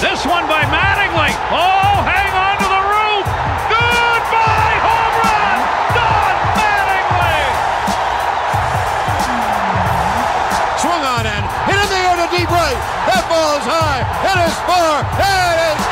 This 0.00 0.26
one 0.26 0.46
by 0.46 0.62
Mattingly. 0.68 1.32
Oh, 1.54 1.94
hang 2.02 2.32
on 2.34 2.54
to 2.58 2.66
the 2.66 2.82
roof. 2.92 3.24
Goodbye, 3.70 4.76
home 4.84 5.14
run. 5.22 5.56
Don 5.94 6.34
Mattingly. 6.58 7.42
Swung 10.82 11.02
on 11.04 11.24
and 11.26 11.44
hit 11.70 11.78
in 11.78 11.88
the 11.88 12.00
air 12.04 12.16
to 12.20 12.28
deep 12.36 12.50
right. 12.50 12.78
That 13.06 13.24
ball 13.30 13.58
is 13.58 13.66
high. 13.66 14.02
It 14.26 14.38
is 14.44 14.54
far. 14.66 15.06
It 15.18 15.56
is 15.72 15.83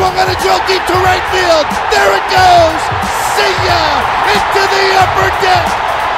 Swung 0.00 0.16
on 0.16 0.32
a 0.32 0.38
drill 0.40 0.56
deep 0.64 0.80
to 0.88 0.96
right 1.04 1.20
field. 1.28 1.68
There 1.92 2.12
it 2.16 2.24
goes. 2.32 2.80
See 3.36 3.56
ya 3.68 3.84
into 4.32 4.62
the 4.64 4.84
upper 4.96 5.28
deck. 5.44 5.66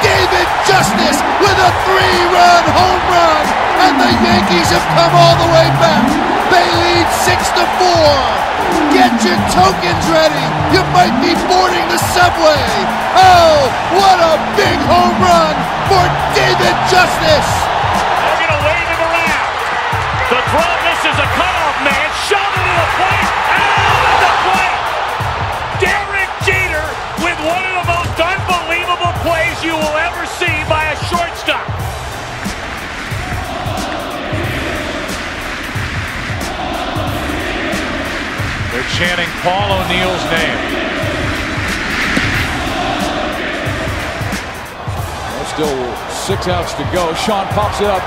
David 0.06 0.46
Justice 0.70 1.18
with 1.42 1.58
a 1.58 1.70
three-run 1.82 2.62
home 2.78 3.02
run, 3.10 3.44
and 3.82 3.98
the 3.98 4.12
Yankees 4.22 4.70
have 4.70 4.86
come 4.94 5.10
all 5.18 5.34
the 5.34 5.50
way 5.50 5.66
back. 5.82 6.06
They 6.54 6.62
lead 6.62 7.10
six 7.26 7.50
to 7.58 7.66
four. 7.82 8.14
Get 8.94 9.18
your 9.26 9.42
tokens 9.50 10.06
ready. 10.14 10.46
You 10.70 10.86
might 10.94 11.18
be 11.18 11.34
boarding 11.50 11.82
the 11.90 11.98
subway. 12.14 12.62
Oh, 13.18 13.66
what 13.98 14.22
a 14.22 14.38
big 14.54 14.78
home 14.86 15.18
run 15.18 15.58
for 15.90 16.06
David 16.38 16.76
Justice. 16.86 17.50
They're 18.30 18.46
to 18.46 18.60
wave 18.62 18.88
him 18.94 19.02
around. 19.10 19.54
The 20.30 20.38
throw 20.54 20.70
misses 20.86 21.18
a 21.18 21.28
cutoff 21.34 21.76
man. 21.82 22.06
Shot 22.30 22.46
into 22.46 22.74
the 22.78 22.88
plate. 22.94 23.41
Chanting 38.96 39.28
Paul 39.42 39.72
O'Neill's 39.80 40.24
name. 40.30 40.58
Still 45.52 45.76
six 46.08 46.48
outs 46.48 46.72
to 46.80 46.84
go. 46.96 47.12
Sean 47.12 47.44
pops 47.52 47.76
it 47.84 47.86
up. 47.86 48.00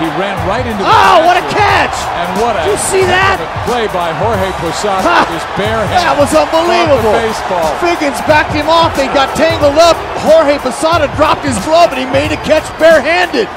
He 0.00 0.08
ran 0.16 0.32
right 0.48 0.64
into 0.64 0.80
the 0.80 0.88
Oh, 0.88 1.24
what 1.28 1.36
a 1.36 1.44
catch! 1.52 1.92
And 1.92 2.28
what 2.40 2.56
a 2.56 2.64
Did 2.64 2.72
you 2.72 2.80
see 2.80 3.04
that? 3.04 3.36
play 3.68 3.84
by 3.92 4.16
Jorge 4.16 4.48
Posada 4.64 5.04
Ha! 5.04 5.24
with 5.28 5.36
his 5.40 5.44
bare 5.60 5.84
hand. 5.88 6.04
That 6.04 6.16
was 6.16 6.32
unbelievable. 6.32 7.12
the 7.12 7.20
baseball. 7.20 7.68
Figgins 7.84 8.16
backed 8.24 8.52
him 8.56 8.68
off. 8.72 8.96
They 8.96 9.08
got 9.12 9.32
tangled 9.36 9.76
up. 9.76 9.96
Jorge 10.24 10.56
Posada 10.60 11.08
dropped 11.20 11.44
his 11.44 11.56
glove 11.68 11.92
and 11.92 12.00
he 12.00 12.08
made 12.08 12.32
a 12.32 12.40
catch 12.48 12.64
barehanded. 12.80 13.48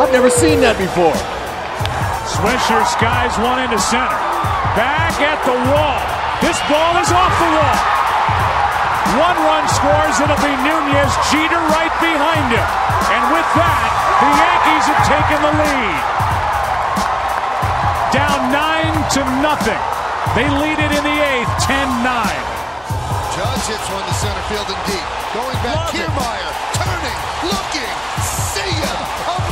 I've 0.00 0.12
never 0.12 0.32
seen 0.32 0.60
that 0.64 0.76
before. 0.80 1.16
Swisher 2.28 2.84
skies 2.88 3.36
one 3.40 3.60
into 3.64 3.76
center. 3.80 4.16
Back 4.76 5.16
at 5.24 5.40
the 5.48 5.56
wall. 5.72 6.04
This 6.44 6.60
ball 6.68 6.94
is 7.00 7.08
off 7.08 7.32
the 7.40 7.48
wall. 7.48 7.80
One 9.16 9.38
run 9.48 9.64
scores. 9.72 10.20
It'll 10.20 10.36
be 10.44 10.52
Nunez. 10.60 11.12
Jeter 11.32 11.62
right 11.72 11.94
behind 11.96 12.52
him. 12.52 12.68
And 13.08 13.22
with 13.32 13.48
that, 13.56 13.88
the 14.20 14.30
Yankees 14.36 14.84
have 14.92 15.02
taken 15.08 15.38
the 15.40 15.52
lead. 15.64 16.02
Down 18.12 18.52
nine 18.52 18.94
to 19.16 19.20
nothing. 19.40 19.82
They 20.36 20.44
lead 20.44 20.76
it 20.76 20.92
in 20.92 21.02
the 21.08 21.16
eighth, 21.24 21.48
10-9. 21.64 22.04
Judge 23.32 23.64
hits 23.72 23.88
one 23.88 24.04
to 24.04 24.14
center 24.20 24.44
field 24.52 24.68
and 24.68 24.82
deep. 24.84 25.06
Going 25.32 25.56
back, 25.64 25.88
Love. 25.88 25.92
Kiermaier, 25.96 26.52
turning, 26.76 27.18
looking, 27.48 27.96
see 28.20 28.72
ya! 28.84 29.45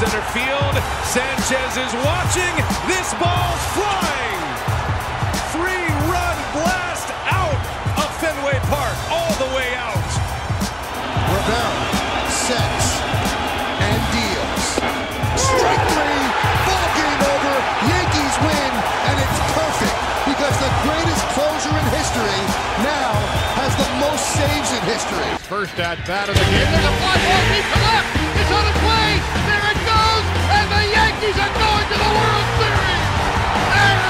Center 0.00 0.24
field. 0.32 0.74
Sanchez 1.12 1.76
is 1.76 1.92
watching. 2.08 2.54
This 2.88 3.12
ball's 3.20 3.64
flying. 3.76 4.40
Three-run 5.52 6.36
blast 6.56 7.12
out 7.28 7.60
of 8.00 8.08
Fenway 8.16 8.56
Park, 8.72 8.96
all 9.12 9.28
the 9.36 9.52
way 9.52 9.76
out. 9.76 10.00
Rivera 11.36 11.84
sets 12.32 12.88
and 13.76 14.00
deals. 14.16 14.64
Strike 15.36 15.84
three, 15.92 16.24
ball 16.64 16.88
game 16.96 17.20
over. 17.36 17.54
Yankees 17.92 18.34
win, 18.40 18.72
and 19.04 19.16
it's 19.20 19.38
perfect 19.52 19.96
because 20.32 20.56
the 20.64 20.72
greatest 20.80 21.22
closer 21.36 21.72
in 21.76 21.86
history 21.92 22.40
now 22.88 23.12
has 23.60 23.76
the 23.76 23.90
most 24.00 24.24
saves 24.32 24.72
in 24.72 24.82
history. 24.88 25.28
First 25.44 25.76
at 25.76 26.00
bat 26.08 26.32
of 26.32 26.40
the 26.40 26.46
game. 26.48 26.72
There's 26.72 26.88
a 26.88 26.96
fly 27.04 27.20
ball 27.20 27.42
deep 27.52 27.68
to 27.68 27.80
left. 27.84 28.08
It's 28.40 28.48
on 28.48 28.64
its 28.64 28.80
way. 28.80 29.20
There 29.44 29.60
it 29.60 29.76
goes. 29.76 29.76
And 29.76 29.76
the 29.76 29.79
Yankees 31.20 31.38
are 31.38 31.52
going 31.52 31.86
to 31.86 31.98
the 31.98 32.10
World 32.16 32.46
Series. 32.56 34.09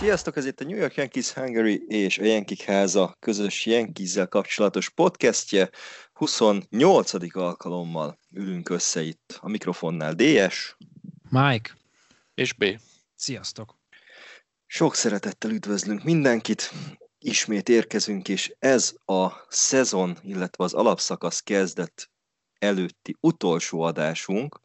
Sziasztok, 0.00 0.36
ez 0.36 0.46
itt 0.46 0.60
a 0.60 0.64
New 0.64 0.76
York 0.76 0.94
Yankees 0.94 1.32
Hungary 1.32 1.84
és 1.88 2.18
a 2.18 2.24
Yankee 2.24 2.64
háza 2.66 3.16
közös 3.18 3.66
Yankees-zel 3.66 4.28
kapcsolatos 4.28 4.88
podcastje. 4.88 5.70
28. 6.12 7.34
alkalommal 7.36 8.18
ülünk 8.30 8.68
össze 8.68 9.02
itt 9.02 9.38
a 9.40 9.48
mikrofonnál 9.48 10.14
DS. 10.14 10.76
Mike, 11.28 11.76
És 12.34 12.52
B. 12.52 12.64
sziasztok! 13.14 13.78
Sok 14.66 14.94
szeretettel 14.94 15.50
üdvözlünk 15.50 16.04
mindenkit, 16.04 16.70
ismét 17.18 17.68
érkezünk, 17.68 18.28
és 18.28 18.54
ez 18.58 18.94
a 19.04 19.28
szezon, 19.48 20.18
illetve 20.22 20.64
az 20.64 20.72
alapszakasz 20.72 21.40
kezdet 21.40 22.10
előtti 22.58 23.16
utolsó 23.20 23.80
adásunk, 23.80 24.60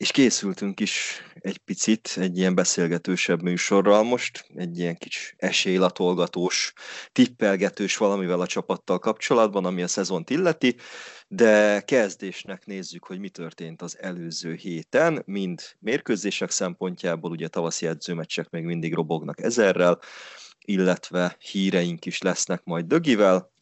és 0.00 0.10
készültünk 0.10 0.80
is 0.80 1.22
egy 1.34 1.58
picit 1.58 2.14
egy 2.16 2.38
ilyen 2.38 2.54
beszélgetősebb 2.54 3.42
műsorral 3.42 4.02
most, 4.02 4.46
egy 4.54 4.78
ilyen 4.78 4.96
kis 4.96 5.34
esélylatolgatós, 5.36 6.72
tippelgetős 7.12 7.96
valamivel 7.96 8.40
a 8.40 8.46
csapattal 8.46 8.98
kapcsolatban, 8.98 9.64
ami 9.64 9.82
a 9.82 9.88
szezont 9.88 10.30
illeti, 10.30 10.76
de 11.28 11.80
kezdésnek 11.80 12.66
nézzük, 12.66 13.04
hogy 13.04 13.18
mi 13.18 13.28
történt 13.28 13.82
az 13.82 13.98
előző 13.98 14.54
héten, 14.54 15.22
mind 15.26 15.62
mérkőzések 15.78 16.50
szempontjából, 16.50 17.30
ugye 17.30 17.48
tavaszi 17.48 17.86
edzőmeccsek 17.86 18.50
még 18.50 18.64
mindig 18.64 18.94
robognak 18.94 19.40
ezerrel, 19.42 19.98
illetve 20.64 21.36
híreink 21.38 22.06
is 22.06 22.22
lesznek 22.22 22.64
majd 22.64 22.86
Dögivel, 22.86 23.52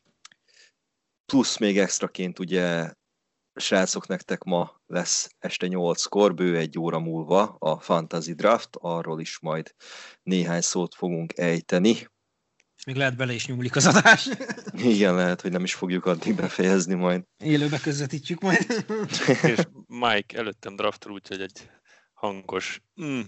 plusz 1.26 1.56
még 1.56 1.78
extraként 1.78 2.38
ugye 2.38 2.92
srácok, 3.60 4.06
nektek 4.06 4.43
ma 4.43 4.81
lesz 4.87 5.34
este 5.38 5.66
8-kor, 5.70 6.34
bő 6.34 6.56
egy 6.56 6.78
óra 6.78 6.99
múlva 6.99 7.56
a 7.58 7.81
Fantasy 7.81 8.34
Draft, 8.34 8.69
arról 8.81 9.20
is 9.20 9.38
majd 9.40 9.75
néhány 10.22 10.60
szót 10.60 10.94
fogunk 10.94 11.38
ejteni. 11.38 11.90
És 12.76 12.84
még 12.87 12.96
lehet 12.96 13.16
bele 13.16 13.32
is 13.32 13.46
nyúlik 13.46 13.76
az 13.76 13.87
adás. 13.87 14.28
Igen, 14.94 15.14
lehet, 15.14 15.40
hogy 15.40 15.50
nem 15.50 15.64
is 15.64 15.75
fogjuk 15.75 16.06
addig 16.06 16.34
befejezni 16.34 16.94
majd. 16.94 17.22
Élőbe 17.37 17.78
közvetítjük 17.78 18.40
majd. 18.40 18.87
És 19.52 19.58
Mike 19.87 20.38
előttem 20.38 20.76
draftul, 20.76 21.12
úgyhogy 21.12 21.40
egy 21.40 21.70
hangos 22.12 22.82
mm, 23.02 23.20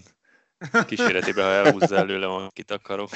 kíséretében, 0.85 1.45
ha 1.45 1.51
elhúzza 1.51 1.95
előlem, 1.95 2.29
akit 2.31 2.71
akarok. 2.71 3.09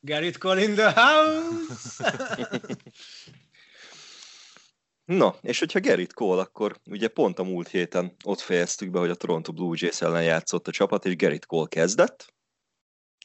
Garrett 0.00 0.38
Cole 0.38 0.62
in 0.62 0.74
the 0.74 0.92
house! 0.92 2.04
Na, 5.08 5.34
és 5.40 5.58
hogyha 5.58 5.80
Gerrit 5.80 6.12
Cole, 6.12 6.40
akkor 6.40 6.80
ugye 6.90 7.08
pont 7.08 7.38
a 7.38 7.42
múlt 7.42 7.68
héten 7.68 8.16
ott 8.24 8.40
fejeztük 8.40 8.90
be, 8.90 8.98
hogy 8.98 9.10
a 9.10 9.14
Toronto 9.14 9.52
Blue 9.52 9.76
Jays 9.78 10.00
ellen 10.00 10.22
játszott 10.22 10.68
a 10.68 10.70
csapat, 10.70 11.04
és 11.04 11.16
Gerrit 11.16 11.46
Cole 11.46 11.68
kezdett. 11.68 12.34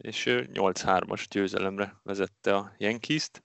És 0.03 0.23
8-3-as 0.27 1.25
győzelemre 1.29 1.99
vezette 2.03 2.55
a 2.55 2.73
Yankees-t. 2.77 3.41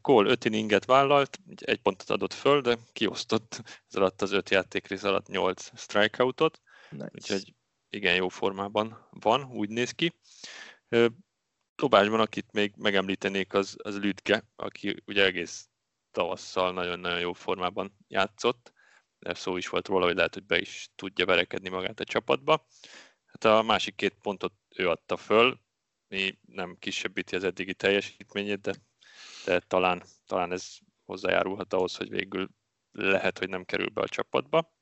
Cole 0.00 0.30
5 0.30 0.44
inninget 0.44 0.84
vállalt, 0.84 1.38
egy 1.56 1.80
pontot 1.80 2.10
adott 2.10 2.32
föl, 2.32 2.60
de 2.60 2.78
kiosztott 2.92 3.62
ez 3.88 3.94
alatt 3.96 4.22
az 4.22 4.32
5 4.32 4.50
játékrész 4.50 5.02
alatt 5.02 5.26
8 5.26 5.78
strikeoutot, 5.80 6.60
Nice. 6.90 7.10
úgyhogy 7.14 7.54
igen 7.90 8.14
jó 8.14 8.28
formában 8.28 9.08
van, 9.10 9.44
úgy 9.44 9.68
néz 9.68 9.90
ki. 9.90 10.12
Dobásban, 11.76 12.20
akit 12.20 12.52
még 12.52 12.72
megemlítenék, 12.76 13.54
az, 13.54 13.76
az 13.82 13.98
Lütke, 13.98 14.44
aki 14.56 15.02
ugye 15.06 15.24
egész 15.24 15.68
tavasszal 16.14 16.72
nagyon-nagyon 16.72 17.20
jó 17.20 17.32
formában 17.32 17.96
játszott, 18.08 18.72
de 19.18 19.34
szó 19.34 19.56
is 19.56 19.68
volt 19.68 19.88
róla, 19.88 20.04
hogy 20.04 20.14
lehet, 20.14 20.34
hogy 20.34 20.46
be 20.46 20.58
is 20.58 20.90
tudja 20.94 21.26
verekedni 21.26 21.68
magát 21.68 22.00
a 22.00 22.04
csapatba. 22.04 22.66
Hát 23.26 23.44
a 23.44 23.62
másik 23.62 23.94
két 23.94 24.14
pontot 24.22 24.52
ő 24.76 24.88
adta 24.88 25.16
föl, 25.16 25.60
mi 26.08 26.38
nem 26.46 26.76
kisebbíti 26.78 27.36
az 27.36 27.44
eddigi 27.44 27.74
teljesítményét, 27.74 28.60
de, 28.60 28.74
de 29.44 29.60
talán, 29.60 30.02
talán 30.26 30.52
ez 30.52 30.76
hozzájárulhat 31.04 31.72
ahhoz, 31.72 31.96
hogy 31.96 32.08
végül 32.08 32.48
lehet, 32.92 33.38
hogy 33.38 33.48
nem 33.48 33.64
kerül 33.64 33.88
be 33.88 34.00
a 34.00 34.08
csapatba. 34.08 34.72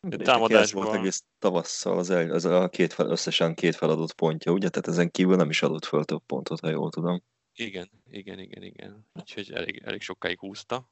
De 0.00 0.16
támadásban... 0.16 0.24
támadásban- 0.24 0.84
volt 0.84 0.96
egész 0.96 1.24
tavasszal 1.38 1.98
az, 1.98 2.10
el, 2.10 2.30
az 2.30 2.44
a 2.44 2.68
két 2.68 2.92
fel, 2.92 3.10
összesen 3.10 3.54
két 3.54 3.76
feladott 3.76 4.12
pontja, 4.12 4.52
ugye? 4.52 4.68
Tehát 4.68 4.88
ezen 4.88 5.10
kívül 5.10 5.36
nem 5.36 5.50
is 5.50 5.62
adott 5.62 5.84
föl 5.84 6.04
több 6.04 6.22
pontot, 6.26 6.60
ha 6.60 6.68
jól 6.68 6.90
tudom. 6.90 7.22
Igen, 7.58 7.90
igen, 8.10 8.38
igen, 8.38 8.62
igen. 8.62 9.08
Úgyhogy 9.12 9.52
elég, 9.52 9.82
elég 9.84 10.00
sokáig 10.00 10.38
húzta. 10.38 10.90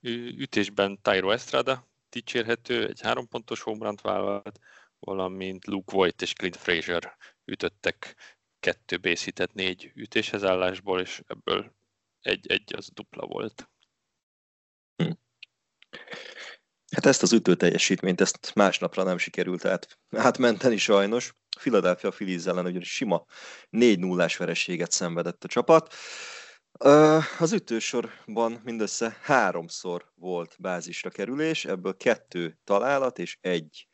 Ütésben 0.00 0.98
Tyro 1.02 1.30
Estrada 1.30 1.88
dicsérhető, 2.10 2.88
egy 2.88 3.00
három 3.00 3.28
pontos 3.28 3.60
homerant 3.60 4.00
vállalt, 4.00 4.58
valamint 4.98 5.66
Luke 5.66 5.96
Voigt 5.96 6.22
és 6.22 6.32
Clint 6.32 6.56
Frazier 6.56 7.16
ütöttek 7.44 8.16
kettő 8.60 8.98
hitet 9.02 9.54
négy 9.54 9.92
ütéshez 9.94 10.44
állásból, 10.44 11.00
és 11.00 11.22
ebből 11.26 11.74
egy-egy 12.20 12.74
az 12.76 12.90
dupla 12.94 13.26
volt. 13.26 13.70
Hát 16.90 17.06
ezt 17.06 17.22
az 17.22 17.32
ütő 17.32 17.54
teljesítményt, 17.54 18.20
ezt 18.20 18.54
másnapra 18.54 19.02
nem 19.02 19.18
sikerült 19.18 19.64
át, 19.64 19.98
átmenteni 20.10 20.76
sajnos. 20.76 21.34
Philadelphia 21.58 22.10
Phillies 22.10 22.46
ellen 22.46 22.66
ugye 22.66 22.80
sima 22.82 23.24
4 23.70 23.98
0 23.98 24.28
vereséget 24.38 24.90
szenvedett 24.90 25.44
a 25.44 25.48
csapat. 25.48 25.94
Az 27.38 27.52
ütősorban 27.52 28.60
mindössze 28.64 29.16
háromszor 29.22 30.10
volt 30.14 30.56
bázisra 30.58 31.10
kerülés, 31.10 31.64
ebből 31.64 31.96
kettő 31.96 32.58
találat 32.64 33.18
és 33.18 33.38
egy 33.40 33.88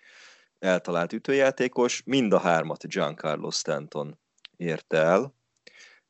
eltalált 0.58 1.12
ütőjátékos, 1.12 2.02
mind 2.04 2.32
a 2.32 2.38
hármat 2.38 2.88
Giancarlo 2.88 3.50
Stanton 3.50 4.18
érte 4.56 4.96
el, 4.96 5.34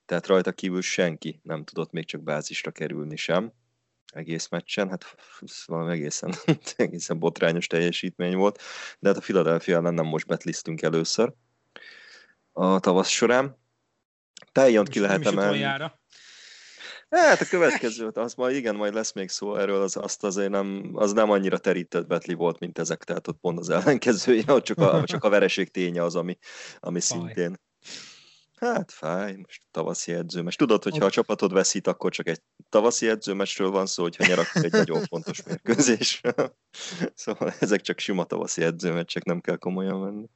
tehát 0.06 0.26
rajta 0.26 0.52
kívül 0.52 0.82
senki 0.82 1.40
nem 1.42 1.64
tudott 1.64 1.90
még 1.90 2.06
csak 2.06 2.22
bázisra 2.22 2.70
kerülni 2.70 3.16
sem 3.16 3.52
egész 4.14 4.48
meccsen, 4.48 4.88
hát 4.88 5.04
valami 5.66 5.92
egészen, 5.92 6.34
egészen 6.76 7.18
botrányos 7.18 7.66
teljesítmény 7.66 8.36
volt, 8.36 8.62
de 8.98 9.08
hát 9.08 9.16
a 9.16 9.20
Philadelphia 9.20 9.76
ellen 9.76 9.94
nem 9.94 10.06
most 10.06 10.26
betliztünk 10.26 10.82
először 10.82 11.32
a 12.56 12.80
tavasz 12.80 13.08
során. 13.08 13.62
Tájont 14.52 14.88
ki 14.88 15.00
lehet 15.00 15.26
emelni. 15.26 15.62
Hát 17.08 17.40
a 17.40 17.46
következő, 17.48 18.08
az 18.08 18.34
majd 18.34 18.56
igen, 18.56 18.74
majd 18.74 18.94
lesz 18.94 19.12
még 19.12 19.28
szó 19.28 19.56
erről, 19.56 19.82
az, 19.82 19.96
azt 19.96 20.24
azért 20.24 20.50
nem, 20.50 20.90
az 20.92 21.12
nem 21.12 21.30
annyira 21.30 21.58
terített 21.58 22.06
betli 22.06 22.34
volt, 22.34 22.58
mint 22.58 22.78
ezek, 22.78 23.04
tehát 23.04 23.28
ott 23.28 23.38
pont 23.40 23.58
az 23.58 23.70
ellenkezője, 23.70 24.60
csak 24.60 24.78
a, 24.78 25.04
csak 25.04 25.24
a 25.24 25.28
vereség 25.28 25.70
ténye 25.70 26.02
az, 26.02 26.16
ami, 26.16 26.38
ami 26.80 27.00
Fáj. 27.00 27.18
szintén. 27.18 27.60
Hát 28.72 28.92
fáj, 28.92 29.34
most 29.36 29.62
tavaszi 29.70 30.12
edzőmes. 30.12 30.56
Tudod, 30.56 30.82
hogy 30.82 30.98
ha 30.98 31.04
a 31.04 31.10
csapatod 31.10 31.52
veszít, 31.52 31.86
akkor 31.86 32.12
csak 32.12 32.28
egy 32.28 32.42
tavaszi 32.68 33.08
edzőmesről 33.08 33.70
van 33.70 33.86
szó, 33.86 34.02
hogyha 34.02 34.26
nyer, 34.26 34.38
akkor 34.38 34.64
egy 34.64 34.72
nagyon 34.72 35.02
fontos 35.02 35.42
mérkőzés. 35.42 36.20
szóval 37.14 37.52
ezek 37.60 37.80
csak 37.80 37.98
sima 37.98 38.24
tavaszi 38.24 38.62
edzőmeccsek, 38.62 39.24
nem 39.24 39.40
kell 39.40 39.56
komolyan 39.56 40.00
venni. 40.00 40.26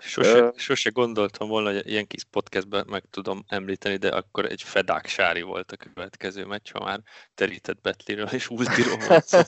Sose, 0.00 0.36
Ö. 0.36 0.50
sose 0.56 0.90
gondoltam 0.90 1.48
volna, 1.48 1.72
hogy 1.72 1.88
ilyen 1.88 2.06
kis 2.06 2.24
podcastben 2.24 2.86
meg 2.88 3.04
tudom 3.10 3.44
említeni, 3.46 3.96
de 3.96 4.08
akkor 4.08 4.44
egy 4.44 4.62
fedák 4.62 5.06
sári 5.06 5.42
volt 5.42 5.72
a 5.72 5.76
következő 5.76 6.44
meccs, 6.44 6.70
ha 6.72 6.84
már 6.84 7.02
terített 7.34 7.80
Betliről 7.80 8.28
és 8.28 8.50
Ultiról 8.50 8.98
van 9.08 9.20
szó. 9.20 9.38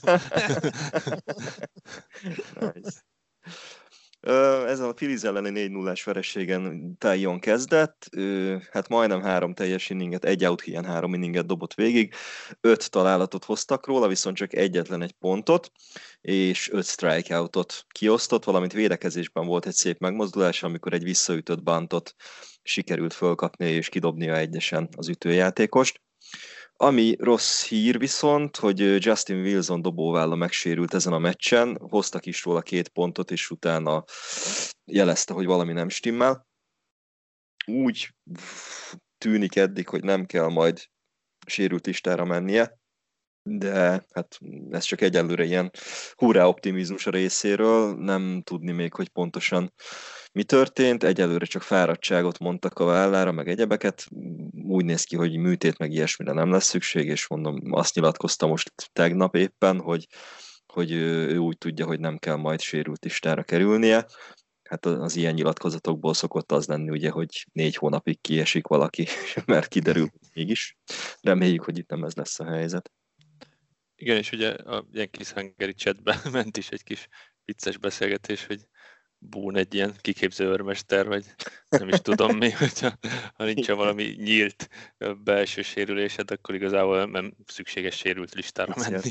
nice. 2.74 3.04
Ö, 4.26 4.66
Ezzel 4.66 4.88
a 4.88 4.92
Phillies 4.92 5.22
elleni 5.22 5.50
4 5.50 5.70
0 5.70 5.94
vereségen 6.04 6.94
Tajon 6.98 7.38
kezdett, 7.38 8.08
hát 8.70 8.88
majdnem 8.88 9.22
három 9.22 9.54
teljes 9.54 9.90
inninget, 9.90 10.24
egy 10.24 10.44
out 10.44 10.60
hiány 10.60 10.84
három 10.84 11.14
inninget 11.14 11.46
dobott 11.46 11.74
végig, 11.74 12.14
öt 12.60 12.90
találatot 12.90 13.44
hoztak 13.44 13.86
róla, 13.86 14.08
viszont 14.08 14.36
csak 14.36 14.54
egyetlen 14.54 15.02
egy 15.02 15.12
pontot, 15.12 15.70
és 16.20 16.70
öt 16.70 16.86
strikeoutot 16.86 17.84
kiosztott, 17.88 18.44
valamint 18.44 18.72
védekezésben 18.72 19.46
volt 19.46 19.66
egy 19.66 19.74
szép 19.74 19.98
megmozdulás, 19.98 20.62
amikor 20.62 20.92
egy 20.92 21.04
visszaütött 21.04 21.62
bantot 21.62 22.14
sikerült 22.62 23.12
fölkapnia 23.12 23.68
és 23.68 23.88
kidobnia 23.88 24.36
egyesen 24.36 24.88
az 24.96 25.08
ütőjátékost. 25.08 26.03
Ami 26.76 27.14
rossz 27.18 27.66
hír 27.68 27.98
viszont, 27.98 28.56
hogy 28.56 29.04
Justin 29.04 29.40
Wilson 29.40 29.82
dobóválla 29.82 30.34
megsérült 30.34 30.94
ezen 30.94 31.12
a 31.12 31.18
meccsen, 31.18 31.78
hoztak 31.80 32.26
is 32.26 32.44
róla 32.44 32.60
két 32.60 32.88
pontot, 32.88 33.30
és 33.30 33.50
utána 33.50 34.04
jelezte, 34.84 35.32
hogy 35.32 35.46
valami 35.46 35.72
nem 35.72 35.88
stimmel. 35.88 36.46
Úgy 37.66 38.14
tűnik 39.18 39.56
eddig, 39.56 39.88
hogy 39.88 40.02
nem 40.02 40.26
kell 40.26 40.48
majd 40.48 40.84
sérült 41.46 41.86
listára 41.86 42.24
mennie, 42.24 42.78
de 43.42 44.06
hát 44.12 44.38
ez 44.70 44.84
csak 44.84 45.00
egyelőre 45.00 45.44
ilyen 45.44 45.70
hurrá 46.14 46.46
optimizmus 46.46 47.06
a 47.06 47.10
részéről, 47.10 47.94
nem 47.94 48.42
tudni 48.42 48.72
még, 48.72 48.94
hogy 48.94 49.08
pontosan 49.08 49.72
mi 50.34 50.44
történt, 50.44 51.04
egyelőre 51.04 51.44
csak 51.44 51.62
fáradtságot 51.62 52.38
mondtak 52.38 52.78
a 52.78 52.84
vállára, 52.84 53.32
meg 53.32 53.48
egyebeket, 53.48 54.06
úgy 54.68 54.84
néz 54.84 55.04
ki, 55.04 55.16
hogy 55.16 55.36
műtét 55.36 55.78
meg 55.78 55.92
ilyesmire 55.92 56.32
nem 56.32 56.50
lesz 56.50 56.66
szükség, 56.66 57.06
és 57.06 57.28
mondom, 57.28 57.60
azt 57.70 57.94
nyilatkozta 57.94 58.46
most 58.46 58.72
tegnap 58.92 59.36
éppen, 59.36 59.80
hogy, 59.80 60.06
hogy 60.66 60.92
ő, 60.92 61.36
úgy 61.36 61.58
tudja, 61.58 61.86
hogy 61.86 62.00
nem 62.00 62.18
kell 62.18 62.36
majd 62.36 62.60
sérült 62.60 63.04
listára 63.04 63.42
kerülnie. 63.42 64.06
Hát 64.68 64.86
az, 64.86 65.16
ilyen 65.16 65.34
nyilatkozatokból 65.34 66.14
szokott 66.14 66.52
az 66.52 66.66
lenni, 66.66 66.90
ugye, 66.90 67.10
hogy 67.10 67.46
négy 67.52 67.76
hónapig 67.76 68.20
kiesik 68.20 68.66
valaki, 68.66 69.06
mert 69.46 69.68
kiderül 69.68 70.08
mégis. 70.32 70.76
Reméljük, 71.20 71.64
hogy 71.64 71.78
itt 71.78 71.88
nem 71.88 72.04
ez 72.04 72.14
lesz 72.14 72.40
a 72.40 72.44
helyzet. 72.44 72.92
Igen, 73.96 74.16
és 74.16 74.32
ugye 74.32 74.50
a 74.50 74.86
Yankees 74.92 75.32
Hungary 75.32 75.74
chatben 75.74 76.18
ment 76.32 76.56
is 76.56 76.68
egy 76.68 76.82
kis 76.82 77.08
vicces 77.44 77.78
beszélgetés, 77.78 78.46
hogy 78.46 78.68
Boone 79.30 79.58
egy 79.58 79.74
ilyen 79.74 79.94
kiképző 80.00 80.44
örmester, 80.44 81.06
vagy 81.06 81.24
nem 81.68 81.88
is 81.88 81.98
tudom 81.98 82.36
mi, 82.36 82.50
hogyha 82.64 82.98
ha 83.34 83.44
nincsen 83.44 83.76
valami 83.76 84.02
nyílt 84.02 84.68
belső 85.24 85.62
sérülésed, 85.62 86.30
akkor 86.30 86.54
igazából 86.54 87.04
nem 87.06 87.34
szükséges 87.46 87.96
sérült 87.96 88.34
listára 88.34 88.74
menni. 88.76 89.10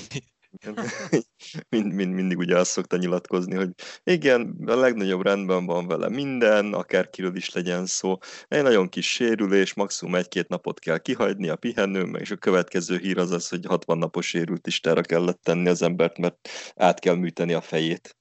mind, 1.70 1.94
mind, 1.94 2.14
mindig 2.14 2.38
ugye 2.38 2.58
azt 2.58 2.72
szokta 2.72 2.98
nyilatkozni, 2.98 3.56
hogy 3.56 3.70
igen, 4.04 4.58
a 4.66 4.76
legnagyobb 4.76 5.22
rendben 5.22 5.66
van 5.66 5.88
vele 5.88 6.10
minden, 6.10 6.74
akárkiről 6.74 7.36
is 7.36 7.54
legyen 7.54 7.86
szó. 7.86 8.18
Egy 8.48 8.62
nagyon 8.62 8.90
kis 8.90 9.12
sérülés, 9.12 9.74
maximum 9.74 10.16
egy-két 10.16 10.48
napot 10.48 10.80
kell 10.80 10.98
kihagyni 10.98 11.50
a 11.50 11.56
pihenőn, 11.56 12.16
és 12.16 12.32
a 12.32 12.36
következő 12.36 12.98
hír 12.98 13.18
az 13.18 13.32
az, 13.32 13.50
hogy 13.50 13.66
60 13.66 13.98
napos 13.98 14.28
sérült 14.28 14.66
listára 14.66 15.02
kellett 15.02 15.42
tenni 15.44 15.70
az 15.70 15.82
embert, 15.82 16.18
mert 16.18 16.50
át 16.76 17.00
kell 17.00 17.16
műteni 17.16 17.54
a 17.54 17.62
fejét. 17.62 18.18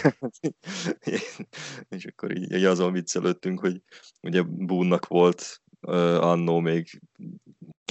és 1.88 2.04
akkor 2.04 2.36
így, 2.36 2.52
így 2.52 2.64
azon 2.64 2.92
viccelődtünk, 2.92 3.60
hogy 3.60 3.82
ugye 4.22 4.42
Boone-nak 4.42 5.06
volt 5.06 5.60
uh, 5.80 6.24
annó 6.24 6.60
még 6.60 7.00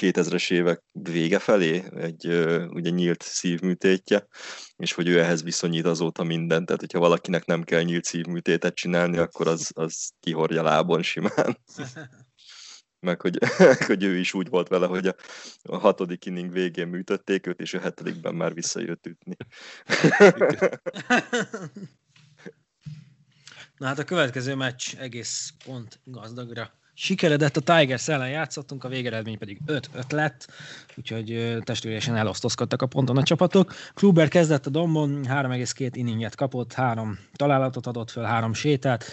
2000-es 0.01 0.51
évek 0.51 0.83
vége 0.91 1.39
felé 1.39 1.83
egy 1.95 2.27
uh, 2.27 2.65
ugye 2.69 2.89
nyílt 2.89 3.21
szívműtétje, 3.21 4.27
és 4.75 4.93
hogy 4.93 5.07
ő 5.07 5.19
ehhez 5.19 5.43
viszonyít 5.43 5.85
azóta 5.85 6.23
mindent, 6.23 6.65
tehát 6.65 6.81
hogyha 6.81 6.99
valakinek 6.99 7.45
nem 7.45 7.63
kell 7.63 7.81
nyílt 7.81 8.05
szívműtétet 8.05 8.75
csinálni, 8.75 9.17
akkor 9.17 9.47
az, 9.47 9.71
az 9.75 10.09
kihordja 10.19 10.63
lábon 10.63 11.01
simán. 11.01 11.57
Meg 13.01 13.21
hogy, 13.21 13.37
hogy 13.87 14.03
ő 14.03 14.17
is 14.17 14.33
úgy 14.33 14.49
volt 14.49 14.67
vele, 14.67 14.85
hogy 14.85 15.07
a, 15.07 15.15
a 15.61 15.77
hatodik 15.77 16.25
inning 16.25 16.51
végén 16.51 16.87
műtötték 16.87 17.47
őt, 17.47 17.59
és 17.59 17.73
a 17.73 17.79
hetedikben 17.79 18.35
már 18.35 18.53
visszajött 18.53 19.05
ütni. 19.05 19.35
Na 23.79 23.87
hát 23.87 23.99
a 23.99 24.03
következő 24.03 24.55
meccs 24.55 24.95
egész 24.95 25.53
pont 25.65 25.99
gazdagra 26.03 26.71
Sikeredett 27.01 27.57
a 27.57 27.61
Tigers 27.61 28.07
ellen 28.07 28.29
játszottunk, 28.29 28.83
a 28.83 28.87
végeredmény 28.87 29.37
pedig 29.37 29.61
5-5 29.67 30.11
lett, 30.11 30.51
úgyhogy 30.95 31.31
ö, 31.31 31.59
testvéresen 31.59 32.15
elosztozkodtak 32.15 32.81
a 32.81 32.85
ponton 32.85 33.17
a 33.17 33.23
csapatok. 33.23 33.73
Kluber 33.93 34.27
kezdett 34.27 34.65
a 34.65 34.69
dombon, 34.69 35.23
3,2 35.23 35.89
inninget 35.93 36.35
kapott, 36.35 36.73
három 36.73 37.19
találatot 37.33 37.87
adott 37.87 38.11
föl, 38.11 38.23
három 38.23 38.53
sétát, 38.53 39.03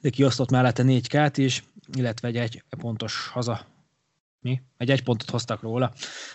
de 0.00 0.10
kiosztott 0.10 0.50
mellette 0.50 0.82
négy 0.82 1.08
kát 1.08 1.38
is, 1.38 1.64
illetve 1.92 2.28
egy 2.28 2.36
egy 2.36 2.62
pontos 2.68 3.28
haza. 3.28 3.66
Mi? 4.40 4.62
Egy 4.76 4.90
egy 4.90 5.02
pontot 5.02 5.30
hoztak 5.30 5.62
róla. 5.62 5.92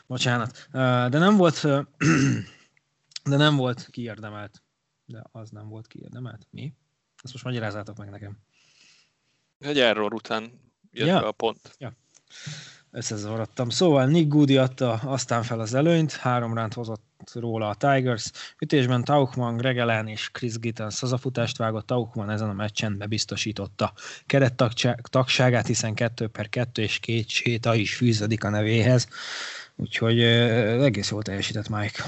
Bocsánat. 0.08 0.67
De 0.72 1.17
nem 1.17 1.38
volt, 1.38 1.62
de 3.29 3.38
nem 3.38 3.55
volt 3.55 3.88
kiérdemelt. 3.91 4.63
De 5.05 5.24
az 5.31 5.50
nem 5.50 5.67
volt 5.67 5.88
kiérdemelt. 5.88 6.48
Mi? 6.50 6.74
Ezt 7.23 7.33
most 7.33 7.43
magyarázzátok 7.45 7.97
meg 7.97 8.09
nekem. 8.09 8.38
Egy 9.59 9.79
error 9.79 10.13
után 10.13 10.51
jött 10.91 11.07
Ja. 11.07 11.19
be 11.19 11.27
a 11.27 11.31
pont. 11.31 11.77
összezavarodtam. 12.91 13.69
Szóval 13.69 14.05
Nick 14.05 14.27
Goody 14.27 14.57
adta 14.57 14.91
aztán 14.93 15.43
fel 15.43 15.59
az 15.59 15.73
előnyt, 15.73 16.11
három 16.11 16.53
ránt 16.53 16.73
hozott 16.73 17.31
róla 17.33 17.69
a 17.69 17.75
Tigers. 17.75 18.31
Ütésben 18.59 19.03
Tauchman, 19.03 19.57
Gregelen 19.57 20.07
és 20.07 20.29
Chris 20.31 20.57
Gittens 20.59 20.99
hazafutást 20.99 21.57
vágott. 21.57 21.85
Tauchman 21.88 22.29
ezen 22.29 22.49
a 22.49 22.53
meccsen 22.53 22.97
bebiztosította 22.97 23.93
kerettagságát, 24.25 25.67
hiszen 25.67 25.93
2 25.93 26.27
per 26.27 26.49
2 26.49 26.81
és 26.81 26.99
két 26.99 27.29
séta 27.29 27.75
is 27.75 27.95
fűződik 27.95 28.43
a 28.43 28.49
nevéhez. 28.49 29.07
Úgyhogy 29.75 30.21
egész 30.21 31.09
jól 31.11 31.23
teljesített 31.23 31.69
Mike. 31.69 32.03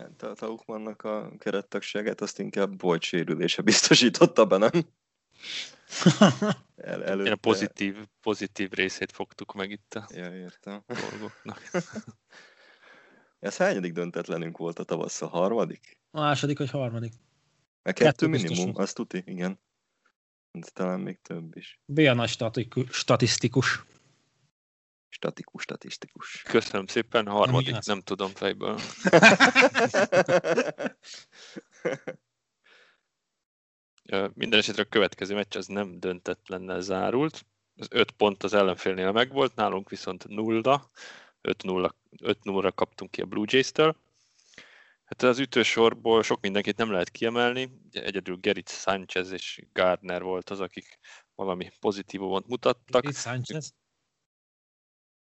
Hát 0.00 0.22
a 0.22 0.34
Taukmannak 0.34 1.02
a 1.02 1.32
kerettagságát 1.38 2.20
azt 2.20 2.38
inkább 2.38 2.80
volt 2.80 3.02
sérülése 3.02 3.62
biztosította 3.62 4.46
be, 4.46 4.56
nem? 4.56 4.70
El, 6.76 7.00
Én 7.00 7.06
előtte... 7.06 7.30
a 7.30 7.36
pozitív, 7.36 7.96
pozitív 8.20 8.70
részét 8.70 9.12
fogtuk 9.12 9.52
meg 9.52 9.70
itt 9.70 9.94
a 9.94 10.08
Ja, 10.14 10.34
értem. 10.34 10.84
dolgoknak. 10.86 11.70
Ez 13.38 13.56
hányadik 13.56 13.92
döntetlenünk 13.92 14.56
volt 14.58 14.78
a 14.78 14.84
tavasszal? 14.84 15.28
Harmadik? 15.28 16.00
A 16.10 16.20
második 16.20 16.58
vagy 16.58 16.70
harmadik? 16.70 17.12
Mert 17.82 17.98
kettő, 17.98 18.10
Kettő 18.10 18.26
minimum, 18.26 18.76
azt 18.76 18.94
tuti, 18.94 19.22
igen. 19.26 19.60
De 20.50 20.66
talán 20.72 21.00
még 21.00 21.20
több 21.22 21.56
is. 21.56 21.80
B 21.84 21.98
a 21.98 22.14
nagy 22.14 22.28
statiku- 22.28 22.92
statisztikus. 22.92 23.82
Statikus, 25.12 25.62
statisztikus. 25.62 26.42
Köszönöm 26.42 26.86
szépen, 26.86 27.26
a 27.26 27.32
harmadik, 27.32 27.66
ugyanaz. 27.66 27.86
nem 27.86 28.00
tudom 28.00 28.30
fejből. 28.30 28.78
Minden 34.34 34.58
esetre 34.58 34.82
a 34.82 34.88
következő 34.88 35.34
meccs 35.34 35.56
az 35.56 35.66
nem 35.66 36.00
döntetlennel 36.00 36.80
zárult. 36.80 37.46
Az 37.76 37.86
5 37.90 38.10
pont 38.10 38.42
az 38.42 38.54
ellenfélnél 38.54 39.12
megvolt, 39.12 39.54
nálunk 39.54 39.88
viszont 39.88 40.28
nulla. 40.28 40.90
5-0, 41.42 41.90
5-0-ra 42.22 42.72
kaptunk 42.74 43.10
ki 43.10 43.20
a 43.20 43.26
Blue 43.26 43.46
Jays-től. 43.48 43.96
Hát 45.04 45.22
az 45.22 45.38
ütősorból 45.38 46.22
sok 46.22 46.40
mindenkit 46.40 46.76
nem 46.76 46.90
lehet 46.90 47.10
kiemelni. 47.10 47.70
Egyedül 47.92 48.36
Gerrit 48.36 48.68
Sanchez 48.68 49.30
és 49.30 49.62
Gardner 49.72 50.22
volt 50.22 50.50
az, 50.50 50.60
akik 50.60 50.98
valami 51.34 51.70
pozitívumot 51.80 52.46
mutattak. 52.46 53.02
Gary 53.02 53.14
Sanchez? 53.14 53.74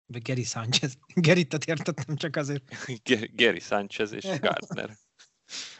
Vagy 0.07 0.21
Gary 0.21 0.43
Sanchez? 0.43 0.97
Gerittet 1.13 1.65
értettem 1.73 2.15
csak 2.15 2.35
azért. 2.35 2.63
Gary 3.35 3.59
Sanchez 3.59 4.11
és 4.11 4.25
Gardner. 4.39 4.97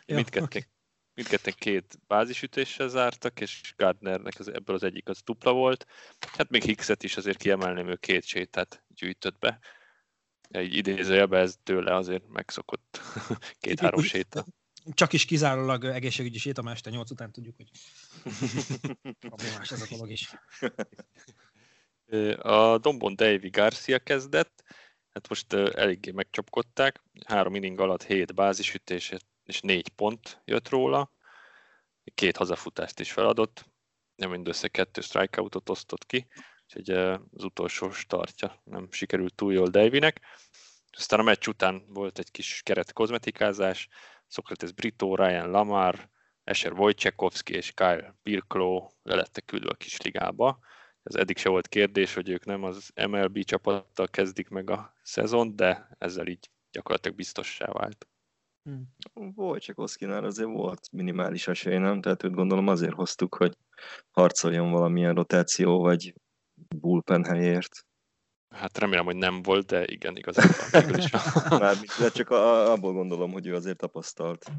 Mindketten, 0.06 0.64
mindketten 1.14 1.54
két 1.58 2.00
bázisütéssel 2.08 2.88
zártak, 2.88 3.40
és 3.40 3.74
Gardnernek 3.76 4.40
az, 4.40 4.48
ebből 4.54 4.76
az 4.76 4.84
egyik 4.84 5.10
az 5.10 5.22
dupla 5.22 5.54
volt. 5.54 5.86
Hát 6.38 6.50
még 6.50 6.64
Hickset 6.64 7.04
is 7.04 7.18
azért 7.18 7.38
kiemelném, 7.38 7.88
ő 7.88 7.96
két 7.96 8.24
sétát 8.24 8.84
gyűjtött 8.88 9.38
be. 9.40 9.60
Egy 10.50 10.76
idézőjelben 10.76 11.42
ez 11.42 11.56
tőle 11.64 11.96
azért 11.96 12.28
megszokott 12.28 13.02
két-három 13.60 14.02
séta. 14.02 14.46
Csak 14.94 15.14
is 15.14 15.26
kizárólag 15.26 15.86
egészségügyi 15.86 16.38
séta, 16.38 16.62
mert 16.62 16.76
este 16.76 16.90
8 16.90 17.12
után 17.12 17.32
tudjuk, 17.32 17.56
hogy 17.56 17.70
problémás 19.20 19.72
ez 19.72 19.82
a 19.82 19.88
dolog 19.90 20.12
is. 20.12 20.30
A 22.38 22.78
Dombon 22.78 23.16
Davy 23.16 23.50
Garcia 23.50 24.00
kezdett, 24.00 24.64
hát 25.14 25.30
most 25.30 25.54
eléggé 25.54 26.12
megcsapkodták, 26.12 27.02
három 27.26 27.56
inning 27.56 27.80
alatt 27.80 28.04
hét 28.04 28.36
bázisütés 28.36 29.14
és 29.44 29.62
négy 29.62 29.90
pont 29.90 30.42
jött 30.46 30.70
róla, 30.70 31.12
két 32.14 32.38
hazafutást 32.38 33.00
is 33.00 33.12
feladott, 33.12 33.66
nem 34.16 34.30
mindössze 34.30 34.68
kettő 34.68 35.02
strikeoutot 35.02 35.70
osztott 35.70 36.06
ki, 36.06 36.28
úgyhogy 36.64 36.90
az 37.32 37.44
utolsó 37.44 37.92
startja 37.92 38.62
nem 38.64 38.92
sikerült 38.92 39.36
túl 39.36 39.54
jól 39.54 39.68
Davynek. 39.68 40.22
Aztán 40.92 41.20
a 41.20 41.24
meccs 41.24 41.48
után 41.48 41.86
volt 41.88 42.20
egy 42.20 42.32
kis 42.32 42.62
keret 42.64 42.94
kozmetikázás, 42.94 43.88
Socrates 44.28 44.72
Brito, 44.72 45.16
Ryan 45.16 45.50
Lamar, 45.50 46.10
Escher 46.44 46.72
Wojciechowski 46.72 47.54
és 47.54 47.72
Kyle 47.72 48.16
Birklow 48.24 48.88
le 49.04 49.16
lettek 49.16 49.46
küldve 49.46 49.70
a 49.70 49.76
kis 49.76 50.02
ligába. 50.02 50.60
Ez 51.08 51.16
eddig 51.16 51.38
se 51.38 51.50
volt 51.50 51.68
kérdés, 51.68 52.14
hogy 52.14 52.30
ők 52.30 52.46
nem 52.46 52.64
az 52.64 52.92
MLB 53.10 53.44
csapattal 53.44 54.08
kezdik 54.08 54.50
meg 54.50 54.70
a 54.70 54.94
szezon, 55.02 55.56
de 55.56 55.90
ezzel 55.98 56.28
így 56.28 56.50
gyakorlatilag 56.72 57.18
biztossá 57.18 57.72
vált. 57.72 58.08
Volt, 59.14 59.62
csak 59.62 59.80
Oszkinál 59.80 60.24
azért 60.24 60.50
volt 60.50 60.92
minimális 60.92 61.48
esély, 61.48 61.78
nem? 61.78 62.02
Tehát 62.02 62.24
őt 62.24 62.34
gondolom 62.34 62.68
azért 62.68 62.94
hoztuk, 62.94 63.36
hogy 63.36 63.58
harcoljon 64.12 64.72
valamilyen 64.72 65.14
rotáció, 65.14 65.80
vagy 65.80 66.14
bullpen 66.76 67.24
helyért. 67.24 67.86
Hát 68.56 68.78
remélem, 68.78 69.06
hogy 69.06 69.16
nem 69.16 69.42
volt, 69.42 69.66
de 69.66 69.86
igen, 69.86 70.16
igazából 70.16 70.98
is. 70.98 71.12
Mármint, 71.50 72.00
de 72.00 72.10
csak 72.10 72.30
a, 72.30 72.72
abból 72.72 72.94
gondolom, 72.94 73.32
hogy 73.32 73.48
ő 73.48 73.56
azért 73.56 73.78
tapasztalt 73.78 74.52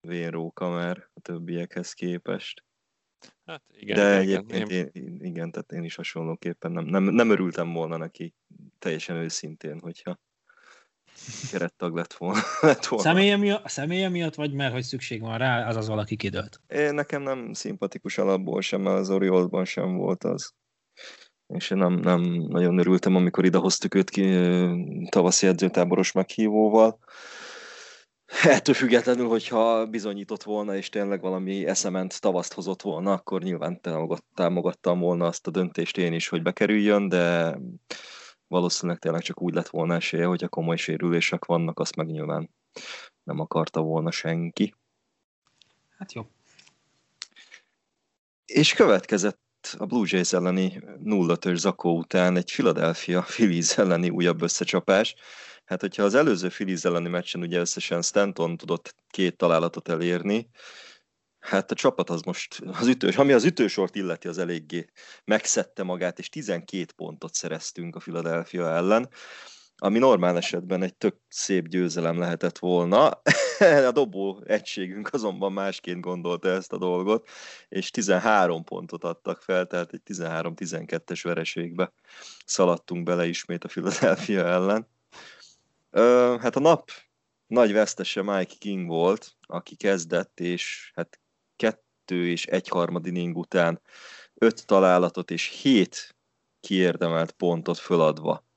vénróka 0.00 0.68
már 0.68 1.10
a 1.12 1.20
többiekhez 1.20 1.92
képest. 1.92 2.64
Hát 3.50 3.62
igen, 3.70 3.96
de 3.96 4.22
igen, 4.22 4.38
egyébként 4.40 4.70
igen. 4.70 4.90
én, 4.92 5.04
én, 5.04 5.18
igen, 5.24 5.50
tehát 5.50 5.72
én 5.72 5.84
is 5.84 5.94
hasonlóképpen 5.94 6.72
nem, 6.72 6.84
nem, 6.84 7.02
nem 7.02 7.30
örültem 7.30 7.72
volna 7.72 7.96
neki 7.96 8.34
teljesen 8.78 9.16
őszintén, 9.16 9.80
hogyha 9.80 10.18
kerettag 11.50 11.94
lett 11.94 12.12
volna. 12.12 12.40
Lett 12.60 12.86
volna. 12.86 13.04
Személye 13.04 13.36
miatt, 13.36 13.68
személye 13.68 14.08
miatt, 14.08 14.34
vagy 14.34 14.52
mert 14.52 14.72
hogy 14.72 14.82
szükség 14.82 15.20
van 15.20 15.38
rá, 15.38 15.68
az 15.68 15.76
az 15.76 15.88
valaki 15.88 16.16
kidőlt. 16.16 16.60
Én, 16.66 16.94
nekem 16.94 17.22
nem 17.22 17.52
szimpatikus 17.52 18.18
alapból 18.18 18.60
sem, 18.60 18.80
mert 18.80 18.98
az 18.98 19.10
Oriolsban 19.10 19.64
sem 19.64 19.96
volt 19.96 20.24
az. 20.24 20.54
És 21.46 21.70
én 21.70 21.78
nem, 21.78 21.94
nem 21.94 22.20
nagyon 22.48 22.78
örültem, 22.78 23.16
amikor 23.16 23.44
idehoztuk 23.44 23.94
őt 23.94 24.10
ki 24.10 24.38
tavaszi 25.08 25.46
edzőtáboros 25.46 26.12
meghívóval. 26.12 26.98
Ettől 28.30 28.74
függetlenül, 28.74 29.28
hogyha 29.28 29.86
bizonyított 29.86 30.42
volna, 30.42 30.76
és 30.76 30.88
tényleg 30.88 31.20
valami 31.20 31.66
eszement 31.66 32.20
tavaszt 32.20 32.52
hozott 32.52 32.82
volna, 32.82 33.12
akkor 33.12 33.42
nyilván 33.42 33.80
támogat, 33.80 34.24
támogattam 34.34 35.00
volna 35.00 35.26
azt 35.26 35.46
a 35.46 35.50
döntést 35.50 35.96
én 35.96 36.12
is, 36.12 36.28
hogy 36.28 36.42
bekerüljön, 36.42 37.08
de 37.08 37.56
valószínűleg 38.46 39.00
tényleg 39.00 39.22
csak 39.22 39.42
úgy 39.42 39.54
lett 39.54 39.68
volna 39.68 39.94
esélye, 39.94 40.24
hogyha 40.24 40.48
komoly 40.48 40.76
sérülések 40.76 41.44
vannak, 41.44 41.78
azt 41.78 41.96
meg 41.96 42.06
nyilván 42.06 42.50
nem 43.22 43.40
akarta 43.40 43.80
volna 43.80 44.10
senki. 44.10 44.74
Hát 45.98 46.12
jó. 46.12 46.26
És 48.44 48.74
következett 48.74 49.76
a 49.78 49.86
Blue 49.86 50.06
Jays 50.08 50.32
elleni 50.32 50.82
0-5-ös 51.04 51.56
zakó 51.56 51.96
után 51.96 52.36
egy 52.36 52.52
Philadelphia 52.52 53.22
Phillies 53.22 53.78
elleni 53.78 54.10
újabb 54.10 54.42
összecsapás. 54.42 55.14
Hát, 55.70 55.80
hogyha 55.80 56.02
az 56.02 56.14
előző 56.14 56.48
Phillies 56.48 56.84
elleni 56.84 57.08
meccsen 57.08 57.40
ugye 57.40 57.58
összesen 57.58 58.02
Stanton 58.02 58.56
tudott 58.56 58.94
két 59.08 59.36
találatot 59.36 59.88
elérni, 59.88 60.50
hát 61.38 61.70
a 61.70 61.74
csapat 61.74 62.10
az 62.10 62.22
most, 62.22 62.60
az 62.66 62.86
ütős, 62.86 63.16
ami 63.16 63.32
az 63.32 63.44
ütősort 63.44 63.94
illeti, 63.96 64.28
az 64.28 64.38
eléggé 64.38 64.86
megszedte 65.24 65.82
magát, 65.82 66.18
és 66.18 66.28
12 66.28 66.84
pontot 66.96 67.34
szereztünk 67.34 67.96
a 67.96 67.98
Philadelphia 67.98 68.68
ellen, 68.68 69.08
ami 69.76 69.98
normál 69.98 70.36
esetben 70.36 70.82
egy 70.82 70.94
tök 70.94 71.16
szép 71.28 71.68
győzelem 71.68 72.18
lehetett 72.18 72.58
volna. 72.58 73.08
A 73.88 73.90
dobó 73.92 74.42
egységünk 74.46 75.12
azonban 75.12 75.52
másként 75.52 76.00
gondolta 76.00 76.48
ezt 76.48 76.72
a 76.72 76.78
dolgot, 76.78 77.28
és 77.68 77.90
13 77.90 78.64
pontot 78.64 79.04
adtak 79.04 79.42
fel, 79.42 79.66
tehát 79.66 79.92
egy 79.92 80.02
13-12-es 80.04 81.20
vereségbe 81.22 81.92
szaladtunk 82.44 83.02
bele 83.02 83.26
ismét 83.26 83.64
a 83.64 83.68
Philadelphia 83.68 84.44
ellen. 84.44 84.88
Hát 86.40 86.56
a 86.56 86.60
nap 86.60 86.90
nagy 87.46 87.72
vesztese 87.72 88.22
Mike 88.22 88.54
King 88.58 88.86
volt, 88.86 89.36
aki 89.40 89.76
kezdett, 89.76 90.40
és 90.40 90.92
hát 90.94 91.20
kettő 91.56 92.28
és 92.28 92.46
egy 92.46 92.68
harmad 92.68 93.06
inning 93.06 93.36
után 93.36 93.80
öt 94.34 94.66
találatot 94.66 95.30
és 95.30 95.46
hét 95.46 96.16
kiérdemelt 96.60 97.30
pontot 97.30 97.78
föladva 97.78 98.48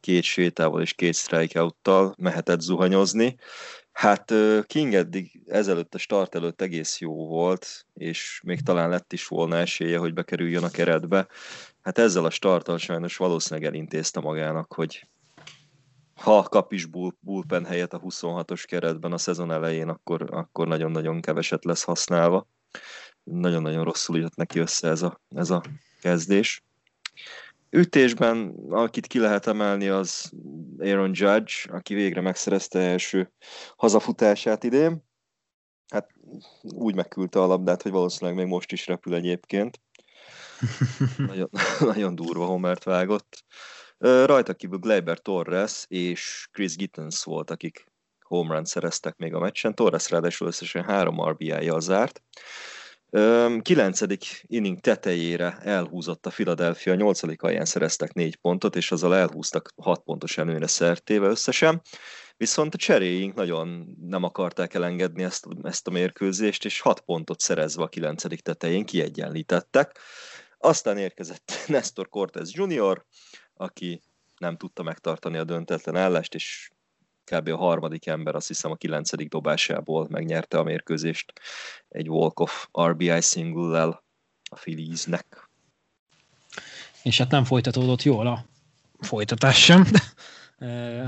két 0.00 0.22
sétával 0.22 0.80
és 0.82 0.92
két 0.92 1.14
strikeouttal 1.14 2.14
mehetett 2.18 2.60
zuhanyozni. 2.60 3.36
Hát 3.92 4.32
King 4.66 4.94
eddig 4.94 5.42
ezelőtt 5.46 5.94
a 5.94 5.98
start 5.98 6.34
előtt 6.34 6.60
egész 6.60 7.00
jó 7.00 7.26
volt, 7.26 7.86
és 7.94 8.40
még 8.44 8.60
talán 8.60 8.88
lett 8.88 9.12
is 9.12 9.26
volna 9.26 9.56
esélye, 9.56 9.98
hogy 9.98 10.14
bekerüljön 10.14 10.64
a 10.64 10.70
keretbe, 10.70 11.28
hát 11.80 11.98
ezzel 11.98 12.24
a 12.24 12.30
starttal 12.30 12.78
sajnos 12.78 13.16
valószínűleg 13.16 13.68
elintézte 13.68 14.20
magának, 14.20 14.72
hogy 14.72 15.08
ha 16.14 16.42
kap 16.42 16.72
is 16.72 16.86
bull, 16.86 17.12
bullpen 17.20 17.64
helyet 17.64 17.92
a 17.92 18.00
26-os 18.00 18.62
keretben 18.66 19.12
a 19.12 19.18
szezon 19.18 19.50
elején, 19.52 19.88
akkor, 19.88 20.28
akkor 20.30 20.68
nagyon-nagyon 20.68 21.20
keveset 21.20 21.64
lesz 21.64 21.82
használva. 21.82 22.48
Nagyon-nagyon 23.22 23.84
rosszul 23.84 24.18
jött 24.18 24.34
neki 24.34 24.58
össze 24.58 24.88
ez 24.88 25.02
a, 25.02 25.20
ez 25.28 25.50
a 25.50 25.62
kezdés. 26.00 26.64
Ütésben, 27.70 28.54
akit 28.68 29.06
ki 29.06 29.18
lehet 29.18 29.46
emelni, 29.46 29.88
az 29.88 30.32
Aaron 30.78 31.10
Judge, 31.14 31.52
aki 31.68 31.94
végre 31.94 32.20
megszerezte 32.20 32.78
első 32.78 33.32
hazafutását 33.76 34.64
idén. 34.64 35.04
Hát 35.88 36.10
úgy 36.62 36.94
megküldte 36.94 37.40
a 37.40 37.46
labdát, 37.46 37.82
hogy 37.82 37.90
valószínűleg 37.92 38.38
még 38.38 38.46
most 38.46 38.72
is 38.72 38.86
repül 38.86 39.14
egyébként. 39.14 39.80
nagyon, 41.16 41.48
nagyon 41.94 42.14
durva 42.14 42.46
homert 42.46 42.84
vágott. 42.84 43.44
Rajta 44.02 44.54
kívül 44.54 44.78
Gleyber 44.78 45.18
Torres 45.18 45.84
és 45.88 46.48
Chris 46.52 46.76
Gittens 46.76 47.24
volt, 47.24 47.50
akik 47.50 47.86
home 48.20 48.54
run 48.54 48.64
szereztek 48.64 49.16
még 49.16 49.34
a 49.34 49.38
meccsen. 49.38 49.74
Torres 49.74 50.10
ráadásul 50.10 50.46
összesen 50.46 50.84
három 50.84 51.28
RBI-jal 51.28 51.80
zárt. 51.80 52.22
Kilencedik 53.62 54.44
inning 54.46 54.80
tetejére 54.80 55.58
elhúzott 55.60 56.26
a 56.26 56.30
Philadelphia, 56.30 56.94
nyolcadik 56.94 57.42
alján 57.42 57.64
szereztek 57.64 58.12
négy 58.12 58.36
pontot, 58.36 58.76
és 58.76 58.92
azzal 58.92 59.14
elhúztak 59.14 59.72
hat 59.82 60.02
pontos 60.02 60.38
előnyre 60.38 60.66
szertéve 60.66 61.26
összesen. 61.26 61.82
Viszont 62.36 62.74
a 62.74 62.78
cseréink 62.78 63.34
nagyon 63.34 63.96
nem 64.00 64.22
akarták 64.22 64.74
elengedni 64.74 65.22
ezt, 65.22 65.46
ezt 65.62 65.86
a 65.86 65.90
mérkőzést, 65.90 66.64
és 66.64 66.80
hat 66.80 67.00
pontot 67.00 67.40
szerezve 67.40 67.82
a 67.82 67.88
kilencedik 67.88 68.40
tetején 68.40 68.84
kiegyenlítettek. 68.84 69.98
Aztán 70.58 70.98
érkezett 70.98 71.52
Nestor 71.66 72.08
Cortez 72.08 72.54
Jr., 72.54 73.04
aki 73.62 74.02
nem 74.38 74.56
tudta 74.56 74.82
megtartani 74.82 75.36
a 75.36 75.44
döntetlen 75.44 75.96
állást, 75.96 76.34
és 76.34 76.70
kb. 77.24 77.48
a 77.48 77.56
harmadik 77.56 78.06
ember, 78.06 78.34
azt 78.34 78.48
hiszem 78.48 78.70
a 78.70 78.76
kilencedik 78.76 79.28
dobásából 79.28 80.06
megnyerte 80.10 80.58
a 80.58 80.62
mérkőzést 80.62 81.32
egy 81.88 82.08
walk-off 82.08 82.66
RBI 82.80 83.20
single-lel 83.20 84.04
a 84.50 84.54
Philliesnek. 84.54 85.48
És 87.02 87.18
hát 87.18 87.30
nem 87.30 87.44
folytatódott 87.44 88.02
jól 88.02 88.26
a 88.26 88.44
folytatás 89.00 89.64
sem. 89.64 89.86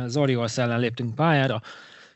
Az 0.05 0.17
Orioles 0.17 0.59
ellen 0.59 0.81
léptünk 0.81 1.15
pályára, 1.15 1.63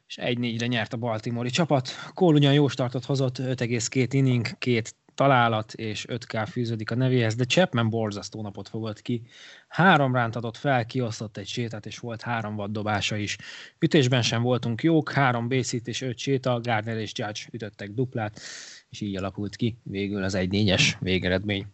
és 0.07 0.19
1-4-re 0.21 0.67
nyert 0.67 0.93
a 0.93 0.97
Baltimore 0.97 1.49
csapat. 1.49 1.91
Cole 2.15 2.37
ugyan 2.37 2.53
jó 2.53 2.69
startot 2.69 3.05
hozott, 3.05 3.39
5,2 3.39 4.09
inning, 4.11 4.59
két 4.59 4.95
találat 5.19 5.73
és 5.73 6.07
5K 6.09 6.47
fűződik 6.51 6.91
a 6.91 6.95
nevéhez, 6.95 7.35
de 7.35 7.45
Chapman 7.45 7.89
borzasztó 7.89 8.43
napot 8.43 8.69
fogott 8.69 9.03
ki. 9.03 9.23
Három 9.69 10.15
ránt 10.15 10.37
adott 10.37 10.57
fel, 10.57 10.87
kiosztott 10.87 11.37
egy 11.37 11.47
sétát, 11.47 11.87
és 11.87 11.99
volt 11.99 12.23
három 12.23 12.57
vaddobása 12.57 13.17
is. 13.17 13.37
Ütésben 13.79 14.23
sem 14.23 14.43
voltunk 14.43 14.83
jók, 14.83 15.11
három 15.11 15.49
bészít 15.49 15.89
és 15.89 16.01
öt 16.01 16.19
séta, 16.19 16.61
Gardner 16.61 16.97
és 16.97 17.13
Judge 17.15 17.41
ütöttek 17.51 17.91
duplát, 17.91 18.41
és 18.89 19.01
így 19.01 19.17
alakult 19.17 19.57
ki 19.57 19.79
végül 19.83 20.23
az 20.23 20.35
egy 20.35 20.51
négyes 20.51 20.97
végeredmény. 21.01 21.67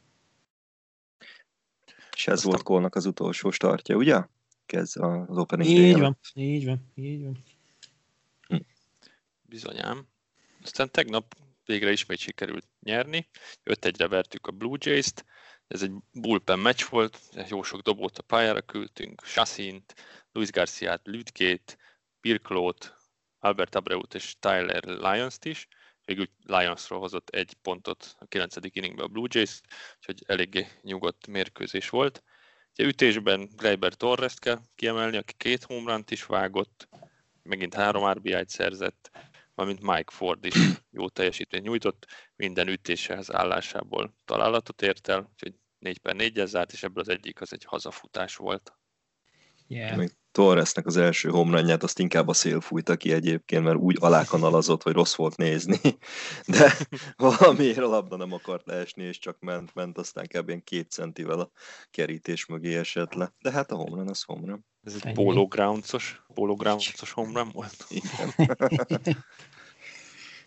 És 2.17 2.27
ez 2.27 2.45
volt 2.45 2.63
Kolnak 2.63 2.95
az 2.95 3.07
utolsó 3.07 3.51
startja, 3.51 3.97
ugye? 3.97 4.23
Kezd 4.67 4.97
az 5.01 5.39
opening 5.39 5.71
Így 5.71 5.99
van, 5.99 6.19
így 6.35 6.65
van, 6.65 6.91
így 6.95 7.23
van. 7.23 7.45
Hm. 8.49 8.57
Bizonyám. 9.43 10.07
Aztán 10.63 10.91
tegnap 10.91 11.43
végre 11.65 11.91
ismét 11.91 12.19
sikerült 12.19 12.67
nyerni. 12.81 13.29
5-1-re 13.65 14.09
vertük 14.09 14.47
a 14.47 14.53
Blue 14.53 14.77
Jays-t, 14.81 15.25
ez 15.67 15.83
egy 15.83 15.93
bullpen 16.13 16.59
meccs 16.59 16.85
volt, 16.85 17.21
jó 17.49 17.63
sok 17.63 17.81
dobót 17.81 18.19
a 18.19 18.23
pályára 18.23 18.61
küldtünk, 18.61 19.23
Chassint, 19.23 19.95
Luis 20.33 20.51
Garciát, 20.51 21.01
Lüdkét, 21.05 21.79
Pirklót, 22.21 22.97
Albert 23.39 23.75
Abreut 23.75 24.15
és 24.15 24.35
Tyler 24.39 24.85
Lyons-t 24.85 25.45
is. 25.45 25.69
Végül 26.05 26.29
Lionsról 26.43 27.01
hozott 27.01 27.29
egy 27.29 27.55
pontot 27.63 28.15
a 28.19 28.27
9. 28.27 28.57
inningbe 28.63 29.03
a 29.03 29.09
Blue 29.09 29.27
Jays, 29.31 29.61
úgyhogy 29.97 30.23
eléggé 30.27 30.67
nyugodt 30.83 31.27
mérkőzés 31.27 31.89
volt. 31.89 32.23
Ugye 32.73 32.89
ütésben 32.89 33.51
Gleiber 33.57 33.95
Torres-t 33.95 34.39
kell 34.39 34.61
kiemelni, 34.75 35.17
aki 35.17 35.33
két 35.37 35.65
homránt 35.65 36.11
is 36.11 36.25
vágott, 36.25 36.89
megint 37.43 37.75
három 37.75 38.11
RBI-t 38.11 38.49
szerzett, 38.49 39.11
valamint 39.55 39.83
Mike 39.83 40.13
Ford 40.13 40.45
is 40.45 40.55
jó 40.99 41.09
teljesítményt 41.09 41.65
nyújtott, 41.65 42.07
minden 42.37 42.69
ütéséhez 42.69 43.33
állásából 43.33 44.15
találatot 44.25 44.83
ért 44.83 45.09
el, 45.09 45.29
úgyhogy 45.33 45.55
4 45.79 45.99
per 45.99 46.15
4 46.15 46.43
zárt, 46.47 46.73
és 46.73 46.83
ebből 46.83 47.03
az 47.03 47.09
egyik 47.09 47.41
az 47.41 47.53
egy 47.53 47.65
hazafutás 47.65 48.37
volt. 48.37 48.73
Yeah. 49.67 50.09
Torresnek 50.35 50.87
az 50.87 50.97
első 50.97 51.29
homranját 51.29 51.83
azt 51.83 51.99
inkább 51.99 52.29
a 52.29 52.33
szél 52.33 52.61
fújta 52.61 52.97
ki 52.97 53.13
egyébként, 53.13 53.65
mert 53.65 53.77
úgy 53.77 53.97
alákanalazott, 54.01 54.83
hogy 54.83 54.93
rossz 54.93 55.15
volt 55.15 55.37
nézni, 55.37 55.81
de 56.47 56.73
valamiért 57.17 57.79
a 57.79 57.87
labda 57.87 58.17
nem 58.17 58.33
akart 58.33 58.67
leesni, 58.67 59.05
és 59.05 59.19
csak 59.19 59.37
ment, 59.41 59.75
ment, 59.75 59.99
aztán 59.99 60.27
kb. 60.27 60.65
két 60.65 60.91
centivel 60.91 61.41
a 61.41 61.51
kerítés 61.91 62.47
mögé 62.47 62.79
esett 62.79 63.13
le. 63.13 63.33
De 63.41 63.51
hát 63.51 63.71
a 63.71 63.77
homran 63.77 64.09
az 64.09 64.23
homran. 64.23 64.67
Ez 64.83 64.97
egy 65.03 65.13
polo 66.35 66.57
groundsos 66.57 67.13
homran 67.13 67.51
volt. 67.53 67.87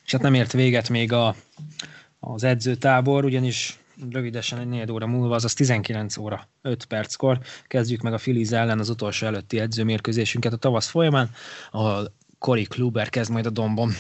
és 0.06 0.12
hát 0.12 0.22
nem 0.22 0.34
ért 0.34 0.52
véget 0.52 0.90
még 0.90 1.12
a, 1.12 1.36
az 2.20 2.44
edzőtábor, 2.44 3.26
ugyanis 3.26 3.80
rövidesen 4.10 4.60
egy 4.60 4.68
négy 4.68 4.92
óra 4.92 5.08
múlva, 5.08 5.36
azaz 5.36 5.54
19 5.54 6.18
óra 6.18 6.50
5 6.62 6.86
perckor 6.86 7.40
kezdjük 7.68 8.02
meg 8.02 8.14
a 8.14 8.18
Filiz 8.18 8.54
ellen 8.54 8.80
az 8.80 8.90
utolsó 8.90 9.26
előtti 9.26 9.60
edzőmérkőzésünket 9.60 10.54
a 10.54 10.58
tavasz 10.58 10.90
folyamán, 10.90 11.32
ahol 11.72 12.16
Cory 12.38 12.64
Kluber 12.64 13.10
kezd 13.10 13.32
majd 13.32 13.46
a 13.46 13.50
dombon. 13.50 13.92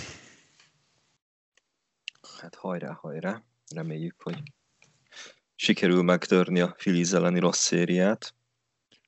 Hát 2.41 2.55
hajrá, 2.55 2.97
hajrá. 3.01 3.41
Reméljük, 3.75 4.21
hogy 4.21 4.43
sikerül 5.55 6.03
megtörni 6.03 6.59
a 6.59 6.75
Filiz 6.77 7.13
elleni 7.13 7.39
rossz 7.39 7.59
szériát. 7.59 8.35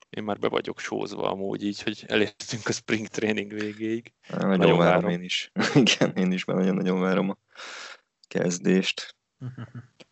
Én 0.10 0.24
már 0.24 0.40
be 0.40 0.48
vagyok 0.48 0.80
sózva 0.80 1.32
amúgy 1.32 1.64
így, 1.64 1.82
hogy 1.82 2.04
elértünk 2.08 2.68
a 2.68 2.72
spring 2.72 3.08
training 3.08 3.54
végéig. 3.54 4.14
Nagyon, 4.30 4.58
nagyon 4.58 4.78
várom, 4.78 5.02
várom 5.02 5.10
én 5.10 5.22
is. 5.22 5.52
Igen, 5.76 6.16
én 6.16 6.32
is 6.32 6.46
már 6.46 6.58
nagyon-nagyon 6.58 7.00
várom 7.00 7.30
a 7.30 7.38
kezdést. 8.28 9.16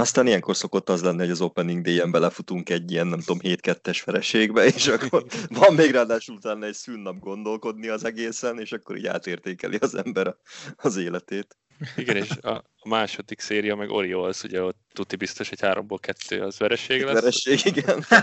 Aztán 0.00 0.26
ilyenkor 0.26 0.56
szokott 0.56 0.88
az 0.88 1.02
lenni, 1.02 1.18
hogy 1.18 1.30
az 1.30 1.40
opening 1.40 1.84
day-en 1.84 2.10
belefutunk 2.10 2.70
egy 2.70 2.90
ilyen, 2.90 3.06
nem 3.06 3.20
tudom, 3.20 3.38
7-2-es 3.42 4.02
vereségbe, 4.04 4.64
és 4.64 4.86
akkor 4.86 5.24
van 5.48 5.74
még 5.74 5.90
ráadásul 5.90 6.34
utána 6.34 6.66
egy 6.66 6.74
szűnnap 6.74 7.18
gondolkodni 7.18 7.88
az 7.88 8.04
egészen, 8.04 8.58
és 8.58 8.72
akkor 8.72 8.96
így 8.96 9.06
átértékeli 9.06 9.76
az 9.80 9.94
ember 9.94 10.36
az 10.76 10.96
életét. 10.96 11.56
Igen, 11.96 12.16
és 12.16 12.30
a, 12.30 12.64
második 12.84 13.40
széria 13.40 13.74
meg 13.74 13.90
Orioles, 13.90 14.42
ugye 14.42 14.62
ott 14.62 14.78
tuti 14.92 15.16
biztos, 15.16 15.48
hogy 15.48 15.60
háromból 15.60 15.98
kettő 15.98 16.42
az 16.42 16.58
vereség 16.58 17.02
lesz. 17.02 17.14
Vereség, 17.14 17.60
igen. 17.64 18.04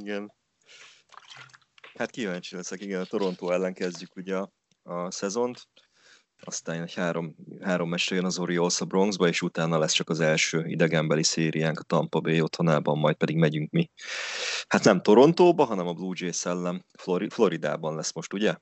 igen. 0.00 0.32
Hát 1.94 2.10
kíváncsi 2.10 2.56
leszek, 2.56 2.80
igen, 2.80 3.00
a 3.00 3.04
Toronto 3.04 3.50
ellen 3.50 3.74
kezdjük 3.74 4.16
ugye 4.16 4.36
a, 4.36 4.52
a 4.82 5.10
szezont 5.10 5.68
aztán 6.44 6.82
egy 6.82 6.94
három, 6.94 7.34
három 7.60 7.88
mestre 7.88 8.16
jön 8.16 8.24
az 8.24 8.38
Orioles 8.38 8.80
a 8.80 8.84
Bronxba, 8.84 9.28
és 9.28 9.42
utána 9.42 9.78
lesz 9.78 9.92
csak 9.92 10.08
az 10.08 10.20
első 10.20 10.66
idegenbeli 10.66 11.22
szériánk 11.22 11.78
a 11.78 11.82
Tampa 11.82 12.20
Bay 12.20 12.40
otthonában, 12.40 12.98
majd 12.98 13.16
pedig 13.16 13.36
megyünk 13.36 13.70
mi. 13.70 13.90
Hát 14.68 14.84
nem 14.84 15.02
Torontóba, 15.02 15.64
hanem 15.64 15.86
a 15.86 15.92
Blue 15.92 16.14
Jays 16.16 16.44
ellen 16.44 16.84
Flori- 16.98 17.30
Floridában 17.30 17.94
lesz 17.94 18.14
most, 18.14 18.32
ugye? 18.32 18.56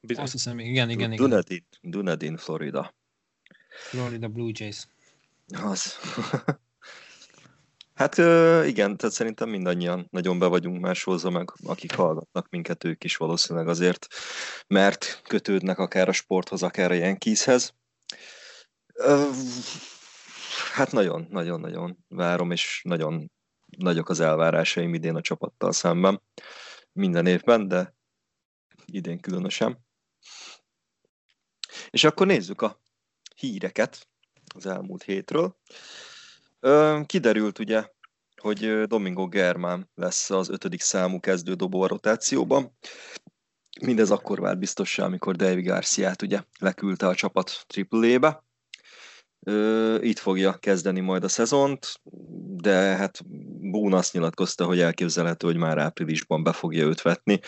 Bizony. 0.00 0.24
Azt 0.24 0.32
hiszem, 0.32 0.58
igen, 0.58 0.90
igen, 0.90 1.12
igen. 1.12 1.28
Dunedin, 1.28 1.66
Dunedin, 1.80 2.36
Florida. 2.36 2.94
Florida 3.90 4.28
Blue 4.28 4.50
Jays. 4.54 4.86
Az. 5.62 5.94
Hát 7.94 8.18
igen, 8.66 8.96
tehát 8.96 9.14
szerintem 9.14 9.48
mindannyian 9.48 10.06
nagyon 10.10 10.38
be 10.38 10.46
vagyunk 10.46 10.80
másolva, 10.80 11.30
meg 11.30 11.52
akik 11.64 11.94
hallgatnak 11.94 12.48
minket, 12.48 12.84
ők 12.84 13.04
is 13.04 13.16
valószínűleg 13.16 13.68
azért, 13.68 14.06
mert 14.66 15.22
kötődnek 15.24 15.78
akár 15.78 16.08
a 16.08 16.12
sporthoz, 16.12 16.62
akár 16.62 16.90
a 16.90 16.94
Yankeeshez. 16.94 17.74
Hát 20.72 20.92
nagyon, 20.92 21.26
nagyon, 21.30 21.60
nagyon 21.60 22.04
várom, 22.08 22.50
és 22.50 22.80
nagyon 22.84 23.30
nagyok 23.76 24.08
az 24.08 24.20
elvárásaim 24.20 24.94
idén 24.94 25.16
a 25.16 25.20
csapattal 25.20 25.72
szemben. 25.72 26.22
Minden 26.92 27.26
évben, 27.26 27.68
de 27.68 27.94
idén 28.84 29.20
különösen. 29.20 29.86
És 31.90 32.04
akkor 32.04 32.26
nézzük 32.26 32.62
a 32.62 32.80
híreket 33.36 34.08
az 34.54 34.66
elmúlt 34.66 35.02
hétről. 35.02 35.56
Kiderült 37.06 37.58
ugye, 37.58 37.88
hogy 38.40 38.82
Domingo 38.86 39.28
Germán 39.28 39.90
lesz 39.94 40.30
az 40.30 40.48
ötödik 40.48 40.80
számú 40.80 41.20
kezdődobó 41.20 41.82
a 41.82 41.86
rotációban. 41.86 42.76
Mindez 43.80 44.10
akkor 44.10 44.40
vált 44.40 44.58
biztossá, 44.58 45.04
amikor 45.04 45.36
David 45.36 45.66
Garciát 45.66 46.22
ugye 46.22 46.42
leküldte 46.58 47.06
a 47.06 47.14
csapat 47.14 47.66
AAA-be. 47.90 48.28
Ö, 48.28 48.53
itt 50.00 50.18
fogja 50.18 50.52
kezdeni 50.52 51.00
majd 51.00 51.24
a 51.24 51.28
szezont, 51.28 52.00
de 52.56 52.74
hát 52.74 53.20
Boone 53.70 53.96
azt 53.96 54.12
nyilatkozta, 54.12 54.64
hogy 54.64 54.80
elképzelhető, 54.80 55.46
hogy 55.46 55.56
már 55.56 55.78
áprilisban 55.78 56.42
be 56.42 56.52
fogja 56.52 56.84
őt 56.84 57.02
vetni. 57.02 57.40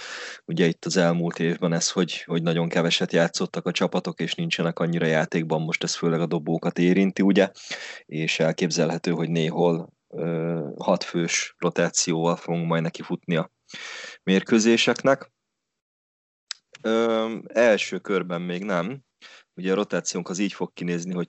Ugye 0.45 0.67
itt 0.67 0.85
az 0.85 0.97
elmúlt 0.97 1.39
évben 1.39 1.73
ez, 1.73 1.91
hogy, 1.91 2.23
hogy 2.23 2.43
nagyon 2.43 2.69
keveset 2.69 3.13
játszottak 3.13 3.67
a 3.67 3.71
csapatok, 3.71 4.21
és 4.21 4.35
nincsenek 4.35 4.79
annyira 4.79 5.07
játékban, 5.07 5.63
most 5.63 5.83
ez 5.83 5.95
főleg 5.95 6.21
a 6.21 6.27
dobókat 6.27 6.79
érinti, 6.79 7.23
ugye, 7.23 7.51
és 8.05 8.39
elképzelhető, 8.39 9.11
hogy 9.11 9.31
néhol 9.31 9.95
hatfős 10.79 11.55
rotációval 11.59 12.37
fogunk 12.37 12.67
majd 12.67 12.83
neki 12.83 13.03
futni 13.03 13.37
a 13.37 13.51
mérkőzéseknek. 14.23 15.33
Ö, 16.83 17.35
első 17.47 17.99
körben 17.99 18.43
még 18.43 18.65
nem. 18.65 19.05
Ugye 19.55 19.73
a 19.73 19.75
rotációnk 19.75 20.29
az 20.29 20.39
így 20.39 20.53
fog 20.53 20.73
kinézni, 20.73 21.15
hogy 21.15 21.29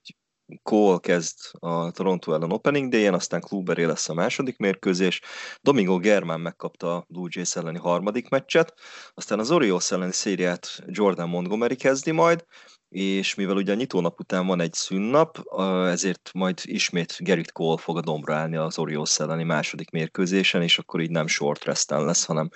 Cole 0.64 0.98
kezd 1.00 1.38
a 1.60 1.92
Toronto 1.92 2.34
ellen 2.34 2.52
opening 2.52 2.92
day 2.92 3.08
aztán 3.08 3.42
Kluberé 3.42 3.84
lesz 3.84 4.10
a 4.10 4.14
második 4.14 4.58
mérkőzés, 4.58 5.22
Domingo 5.62 5.98
Germán 5.98 6.40
megkapta 6.40 6.96
a 6.96 7.06
Blue 7.08 7.28
Jays 7.32 7.56
elleni 7.56 7.78
harmadik 7.78 8.30
meccset, 8.30 8.74
aztán 9.14 9.40
az 9.40 9.52
Orioles 9.52 9.92
elleni 9.92 10.12
szériát 10.12 10.84
Jordan 10.86 11.30
Montgomery 11.30 11.76
kezdi 11.76 12.12
majd, 12.12 12.46
és 12.90 13.36
mivel 13.36 13.56
ugye 13.56 13.72
a 13.72 13.76
nyitónap 13.76 14.20
után 14.20 14.48
van 14.48 14.60
egy 14.60 14.74
szünnap, 14.74 15.44
ezért 15.88 16.30
majd 16.34 16.60
ismét 16.64 17.16
Gerrit 17.20 17.52
Cole 17.52 17.78
fog 17.78 17.98
a 17.98 18.02
dombra 18.02 18.36
állni 18.36 18.56
az 18.56 18.80
Orioles 18.80 19.20
elleni 19.20 19.44
második 19.44 19.90
mérkőzésen, 19.90 20.62
és 20.62 20.80
akkor 20.80 21.02
így 21.02 21.12
nem 21.12 21.28
short 21.28 21.64
resten 21.64 22.06
lesz, 22.06 22.26
hanem 22.26 22.50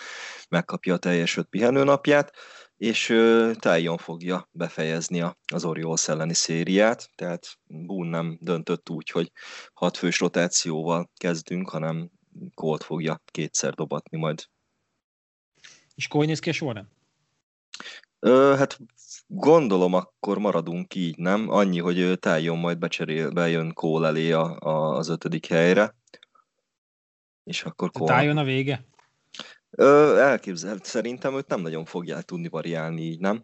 megkapja 0.50 0.94
a 0.94 0.98
teljes 0.98 1.38
öt 1.38 1.48
pihenőnapját 1.50 2.34
és 2.82 3.14
Tájon 3.60 3.98
fogja 3.98 4.50
befejezni 4.52 5.24
az 5.54 5.66
Orioles 5.66 6.08
elleni 6.08 6.34
szériát, 6.34 7.10
tehát 7.16 7.58
Boone 7.68 8.10
nem 8.10 8.38
döntött 8.42 8.90
úgy, 8.90 9.10
hogy 9.10 9.32
hat 9.74 9.98
fős 9.98 10.20
rotációval 10.20 11.10
kezdünk, 11.18 11.70
hanem 11.70 12.10
Colt 12.54 12.84
fogja 12.84 13.22
kétszer 13.26 13.74
dobatni 13.74 14.18
majd. 14.18 14.44
És 15.96 16.08
Cole 16.08 16.26
néz 16.26 16.40
ki 16.40 16.50
a 16.50 16.54
során? 16.54 16.90
Ö, 18.20 18.56
hát 18.58 18.80
gondolom 19.28 19.94
akkor 19.94 20.38
maradunk 20.38 20.96
így, 20.96 21.18
nem? 21.18 21.50
Annyi, 21.50 21.80
hogy 21.80 22.20
Tájon 22.20 22.58
majd 22.58 22.78
becserél, 22.78 23.32
bejön 23.32 23.74
Cole 23.74 24.08
elé 24.08 24.32
a, 24.32 24.58
a, 24.60 24.98
az 24.98 25.10
ötödik 25.10 25.46
helyre. 25.46 25.96
És 27.44 27.64
akkor 27.64 27.92
Cole... 27.92 28.14
Tájon 28.14 28.38
a 28.38 28.44
vége? 28.44 28.86
Ö, 29.82 30.18
elképzelt, 30.18 30.86
szerintem 30.86 31.36
őt 31.36 31.48
nem 31.48 31.62
nagyon 31.62 31.86
fogják 31.86 32.24
tudni 32.24 32.48
variálni 32.48 33.02
így, 33.02 33.20
nem? 33.20 33.44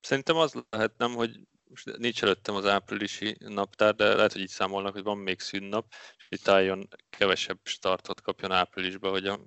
Szerintem 0.00 0.36
az 0.36 0.52
lehet, 0.70 0.92
nem, 0.96 1.12
hogy 1.12 1.40
most 1.68 1.96
nincs 1.96 2.22
előttem 2.22 2.54
az 2.54 2.66
áprilisi 2.66 3.36
naptár, 3.38 3.94
de 3.94 4.14
lehet, 4.14 4.32
hogy 4.32 4.40
így 4.40 4.48
számolnak, 4.48 4.92
hogy 4.92 5.02
van 5.02 5.18
még 5.18 5.40
szünnap, 5.40 5.86
és 6.18 6.26
itt 6.28 6.48
álljon 6.48 6.88
kevesebb 7.10 7.58
startot 7.62 8.20
kapjon 8.20 8.52
áprilisba, 8.52 9.10
hogy 9.10 9.26
a, 9.26 9.40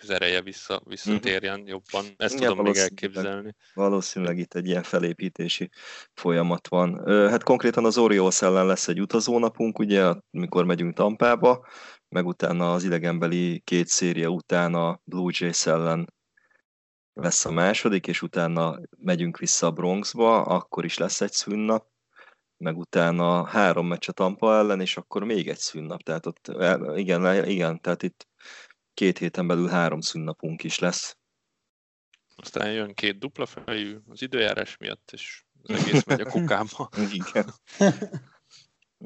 az 0.00 0.10
ereje 0.10 0.42
vissza, 0.42 0.82
visszatérjen 0.84 1.58
mm-hmm. 1.58 1.66
jobban. 1.66 2.04
Ezt 2.16 2.34
Igen, 2.34 2.48
tudom 2.48 2.64
még 2.64 2.76
elképzelni. 2.76 3.54
Valószínűleg 3.74 4.38
itt 4.38 4.54
egy 4.54 4.66
ilyen 4.66 4.82
felépítési 4.82 5.70
folyamat 6.12 6.68
van. 6.68 7.06
Hát 7.30 7.42
konkrétan 7.42 7.84
az 7.84 7.98
Orioles 7.98 8.42
ellen 8.42 8.66
lesz 8.66 8.88
egy 8.88 9.00
utazónapunk, 9.00 9.78
ugye, 9.78 10.12
amikor 10.32 10.64
megyünk 10.64 10.94
Tampába, 10.94 11.66
meg 12.14 12.26
utána 12.26 12.72
az 12.72 12.84
idegenbeli 12.84 13.60
két 13.64 13.86
széria 13.86 14.28
után 14.28 14.74
a 14.74 15.00
Blue 15.04 15.32
Jays 15.36 15.66
ellen 15.66 16.12
lesz 17.12 17.44
a 17.44 17.50
második, 17.50 18.06
és 18.06 18.22
utána 18.22 18.80
megyünk 18.98 19.38
vissza 19.38 19.66
a 19.66 19.70
Bronxba, 19.70 20.42
akkor 20.42 20.84
is 20.84 20.98
lesz 20.98 21.20
egy 21.20 21.32
szünnap, 21.32 21.86
meg 22.56 22.76
utána 22.76 23.46
három 23.46 23.86
meccs 23.86 24.08
a 24.08 24.12
Tampa 24.12 24.54
ellen, 24.54 24.80
és 24.80 24.96
akkor 24.96 25.24
még 25.24 25.48
egy 25.48 25.58
szünnap. 25.58 26.02
Tehát 26.02 26.26
ott, 26.26 26.52
igen, 26.96 27.48
igen, 27.48 27.80
tehát 27.80 28.02
itt 28.02 28.28
két 28.94 29.18
héten 29.18 29.46
belül 29.46 29.68
három 29.68 30.00
szünnapunk 30.00 30.62
is 30.62 30.78
lesz. 30.78 31.16
Aztán 32.36 32.72
jön 32.72 32.94
két 32.94 33.18
dupla 33.18 33.46
fejű 33.46 33.98
az 34.08 34.22
időjárás 34.22 34.76
miatt, 34.76 35.10
és 35.12 35.44
az 35.62 35.74
egész 35.74 36.04
megy 36.04 36.20
a 36.20 36.30
kukába. 36.30 36.88
igen. 37.20 37.54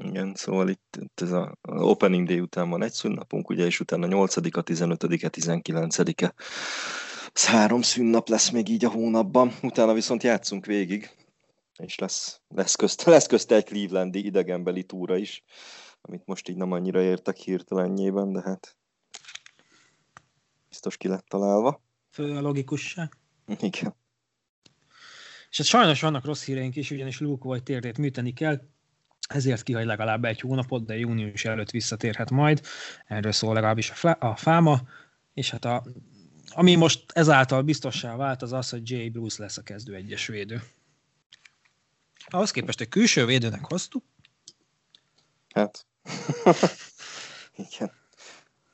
Igen, 0.03 0.35
szóval 0.35 0.69
itt, 0.69 0.99
itt 1.01 1.21
ez 1.21 1.33
a, 1.33 1.57
a 1.61 1.83
opening 1.83 2.27
day 2.27 2.41
után 2.41 2.71
van 2.71 2.83
egy 2.83 2.93
szünnapunk, 2.93 3.49
ugye, 3.51 3.65
és 3.65 3.81
utána 3.81 4.07
8-a, 4.11 4.63
15-e, 4.63 5.31
19-e. 5.33 6.35
Ez 7.33 7.45
három 7.45 7.83
szünnap 7.83 8.29
lesz 8.29 8.51
még 8.51 8.69
így 8.69 8.85
a 8.85 8.91
hónapban, 8.91 9.53
utána 9.63 9.93
viszont 9.93 10.23
játszunk 10.23 10.67
végig, 10.67 11.11
és 11.79 11.99
lesz, 11.99 12.41
lesz, 12.49 12.75
közt, 12.75 13.03
lesz 13.03 13.27
közt 13.27 13.53
egy 13.53 13.65
Clevelandi 13.65 14.25
idegenbeli 14.25 14.85
túra 14.85 15.17
is, 15.17 15.43
amit 16.01 16.27
most 16.27 16.49
így 16.49 16.57
nem 16.57 16.73
annyira 16.73 17.03
értek 17.03 17.37
hirtelenjében, 17.37 18.33
de 18.33 18.41
hát 18.45 18.77
biztos 20.69 20.97
ki 20.97 21.09
lett 21.09 21.27
találva. 21.27 21.83
Fő 22.11 22.37
a 22.37 22.41
logikusság. 22.41 23.13
Igen. 23.47 23.97
És 25.51 25.57
hát 25.57 25.67
sajnos 25.67 26.01
vannak 26.01 26.25
rossz 26.25 26.45
híreink 26.45 26.77
is, 26.77 26.91
ugyanis 26.91 27.21
Luke 27.21 27.49
vagy 27.49 27.63
térdét 27.63 27.99
műteni 27.99 28.33
kell, 28.33 28.61
ezért 29.29 29.63
kihagy 29.63 29.85
legalább 29.85 30.25
egy 30.25 30.41
hónapot, 30.41 30.85
de 30.85 30.99
június 30.99 31.45
előtt 31.45 31.71
visszatérhet 31.71 32.31
majd. 32.31 32.61
Erről 33.07 33.33
szól 33.33 33.55
legalábbis 33.55 33.91
a, 33.91 34.17
a 34.21 34.37
fáma, 34.37 34.81
és 35.35 35.51
hát 35.51 35.65
a, 35.65 35.85
ami 36.51 36.75
most 36.75 37.05
ezáltal 37.13 37.63
biztossá 37.63 38.17
vált, 38.17 38.43
az 38.43 38.53
az, 38.53 38.71
hogy 38.71 38.91
Jay 38.91 39.09
Bruce 39.09 39.43
lesz 39.43 39.57
a 39.57 39.63
kezdő 39.63 39.95
egyes 39.95 40.27
védő. 40.27 40.63
Ahhoz 42.27 42.51
képest 42.51 42.81
egy 42.81 42.89
külső 42.89 43.25
védőnek 43.25 43.65
hoztuk. 43.65 44.05
Hát, 45.49 45.87
igen. 47.71 47.93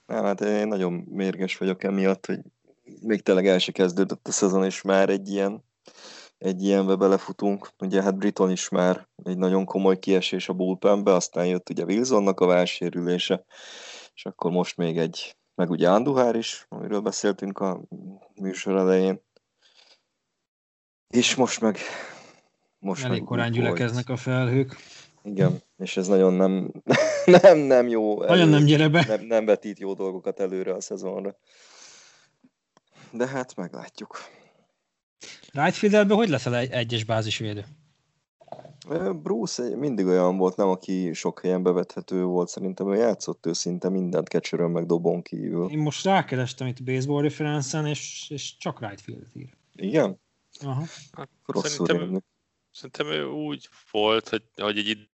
Nem, 0.06 0.24
hát 0.24 0.40
én 0.40 0.68
nagyon 0.68 0.92
mérges 0.92 1.56
vagyok 1.56 1.82
emiatt, 1.84 2.26
hogy 2.26 2.40
még 3.00 3.22
tényleg 3.22 3.46
el 3.46 3.58
se 3.58 3.72
kezdődött 3.72 4.28
a 4.28 4.32
szezon, 4.32 4.64
és 4.64 4.82
már 4.82 5.08
egy 5.08 5.28
ilyen 5.28 5.64
egy 6.44 6.62
ilyenbe 6.62 6.94
belefutunk. 6.94 7.70
Ugye 7.78 8.02
hát 8.02 8.16
Briton 8.16 8.50
is 8.50 8.68
már 8.68 9.08
egy 9.24 9.38
nagyon 9.38 9.64
komoly 9.64 9.98
kiesés 9.98 10.48
a 10.48 10.52
bullpenbe, 10.52 11.12
aztán 11.12 11.46
jött 11.46 11.70
ugye 11.70 11.84
Wilsonnak 11.84 12.40
a 12.40 12.46
válsérülése, 12.46 13.44
és 14.14 14.24
akkor 14.24 14.50
most 14.50 14.76
még 14.76 14.98
egy, 14.98 15.36
meg 15.54 15.70
ugye 15.70 15.90
Anduhár 15.90 16.34
is, 16.34 16.66
amiről 16.68 17.00
beszéltünk 17.00 17.58
a 17.58 17.80
műsor 18.34 18.76
elején. 18.76 19.20
És 21.08 21.34
most 21.34 21.60
meg... 21.60 21.78
Most 22.78 23.04
Elég 23.04 23.18
meg 23.18 23.28
korán 23.28 23.50
gyülekeznek 23.50 24.08
a 24.08 24.16
felhők. 24.16 24.76
Igen, 25.22 25.62
és 25.76 25.96
ez 25.96 26.08
nagyon 26.08 26.32
nem, 26.32 26.72
nem, 27.42 27.58
nem 27.58 27.88
jó. 27.88 28.22
Nagyon 28.24 28.48
nem 28.48 28.64
gyere 28.64 28.88
be. 28.88 29.04
Nem, 29.08 29.24
nem 29.26 29.44
vetít 29.44 29.78
jó 29.78 29.94
dolgokat 29.94 30.40
előre 30.40 30.72
a 30.74 30.80
szezonra. 30.80 31.36
De 33.10 33.26
hát 33.26 33.56
meglátjuk. 33.56 34.18
Right 35.52 35.74
fielderben 35.74 36.16
hogy 36.16 36.28
leszel 36.28 36.56
egy 36.56 36.70
egyes 36.70 37.04
bázisvédő? 37.04 37.64
Bruce 39.22 39.76
mindig 39.76 40.06
olyan 40.06 40.36
volt, 40.36 40.56
nem 40.56 40.68
aki 40.68 41.12
sok 41.12 41.40
helyen 41.40 41.62
bevethető 41.62 42.24
volt, 42.24 42.48
szerintem 42.48 42.92
ő 42.92 42.96
játszott 42.96 43.46
ő 43.46 43.52
szinte 43.52 43.88
mindent 43.88 44.28
catcherön 44.28 44.70
meg 44.70 44.86
dobon 44.86 45.22
kívül. 45.22 45.70
Én 45.70 45.78
most 45.78 46.04
rákerestem 46.04 46.66
itt 46.66 46.82
baseball 46.82 47.22
referencen, 47.22 47.86
és, 47.86 48.30
és 48.30 48.56
csak 48.56 48.80
right 48.80 49.00
fieldet 49.00 49.34
ír. 49.34 49.54
Igen? 49.74 50.20
Aha. 50.60 50.84
Hát, 51.12 51.28
szerintem, 51.52 52.22
szerintem 52.70 53.06
ő 53.06 53.24
úgy 53.24 53.68
volt, 53.90 54.28
hogy, 54.28 54.42
hogy 54.56 54.78
egy 54.78 55.08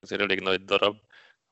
azért 0.00 0.20
elég 0.20 0.40
nagy 0.40 0.64
darab, 0.64 0.96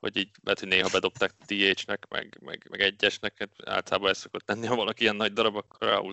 hogy 0.01 0.17
így 0.17 0.31
lehet, 0.43 0.59
hogy 0.59 0.69
néha 0.69 0.89
bedobták 0.93 1.35
DH-nek, 1.47 2.07
meg, 2.09 2.39
meg, 2.45 2.67
meg 2.71 2.81
egyesnek, 2.81 3.39
hát 3.39 3.69
általában 3.69 4.11
ez 4.11 4.19
szokott 4.19 4.49
lenni, 4.49 4.67
ha 4.67 4.75
valaki 4.75 5.03
ilyen 5.03 5.17
nagy 5.17 5.33
darab, 5.33 5.57
akkor 5.57 5.89
Raúl 5.89 6.13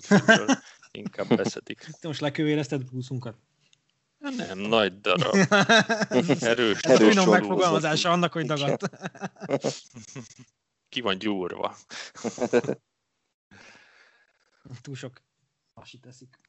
inkább 0.91 1.27
beszedik. 1.27 1.87
Te 2.01 2.07
most 2.07 2.19
lekövérezted 2.19 2.91
búszunkat? 2.91 3.37
Nem, 4.17 4.59
nagy 4.59 5.01
darab. 5.01 5.35
Erős. 6.41 6.81
Ez 6.81 6.99
Erős 6.99 7.09
finom 7.09 7.29
megfogalmazása 7.29 8.11
annak, 8.11 8.33
hogy 8.33 8.45
dagadt. 8.45 8.89
Ki 10.89 11.01
van 11.01 11.17
gyúrva. 11.17 11.75
Túl 14.81 14.95
sok 14.95 15.21
hasi 15.73 15.99
teszik. 15.99 16.39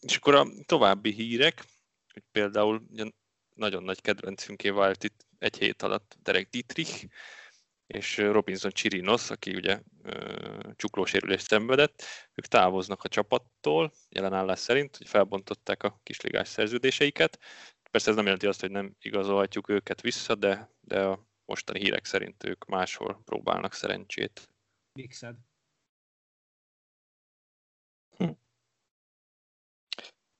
És 0.00 0.16
akkor 0.16 0.34
a 0.34 0.46
további 0.66 1.12
hírek, 1.12 1.64
hogy 2.12 2.22
például 2.32 2.86
nagyon 3.54 3.82
nagy 3.82 4.00
kedvencünké 4.00 4.70
vált 4.70 5.04
itt 5.04 5.26
egy 5.38 5.58
hét 5.58 5.82
alatt 5.82 6.16
Derek 6.22 6.48
Dietrich, 6.48 7.06
és 7.86 8.16
Robinson 8.16 8.70
Chirinos, 8.70 9.30
aki 9.30 9.54
ugye 9.54 9.82
csuklósérülést 10.76 11.46
szenvedett, 11.46 12.02
ők 12.34 12.46
távoznak 12.46 13.02
a 13.02 13.08
csapattól, 13.08 13.92
jelenállás 14.08 14.58
szerint, 14.58 14.96
hogy 14.96 15.08
felbontották 15.08 15.82
a 15.82 16.00
kisligás 16.02 16.48
szerződéseiket. 16.48 17.38
Persze 17.90 18.10
ez 18.10 18.16
nem 18.16 18.24
jelenti 18.24 18.46
azt, 18.46 18.60
hogy 18.60 18.70
nem 18.70 18.96
igazolhatjuk 19.00 19.68
őket 19.68 20.00
vissza, 20.00 20.34
de, 20.34 20.70
de 20.80 21.02
a 21.02 21.26
mostani 21.44 21.78
hírek 21.78 22.04
szerint 22.04 22.44
ők 22.44 22.64
máshol 22.64 23.22
próbálnak 23.24 23.72
szerencsét. 23.72 24.48
Hm. 28.16 28.30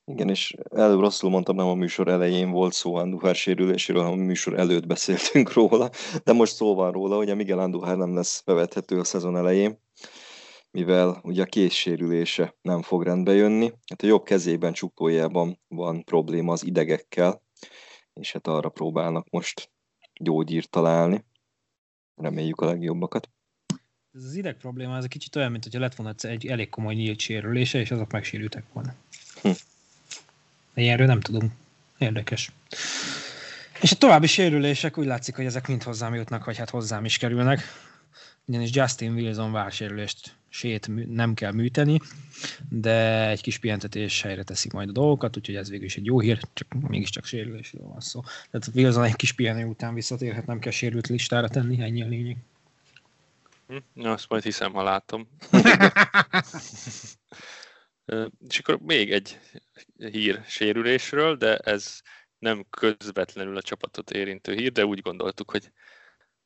Igen, 0.05 0.29
és 0.29 0.55
előbb 0.75 0.99
rosszul 0.99 1.29
mondtam, 1.29 1.55
nem 1.55 1.67
a 1.67 1.73
műsor 1.73 2.07
elején 2.07 2.51
volt 2.51 2.73
szó 2.73 2.95
Anduhár 2.95 3.35
sérüléséről, 3.35 4.03
hanem 4.03 4.19
a 4.19 4.23
műsor 4.23 4.59
előtt 4.59 4.87
beszéltünk 4.87 5.53
róla, 5.53 5.89
de 6.23 6.33
most 6.33 6.55
szó 6.55 6.75
van 6.75 6.91
róla, 6.91 7.15
hogy 7.15 7.29
a 7.29 7.35
Miguel 7.35 7.59
Anduhár 7.59 7.97
nem 7.97 8.15
lesz 8.15 8.41
bevethető 8.45 8.99
a 8.99 9.03
szezon 9.03 9.37
elején, 9.37 9.79
mivel 10.71 11.19
ugye 11.23 11.41
a 11.41 11.45
készsérülése 11.45 12.55
nem 12.61 12.81
fog 12.81 13.03
rendbe 13.03 13.33
jönni. 13.33 13.71
Hát 13.87 14.01
a 14.01 14.05
jobb 14.05 14.23
kezében, 14.23 14.73
csukójában 14.73 15.59
van 15.67 16.03
probléma 16.03 16.51
az 16.51 16.65
idegekkel, 16.65 17.41
és 18.13 18.31
hát 18.31 18.47
arra 18.47 18.69
próbálnak 18.69 19.29
most 19.29 19.71
gyógyírt 20.13 20.69
találni. 20.69 21.25
Reméljük 22.15 22.61
a 22.61 22.65
legjobbakat. 22.65 23.29
Ez 24.11 24.23
az 24.23 24.35
ideg 24.35 24.57
probléma, 24.57 24.95
ez 24.97 25.03
egy 25.03 25.09
kicsit 25.09 25.35
olyan, 25.35 25.51
mint 25.51 25.63
hogyha 25.63 25.79
lett 25.79 25.95
volna 25.95 26.13
egy 26.21 26.47
elég 26.47 26.69
komoly 26.69 26.93
nyílt 26.93 27.19
sérülése, 27.19 27.79
és 27.79 27.91
azok 27.91 28.11
megsérültek 28.11 28.63
volna. 28.73 28.95
Hm. 29.41 29.49
De 30.73 30.81
ilyenről 30.81 31.07
nem 31.07 31.21
tudunk. 31.21 31.51
Érdekes. 31.97 32.51
És 33.81 33.91
a 33.91 33.95
további 33.95 34.27
sérülések 34.27 34.97
úgy 34.97 35.05
látszik, 35.05 35.35
hogy 35.35 35.45
ezek 35.45 35.67
mind 35.67 35.83
hozzám 35.83 36.13
jutnak, 36.13 36.45
vagy 36.45 36.57
hát 36.57 36.69
hozzám 36.69 37.05
is 37.05 37.17
kerülnek. 37.17 37.61
Ugyanis 38.45 38.69
Justin 38.73 39.13
Wilson 39.13 39.51
vársérülést 39.51 40.35
sét 40.49 40.89
nem 41.09 41.33
kell 41.33 41.51
műteni, 41.51 41.99
de 42.69 43.27
egy 43.27 43.41
kis 43.41 43.57
pihentetés 43.57 44.21
helyre 44.21 44.43
teszi 44.43 44.69
majd 44.73 44.89
a 44.89 44.91
dolgokat, 44.91 45.37
úgyhogy 45.37 45.55
ez 45.55 45.69
végül 45.69 45.85
is 45.85 45.95
egy 45.95 46.05
jó 46.05 46.19
hír, 46.19 46.39
csak 46.53 46.67
mégiscsak 46.87 47.25
sérülésről 47.25 47.87
van 47.87 47.99
szó. 47.99 48.21
Tehát 48.21 48.69
Wilson 48.73 49.03
egy 49.03 49.15
kis 49.15 49.31
pihenő 49.31 49.65
után 49.65 49.93
visszatérhet, 49.93 50.45
nem 50.45 50.59
kell 50.59 50.71
sérült 50.71 51.07
listára 51.07 51.47
tenni, 51.47 51.81
ennyi 51.81 52.03
a 52.03 52.07
lényeg. 52.07 52.37
Hm, 53.67 54.05
azt 54.05 54.29
majd 54.29 54.43
hiszem, 54.43 54.73
ha 54.73 54.83
látom. 54.83 55.27
És 58.47 58.59
akkor 58.59 58.79
még 58.79 59.11
egy 59.11 59.39
hír 59.97 60.43
sérülésről, 60.45 61.35
de 61.35 61.57
ez 61.57 62.01
nem 62.37 62.65
közvetlenül 62.69 63.57
a 63.57 63.61
csapatot 63.61 64.11
érintő 64.11 64.53
hír, 64.53 64.71
de 64.71 64.85
úgy 64.85 65.01
gondoltuk, 65.01 65.51
hogy 65.51 65.71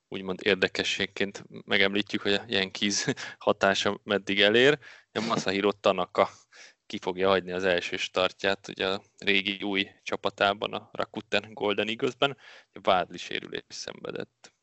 úgymond 0.08 0.39
érdekességként 0.43 1.43
megemlítjük, 1.65 2.22
hogy 2.22 2.34
a 2.34 2.43
Yankees 2.48 3.06
hatása 3.38 4.00
meddig 4.04 4.41
elér. 4.41 4.80
A 5.12 5.22
Masahiro 5.22 5.72
Tanaka 5.72 6.30
ki 6.86 6.98
fogja 6.98 7.28
hagyni 7.28 7.52
az 7.52 7.63
első 7.63 7.98
startját 7.98 8.67
ugye 8.67 8.88
a 8.88 9.02
régi 9.17 9.63
új 9.63 9.88
csapatában, 10.04 10.74
a 10.74 10.89
Rakuten 10.91 11.54
Golden 11.54 11.88
Eagles-ben, 11.88 12.38
vádli 12.72 13.17
sérülés 13.17 13.63
szenvedett. 13.67 14.54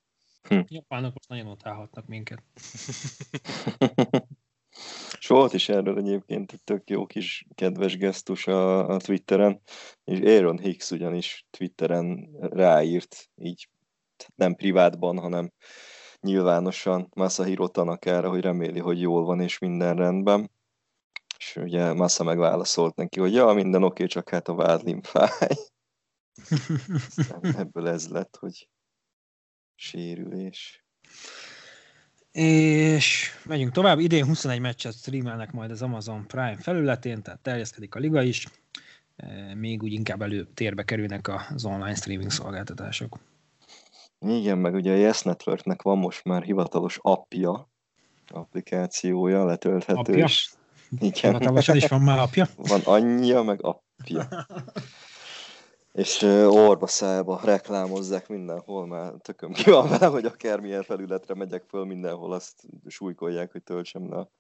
Hm. 0.42 0.60
Japánok 0.66 1.12
most 1.14 1.28
nagyon 1.28 1.46
utálhatnak 1.46 2.06
minket. 2.06 2.42
És 5.18 5.26
volt 5.26 5.52
is 5.52 5.68
erről 5.68 5.98
egyébként 5.98 6.52
egy 6.52 6.62
tök 6.64 6.90
jó 6.90 7.06
kis 7.06 7.46
kedves 7.54 7.96
gesztus 7.96 8.46
a, 8.46 8.88
a 8.88 8.96
Twitteren, 8.96 9.60
és 10.04 10.18
Aaron 10.20 10.58
Hicks 10.58 10.90
ugyanis 10.90 11.46
Twitteren 11.50 12.36
ráírt, 12.40 13.30
így 13.36 13.68
nem 14.34 14.54
privátban, 14.54 15.18
hanem 15.18 15.52
nyilvánosan 16.20 17.08
Masahiro 17.14 17.68
Tanakára, 17.68 18.28
hogy 18.28 18.40
reméli, 18.40 18.78
hogy 18.78 19.00
jól 19.00 19.24
van 19.24 19.40
és 19.40 19.58
minden 19.58 19.96
rendben. 19.96 20.50
És 21.38 21.56
ugye 21.56 21.92
Massa 21.92 22.24
megválaszolt 22.24 22.96
neki, 22.96 23.20
hogy 23.20 23.34
ja, 23.34 23.52
minden 23.52 23.82
oké, 23.82 24.06
csak 24.06 24.28
hát 24.28 24.48
a 24.48 24.54
vádlim 24.54 25.02
fáj. 25.02 25.56
Ebből 27.62 27.88
ez 27.88 28.08
lett, 28.08 28.36
hogy 28.36 28.68
sérülés. 29.74 30.84
És 32.34 33.30
megyünk 33.44 33.72
tovább. 33.72 33.98
Idén 33.98 34.24
21 34.24 34.60
meccset 34.60 34.92
streamelnek 34.92 35.52
majd 35.52 35.70
az 35.70 35.82
Amazon 35.82 36.26
Prime 36.26 36.56
felületén, 36.60 37.22
tehát 37.22 37.40
terjeszkedik 37.40 37.94
a 37.94 37.98
liga 37.98 38.22
is. 38.22 38.46
E, 39.16 39.54
még 39.54 39.82
úgy 39.82 39.92
inkább 39.92 40.22
előtérbe 40.22 40.82
kerülnek 40.82 41.28
az 41.28 41.64
online 41.64 41.94
streaming 41.94 42.30
szolgáltatások. 42.30 43.18
Igen, 44.18 44.58
meg 44.58 44.74
ugye 44.74 44.92
a 44.92 44.96
Yes 44.96 45.22
Networknek 45.22 45.82
van 45.82 45.98
most 45.98 46.24
már 46.24 46.42
hivatalos 46.42 46.98
appja, 47.02 47.70
applikációja, 48.26 49.44
letölthető. 49.44 49.98
Appja? 49.98 50.26
Igen. 50.98 51.12
Hivatalosan 51.32 51.76
is 51.76 51.86
van 51.86 52.00
már 52.00 52.18
appja? 52.18 52.48
Van 52.56 52.80
anyja, 52.84 53.42
meg 53.42 53.64
appja. 53.64 54.28
és 55.94 56.22
orba 56.46 56.86
szájba 56.86 57.40
reklámozzák 57.44 58.28
mindenhol, 58.28 58.86
már 58.86 59.12
tököm 59.12 59.52
ki 59.52 59.70
van 59.70 59.88
vele, 59.88 60.06
hogy 60.06 60.24
akármilyen 60.24 60.82
felületre 60.82 61.34
megyek 61.34 61.64
föl, 61.68 61.84
mindenhol 61.84 62.32
azt 62.32 62.62
súlykolják, 62.86 63.52
hogy 63.52 63.62
töltsem 63.62 64.10
le 64.10 64.16
a 64.16 64.30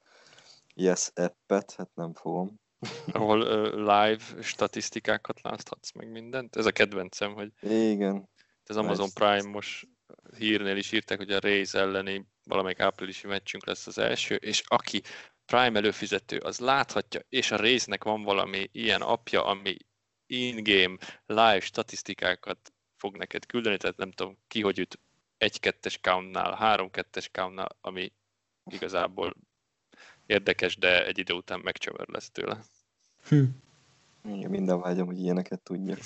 Yes 0.74 1.10
appet, 1.14 1.74
hát 1.76 1.90
nem 1.94 2.14
fogom. 2.14 2.60
Ahol 3.12 3.40
uh, 3.40 3.74
live 3.74 4.42
statisztikákat 4.42 5.40
láthatsz 5.42 5.92
meg 5.92 6.10
mindent. 6.10 6.56
Ez 6.56 6.66
a 6.66 6.70
kedvencem, 6.70 7.34
hogy 7.34 7.52
igen. 7.70 8.28
Az 8.66 8.76
Amazon 8.76 9.08
Prime 9.14 9.48
most 9.50 9.88
hírnél 10.38 10.76
is 10.76 10.92
írták, 10.92 11.18
hogy 11.18 11.30
a 11.30 11.40
Raze 11.40 11.78
elleni 11.78 12.26
valamelyik 12.44 12.80
áprilisi 12.80 13.26
meccsünk 13.26 13.66
lesz 13.66 13.86
az 13.86 13.98
első, 13.98 14.34
és 14.34 14.62
aki 14.66 15.02
Prime 15.46 15.78
előfizető, 15.78 16.36
az 16.36 16.58
láthatja, 16.58 17.20
és 17.28 17.50
a 17.50 17.56
Raze-nek 17.56 18.04
van 18.04 18.22
valami 18.22 18.68
ilyen 18.72 19.00
apja, 19.00 19.44
ami 19.44 19.76
in-game 20.26 20.96
live 21.26 21.60
statisztikákat 21.60 22.72
fog 22.96 23.16
neked 23.16 23.46
küldeni, 23.46 23.76
tehát 23.76 23.96
nem 23.96 24.10
tudom 24.10 24.38
ki, 24.48 24.62
hogy 24.62 24.78
üt 24.78 24.98
egy-kettes 25.36 25.98
countnál, 26.00 26.54
három-kettes 26.54 27.30
countnál, 27.30 27.76
ami 27.80 28.12
igazából 28.70 29.36
érdekes, 30.26 30.76
de 30.76 31.06
egy 31.06 31.18
idő 31.18 31.34
után 31.34 31.60
megcsömör 31.60 32.08
lesz 32.08 32.30
tőle. 32.30 32.64
Hm. 33.28 33.44
Igen, 34.28 34.50
minden 34.50 34.80
vágyom, 34.80 35.06
hogy 35.06 35.20
ilyeneket 35.20 35.60
tudjak. 35.62 35.98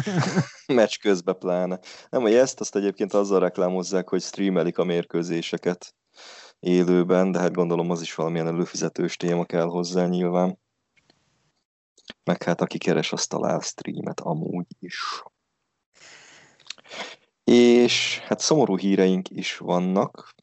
Meccs 0.66 0.98
közben 0.98 1.38
pláne. 1.38 1.80
Nem, 2.10 2.22
hogy 2.22 2.34
ezt 2.34 2.60
azt 2.60 2.76
egyébként 2.76 3.12
azzal 3.12 3.40
reklámozzák, 3.40 4.08
hogy 4.08 4.22
streamelik 4.22 4.78
a 4.78 4.84
mérkőzéseket 4.84 5.94
élőben, 6.60 7.32
de 7.32 7.38
hát 7.38 7.52
gondolom 7.52 7.90
az 7.90 8.00
is 8.00 8.14
valamilyen 8.14 8.46
előfizetős 8.46 9.16
téma 9.16 9.44
kell 9.44 9.66
hozzá 9.66 10.06
nyilván. 10.06 10.58
Meg 12.24 12.42
hát 12.42 12.60
aki 12.60 12.78
keres, 12.78 13.12
azt 13.12 13.28
talál 13.28 13.60
streamet 13.60 14.20
amúgy 14.20 14.66
is. 14.78 15.22
És 17.44 18.18
hát 18.18 18.40
szomorú 18.40 18.76
híreink 18.76 19.30
is 19.30 19.56
vannak. 19.56 20.34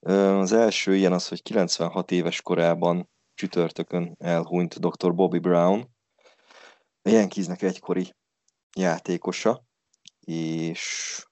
Az 0.00 0.52
első 0.52 0.96
ilyen 0.96 1.12
az, 1.12 1.28
hogy 1.28 1.42
96 1.42 2.10
éves 2.10 2.42
korában 2.42 3.08
csütörtökön 3.34 4.14
elhunyt 4.18 4.80
dr. 4.80 5.14
Bobby 5.14 5.38
Brown, 5.38 5.88
a 7.02 7.08
Yankeesnek 7.08 7.62
egykori 7.62 8.14
játékosa, 8.76 9.64
és 10.20 11.24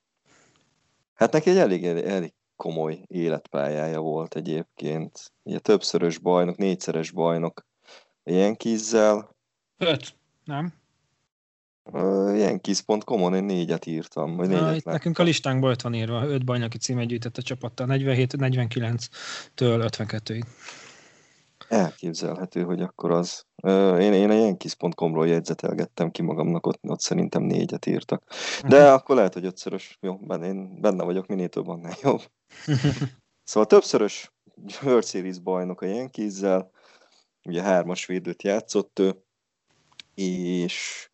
hát 1.15 1.33
neki 1.33 1.51
egy 1.51 1.57
elég, 1.57 1.85
elég 1.85 2.35
komoly 2.57 3.05
életpályája 3.07 4.01
volt 4.01 4.35
egyébként. 4.35 5.33
Ugye 5.43 5.59
többszörös 5.59 6.19
bajnok, 6.19 6.57
négyszeres 6.57 7.11
bajnok 7.11 7.67
a 8.23 8.31
Yankees-zel, 8.31 9.34
Öt, 9.85 10.15
nem? 10.45 10.73
Uh, 11.93 12.39
Yankees.com-on 12.39 13.35
én 13.35 13.45
négyet 13.45 13.87
írtam. 13.87 14.37
Vagy 14.37 14.49
négyet 14.49 14.77
itt 14.77 14.85
nekünk 14.85 15.19
a 15.19 15.23
listánkban 15.23 15.71
öt 15.71 15.83
van 15.83 15.95
írva, 15.95 16.27
öt 16.27 16.45
bajnoki 16.45 16.79
címet 16.79 17.07
gyűjtett 17.07 17.37
a 17.37 17.43
csapattal, 17.43 17.87
47-49-től 17.91 19.09
52-ig. 19.57 20.43
Elképzelhető, 21.69 22.63
hogy 22.63 22.81
akkor 22.81 23.11
az. 23.11 23.45
Én, 24.01 24.13
én 24.13 24.31
a 24.31 24.35
Yankees.com-ról 24.35 25.29
jegyzetelgettem 25.29 26.11
ki 26.11 26.23
magamnak, 26.23 26.67
ott, 26.67 26.79
ott 26.83 27.01
szerintem 27.01 27.43
négyet 27.43 27.87
írtak. 27.87 28.23
De 28.69 28.77
uh-huh. 28.77 28.93
akkor 28.93 29.17
lehet, 29.17 29.35
hogy 29.35 29.45
ötszörös. 29.45 29.99
Jó, 30.01 30.17
benne, 30.17 30.47
én 30.47 30.81
benne 30.81 31.05
vagyok, 31.05 31.27
minél 31.27 31.49
több, 31.49 31.69
annál 31.69 31.95
jobb. 32.03 32.21
szóval 33.45 33.69
többszörös 33.69 34.33
World 34.83 35.05
Series 35.05 35.39
bajnok 35.39 35.81
a 35.81 35.87
Yankees-zel, 35.87 36.71
ugye 37.45 37.63
hármas 37.63 38.07
védőt 38.07 38.43
játszott 38.43 38.99
ő, 38.99 39.25
és 40.15 41.09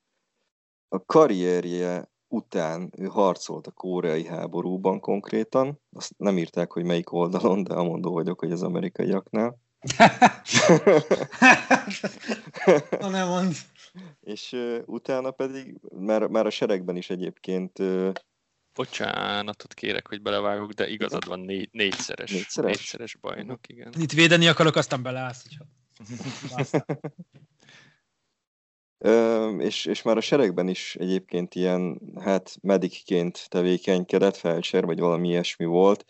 a 0.88 1.04
karrierje 1.04 2.10
után 2.28 2.92
ő 2.96 3.06
harcolt 3.06 3.66
a 3.66 3.70
koreai 3.70 4.26
háborúban 4.26 5.00
konkrétan. 5.00 5.80
Azt 5.92 6.14
nem 6.16 6.38
írták, 6.38 6.72
hogy 6.72 6.84
melyik 6.84 7.12
oldalon, 7.12 7.62
de 7.62 7.74
amondó 7.74 8.12
vagyok, 8.12 8.38
hogy 8.38 8.52
az 8.52 8.62
amerikaiaknál. 8.62 9.58
Ha 13.00 13.08
nem 13.08 13.28
mond. 13.28 13.56
És 14.20 14.52
uh, 14.52 14.78
utána 14.86 15.30
pedig, 15.30 15.80
már, 15.98 16.26
már 16.26 16.46
a 16.46 16.50
seregben 16.50 16.96
is 16.96 17.10
egyébként... 17.10 17.78
Uh, 17.78 18.12
Bocsánatot 18.74 19.74
kérek, 19.74 20.08
hogy 20.08 20.22
belevágok, 20.22 20.72
de 20.72 20.88
igazad 20.88 21.26
van, 21.26 21.40
négy, 21.40 21.68
négyszeres, 21.72 22.30
négyszeres, 22.30 22.76
négyszeres 22.76 23.16
bajnok, 23.16 23.68
igen. 23.68 23.92
Itt 23.98 24.12
védeni 24.12 24.46
akarok, 24.48 24.76
aztán 24.76 25.02
beleállsz. 25.02 25.44
és, 29.58 29.84
és 29.84 30.02
már 30.02 30.16
a 30.16 30.20
seregben 30.20 30.68
is 30.68 30.96
egyébként 30.96 31.54
ilyen, 31.54 32.00
hát 32.20 32.56
medikként 32.62 33.46
tevékenykedett, 33.48 34.36
felcser, 34.36 34.84
vagy 34.84 34.98
valami 34.98 35.28
ilyesmi 35.28 35.64
volt, 35.64 36.04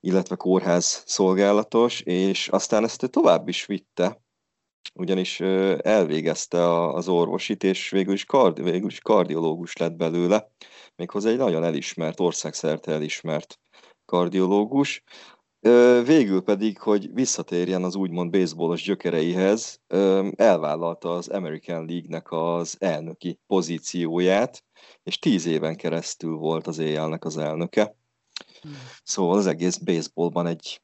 illetve 0.00 0.36
kórház 0.36 1.02
szolgálatos, 1.06 2.00
és 2.00 2.48
aztán 2.48 2.84
ezt 2.84 3.10
tovább 3.10 3.48
is 3.48 3.66
vitte, 3.66 4.20
ugyanis 4.94 5.40
elvégezte 5.80 6.86
az 6.88 7.08
orvosit, 7.08 7.64
és 7.64 7.90
végül 7.90 8.12
is, 8.12 8.24
kardi, 8.24 8.62
végül 8.62 8.88
is 8.88 9.00
kardiológus 9.00 9.76
lett 9.76 9.96
belőle, 9.96 10.50
méghozzá 10.96 11.30
egy 11.30 11.36
nagyon 11.36 11.64
elismert, 11.64 12.20
országszerte 12.20 12.92
elismert 12.92 13.60
kardiológus. 14.04 15.02
Végül 16.04 16.42
pedig, 16.42 16.78
hogy 16.78 17.12
visszatérjen 17.12 17.84
az 17.84 17.94
úgymond 17.94 18.30
baseballos 18.30 18.82
gyökereihez, 18.82 19.80
elvállalta 20.36 21.14
az 21.14 21.28
American 21.28 21.86
League-nek 21.86 22.30
az 22.30 22.76
elnöki 22.78 23.40
pozícióját, 23.46 24.64
és 25.02 25.18
tíz 25.18 25.46
éven 25.46 25.76
keresztül 25.76 26.36
volt 26.36 26.66
az 26.66 26.78
éjjelnek 26.78 27.24
az 27.24 27.36
elnöke. 27.36 27.96
Hmm. 28.60 28.72
Szóval 29.02 29.38
az 29.38 29.46
egész 29.46 29.76
baseballban 29.76 30.46
egy 30.46 30.82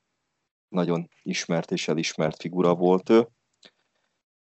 nagyon 0.68 1.08
ismert 1.22 1.70
és 1.70 1.88
elismert 1.88 2.40
figura 2.40 2.74
volt 2.74 3.10
ő. 3.10 3.28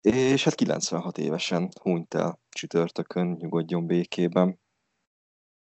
És 0.01 0.43
hát 0.43 0.55
96 0.55 1.17
évesen 1.17 1.69
hunyt 1.81 2.13
el 2.13 2.39
csütörtökön, 2.49 3.27
nyugodjon 3.27 3.85
békében. 3.85 4.59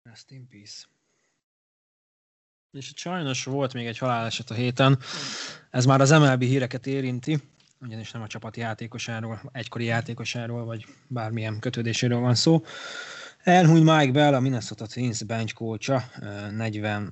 Rest 0.01 0.31
in 0.31 0.47
peace. 0.47 0.85
És 2.71 2.91
sajnos 2.95 3.43
volt 3.43 3.73
még 3.73 3.85
egy 3.85 3.97
haláleset 3.97 4.49
a 4.49 4.53
héten, 4.53 4.99
ez 5.69 5.85
már 5.85 6.01
az 6.01 6.09
MLB 6.09 6.43
híreket 6.43 6.87
érinti, 6.87 7.37
ugyanis 7.81 8.11
nem 8.11 8.21
a 8.21 8.27
csapati 8.27 8.59
játékosáról, 8.59 9.41
egykori 9.51 9.85
játékosáról, 9.85 10.65
vagy 10.65 10.85
bármilyen 11.07 11.59
kötődéséről 11.59 12.19
van 12.19 12.35
szó. 12.35 12.63
Elhunyt 13.43 13.83
Mike 13.83 14.11
Bell, 14.11 14.33
a 14.33 14.39
Minnesota 14.39 14.85
Twins 14.85 15.23
bench 15.23 15.53
coacha, 15.53 16.03
46 16.51 17.11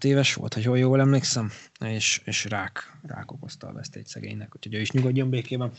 éves 0.00 0.34
volt, 0.34 0.54
ha 0.54 0.60
jól, 0.60 0.78
jól 0.78 1.00
emlékszem, 1.00 1.50
és, 1.80 2.22
és 2.24 2.44
rák, 2.44 2.98
rák 3.02 3.32
okozta 3.32 3.66
a 3.66 3.72
vesztét 3.72 4.06
szegénynek, 4.06 4.56
úgyhogy 4.56 4.74
ő 4.74 4.80
is 4.80 4.90
nyugodjon 4.90 5.30
békében. 5.30 5.72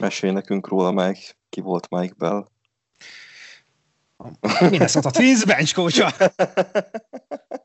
Mesélj 0.00 0.32
nekünk 0.32 0.68
róla, 0.68 0.92
Mike. 0.92 1.20
Ki 1.48 1.60
volt 1.60 1.90
Mike 1.90 2.14
Bell? 2.18 2.48
A 4.16 4.68
Minnesota 4.70 5.10
Twins 5.10 5.44
bench 5.44 5.74
coacha. 5.74 6.12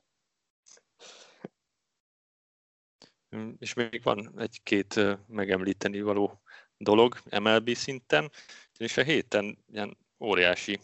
És 3.58 3.74
még 3.74 4.04
van 4.04 4.40
egy-két 4.40 5.00
megemlíteni 5.28 6.02
való 6.02 6.42
dolog 6.78 7.20
MLB 7.40 7.74
szinten, 7.74 8.32
és 8.78 8.98
a 8.98 9.04
héten 9.04 9.58
ilyen 9.72 9.98
óriási, 10.20 10.80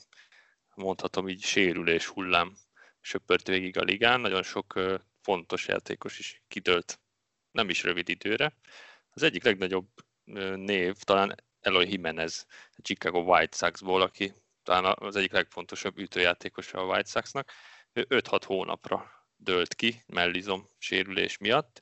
mondhatom 0.75 1.29
így, 1.29 1.43
sérülés 1.43 2.05
hullám 2.05 2.55
söpört 3.01 3.47
végig 3.47 3.77
a 3.77 3.83
ligán, 3.83 4.21
nagyon 4.21 4.43
sok 4.43 4.79
fontos 5.21 5.67
játékos 5.67 6.19
is 6.19 6.43
kidőlt 6.47 6.99
nem 7.51 7.69
is 7.69 7.83
rövid 7.83 8.09
időre. 8.09 8.57
Az 9.09 9.23
egyik 9.23 9.43
legnagyobb 9.43 9.87
név 10.55 10.95
talán 10.95 11.35
Eloy 11.59 11.89
Jimenez, 11.89 12.45
a 12.49 12.81
Chicago 12.81 13.19
White 13.19 13.57
Sox-ból, 13.57 14.01
aki 14.01 14.33
talán 14.63 14.95
az 14.99 15.15
egyik 15.15 15.31
legfontosabb 15.31 15.97
ütőjátékosa 15.97 16.79
a 16.79 16.85
White 16.85 17.09
Sox-nak. 17.09 17.51
Ő 17.93 18.05
5-6 18.09 18.41
hónapra 18.45 19.11
dőlt 19.35 19.73
ki 19.75 20.03
mellizom 20.07 20.69
sérülés 20.77 21.37
miatt. 21.37 21.81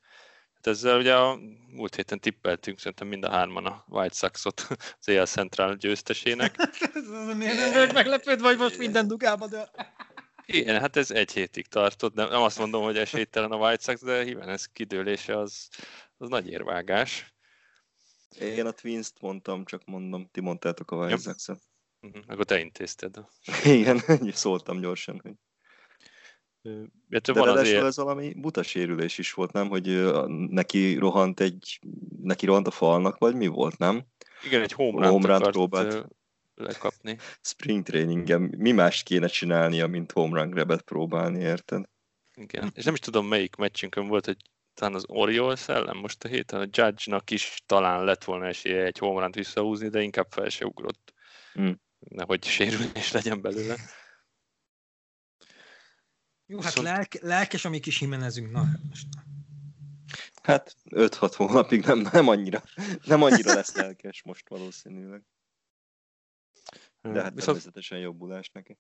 Hát 0.64 0.74
ezzel 0.76 0.98
ugye 0.98 1.16
a 1.16 1.40
múlt 1.72 1.96
héten 1.96 2.20
tippeltünk 2.20 2.80
szerintem 2.80 3.08
mind 3.08 3.24
a 3.24 3.30
hárman 3.30 3.66
a 3.66 3.86
White 3.88 4.14
Sox-ot 4.16 4.68
az 5.00 5.08
EL 5.08 5.26
Central 5.26 5.76
győztesének. 5.76 6.56
Miért 7.38 7.56
nem 7.56 7.74
vagy 7.74 7.94
meglepődve, 7.94 8.48
vagy 8.48 8.58
most 8.58 8.78
minden 8.78 9.08
dugába 9.08 9.48
de... 9.48 9.72
Igen, 10.46 10.80
hát 10.80 10.96
ez 10.96 11.12
egy 11.12 11.32
hétig 11.32 11.68
tartott, 11.68 12.14
nem, 12.14 12.30
nem 12.30 12.42
azt 12.42 12.58
mondom, 12.58 12.84
hogy 12.84 12.98
esélytelen 12.98 13.52
a 13.52 13.56
White 13.56 13.84
Sox, 13.84 14.02
de 14.02 14.24
Jimenez 14.24 14.66
kidőlése 14.66 15.38
az, 15.38 15.70
az 16.18 16.30
nagy 16.30 16.48
érvágás. 16.48 17.34
Én 18.40 18.66
a 18.66 18.72
Twins-t 18.72 19.22
mondtam, 19.22 19.66
csak 19.66 19.86
mondom, 19.86 20.30
ti 20.32 20.42
mondtátok 20.42 20.92
a 20.92 20.96
White 20.96 21.18
Sox-ot. 21.18 21.62
Uh-huh. 22.02 22.24
Akkor 22.28 22.46
te 22.46 22.60
intézted. 22.60 23.16
Igen, 23.64 24.02
szóltam 24.34 24.80
gyorsan, 24.80 25.20
hogy... 25.24 25.34
De 27.08 27.34
van 27.34 27.50
az 27.50 27.72
ez 27.72 27.98
valami 27.98 28.34
buta 28.34 28.64
sérülés 28.64 29.18
is 29.18 29.34
volt, 29.34 29.52
nem? 29.52 29.70
Hogy 29.70 30.12
neki 30.50 30.96
rohant 30.96 31.40
egy, 31.40 31.80
neki 32.22 32.46
rohant 32.46 32.68
a 32.68 32.72
falnak, 32.72 33.18
vagy 33.18 33.36
mi 33.36 33.48
volt, 33.48 33.78
nem? 33.78 34.04
Igen, 34.46 34.62
egy 34.62 34.72
home 34.72 35.08
run 35.08 35.42
próbált 35.52 36.06
lekapni. 36.56 37.18
Spring 37.42 37.84
trainingen 37.84 38.42
mi 38.42 38.72
más 38.72 39.04
kéne 39.04 39.28
csinálnia, 39.28 39.88
mint 39.88 40.12
home 40.12 40.40
run 40.40 40.50
grabet 40.50 40.82
próbálni, 40.82 41.40
érted? 41.40 41.84
Igen, 42.36 42.72
és 42.76 42.84
nem 42.84 42.94
is 42.94 43.00
tudom 43.00 43.28
melyik 43.28 43.56
meccsünkön 43.56 44.08
volt, 44.08 44.26
hogy 44.26 44.38
talán 44.74 44.94
az 44.94 45.04
Orioles 45.08 45.68
ellen 45.68 45.96
most 45.96 46.24
a 46.24 46.28
héten, 46.28 46.60
a 46.60 46.68
Judge-nak 46.72 47.32
is 47.32 47.64
talán 47.66 48.04
lett 48.04 48.24
volna 48.24 48.46
esélye 48.46 48.84
egy 48.84 48.98
home 48.98 49.22
run 49.22 49.32
visszahúzni, 49.32 49.88
de 49.88 50.02
inkább 50.02 50.28
fel 50.30 50.50
se 50.50 50.66
ugrott. 50.66 51.14
Hmm. 51.54 51.82
Nehogy 52.00 52.44
sérülés 52.44 53.12
legyen 53.12 53.42
belőle. 53.42 53.76
Jó, 56.54 56.60
hát 56.60 56.74
Viszont... 56.74 56.88
lelk, 56.88 57.14
lelkes 57.14 57.66
a 57.66 57.70
mi 57.70 57.80
kis 57.80 58.00
himenezünk, 58.00 58.52
na 58.52 58.66
most. 58.90 59.08
Hát 60.44 60.76
5-6 60.90 61.34
hónapig 61.36 61.86
nem, 61.86 62.00
nem, 62.12 62.28
annyira, 62.28 62.64
nem 63.04 63.24
annyira 63.24 63.54
lesz 63.54 63.76
lelkes 63.76 64.24
most 64.24 64.50
valószínűleg. 64.50 65.24
De 67.02 67.10
hát 67.10 67.34
Viszont... 67.34 67.46
természetesen 67.46 68.00
jobbulás 68.00 68.50
neki. 68.50 68.78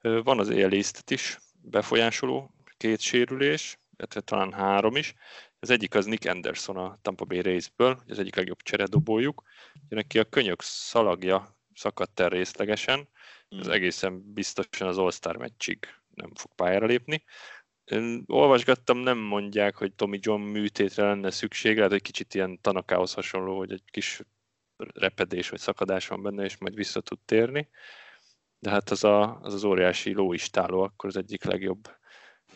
Van 0.00 0.38
az 0.38 0.48
él 0.48 0.72
is 1.06 1.38
befolyásoló 1.52 2.54
két 2.76 3.00
sérülés, 3.00 3.78
illetve 3.96 4.20
talán 4.20 4.52
három 4.52 4.96
is. 4.96 5.14
Az 5.58 5.70
egyik 5.70 5.94
az 5.94 6.04
Nick 6.04 6.30
Anderson 6.30 6.76
a 6.76 6.98
Tampa 7.02 7.24
Bay 7.24 7.40
Race-ből, 7.40 8.02
az 8.08 8.18
egyik 8.18 8.36
legjobb 8.36 8.62
cseredobójuk. 8.62 9.42
Neki 9.88 10.18
a 10.18 10.24
könyök 10.24 10.62
szalagja 10.62 11.58
szakadt 11.74 12.20
el 12.20 12.28
részlegesen, 12.28 13.08
ez 13.48 13.64
hmm. 13.64 13.70
egészen 13.70 14.32
biztosan 14.32 14.88
az 14.88 14.98
All-Star 14.98 15.36
meccsig 15.36 15.86
nem 16.14 16.34
fog 16.34 16.54
pályára 16.54 16.86
lépni. 16.86 17.24
Én 17.84 18.24
olvasgattam, 18.26 18.98
nem 18.98 19.18
mondják, 19.18 19.76
hogy 19.76 19.94
Tommy 19.94 20.18
John 20.20 20.42
műtétre 20.42 21.04
lenne 21.04 21.30
szükség, 21.30 21.76
lehet, 21.76 21.90
hogy 21.90 22.02
kicsit 22.02 22.34
ilyen 22.34 22.60
tanakához 22.60 23.14
hasonló, 23.14 23.56
hogy 23.56 23.72
egy 23.72 23.82
kis 23.90 24.22
repedés 24.76 25.48
vagy 25.48 25.60
szakadás 25.60 26.08
van 26.08 26.22
benne, 26.22 26.44
és 26.44 26.58
majd 26.58 26.74
vissza 26.74 27.00
tud 27.00 27.18
térni. 27.24 27.68
De 28.58 28.70
hát 28.70 28.90
az 28.90 29.04
a, 29.04 29.40
az, 29.40 29.54
az 29.54 29.64
óriási 29.64 30.12
lóistáló 30.12 30.82
akkor 30.82 31.08
az 31.08 31.16
egyik 31.16 31.44
legjobb 31.44 31.96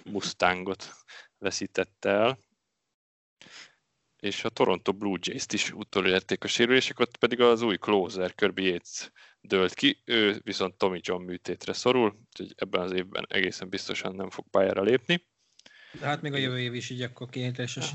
Mustangot 0.04 0.92
veszítette 1.38 2.10
el. 2.10 2.38
És 4.20 4.44
a 4.44 4.48
Toronto 4.48 4.92
Blue 4.92 5.18
Jays-t 5.20 5.52
is 5.52 5.72
utolérték 5.72 6.44
a 6.44 6.48
sérülések, 6.48 6.98
ott 6.98 7.16
pedig 7.16 7.40
az 7.40 7.62
új 7.62 7.76
closer 7.76 8.34
Kirby 8.34 8.64
Yates 8.64 9.10
dőlt 9.40 9.74
ki, 9.74 10.02
ő 10.04 10.40
viszont 10.44 10.74
Tommy 10.74 11.00
John 11.02 11.22
műtétre 11.22 11.72
szorul, 11.72 12.18
úgyhogy 12.28 12.54
ebben 12.56 12.80
az 12.80 12.92
évben 12.92 13.26
egészen 13.28 13.68
biztosan 13.68 14.14
nem 14.14 14.30
fog 14.30 14.44
pályára 14.50 14.82
lépni. 14.82 15.26
De 16.00 16.06
hát 16.06 16.22
még 16.22 16.32
a 16.32 16.36
jövő 16.36 16.60
év 16.60 16.74
is 16.74 16.90
így 16.90 17.02
akkor 17.02 17.28
kihétéses. 17.28 17.92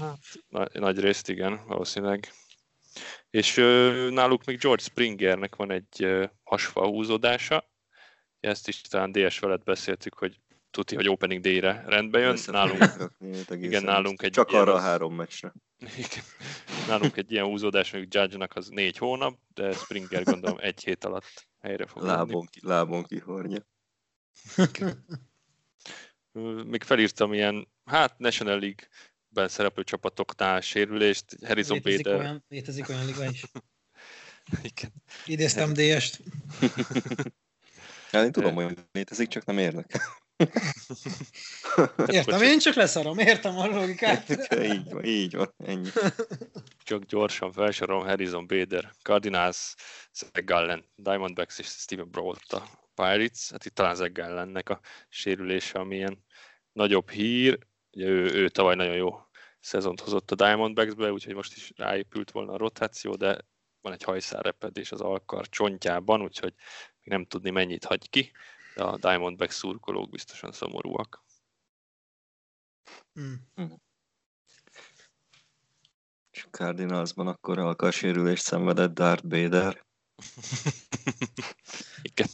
Nagy, 0.48 0.70
nagy 0.74 1.00
részt 1.00 1.30
igen, 1.30 1.66
valószínűleg. 1.68 2.32
És 3.30 3.58
ö, 3.58 4.08
náluk 4.12 4.46
még 4.46 4.60
George 4.60 4.84
Springernek 4.84 5.56
van 5.56 5.72
egy 5.72 6.04
ö, 6.04 6.26
hasfa 6.44 6.88
húzódása. 6.88 7.72
Ezt 8.40 8.68
is 8.68 8.82
talán 8.82 9.12
DS 9.12 9.40
veled 9.40 9.64
beszéltük, 9.64 10.14
hogy 10.14 10.40
tuti, 10.74 10.96
hogy 10.96 11.10
opening 11.10 11.42
day-re 11.42 11.84
rendbe 11.88 12.20
jön. 12.20 12.38
Nálunk, 12.46 12.84
igen, 13.50 13.84
nálunk 13.84 14.22
egy 14.22 14.32
Csak 14.32 14.52
arra 14.52 14.74
a 14.74 14.80
három 14.80 15.16
meccsre. 15.16 15.54
Igen. 16.06 16.24
Nálunk 16.88 17.18
egy 17.18 17.32
ilyen 17.32 17.46
húzódás, 17.46 17.92
mondjuk 17.92 18.14
Judge-nak 18.14 18.56
az 18.56 18.68
négy 18.68 18.98
hónap, 18.98 19.40
de 19.54 19.72
Springer 19.72 20.24
gondolom 20.24 20.58
egy 20.62 20.84
hét 20.84 21.04
alatt 21.04 21.48
helyre 21.60 21.86
fog 21.86 22.04
Lábon, 22.04 22.46
ki, 22.46 22.60
lábon 22.64 23.04
kihornya. 23.04 23.66
Még 26.72 26.84
felírtam 26.84 27.34
ilyen, 27.34 27.68
hát 27.86 28.18
National 28.18 28.60
League-ben 28.60 29.48
szereplő 29.48 29.84
csapatoknál 29.84 30.62
sérülést, 30.62 31.26
Harrison 31.46 31.80
létezik 31.84 32.04
Bader. 32.04 32.20
Olyan, 32.20 32.46
létezik 32.48 32.90
olyan 32.90 33.06
liga 33.06 33.30
is. 33.30 33.44
Igen. 34.72 34.94
Idéztem 35.26 35.74
DS-t. 35.74 36.20
Hát 38.12 38.26
én 38.26 38.32
tudom, 38.32 38.56
hogy 38.56 38.78
létezik, 38.92 39.28
csak 39.28 39.46
nem 39.46 39.58
érdekel. 39.58 40.02
Értem, 42.08 42.42
én 42.42 42.60
csak 42.60 42.74
leszarom, 42.74 43.18
értem 43.18 43.58
a 43.58 43.68
logikát. 43.68 44.30
így 44.74 44.90
van, 44.90 45.04
így 45.04 45.36
van, 45.36 45.54
ennyi. 45.66 45.90
Csak 46.84 47.04
gyorsan 47.04 47.52
felsorolom 47.52 48.06
Harrison 48.06 48.48
Bader, 48.48 48.92
Cardinals, 49.02 49.76
Zach 50.14 50.44
Gallen, 50.44 50.86
Diamondbacks 50.96 51.60
és 51.60 51.68
Steven 51.68 52.10
Brault 52.10 52.54
a 52.54 52.64
Pirates. 52.96 53.50
Hát 53.52 53.66
itt 53.66 53.76
talán 53.76 53.96
Zach 53.96 54.12
Gallennek 54.12 54.70
a 54.70 54.80
sérülése, 55.10 55.80
amilyen 55.80 56.24
nagyobb 56.72 57.10
hír. 57.10 57.58
Ugye 57.92 58.08
ő, 58.08 58.32
ő 58.34 58.50
tavaly 58.50 58.76
nagyon 58.76 58.96
jó 58.96 59.16
szezont 59.60 60.00
hozott 60.00 60.32
a 60.32 60.36
Diamondbacksbe, 60.36 61.12
úgyhogy 61.12 61.36
most 61.36 61.56
is 61.56 61.72
ráépült 61.76 62.32
volna 62.32 62.54
a 62.54 62.58
rotáció, 62.58 63.16
de 63.16 63.38
van 63.82 63.94
egy 63.94 64.04
hajszárrepedés 64.04 64.92
az 64.92 65.02
alkar 65.02 65.50
csontjában, 65.50 66.22
úgyhogy 66.22 66.54
még 67.00 67.18
nem 67.18 67.26
tudni 67.26 67.50
mennyit 67.50 67.86
hagy 67.86 68.10
ki 68.10 68.32
de 68.76 68.84
a 68.84 68.98
Diamondback 68.98 69.52
szurkolók 69.52 70.10
biztosan 70.10 70.52
szomorúak. 70.52 71.24
Mm. 73.20 73.34
Cardinalsban 76.52 77.28
akkor 77.28 77.60
alkalsérülést 77.60 78.44
szenvedett 78.44 78.94
Darth 78.94 79.24
Vader. 79.24 79.86
Igen. 82.02 82.28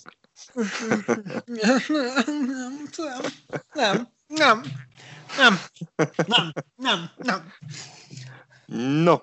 nem, 1.45 1.81
nem, 4.27 4.61
nem, 5.37 5.59
nem, 6.27 6.53
nem, 6.75 7.11
nem, 7.17 7.53
No, 9.03 9.17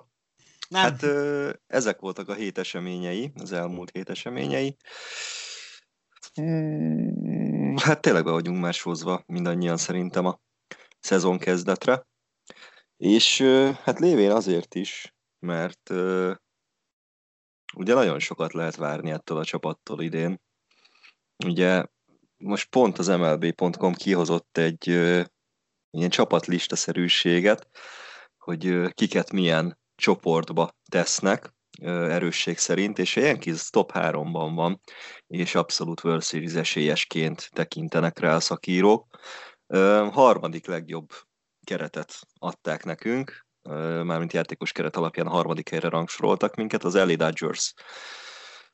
nem. 0.69 0.81
hát 0.81 1.03
ö, 1.03 1.51
ezek 1.67 1.99
voltak 1.99 2.29
a 2.29 2.33
hét 2.33 2.57
eseményei, 2.57 3.31
az 3.35 3.51
elmúlt 3.51 3.91
hét 3.91 4.09
eseményei. 4.09 4.77
Mm, 6.41 7.75
Hát 7.75 8.01
tényleg 8.01 8.23
be 8.23 8.31
vagyunk 8.31 8.59
már 8.59 8.73
sózva 8.73 9.23
mindannyian 9.25 9.77
szerintem 9.77 10.25
a 10.25 10.39
szezon 10.99 11.37
kezdetre. 11.37 12.07
És 12.97 13.41
hát 13.83 13.99
lévén 13.99 14.31
azért 14.31 14.75
is, 14.75 15.15
mert 15.39 15.89
ugye 17.75 17.93
nagyon 17.93 18.19
sokat 18.19 18.53
lehet 18.53 18.75
várni 18.75 19.11
ettől 19.11 19.37
a 19.37 19.45
csapattól 19.45 20.01
idén. 20.01 20.41
Ugye 21.45 21.85
most 22.37 22.69
pont 22.69 22.97
az 22.97 23.07
MLB.com 23.07 23.93
kihozott 23.93 24.57
egy 24.57 24.87
ilyen 25.89 26.09
csapatlistaszerűséget, 26.09 27.67
hogy 28.37 28.93
kiket 28.93 29.31
milyen 29.31 29.79
csoportba 29.95 30.75
tesznek 30.91 31.53
erősség 31.81 32.57
szerint, 32.57 32.99
és 32.99 33.17
a 33.17 33.19
Yankees 33.19 33.69
top 33.69 33.91
3-ban 33.93 34.51
van, 34.55 34.79
és 35.27 35.55
abszolút 35.55 36.03
World 36.03 36.23
Series 36.23 36.53
esélyesként 36.53 37.49
tekintenek 37.53 38.19
rá 38.19 38.35
a 38.35 38.39
szakírók. 38.39 39.05
Harmadik 40.11 40.65
legjobb 40.65 41.09
keretet 41.63 42.19
adták 42.39 42.83
nekünk, 42.83 43.45
mármint 44.03 44.33
játékos 44.33 44.71
keret 44.71 44.95
alapján 44.95 45.27
a 45.27 45.29
harmadik 45.29 45.69
helyre 45.69 45.89
rangsoroltak 45.89 46.55
minket, 46.55 46.83
az 46.83 46.95
LA 46.95 47.15
Dodgers 47.15 47.73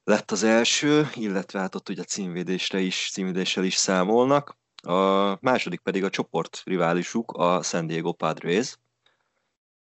lett 0.03 0.31
az 0.31 0.43
első, 0.43 1.09
illetve 1.13 1.59
hát 1.59 1.75
ott 1.75 1.89
ugye 1.89 2.03
címvédésre 2.03 2.79
is, 2.79 3.09
címvédéssel 3.11 3.63
is 3.63 3.75
számolnak. 3.75 4.57
A 4.83 5.37
második 5.41 5.79
pedig 5.79 6.03
a 6.03 6.09
csoport 6.09 6.61
riválisuk, 6.65 7.31
a 7.31 7.61
San 7.61 7.87
Diego 7.87 8.11
Padres, 8.11 8.77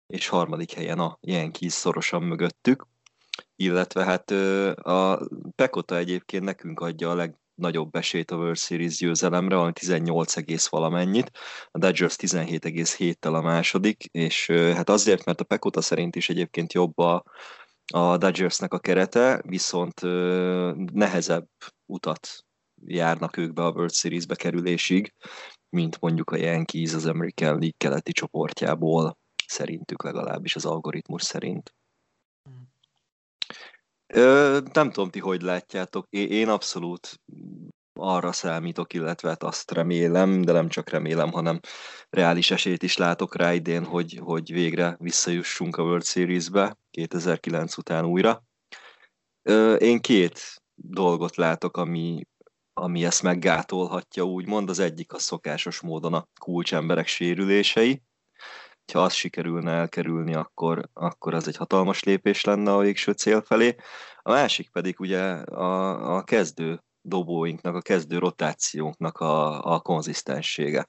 és 0.07 0.29
harmadik 0.29 0.73
helyen 0.73 0.99
a 0.99 1.19
Yankees 1.21 1.73
szorosan 1.73 2.23
mögöttük, 2.23 2.87
illetve 3.57 4.05
hát 4.05 4.31
a 4.87 5.29
Pekota 5.55 5.97
egyébként 5.97 6.45
nekünk 6.45 6.81
adja 6.81 7.11
a 7.11 7.15
legnagyobb 7.15 7.95
esélyt 7.95 8.31
a 8.31 8.37
World 8.37 8.57
Series 8.57 8.97
győzelemre, 8.97 9.59
ami 9.59 9.73
18, 9.73 10.37
egész 10.37 10.69
valamennyit, 10.69 11.31
a 11.71 11.79
Dodgers 11.79 12.17
17,7-tel 12.17 13.35
a 13.35 13.41
második, 13.41 14.05
és 14.05 14.47
hát 14.51 14.89
azért, 14.89 15.25
mert 15.25 15.41
a 15.41 15.45
Pekota 15.45 15.81
szerint 15.81 16.17
is 16.17 16.29
egyébként 16.29 16.73
jobb 16.73 16.99
a, 16.99 17.25
a 17.93 18.17
Dodgersnek 18.17 18.75
a 18.75 18.79
kerete, 18.79 19.43
viszont 19.47 20.01
nehezebb 20.93 21.49
utat 21.87 22.29
járnak 22.87 23.37
ők 23.37 23.53
be 23.53 23.65
a 23.65 23.71
World 23.71 23.93
Series-be 23.93 24.35
kerülésig, 24.35 25.15
mint 25.69 26.01
mondjuk 26.01 26.31
a 26.31 26.37
Yankees 26.37 26.95
az 26.95 27.07
American 27.07 27.51
League 27.51 27.75
keleti 27.77 28.13
csoportjából, 28.13 29.19
szerintük 29.47 30.03
legalábbis 30.03 30.57
az 30.57 30.65
algoritmus 30.65 31.23
szerint. 31.23 31.75
Ö, 34.13 34.59
nem 34.73 34.91
tudom 34.91 35.11
ti, 35.11 35.19
hogy 35.19 35.43
látjátok. 35.43 36.07
Én, 36.11 36.49
abszolút 36.49 37.21
arra 37.93 38.33
számítok, 38.33 38.93
illetve 38.93 39.29
hát 39.29 39.43
azt 39.43 39.71
remélem, 39.71 40.43
de 40.43 40.53
nem 40.53 40.69
csak 40.69 40.89
remélem, 40.89 41.33
hanem 41.33 41.61
reális 42.11 42.51
esélyt 42.51 42.83
is 42.83 42.97
látok 42.97 43.37
rá 43.37 43.55
idén, 43.55 43.85
hogy, 43.85 44.21
hogy 44.23 44.53
végre 44.53 44.97
visszajussunk 45.01 45.77
a 45.77 45.83
World 45.83 46.05
Series-be 46.05 46.77
2009 46.91 47.77
után 47.77 48.05
újra. 48.05 48.45
Ö, 49.43 49.75
én 49.75 50.01
két 50.01 50.63
dolgot 50.75 51.37
látok, 51.37 51.77
ami, 51.77 52.27
ami 52.73 53.05
ezt 53.05 53.23
meggátolhatja, 53.23 54.23
úgymond. 54.23 54.69
Az 54.69 54.79
egyik 54.79 55.13
a 55.13 55.19
szokásos 55.19 55.81
módon 55.81 56.15
a 56.15 56.29
kulcsemberek 56.41 57.07
sérülései. 57.07 58.03
Ha 58.93 59.03
azt 59.03 59.17
sikerülne 59.17 59.73
elkerülni, 59.73 60.35
akkor, 60.35 60.89
akkor 60.93 61.35
az 61.35 61.49
egy 61.49 61.57
hatalmas 61.57 62.03
lépés 62.03 62.45
lenne 62.45 62.73
a 62.73 62.79
végső 62.79 63.13
cél 63.13 63.43
felé. 63.43 63.77
A 64.23 64.31
másik 64.31 64.71
pedig 64.71 65.01
ugye 65.01 65.21
a, 65.21 66.17
a 66.17 66.23
kezdő 66.23 66.83
dobóinknak, 67.03 67.75
a 67.75 67.81
kezdő 67.81 68.19
rotációnknak 68.19 69.19
a, 69.19 69.65
a 69.75 69.81
konzisztensége. 69.81 70.89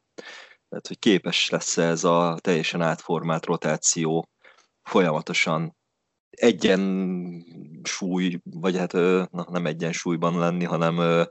Tehát, 0.70 0.88
hogy 0.88 1.00
képes 1.00 1.50
lesz 1.50 1.78
ez 1.78 2.04
a 2.04 2.38
teljesen 2.42 2.82
átformált 2.82 3.46
rotáció 3.46 4.30
folyamatosan 4.84 5.76
egyensúly, 6.30 7.80
vagy 8.44 8.78
hát 8.78 8.92
na, 9.32 9.48
nem 9.50 9.66
egyensúlyban 9.66 10.40
lenni, 10.40 10.64
hanem 10.64 11.28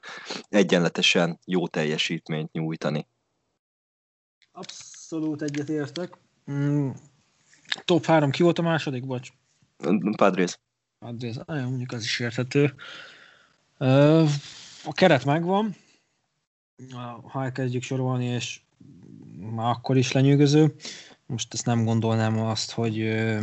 egyenletesen 0.48 1.38
jó 1.44 1.68
teljesítményt 1.68 2.52
nyújtani. 2.52 3.08
Abszolút 4.52 5.42
egyetértek. 5.42 6.18
Mm, 6.52 6.90
top 7.84 8.04
3, 8.04 8.30
ki 8.30 8.42
volt 8.42 8.58
a 8.58 8.62
második, 8.62 9.06
bocs? 9.06 9.28
Padres. 10.16 10.58
Padres, 10.98 11.36
ah, 11.44 11.62
mondjuk 11.62 11.92
az 11.92 12.02
is 12.02 12.20
érthető. 12.20 12.74
A 14.84 14.92
keret 14.92 15.24
megvan, 15.24 15.76
ha 17.22 17.44
elkezdjük 17.44 17.82
sorolni, 17.82 18.24
és 18.24 18.60
már 19.38 19.70
akkor 19.70 19.96
is 19.96 20.12
lenyűgöző. 20.12 20.74
Most 21.26 21.54
ezt 21.54 21.66
nem 21.66 21.84
gondolnám 21.84 22.38
azt, 22.38 22.70
hogy 22.70 22.96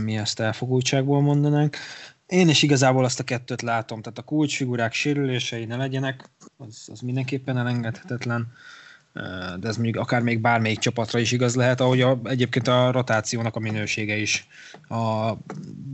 mi 0.04 0.18
ezt 0.18 0.40
elfogultságból 0.40 1.22
mondanánk. 1.22 1.78
Én 2.26 2.50
is 2.50 2.64
igazából 2.64 3.04
azt 3.04 3.20
a 3.20 3.24
kettőt 3.24 3.62
látom, 3.62 4.02
tehát 4.02 4.18
a 4.18 4.24
kulcsfigurák 4.24 4.94
sérülései 4.94 5.66
ne 5.66 5.76
legyenek, 5.76 6.30
az, 6.58 6.88
az 6.92 7.00
mindenképpen 7.00 7.58
elengedhetetlen 7.58 8.54
de 9.60 9.68
ez 9.68 9.76
mondjuk 9.76 9.96
akár 9.96 10.22
még 10.22 10.40
bármelyik 10.40 10.80
csapatra 10.80 11.20
is 11.20 11.32
igaz 11.32 11.56
lehet, 11.56 11.82
ahogy 11.82 12.02
a, 12.02 12.20
egyébként 12.24 12.68
a 12.68 12.92
rotációnak 12.92 13.56
a 13.56 13.60
minősége 13.60 14.16
is. 14.16 14.48
A, 14.88 14.96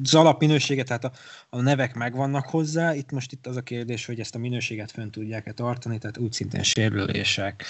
az 0.03 0.13
alapminősége, 0.13 0.83
tehát 0.83 1.03
a, 1.03 1.11
a 1.49 1.61
nevek 1.61 1.95
megvannak 1.95 2.45
hozzá, 2.45 2.95
itt 2.95 3.11
most 3.11 3.31
itt 3.31 3.47
az 3.47 3.55
a 3.55 3.61
kérdés, 3.61 4.05
hogy 4.05 4.19
ezt 4.19 4.35
a 4.35 4.39
minőséget 4.39 4.91
fönn 4.91 5.09
tudják-e 5.09 5.51
tartani, 5.51 5.97
tehát 5.97 6.17
úgy 6.17 6.31
szintén 6.31 6.63
sérülések, 6.63 7.65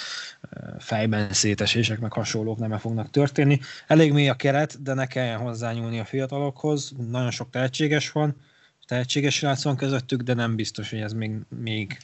fejben 0.80 1.34
szétesések, 1.34 2.00
meg 2.00 2.14
hasonlók 2.14 2.58
nem 2.58 2.78
fognak 2.78 3.10
történni. 3.10 3.60
Elég 3.88 4.14
mély 4.14 4.30
a 4.30 4.36
keret, 4.36 4.82
de 4.84 4.94
ne 4.94 5.06
kelljen 5.06 5.40
hozzányúlni 5.40 6.00
a 6.00 6.06
fiatalokhoz, 6.06 6.94
nagyon 7.10 7.32
sok 7.32 7.50
tehetséges 7.50 8.12
van, 8.12 8.36
tehetséges 8.88 9.36
srác 9.36 9.64
van 9.64 9.76
közöttük, 9.76 10.22
de 10.22 10.34
nem 10.34 10.56
biztos, 10.56 10.90
hogy 10.90 11.00
ez 11.00 11.14
még, 11.14 11.32
még 11.62 11.98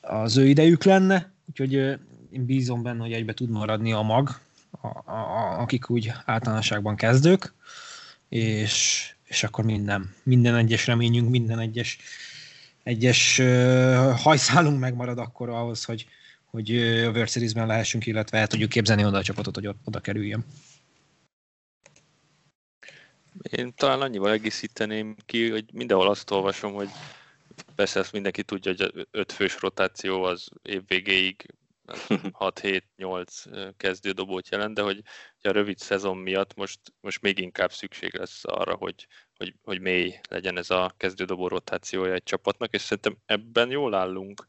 az 0.00 0.36
ő 0.36 0.46
idejük 0.46 0.84
lenne, 0.84 1.30
úgyhogy 1.48 1.98
én 2.32 2.44
bízom 2.44 2.82
benne, 2.82 3.00
hogy 3.00 3.12
egybe 3.12 3.34
tud 3.34 3.50
maradni 3.50 3.92
a 3.92 4.02
mag, 4.02 4.40
a, 4.70 4.86
a, 4.86 5.60
akik 5.60 5.90
úgy 5.90 6.12
általánosságban 6.24 6.96
kezdők, 6.96 7.52
és, 8.28 9.06
és 9.24 9.42
akkor 9.42 9.64
minden, 9.64 10.14
minden 10.22 10.54
egyes 10.54 10.86
reményünk, 10.86 11.30
minden 11.30 11.58
egyes, 11.58 11.98
egyes 12.82 13.38
uh, 13.38 14.18
hajszálunk 14.18 14.80
megmarad 14.80 15.18
akkor 15.18 15.48
ahhoz, 15.48 15.84
hogy, 15.84 16.06
hogy 16.44 16.76
a 16.76 17.10
World 17.10 17.28
Series-ben 17.28 17.66
lehessünk, 17.66 18.06
illetve 18.06 18.38
el 18.38 18.46
tudjuk 18.46 18.70
képzelni 18.70 19.04
oda 19.04 19.18
a 19.18 19.22
csapatot, 19.22 19.54
hogy 19.54 19.74
oda 19.84 20.00
kerüljön. 20.00 20.44
Én 23.42 23.74
talán 23.76 24.00
annyival 24.00 24.32
egészíteném 24.32 25.16
ki, 25.26 25.50
hogy 25.50 25.64
mindenhol 25.72 26.08
azt 26.08 26.30
olvasom, 26.30 26.72
hogy 26.72 26.88
persze 27.74 28.00
ezt 28.00 28.12
mindenki 28.12 28.42
tudja, 28.42 28.74
hogy 28.76 29.06
öt 29.10 29.32
fős 29.32 29.60
rotáció 29.60 30.22
az 30.22 30.48
év 30.62 30.82
végéig 30.86 31.54
6-7-8 32.08 33.72
kezdődobót 33.76 34.48
jelent, 34.48 34.74
de 34.74 34.82
hogy, 34.82 35.02
hogy 35.40 35.50
a 35.50 35.54
rövid 35.54 35.78
szezon 35.78 36.16
miatt 36.16 36.54
most, 36.54 36.80
most 37.00 37.20
még 37.20 37.38
inkább 37.38 37.72
szükség 37.72 38.14
lesz 38.14 38.40
arra, 38.44 38.74
hogy, 38.74 39.06
hogy, 39.36 39.54
hogy 39.62 39.80
mély 39.80 40.20
legyen 40.28 40.56
ez 40.56 40.70
a 40.70 40.94
kezdődobó 40.96 41.48
rotációja 41.48 42.14
egy 42.14 42.22
csapatnak, 42.22 42.74
és 42.74 42.80
szerintem 42.80 43.16
ebben 43.26 43.70
jól 43.70 43.94
állunk 43.94 44.46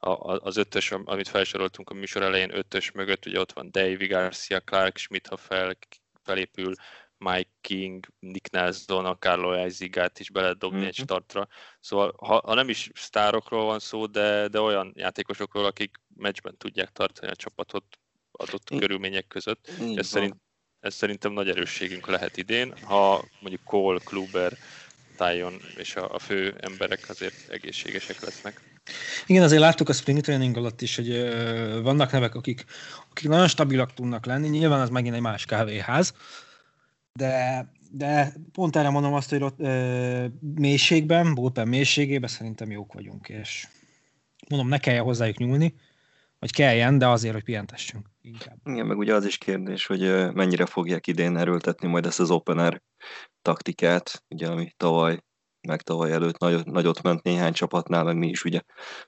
a, 0.00 0.10
az 0.32 0.56
ötös, 0.56 0.90
amit 0.90 1.28
felsoroltunk 1.28 1.90
a 1.90 1.94
műsor 1.94 2.22
elején, 2.22 2.56
ötös 2.56 2.90
mögött, 2.90 3.26
ugye 3.26 3.40
ott 3.40 3.52
van 3.52 3.70
Davey 3.70 4.06
Garcia, 4.06 4.60
Clark 4.60 4.96
Schmidt, 4.96 5.26
ha 5.26 5.36
fel, 5.36 5.76
felépül, 6.22 6.74
Mike 7.18 7.50
King, 7.60 8.06
Nick 8.18 8.50
Nelson, 8.50 9.04
a 9.04 9.18
Carlo 9.18 9.52
Eizigát 9.52 10.18
is 10.18 10.30
be 10.30 10.40
lehet 10.40 10.58
dobni 10.58 10.78
mm-hmm. 10.78 10.86
egy 10.86 10.94
startra. 10.94 11.48
Szóval 11.80 12.14
ha, 12.18 12.40
ha 12.44 12.54
nem 12.54 12.68
is 12.68 12.90
sztárokról 12.94 13.64
van 13.64 13.78
szó, 13.78 14.06
de, 14.06 14.48
de 14.48 14.60
olyan 14.60 14.92
játékosokról, 14.94 15.64
akik 15.64 15.96
meccsben 16.18 16.56
tudják 16.56 16.92
tartani 16.92 17.32
a 17.32 17.36
csapatot 17.36 17.84
adott 18.32 18.74
mm. 18.74 18.78
körülmények 18.78 19.26
között. 19.26 19.70
Ez, 19.94 20.06
szerint, 20.06 20.34
ez 20.80 20.94
szerintem 20.94 21.32
nagy 21.32 21.48
erősségünk 21.48 22.06
lehet 22.06 22.36
idén, 22.36 22.74
ha 22.82 23.24
mondjuk 23.40 23.64
Cole, 23.64 23.98
Kluber, 24.04 24.52
Tyon 25.16 25.60
és 25.76 25.96
a, 25.96 26.14
a 26.14 26.18
fő 26.18 26.56
emberek 26.60 27.08
azért 27.08 27.48
egészségesek 27.48 28.20
lesznek. 28.20 28.60
Igen, 29.26 29.42
azért 29.42 29.60
láttuk 29.60 29.88
a 29.88 29.92
spring 29.92 30.20
training 30.20 30.56
alatt 30.56 30.80
is, 30.80 30.96
hogy 30.96 31.10
ö, 31.10 31.80
vannak 31.82 32.12
nevek, 32.12 32.34
akik, 32.34 32.64
akik 33.10 33.28
nagyon 33.28 33.48
stabilak 33.48 33.94
tudnak 33.94 34.26
lenni. 34.26 34.48
Nyilván 34.48 34.80
az 34.80 34.90
megint 34.90 35.14
egy 35.14 35.20
más 35.20 35.44
kávéház, 35.44 36.14
de 37.12 37.66
de 37.90 38.32
pont 38.52 38.76
erre 38.76 38.88
mondom 38.88 39.14
azt, 39.14 39.30
hogy 39.30 39.52
ö, 39.56 40.26
mélységben, 40.40 41.34
bullpen 41.34 41.68
mélységében 41.68 42.28
szerintem 42.28 42.70
jók 42.70 42.92
vagyunk, 42.92 43.28
és 43.28 43.66
mondom, 44.48 44.68
ne 44.68 44.78
kelljen 44.78 45.04
hozzájuk 45.04 45.38
nyúlni, 45.38 45.74
vagy 46.38 46.52
kelljen, 46.52 46.98
de 46.98 47.08
azért, 47.08 47.34
hogy 47.34 47.44
pihentessünk 47.44 48.08
inkább. 48.20 48.56
Igen, 48.64 48.86
meg 48.86 48.98
ugye 48.98 49.14
az 49.14 49.24
is 49.24 49.38
kérdés, 49.38 49.86
hogy 49.86 50.32
mennyire 50.32 50.66
fogják 50.66 51.06
idén 51.06 51.36
erőltetni 51.36 51.88
majd 51.88 52.06
ezt 52.06 52.20
az 52.20 52.30
opener 52.30 52.82
taktikát, 53.42 54.24
ugye, 54.28 54.48
ami 54.48 54.72
tavaly 54.76 55.22
meg 55.68 55.82
tavaly 55.82 56.12
előtt 56.12 56.38
nagy, 56.38 56.66
nagyot 56.66 57.02
ment 57.02 57.22
néhány 57.22 57.52
csapatnál, 57.52 58.04
meg 58.04 58.16
mi 58.16 58.28
is 58.28 58.44
ugye 58.44 58.60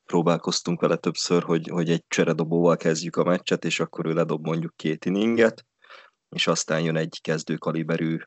próbálkoztunk 0.05 0.81
vele 0.81 0.97
többször, 0.97 1.43
hogy, 1.43 1.69
hogy 1.69 1.91
egy 1.91 2.05
cseredobóval 2.09 2.77
kezdjük 2.77 3.17
a 3.17 3.25
meccset, 3.25 3.65
és 3.65 3.81
akkor 3.81 4.07
ő 4.07 4.13
ledob 4.13 4.47
mondjuk 4.47 4.77
két 4.77 5.05
inninget, 5.05 5.67
és 6.29 6.47
aztán 6.47 6.81
jön 6.81 6.97
egy 6.97 7.19
kezdőkaliberű, 7.21 8.19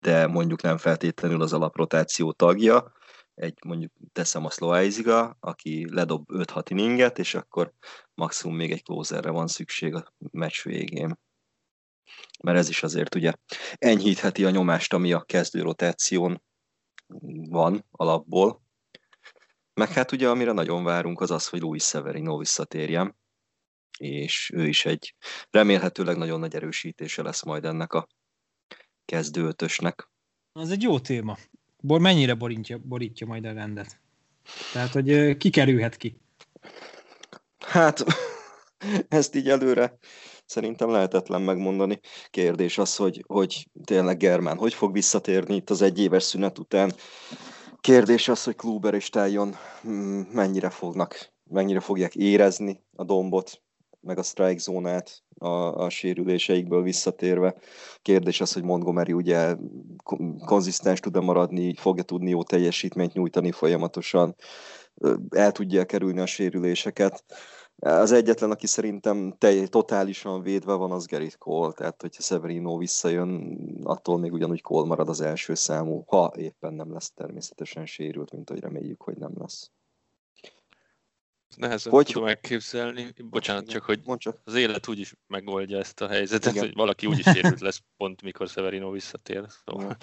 de 0.00 0.26
mondjuk 0.26 0.62
nem 0.62 0.76
feltétlenül 0.76 1.42
az 1.42 1.52
alaprotáció 1.52 2.32
tagja, 2.32 2.92
egy 3.36 3.58
mondjuk 3.64 3.92
teszem 4.12 4.44
a 4.44 4.50
Sloaiziga, 4.50 5.36
aki 5.40 5.94
ledob 5.94 6.24
5-6 6.32 6.66
inninget, 6.68 7.18
és 7.18 7.34
akkor 7.34 7.72
maximum 8.14 8.56
még 8.56 8.72
egy 8.72 8.82
closerre 8.82 9.30
van 9.30 9.46
szükség 9.46 9.94
a 9.94 10.14
meccs 10.30 10.62
végén. 10.62 11.18
Mert 12.42 12.58
ez 12.58 12.68
is 12.68 12.82
azért 12.82 13.14
ugye 13.14 13.32
enyhítheti 13.74 14.44
a 14.44 14.50
nyomást, 14.50 14.92
ami 14.92 15.12
a 15.12 15.22
kezdő 15.22 15.62
rotáción 15.62 16.42
van 17.48 17.84
alapból. 17.90 18.62
Meg 19.74 19.88
hát 19.88 20.12
ugye 20.12 20.28
amire 20.28 20.52
nagyon 20.52 20.84
várunk 20.84 21.20
az 21.20 21.30
az, 21.30 21.48
hogy 21.48 21.60
Luis 21.60 21.84
Severino 21.84 22.38
visszatérjen, 22.38 23.16
és 23.98 24.50
ő 24.54 24.66
is 24.66 24.84
egy 24.84 25.14
remélhetőleg 25.50 26.16
nagyon 26.16 26.40
nagy 26.40 26.54
erősítése 26.54 27.22
lesz 27.22 27.42
majd 27.42 27.64
ennek 27.64 27.92
a 27.92 28.06
kezdőötösnek. 29.04 30.10
Az 30.52 30.70
egy 30.70 30.82
jó 30.82 31.00
téma. 31.00 31.36
Bor 31.86 32.00
mennyire 32.00 32.34
borítja, 32.34 32.78
borítja 32.82 33.26
majd 33.26 33.44
a 33.44 33.52
rendet? 33.52 34.00
Tehát, 34.72 34.92
hogy 34.92 35.36
ki 35.36 35.50
kerülhet 35.50 35.96
ki? 35.96 36.20
Hát, 37.58 38.04
ezt 39.08 39.34
így 39.34 39.48
előre 39.48 39.98
szerintem 40.46 40.90
lehetetlen 40.90 41.42
megmondani. 41.42 42.00
Kérdés 42.30 42.78
az, 42.78 42.96
hogy, 42.96 43.24
hogy 43.26 43.68
tényleg 43.84 44.16
Germán 44.16 44.56
hogy 44.58 44.74
fog 44.74 44.92
visszatérni 44.92 45.54
itt 45.54 45.70
az 45.70 45.82
egyéves 45.82 46.22
szünet 46.22 46.58
után. 46.58 46.92
Kérdés 47.80 48.28
az, 48.28 48.44
hogy 48.44 48.54
Kluber 48.54 48.94
és 48.94 49.08
Tájon 49.08 49.56
mm, 49.88 50.20
mennyire 50.32 50.70
fognak, 50.70 51.32
mennyire 51.50 51.80
fogják 51.80 52.14
érezni 52.14 52.82
a 52.96 53.04
dombot, 53.04 53.62
meg 54.06 54.18
a 54.18 54.22
strike 54.22 54.58
zónát 54.58 55.22
a, 55.38 55.48
a 55.84 55.90
sérüléseikből 55.90 56.82
visszatérve. 56.82 57.54
Kérdés 58.02 58.40
az, 58.40 58.52
hogy 58.52 58.62
Montgomery 58.62 59.12
ugye 59.12 59.56
konzisztens 60.44 61.00
tud-e 61.00 61.20
maradni, 61.20 61.74
fogja 61.74 62.02
tudni 62.02 62.30
jó 62.30 62.42
teljesítményt 62.42 63.12
nyújtani 63.12 63.52
folyamatosan, 63.52 64.34
el 65.28 65.52
tudja 65.52 65.84
kerülni 65.84 66.20
a 66.20 66.26
sérüléseket. 66.26 67.24
Az 67.78 68.12
egyetlen, 68.12 68.50
aki 68.50 68.66
szerintem 68.66 69.34
tej, 69.38 69.66
totálisan 69.66 70.42
védve 70.42 70.74
van, 70.74 70.90
az 70.90 71.06
Gerrit 71.06 71.38
Cole, 71.38 71.72
tehát 71.72 72.00
hogyha 72.00 72.22
Severino 72.22 72.76
visszajön, 72.76 73.58
attól 73.82 74.18
még 74.18 74.32
ugyanúgy 74.32 74.62
Cole 74.62 74.86
marad 74.86 75.08
az 75.08 75.20
első 75.20 75.54
számú, 75.54 76.04
ha 76.06 76.32
éppen 76.36 76.74
nem 76.74 76.92
lesz 76.92 77.12
természetesen 77.14 77.86
sérült, 77.86 78.32
mint 78.32 78.48
hogy 78.48 78.60
reméljük, 78.60 79.02
hogy 79.02 79.16
nem 79.16 79.32
lesz. 79.38 79.70
Nehezen 81.56 81.92
hogy? 81.92 82.06
tudom 82.06 82.28
elképzelni. 82.28 83.14
Bocsánat, 83.24 83.68
csak 83.68 83.82
hogy 83.82 84.00
csak. 84.16 84.40
az 84.44 84.54
élet 84.54 84.88
úgyis 84.88 85.14
megoldja 85.26 85.78
ezt 85.78 86.00
a 86.00 86.08
helyzetet, 86.08 86.52
Igen. 86.52 86.64
hogy 86.64 86.74
valaki 86.74 87.06
úgyis 87.06 87.24
sérült 87.24 87.60
lesz 87.60 87.82
pont, 87.96 88.22
mikor 88.22 88.48
Severino 88.48 88.90
visszatér. 88.90 89.46
Szóval. 89.64 89.96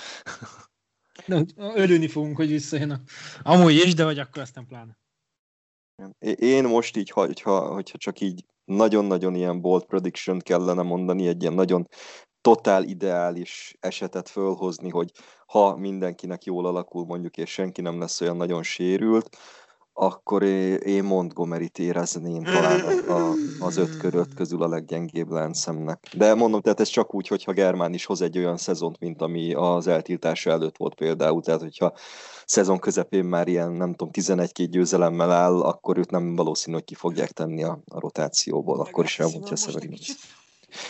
De, 1.28 1.44
örülni 1.56 2.08
fogunk, 2.08 2.36
hogy 2.36 2.50
visszajön. 2.50 3.02
Amúgy 3.42 3.74
is, 3.74 3.94
de 3.94 4.04
hogy 4.04 4.20
akkor 4.20 4.42
aztán 4.42 4.68
pláne. 4.68 4.98
Én 6.36 6.64
most 6.64 6.98
így, 6.98 7.10
hogyha, 7.10 7.74
hogyha 7.74 7.98
csak 7.98 8.20
így 8.20 8.46
nagyon-nagyon 8.66 9.36
ilyen 9.36 9.62
bold 9.62 9.86
prediction 9.86 10.40
kellene 10.40 10.82
mondani, 10.82 11.28
egy 11.28 11.42
ilyen 11.42 11.54
nagyon 11.54 11.88
totál 12.42 12.84
ideális 12.84 13.76
esetet 13.80 14.30
fölhozni, 14.30 14.90
hogy 14.90 15.12
ha 15.46 15.76
mindenkinek 15.76 16.44
jól 16.44 16.66
alakul 16.66 17.06
mondjuk, 17.06 17.38
és 17.38 17.52
senki 17.52 17.82
nem 17.82 18.00
lesz 18.00 18.22
olyan 18.22 18.38
nagyon 18.38 18.64
sérült, 18.64 19.38
akkor 19.94 20.44
én 20.44 21.04
Montgomery-t 21.04 21.80
érezném 21.80 22.44
talán 22.44 22.80
a, 23.08 23.32
az 23.60 23.78
öt 23.78 23.98
köröt 23.98 24.34
közül 24.34 24.64
a 24.64 24.68
leggyengébb 24.68 25.32
láncemnek. 25.32 26.08
De 26.18 26.34
mondom, 26.34 26.62
tehát 26.62 26.80
ez 26.80 26.88
csak 26.88 27.14
úgy, 27.14 27.28
hogyha 27.28 27.52
Germán 27.52 27.94
is 27.94 28.06
hoz 28.06 28.22
egy 28.22 28.38
olyan 28.38 28.58
szezont, 28.58 29.00
mint 29.00 29.22
ami 29.22 29.54
az 29.54 29.88
eltiltása 29.88 30.52
előtt 30.52 30.78
volt 30.78 30.96
például, 30.96 31.42
tehát 31.42 31.62
hogyha 31.62 31.94
szezon 32.46 32.80
közepén 32.80 33.26
már 33.26 33.48
ilyen, 33.48 33.72
nem 33.72 33.94
tudom, 33.94 34.10
11-2 34.14 34.68
győzelemmel 34.70 35.32
áll, 35.32 35.62
akkor 35.62 35.98
őt 35.98 36.12
nem 36.12 36.36
valószínű, 36.36 36.76
hogy 36.76 36.86
ki 36.86 36.96
fogják 36.96 37.32
tenni 37.32 37.64
a, 37.64 37.80
a 37.86 38.00
rotációból, 38.00 38.80
akkor 38.80 39.04
is 39.04 39.20
elmondja 39.20 39.56
Severin. 39.56 39.98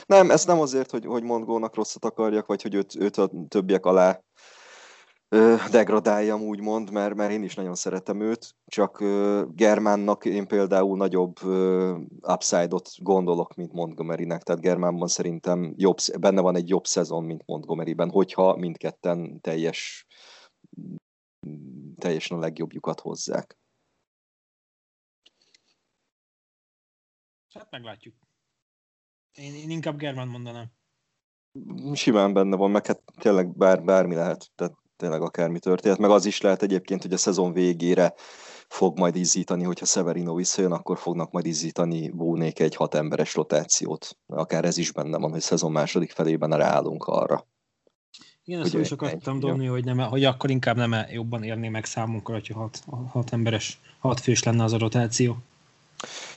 Nem, 0.06 0.32
ez 0.32 0.46
nem 0.46 0.60
azért, 0.60 0.92
hogy, 0.92 1.06
hogy 1.06 1.24
Montgónak 1.24 1.76
rosszat 1.76 2.06
akarjak, 2.06 2.46
vagy 2.46 2.62
hogy 2.62 2.74
őt, 2.74 2.96
őt 2.96 3.18
a 3.18 3.32
többiek 3.48 3.86
alá 3.86 4.22
degradáljam 5.72 6.42
úgymond, 6.42 6.92
mert, 6.92 7.16
mert 7.16 7.32
én 7.32 7.44
is 7.44 7.56
nagyon 7.56 7.76
szeretem 7.76 8.22
őt, 8.22 8.56
csak 8.66 9.00
Germánnak 9.56 10.26
én 10.26 10.48
például 10.48 10.98
nagyobb 10.98 11.36
upside-ot 12.22 12.90
gondolok, 12.98 13.56
mint 13.56 13.72
Montgomerynek, 13.72 14.44
tehát 14.44 14.62
Germánban 14.62 15.08
szerintem 15.08 15.74
jobb, 15.78 15.98
benne 16.20 16.42
van 16.42 16.56
egy 16.56 16.70
jobb 16.70 16.86
szezon, 16.86 17.24
mint 17.24 17.46
Montgomeryben, 17.46 18.10
hogyha 18.10 18.56
mindketten 18.56 19.42
teljes 19.42 20.06
teljesen 21.96 22.38
a 22.38 22.40
legjobbjukat 22.40 23.00
hozzák. 23.00 23.58
Hát 27.54 27.72
meglátjuk. 27.72 28.16
Én, 29.32 29.54
én 29.54 29.70
inkább 29.70 29.98
Germán 29.98 30.28
mondanám. 30.28 30.72
Simán 31.94 32.34
benne 32.34 32.56
van, 32.56 32.72
meg 32.72 32.86
hát 32.86 33.04
tényleg 33.20 33.58
bár, 33.58 33.84
bármi 33.84 34.16
lehet. 34.16 34.52
Tehát 34.56 34.83
tényleg 34.96 35.22
akármi 35.22 35.60
történt, 35.60 35.98
meg 35.98 36.10
az 36.10 36.26
is 36.26 36.42
lehet 36.42 36.62
egyébként, 36.62 37.02
hogy 37.02 37.14
a 37.14 37.18
szezon 37.18 37.54
végére 37.54 38.14
fog 38.68 38.98
majd 38.98 39.16
izzítani, 39.16 39.64
hogyha 39.64 39.86
Severino 39.86 40.36
visszajön, 40.36 40.72
akkor 40.72 40.98
fognak 40.98 41.32
majd 41.32 41.46
izzítani 41.46 42.10
Bónék 42.10 42.60
egy 42.60 42.76
hat 42.76 42.96
emberes 42.96 43.36
rotációt. 43.36 44.18
Akár 44.28 44.66
ez 44.66 44.78
is 44.78 44.92
benne 44.92 45.18
van, 45.18 45.32
hogy 45.32 45.42
szezon 45.42 45.72
második 45.72 46.12
felében 46.12 46.58
ráállunk 46.58 47.04
arra. 47.04 47.48
Igen, 48.46 48.62
ezt 48.62 48.74
is 48.74 48.92
akartam 48.92 49.40
dobni, 49.40 49.66
hogy, 49.66 49.84
nem, 49.84 49.98
hogy 49.98 50.24
akkor 50.24 50.50
inkább 50.50 50.76
nem 50.76 50.96
jobban 51.12 51.44
érné 51.44 51.70
meg 51.70 51.86
számunkra, 51.86 52.34
hogyha 52.34 52.60
hat, 52.60 52.84
hat 53.08 53.34
emberes, 53.34 53.80
hat 54.00 54.20
fős 54.20 54.44
lenne 54.44 54.64
az 54.64 54.74
a 54.74 54.78
rotáció. 54.78 55.38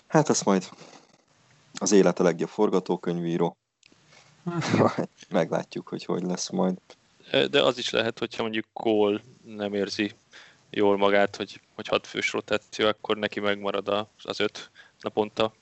Hát 0.07 0.29
ezt 0.29 0.45
majd 0.45 0.69
az 1.79 1.93
élet 1.93 2.21
a 2.21 2.23
legjobb 2.23 2.49
forgatókönyvíró. 2.49 3.57
Hát, 4.45 5.09
Meglátjuk, 5.31 5.89
hogy 5.89 6.05
hogy 6.05 6.23
lesz 6.23 6.51
majd 6.51 6.77
de 7.31 7.63
az 7.63 7.79
is 7.79 7.91
lehet, 7.91 8.19
hogyha 8.19 8.43
mondjuk 8.43 8.67
Cole 8.73 9.21
nem 9.45 9.75
érzi 9.75 10.13
jól 10.71 10.97
magát, 10.97 11.37
hogy, 11.37 11.61
hogy 11.75 11.89
hat 11.89 12.07
fős 12.07 12.33
rotáció, 12.33 12.87
akkor 12.87 13.17
neki 13.17 13.41
megmarad 13.41 14.09
az 14.23 14.41
öt 14.41 14.71
naponta 15.01 15.55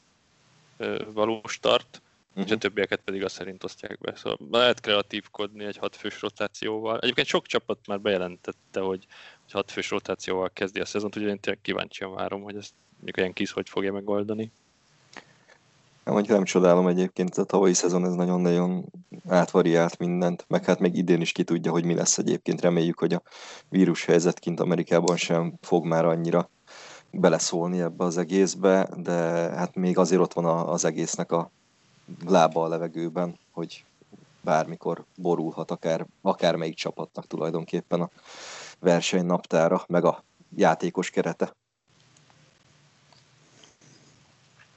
való 1.13 1.43
start, 1.47 2.03
uh-huh. 2.29 2.45
és 2.45 2.51
a 2.51 2.55
mhm. 2.55 2.59
többieket 2.59 3.01
pedig 3.01 3.25
azt 3.25 3.35
szerint 3.35 3.65
osztják 3.65 3.99
be. 3.99 4.17
Szóval 4.17 4.39
lehet 4.51 4.81
kreatívkodni 4.81 5.65
egy 5.65 5.77
hat 5.77 5.97
fős 5.97 6.21
rotációval. 6.21 6.99
Egyébként 6.99 7.27
sok 7.27 7.47
csapat 7.47 7.79
már 7.87 8.01
bejelentette, 8.01 8.81
hogy, 8.81 9.07
hogy 9.43 9.53
hat 9.53 9.71
fős 9.71 9.91
rotációval 9.91 10.51
kezdi 10.53 10.81
a 10.81 10.85
szezont, 10.85 11.17
úgyhogy 11.17 11.31
én 11.31 11.41
tényleg 11.41 11.63
kíváncsian 11.63 12.15
várom, 12.15 12.43
hogy 12.43 12.57
ezt 12.57 12.75
mondjuk 12.95 13.17
olyan 13.17 13.33
kis 13.33 13.51
hogy 13.51 13.69
fogja 13.69 13.93
megoldani. 13.93 14.53
Amúgy 16.07 16.29
nem 16.29 16.45
csodálom 16.45 16.87
egyébként, 16.87 17.35
a 17.35 17.45
tavalyi 17.45 17.73
szezon 17.73 18.05
ez 18.05 18.15
nagyon-nagyon 18.15 18.85
átvariált 19.29 19.99
mindent, 19.99 20.45
meg 20.49 20.65
hát 20.65 20.79
még 20.79 20.97
idén 20.97 21.21
is 21.21 21.33
ki 21.33 21.45
tudja, 21.45 21.71
hogy 21.71 21.85
mi 21.85 21.95
lesz 21.95 22.19
egyébként. 22.19 22.61
Reméljük, 22.61 22.99
hogy 22.99 23.13
a 23.13 23.23
vírus 23.69 24.05
helyzet 24.05 24.39
kint 24.39 24.61
Amerikában 24.61 25.17
sem 25.17 25.55
fog 25.61 25.85
már 25.85 26.05
annyira 26.05 26.51
beleszólni 27.11 27.81
ebbe 27.81 28.05
az 28.05 28.19
egészbe, 28.19 28.89
de 28.97 29.13
hát 29.57 29.75
még 29.75 29.99
azért 29.99 30.21
ott 30.21 30.33
van 30.33 30.45
az 30.69 30.85
egésznek 30.85 31.33
a 31.33 31.51
lába 32.27 32.63
a 32.63 32.69
levegőben, 32.69 33.39
hogy 33.53 33.85
bármikor 34.41 35.05
borulhat 35.17 35.71
akár, 35.71 36.07
akármelyik 36.23 36.75
csapatnak 36.75 37.27
tulajdonképpen 37.27 38.01
a 38.01 38.11
versenynaptára, 38.81 39.85
meg 39.89 40.05
a 40.05 40.25
játékos 40.57 41.11
kerete. 41.11 41.53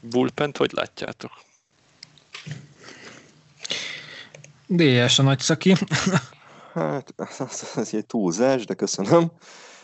Bullpent 0.09 0.57
hogy 0.57 0.71
látjátok? 0.71 1.31
DS 4.67 5.19
a 5.19 5.23
nagy 5.23 5.39
szaki. 5.39 5.75
hát, 6.73 7.13
az, 7.15 7.71
az 7.75 7.93
egy 7.93 8.05
túlzás, 8.05 8.65
de 8.65 8.73
köszönöm. 8.73 9.31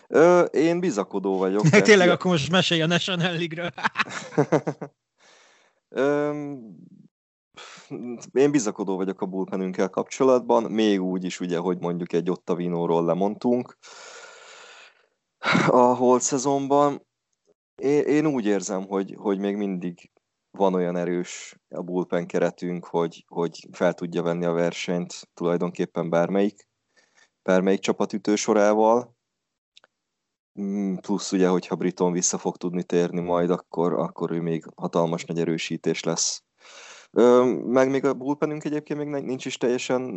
Ö, 0.08 0.42
én 0.42 0.80
bizakodó 0.80 1.38
vagyok. 1.38 1.70
Tényleg, 1.80 2.10
akkor 2.10 2.32
most 2.32 2.52
mesélj 2.52 2.82
a 2.82 2.88
National 2.88 3.32
League-ről. 3.32 3.72
én 8.34 8.52
bizakodó 8.52 8.96
vagyok 8.96 9.22
a 9.22 9.26
bullpenünkkel 9.26 9.90
kapcsolatban, 9.90 10.64
még 10.64 11.02
úgy 11.02 11.24
is 11.24 11.40
ugye, 11.40 11.58
hogy 11.58 11.80
mondjuk 11.80 12.14
egy 12.14 12.30
Ottavinóról 12.30 13.06
lemondtunk 13.06 13.78
a 15.68 15.94
holt 15.94 16.22
szezonban. 16.22 17.06
Én, 17.76 18.02
én 18.02 18.26
úgy 18.26 18.46
érzem, 18.46 18.86
hogy, 18.88 19.16
hogy 19.18 19.40
még 19.40 19.56
mindig 19.56 20.12
van 20.58 20.74
olyan 20.74 20.96
erős 20.96 21.60
a 21.70 21.82
bullpen 21.82 22.28
keretünk, 22.28 22.86
hogy, 22.86 23.26
hogy 23.28 23.68
fel 23.72 23.94
tudja 23.94 24.22
venni 24.22 24.46
a 24.46 24.52
versenyt 24.52 25.30
tulajdonképpen 25.34 26.10
bármelyik, 26.10 26.68
bármelyik 27.44 27.80
csapat 27.80 28.14
ütősorával. 28.14 29.16
Mm, 30.62 30.96
plusz 30.96 31.32
ugye, 31.32 31.48
hogyha 31.48 31.76
Briton 31.76 32.12
vissza 32.12 32.38
fog 32.38 32.58
tudni 32.58 32.84
térni 32.84 33.22
majd, 33.22 33.50
akkor, 33.50 33.94
akkor 33.94 34.32
ő 34.32 34.42
még 34.42 34.66
hatalmas 34.76 35.26
nagy 35.26 35.40
erősítés 35.40 36.04
lesz. 36.04 36.44
Meg 37.66 37.90
még 37.90 38.06
a 38.06 38.14
bullpenünk 38.14 38.64
egyébként 38.64 39.00
még 39.00 39.24
nincs 39.24 39.46
is 39.46 39.58
teljesen 39.58 40.12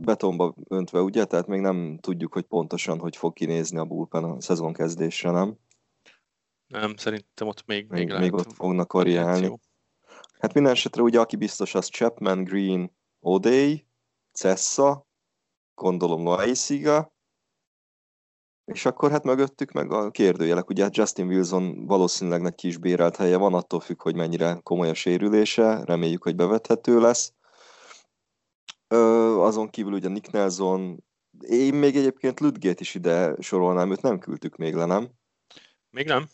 betonba 0.00 0.54
öntve, 0.68 1.00
ugye? 1.00 1.24
Tehát 1.24 1.46
még 1.46 1.60
nem 1.60 1.98
tudjuk, 2.00 2.32
hogy 2.32 2.44
pontosan 2.44 2.98
hogy 2.98 3.16
fog 3.16 3.32
kinézni 3.32 3.78
a 3.78 3.84
bullpen 3.84 4.24
a 4.24 4.40
szezon 4.40 4.72
kezdésre, 4.72 5.30
nem? 5.30 5.56
Nem, 6.80 6.96
szerintem 6.96 7.48
ott 7.48 7.66
még, 7.66 7.88
még, 7.88 8.08
még, 8.08 8.18
még 8.18 8.32
ott 8.32 8.52
fognak 8.52 8.92
variálni. 8.92 9.58
Hát 10.38 10.54
minden 10.54 10.72
esetre 10.72 11.02
ugye 11.02 11.20
aki 11.20 11.36
biztos 11.36 11.74
az 11.74 11.88
Chapman, 11.88 12.44
Green, 12.44 12.96
O'Day, 13.22 13.82
Cessa, 14.32 15.06
gondolom 15.74 16.22
Loaisiga, 16.22 17.14
és 18.64 18.84
akkor 18.84 19.10
hát 19.10 19.24
mögöttük 19.24 19.72
meg 19.72 19.92
a 19.92 20.10
kérdőjelek, 20.10 20.68
ugye 20.68 20.82
hát 20.82 20.96
Justin 20.96 21.26
Wilson 21.26 21.86
valószínűleg 21.86 22.40
neki 22.40 22.66
kis 22.66 22.76
bérelt 22.76 23.16
helye 23.16 23.36
van, 23.36 23.54
attól 23.54 23.80
függ, 23.80 24.02
hogy 24.02 24.14
mennyire 24.14 24.60
komoly 24.62 24.88
a 24.88 24.94
sérülése, 24.94 25.84
reméljük, 25.84 26.22
hogy 26.22 26.36
bevethető 26.36 27.00
lesz. 27.00 27.32
Ö, 28.88 28.96
azon 29.40 29.70
kívül 29.70 29.92
ugye 29.92 30.08
Nick 30.08 30.30
Nelson, 30.30 31.04
én 31.40 31.74
még 31.74 31.96
egyébként 31.96 32.40
Ludgét 32.40 32.80
is 32.80 32.94
ide 32.94 33.34
sorolnám, 33.40 33.90
őt 33.90 34.02
nem 34.02 34.18
küldtük 34.18 34.56
még 34.56 34.74
le, 34.74 34.84
nem? 34.84 35.08
Még 35.90 36.06
nem. 36.06 36.28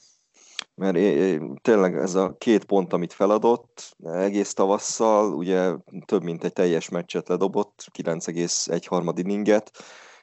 Mert 0.80 0.96
én, 0.96 1.16
én, 1.16 1.54
tényleg 1.62 1.94
ez 1.94 2.14
a 2.14 2.36
két 2.38 2.64
pont, 2.64 2.92
amit 2.92 3.12
feladott 3.12 3.96
egész 4.02 4.52
tavasszal, 4.52 5.34
ugye 5.34 5.74
több 6.04 6.22
mint 6.22 6.44
egy 6.44 6.52
teljes 6.52 6.88
meccset 6.88 7.28
ledobott, 7.28 7.84
9,1 7.98 8.84
harmad 8.86 9.18
inninget, 9.18 9.70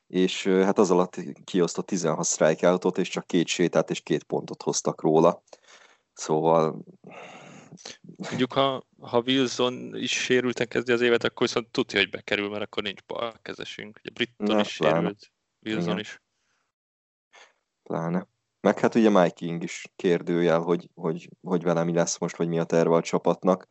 és 0.08 0.48
hát 0.48 0.80
az 0.80 0.92
alatt 0.92 1.16
kiosztott 1.44 1.86
16 1.86 2.26
strikeoutot, 2.26 2.98
és 2.98 3.10
csak 3.10 3.28
két 3.28 3.48
sétát 3.48 3.90
és 3.90 4.02
két 4.02 4.24
pontot 4.24 4.64
hoztak 4.64 5.02
róla. 5.02 5.44
Szóval... 6.14 6.84
Mondjuk, 8.30 8.54
ha, 8.54 8.84
ha 9.00 9.24
Wilson 9.26 9.96
is 9.96 10.12
sérülten 10.12 10.68
kezdi 10.68 10.92
az 10.92 11.02
évet, 11.02 11.24
akkor 11.24 11.48
viszont 11.48 11.72
tudja, 11.72 12.00
hogy 12.00 12.10
bekerül, 12.10 12.50
mert 12.50 12.64
akkor 12.64 12.84
nincs 12.84 13.04
balkezesünk. 13.04 14.00
Ugye 14.00 14.10
Britton 14.14 14.56
Na, 14.56 14.60
is 14.60 14.78
pláne. 14.78 14.98
sérült, 14.98 15.32
Wilson 15.66 15.84
Igen. 15.84 16.00
is. 16.00 16.22
Pláne. 17.84 18.28
Meg 18.68 18.80
hát 18.80 18.96
ugye 18.96 19.10
Mike 19.10 19.30
King 19.30 19.64
is 19.64 19.86
kérdőjel, 19.96 20.60
hogy, 20.60 20.90
hogy, 20.94 21.30
hogy 21.42 21.64
vele 21.64 21.84
mi 21.84 21.94
lesz 21.94 22.20
most, 22.20 22.38
vagy 22.38 22.48
mi 22.48 22.60
a 22.60 22.64
terve 22.64 22.96
a 22.96 23.02
csapatnak 23.02 23.68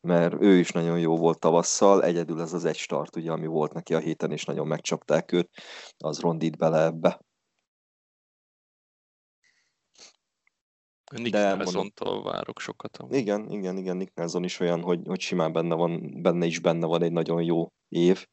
mert 0.00 0.34
ő 0.40 0.58
is 0.58 0.70
nagyon 0.70 0.98
jó 0.98 1.16
volt 1.16 1.38
tavasszal, 1.38 2.02
egyedül 2.02 2.40
ez 2.40 2.52
az 2.52 2.64
egy 2.64 2.76
start, 2.76 3.16
ugye, 3.16 3.30
ami 3.30 3.46
volt 3.46 3.72
neki 3.72 3.94
a 3.94 3.98
héten, 3.98 4.32
és 4.32 4.44
nagyon 4.44 4.66
megcsapták 4.66 5.32
őt, 5.32 5.50
az 5.98 6.20
rondít 6.20 6.56
bele 6.56 6.84
ebbe. 6.84 7.20
Nick 11.12 11.32
Nelson-tól 11.32 12.22
várok 12.22 12.60
sokat. 12.60 12.96
Amúgy. 12.96 13.16
Igen, 13.16 13.50
igen, 13.50 13.76
igen, 13.76 13.96
Nick 13.96 14.14
Nelson 14.14 14.44
is 14.44 14.60
olyan, 14.60 14.82
hogy, 14.82 15.00
hogy 15.06 15.20
simán 15.20 15.52
benne 15.52 15.74
van, 15.74 16.22
benne 16.22 16.46
is 16.46 16.58
benne 16.58 16.86
van 16.86 17.02
egy 17.02 17.12
nagyon 17.12 17.42
jó 17.42 17.72
év. 17.88 18.26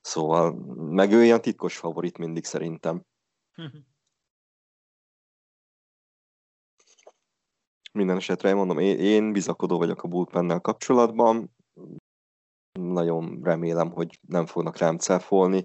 Szóval, 0.00 0.52
meg 0.76 1.12
ő 1.12 1.24
ilyen 1.24 1.40
titkos 1.40 1.76
favorit 1.76 2.18
mindig 2.18 2.44
szerintem. 2.44 3.04
Minden 7.98 8.16
esetre 8.16 8.54
mondom, 8.54 8.78
én, 8.78 8.98
én 8.98 9.32
bizakodó 9.32 9.78
vagyok 9.78 10.02
a 10.02 10.08
bullpennel 10.08 10.60
kapcsolatban. 10.60 11.50
Nagyon 12.72 13.40
remélem, 13.42 13.90
hogy 13.90 14.18
nem 14.28 14.46
fognak 14.46 14.78
rám 14.78 14.98
cáfolni. 14.98 15.64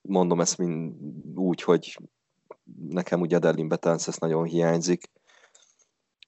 Mondom 0.00 0.40
ezt 0.40 0.58
mind 0.58 0.94
úgy, 1.34 1.62
hogy 1.62 1.98
nekem 2.88 3.20
ugye 3.20 3.36
Adelin 3.36 3.68
Betances 3.68 4.16
nagyon 4.16 4.44
hiányzik, 4.44 5.10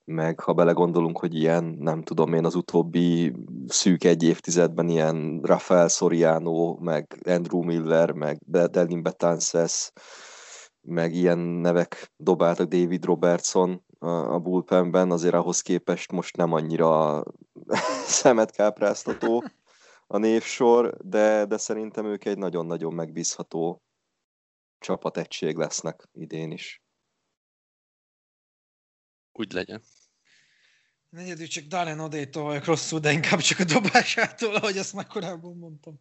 meg 0.04 0.40
ha 0.40 0.52
belegondolunk, 0.52 1.18
hogy 1.18 1.34
ilyen, 1.34 1.64
nem 1.64 2.02
tudom 2.02 2.34
én, 2.34 2.44
az 2.44 2.54
utóbbi 2.54 3.34
szűk 3.66 4.04
egy 4.04 4.22
évtizedben 4.22 4.88
ilyen 4.88 5.40
Rafael 5.42 5.88
Soriano, 5.88 6.76
meg 6.80 7.20
Andrew 7.24 7.62
Miller, 7.62 8.10
meg 8.12 8.38
Delin 8.46 9.02
Betances, 9.02 9.92
meg 10.80 11.14
ilyen 11.14 11.38
nevek 11.38 12.12
dobáltak 12.16 12.68
David 12.68 13.04
Robertson, 13.04 13.84
a 14.08 14.38
bullpenben, 14.38 15.10
azért 15.10 15.34
ahhoz 15.34 15.60
képest 15.60 16.12
most 16.12 16.36
nem 16.36 16.52
annyira 16.52 17.22
szemet 18.20 18.50
kápráztató 18.50 19.44
a 20.06 20.18
névsor, 20.18 20.96
de, 20.96 21.44
de 21.44 21.56
szerintem 21.56 22.06
ők 22.06 22.24
egy 22.24 22.38
nagyon-nagyon 22.38 22.94
megbízható 22.94 23.82
csapategység 24.78 25.56
lesznek 25.56 26.08
idén 26.12 26.50
is. 26.50 26.82
Úgy 29.32 29.52
legyen. 29.52 29.82
Egyedül 31.10 31.46
csak 31.46 31.64
Darren 31.64 32.00
Odétól 32.00 32.42
vagyok 32.42 32.64
rosszul, 32.64 32.98
de 32.98 33.12
inkább 33.12 33.40
csak 33.40 33.58
a 33.58 33.64
dobásától, 33.64 34.54
ahogy 34.54 34.78
azt 34.78 34.92
már 34.92 35.06
korábban 35.06 35.56
mondtam. 35.56 36.00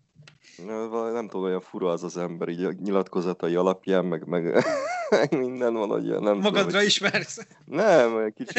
Nem 1.13 1.27
tudom, 1.27 1.43
olyan 1.45 1.61
fura 1.61 1.89
az 1.89 2.03
az 2.03 2.17
ember, 2.17 2.47
így 2.47 2.63
a 2.63 2.71
nyilatkozatai 2.71 3.55
alapján, 3.55 4.05
meg, 4.05 4.27
meg 4.27 4.63
minden 5.29 5.73
valahogy. 5.73 6.19
Nem 6.19 6.37
Magadra 6.37 6.65
tudom, 6.65 6.85
ismersz? 6.85 7.47
Nem, 7.65 8.33
kicsit 8.33 8.57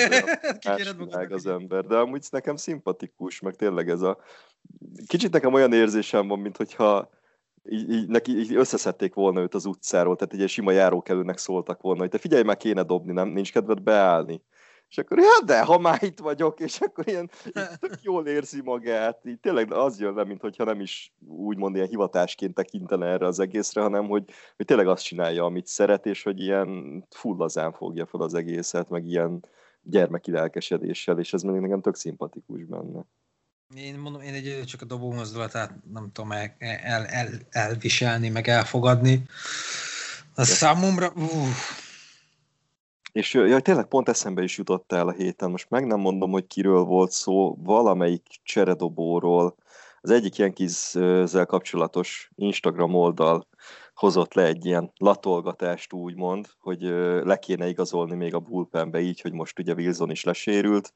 olyan 1.14 1.32
az 1.32 1.46
ember, 1.46 1.84
de 1.84 1.96
amúgy 1.96 2.26
nekem 2.30 2.56
szimpatikus, 2.56 3.40
meg 3.40 3.56
tényleg 3.56 3.88
ez 3.88 4.00
a... 4.00 4.18
Kicsit 5.06 5.32
nekem 5.32 5.54
olyan 5.54 5.72
érzésem 5.72 6.28
van, 6.28 6.38
mint 6.38 6.56
hogyha 6.56 7.10
így, 7.68 7.90
így, 7.90 8.08
neki 8.08 8.38
így 8.38 8.54
összeszedték 8.54 9.14
volna 9.14 9.40
őt 9.40 9.54
az 9.54 9.64
utcáról, 9.64 10.16
tehát 10.16 10.42
egy 10.42 10.48
sima 10.48 10.70
járókelőnek 10.70 11.38
szóltak 11.38 11.80
volna, 11.80 12.00
hogy 12.00 12.10
te 12.10 12.18
figyelj, 12.18 12.42
meg 12.42 12.56
kéne 12.56 12.82
dobni, 12.82 13.12
nem? 13.12 13.28
Nincs 13.28 13.52
kedved 13.52 13.82
beállni. 13.82 14.42
És 14.90 14.98
akkor, 14.98 15.18
ja, 15.18 15.44
de 15.44 15.62
ha 15.62 15.78
már 15.78 16.02
itt 16.02 16.18
vagyok, 16.18 16.60
és 16.60 16.80
akkor 16.80 17.08
ilyen 17.08 17.30
tök 17.78 18.02
jól 18.02 18.26
érzi 18.26 18.60
magát. 18.60 19.20
Így 19.24 19.40
tényleg 19.40 19.72
az 19.72 20.00
jön 20.00 20.14
le, 20.14 20.24
mintha 20.24 20.64
nem 20.64 20.80
is 20.80 21.14
úgymond 21.26 21.74
ilyen 21.76 21.88
hivatásként 21.88 22.54
tekintene 22.54 23.06
erre 23.06 23.26
az 23.26 23.38
egészre, 23.38 23.80
hanem 23.80 24.06
hogy, 24.06 24.24
hogy 24.56 24.66
tényleg 24.66 24.86
azt 24.86 25.04
csinálja, 25.04 25.44
amit 25.44 25.66
szeret, 25.66 26.06
és 26.06 26.22
hogy 26.22 26.40
ilyen 26.40 27.04
fullazán 27.10 27.72
fogja 27.72 28.06
fel 28.06 28.20
az 28.20 28.34
egészet, 28.34 28.88
meg 28.88 29.06
ilyen 29.06 29.44
gyermeki 29.82 30.30
lelkesedéssel, 30.30 31.18
és 31.18 31.32
ez 31.32 31.42
még 31.42 31.60
nekem 31.60 31.80
tök 31.80 31.96
szimpatikus 31.96 32.64
benne. 32.64 33.04
Én 33.76 33.98
mondom, 33.98 34.22
én 34.22 34.34
egy 34.34 34.62
csak 34.66 34.82
a 34.82 34.84
dobó 34.84 35.12
mozdulatát 35.12 35.72
nem 35.92 36.10
tudom 36.12 36.32
el, 36.32 36.54
el, 36.58 37.06
el, 37.06 37.28
elviselni, 37.50 38.28
meg 38.28 38.48
elfogadni. 38.48 39.22
A 40.34 40.44
számomra, 40.44 41.12
uff, 41.16 41.88
és 43.12 43.34
ja, 43.34 43.60
tényleg 43.60 43.86
pont 43.86 44.08
eszembe 44.08 44.42
is 44.42 44.58
jutott 44.58 44.92
el 44.92 45.08
a 45.08 45.12
héten, 45.12 45.50
most 45.50 45.70
meg 45.70 45.86
nem 45.86 46.00
mondom, 46.00 46.30
hogy 46.30 46.46
kiről 46.46 46.82
volt 46.82 47.10
szó, 47.10 47.56
valamelyik 47.62 48.26
cseredobóról, 48.42 49.56
az 50.00 50.10
egyik 50.10 50.38
ilyen 50.38 50.52
kizzel 50.52 51.46
kapcsolatos 51.46 52.30
Instagram 52.34 52.94
oldal 52.94 53.46
hozott 53.94 54.34
le 54.34 54.44
egy 54.44 54.66
ilyen 54.66 54.92
latolgatást 54.96 55.92
úgymond, 55.92 56.46
hogy 56.60 56.80
le 57.24 57.36
kéne 57.36 57.68
igazolni 57.68 58.14
még 58.14 58.34
a 58.34 58.38
bullpenbe 58.38 59.00
így, 59.00 59.20
hogy 59.20 59.32
most 59.32 59.58
ugye 59.58 59.74
Wilson 59.74 60.10
is 60.10 60.24
lesérült, 60.24 60.92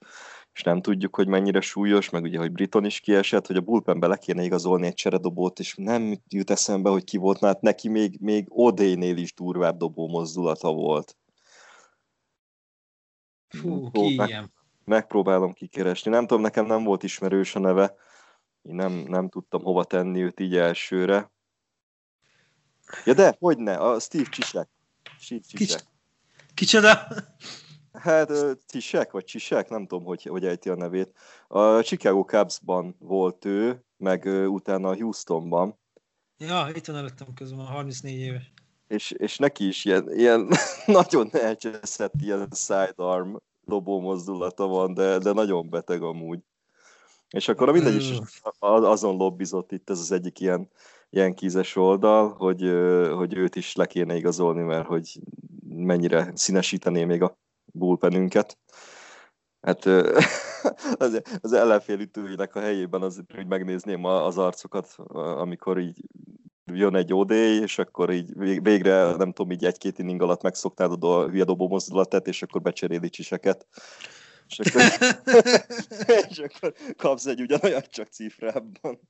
és 0.55 0.63
nem 0.63 0.81
tudjuk, 0.81 1.17
hogy 1.17 1.27
mennyire 1.29 1.61
súlyos, 1.61 2.11
meg 2.11 2.23
ugye, 2.23 2.39
hogy 2.39 2.53
Briton 2.53 2.85
is 2.85 3.01
kiesett, 3.01 3.47
hogy 3.47 3.57
a 3.57 3.61
bullpenbe 3.61 4.07
le 4.07 4.17
kéne 4.17 4.43
igazolni 4.43 4.87
egy 4.87 4.95
cseredobót, 4.95 5.59
és 5.59 5.75
nem 5.77 6.19
jut 6.29 6.51
eszembe, 6.51 6.91
hogy 6.91 7.05
ki 7.05 7.17
volt, 7.17 7.41
mert 7.41 7.61
neki 7.61 7.89
még, 7.89 8.17
még 8.21 8.47
Odénél 8.49 9.17
is 9.17 9.35
durvább 9.35 9.77
dobó 9.77 10.09
mozdulata 10.09 10.73
volt. 10.73 11.17
Fú, 13.55 13.91
ki 13.91 14.15
meg, 14.15 14.29
ilyen? 14.29 14.53
Megpróbálom 14.85 15.53
kikeresni. 15.53 16.11
Nem 16.11 16.27
tudom, 16.27 16.43
nekem 16.43 16.67
nem 16.67 16.85
volt 16.85 17.03
ismerős 17.03 17.55
a 17.55 17.59
neve. 17.59 17.95
Én 18.63 18.75
nem, 18.75 18.93
nem 18.93 19.29
tudtam 19.29 19.63
hova 19.63 19.85
tenni 19.85 20.23
őt 20.23 20.41
így 20.41 20.57
elsőre. 20.57 21.33
Ja 23.05 23.15
de, 23.15 23.37
hogy 23.39 23.59
ne, 23.59 23.77
a 23.77 24.01
Steve 24.01 24.29
Csisek. 24.29 24.69
Steve 25.19 25.41
Csisek. 25.49 25.83
Kicsoda? 26.55 27.09
Hát 27.93 28.33
Csisek, 28.67 29.11
vagy 29.11 29.25
Csisek, 29.25 29.69
nem 29.69 29.87
tudom, 29.87 30.05
hogy, 30.05 30.23
hogy 30.23 30.45
ejti 30.45 30.69
a 30.69 30.75
nevét. 30.75 31.19
A 31.49 31.83
Chicago 31.83 32.25
Cubs-ban 32.25 32.97
volt 32.99 33.45
ő, 33.45 33.85
meg 33.97 34.25
utána 34.49 34.89
a 34.89 34.95
Houstonban. 34.95 35.79
Ja, 36.39 36.69
itt 36.75 36.87
van 36.87 36.97
előttem 36.97 37.35
közben, 37.35 37.67
34 37.67 38.19
éves 38.19 38.53
és, 38.89 39.11
és 39.11 39.39
neki 39.39 39.67
is 39.67 39.85
ilyen, 39.85 40.13
ilyen 40.13 40.49
nagyon 40.87 41.29
elcseszett 41.33 42.15
ilyen 42.21 42.49
sidearm 42.55 43.35
dobó 43.65 44.01
mozdulata 44.01 44.67
van, 44.67 44.95
de, 44.95 45.19
de 45.19 45.33
nagyon 45.33 45.71
beteg 45.71 46.03
amúgy. 46.03 46.41
És 47.31 47.49
akkor 47.49 47.69
a 47.69 47.73
mindegy 47.73 47.95
is 47.95 48.19
azon 48.59 49.17
lobbizott 49.17 49.73
itt 49.73 49.91
ez 49.91 49.99
az 49.99 50.13
egyik 50.13 50.41
ilyen, 50.41 50.71
ilyen 51.11 51.35
kízes 51.35 51.77
oldal, 51.77 52.33
hogy, 52.33 52.61
hogy 53.15 53.37
őt 53.37 53.57
is 53.57 53.75
le 53.75 53.87
kéne 53.87 54.17
igazolni, 54.17 54.63
mert 54.63 54.87
hogy 54.87 55.21
mennyire 55.69 56.33
színesítené 56.35 57.05
még 57.05 57.23
a 57.23 57.39
bullpenünket. 57.65 58.59
Hát 59.61 59.85
az, 61.05 61.23
az 61.41 61.53
ellenfélütőinek 61.53 62.55
a 62.55 62.61
helyében 62.61 63.03
az, 63.03 63.21
hogy 63.35 63.47
megnézném 63.47 64.05
az 64.05 64.39
arcokat, 64.39 64.95
amikor 65.15 65.79
így 65.79 66.01
jön 66.73 66.97
egy 66.97 67.15
OD, 67.15 67.31
és 67.31 67.79
akkor 67.79 68.13
így 68.13 68.61
végre, 68.63 69.17
nem 69.17 69.33
tudom, 69.33 69.53
így 69.53 69.65
egy-két 69.65 69.99
inning 69.99 70.23
alatt 70.23 70.43
megszoknád 70.43 71.05
a 71.05 71.29
hülye 71.29 71.45
dobó 71.45 71.69
mozdulatát, 71.69 72.27
és 72.27 72.43
akkor 72.43 72.63
becseréli 72.63 73.09
csiseket. 73.09 73.67
És 74.49 74.59
akkor, 74.59 74.83
és 76.29 76.39
akkor 76.39 76.75
kapsz 76.97 77.27
egy 77.27 77.41
ugyanolyan 77.41 77.83
csak 77.89 78.09
cifrában. 78.09 79.01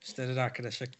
Istenre 0.00 0.32
rákeresek. 0.32 0.98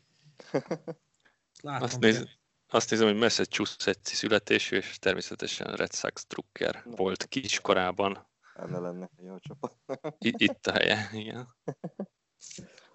Látom, 1.63 1.83
azt, 1.83 1.99
néz, 1.99 2.29
azt 2.69 2.91
nézem, 2.91 3.07
hogy 3.07 3.17
Massachusetts 3.17 4.09
születésű, 4.09 4.77
és 4.77 4.99
természetesen 4.99 5.75
Red 5.75 5.95
Sox 5.95 6.27
drukker 6.27 6.83
volt 6.85 7.27
kiskorában. 7.27 8.27
Enne 8.55 8.79
lenne 8.79 9.11
jó 9.23 9.39
csapat. 9.39 9.77
Itt 10.19 10.67
a 10.67 10.73
helye, 10.73 11.11
igen. 11.13 11.49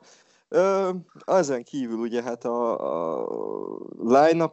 Ö, 0.53 0.91
ezen 1.25 1.63
kívül 1.63 1.97
ugye 1.97 2.23
hát 2.23 2.43
a, 2.43 2.77
a 3.19 3.27
line 3.97 4.51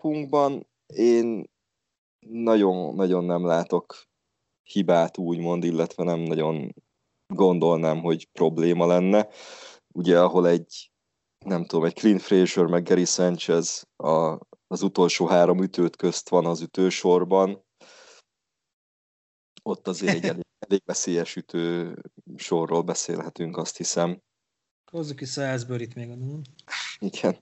én 0.87 1.45
nagyon-nagyon 2.27 3.25
nem 3.25 3.45
látok 3.45 4.05
hibát 4.63 5.19
úgymond, 5.19 5.65
illetve 5.65 6.05
nem 6.05 6.19
nagyon 6.19 6.75
gondolnám, 7.35 8.01
hogy 8.01 8.29
probléma 8.33 8.87
lenne. 8.87 9.29
Ugye 9.95 10.21
ahol 10.21 10.49
egy, 10.49 10.91
nem 11.45 11.65
tudom, 11.65 11.85
egy 11.85 11.95
Clint 11.95 12.23
Frazier 12.23 12.67
meg 12.67 12.83
Gary 12.83 13.05
Sanchez 13.05 13.89
a, 13.97 14.39
az 14.67 14.83
utolsó 14.83 15.27
három 15.27 15.63
ütőt 15.63 15.97
közt 15.97 16.29
van 16.29 16.47
az 16.47 16.61
ütősorban, 16.61 17.65
ott 19.63 19.89
azért 19.89 20.15
egy 20.15 20.25
elég, 20.31 20.47
elég 20.59 20.83
veszélyes 20.85 21.37
ütő 21.37 21.97
sorról 22.37 22.83
beszélhetünk, 22.83 23.57
azt 23.57 23.77
hiszem. 23.77 24.23
Hozzuk 24.91 25.17
ki 25.17 25.25
Salisbury-t 25.25 25.95
még 25.95 26.11
a 26.11 26.17
Igen. 26.99 27.37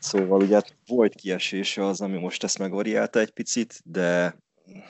Szóval 0.00 0.42
ugye 0.42 0.60
volt 0.86 1.14
kiesése 1.14 1.86
az, 1.86 2.00
ami 2.00 2.18
most 2.18 2.44
ezt 2.44 2.58
megoriálta 2.58 3.18
egy 3.18 3.30
picit, 3.30 3.80
de 3.84 4.36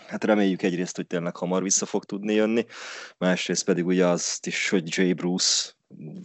hát 0.07 0.24
reméljük 0.24 0.62
egyrészt, 0.62 0.97
hogy 0.97 1.07
tényleg 1.07 1.36
hamar 1.36 1.62
vissza 1.62 1.86
fog 1.86 2.05
tudni 2.05 2.34
jönni, 2.34 2.66
másrészt 3.18 3.64
pedig 3.64 3.86
ugye 3.86 4.07
azt 4.07 4.47
is, 4.47 4.68
hogy 4.68 4.97
Jay 4.97 5.12
Bruce 5.12 5.72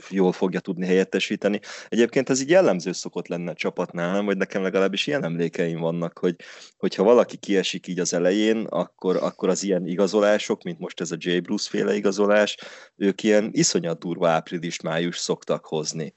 jól 0.09 0.31
fogja 0.31 0.59
tudni 0.59 0.85
helyettesíteni. 0.85 1.59
Egyébként 1.89 2.29
ez 2.29 2.41
így 2.41 2.49
jellemző 2.49 2.91
szokott 2.91 3.27
lenne 3.27 3.51
a 3.51 3.53
csapatnál, 3.53 4.11
nem? 4.11 4.25
Vagy 4.25 4.37
nekem 4.37 4.61
legalábbis 4.61 5.07
ilyen 5.07 5.23
emlékeim 5.23 5.79
vannak, 5.79 6.17
hogy 6.17 6.35
hogyha 6.77 7.03
valaki 7.03 7.37
kiesik 7.37 7.87
így 7.87 7.99
az 7.99 8.13
elején, 8.13 8.65
akkor, 8.65 9.15
akkor 9.15 9.49
az 9.49 9.63
ilyen 9.63 9.87
igazolások, 9.87 10.63
mint 10.63 10.79
most 10.79 11.01
ez 11.01 11.11
a 11.11 11.17
Jay 11.19 11.39
Bruce 11.39 11.69
féle 11.69 11.95
igazolás, 11.95 12.57
ők 12.95 13.23
ilyen 13.23 13.49
iszonyat 13.51 13.99
durva 13.99 14.29
április-május 14.29 15.17
szoktak 15.17 15.65
hozni. 15.65 16.15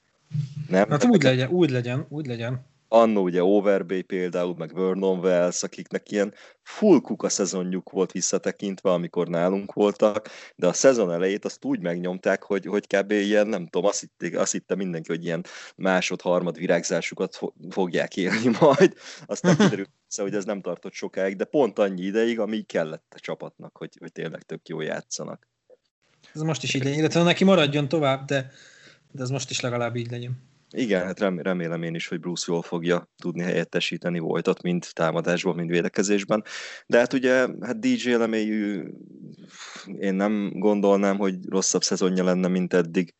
Nem? 0.68 0.90
Hát 0.90 1.05
úgy 1.05 1.22
legyen, 1.22 1.48
úgy 1.48 1.70
legyen, 1.70 2.07
úgy 2.09 2.26
legyen 2.26 2.70
annó 2.93 3.22
ugye 3.22 3.43
Overbay 3.43 4.03
például, 4.03 4.55
meg 4.59 4.74
Vernon 4.74 5.18
Wells, 5.18 5.62
akiknek 5.62 6.11
ilyen 6.11 6.34
full 6.62 7.01
kuka 7.01 7.28
szezonjuk 7.28 7.90
volt 7.90 8.12
visszatekintve, 8.12 8.90
amikor 8.90 9.28
nálunk 9.28 9.72
voltak, 9.72 10.28
de 10.57 10.66
a 10.66 10.72
szezon 10.72 11.12
elejét 11.12 11.45
azt 11.45 11.64
úgy 11.64 11.80
megnyomták, 11.80 12.43
hogy, 12.43 12.66
hogy 12.66 12.86
kb. 12.86 13.11
ilyen, 13.11 13.47
nem 13.47 13.66
tudom, 13.66 13.88
azt, 13.88 14.01
hitték, 14.01 14.38
azt 14.38 14.53
hitte 14.53 14.74
mindenki, 14.74 15.11
hogy 15.11 15.24
ilyen 15.24 15.45
másod-harmad 15.76 16.57
virágzásukat 16.59 17.40
fogják 17.70 18.16
élni 18.16 18.57
majd. 18.61 18.95
Aztán 19.26 19.57
kiderült, 19.59 19.90
hogy 20.16 20.34
ez 20.34 20.45
nem 20.45 20.61
tartott 20.61 20.93
sokáig, 20.93 21.36
de 21.36 21.45
pont 21.45 21.78
annyi 21.78 22.03
ideig, 22.03 22.38
ami 22.38 22.62
kellett 22.62 23.12
a 23.14 23.20
csapatnak, 23.20 23.76
hogy, 23.76 23.97
hogy 24.01 24.12
tényleg 24.12 24.43
tök 24.43 24.68
jó 24.68 24.80
játszanak. 24.80 25.49
Ez 26.34 26.40
most 26.40 26.62
is 26.62 26.74
így 26.74 26.82
legyen, 26.84 26.99
illetve 26.99 27.22
neki 27.22 27.45
maradjon 27.45 27.88
tovább, 27.88 28.24
de, 28.24 28.51
de 29.12 29.22
ez 29.22 29.30
most 29.30 29.51
is 29.51 29.61
legalább 29.61 29.97
így 29.97 30.11
legyen. 30.11 30.51
Igen, 30.73 31.05
hát 31.05 31.20
remélem 31.20 31.83
én 31.83 31.95
is, 31.95 32.09
hogy 32.09 32.20
Bruce 32.20 32.45
jól 32.49 32.62
fogja 32.62 33.11
tudni 33.18 33.43
helyettesíteni 33.43 34.18
voltat, 34.18 34.62
mind 34.62 34.87
támadásban, 34.93 35.55
mind 35.55 35.70
védekezésben. 35.70 36.45
De 36.87 36.99
hát 36.99 37.12
ugye, 37.12 37.47
hát 37.61 37.79
DJ 37.79 38.11
lemélyű, 38.11 38.83
én 39.99 40.14
nem 40.14 40.51
gondolnám, 40.55 41.16
hogy 41.16 41.35
rosszabb 41.49 41.83
szezonja 41.83 42.25
lenne, 42.25 42.49
mint 42.49 42.75
eddig 42.75 43.14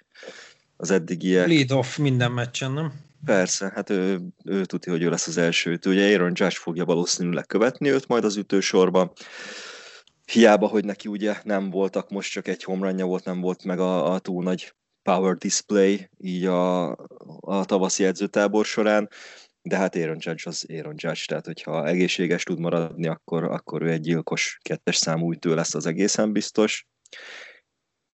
az 0.77 0.91
eddigiek. 0.91 1.47
Lead 1.47 1.73
off 1.73 1.97
minden 1.97 2.33
meccsen, 2.33 2.73
nem? 2.73 2.93
Persze, 3.25 3.73
hát 3.75 3.91
ő, 3.91 4.21
ő 4.45 4.65
tudja, 4.65 4.93
hogy 4.93 5.03
ő 5.03 5.11
lesz 5.11 5.27
az 5.27 5.37
első. 5.37 5.79
Ugye 5.87 6.13
Aaron 6.13 6.33
Josh 6.35 6.59
fogja 6.59 6.85
valószínűleg 6.85 7.47
követni 7.47 7.91
őt 7.91 8.09
majd 8.09 8.25
az 8.25 8.37
ütősorban. 8.37 9.13
Hiába, 10.33 10.67
hogy 10.67 10.85
neki 10.85 11.09
ugye 11.09 11.37
nem 11.45 11.71
voltak, 11.71 12.11
most 12.11 12.33
csak 12.33 12.49
egy 12.49 12.65
homranja 12.65 13.05
volt, 13.05 13.25
nem 13.25 13.41
volt 13.41 13.65
meg 13.65 13.79
a, 13.79 14.13
a 14.13 14.19
túl 14.19 14.43
nagy 14.43 14.75
power 15.03 15.37
display 15.37 16.11
így 16.19 16.45
a, 16.45 16.91
a 17.41 17.65
tavaszi 17.65 18.05
edzőtábor 18.05 18.65
során, 18.65 19.09
de 19.63 19.77
hát 19.77 19.97
Aaron 19.97 20.17
Judge 20.19 20.43
az 20.45 20.67
Aaron 20.69 20.95
Judge, 20.97 21.25
tehát 21.27 21.47
hogyha 21.47 21.87
egészséges 21.87 22.43
tud 22.43 22.59
maradni, 22.59 23.07
akkor, 23.07 23.45
akkor 23.45 23.83
ő 23.83 23.91
egy 23.91 24.01
gyilkos 24.01 24.59
kettes 24.63 24.97
számú 24.97 25.33
ütő 25.33 25.55
lesz 25.55 25.75
az 25.75 25.87
egészen 25.87 26.33
biztos. 26.33 26.87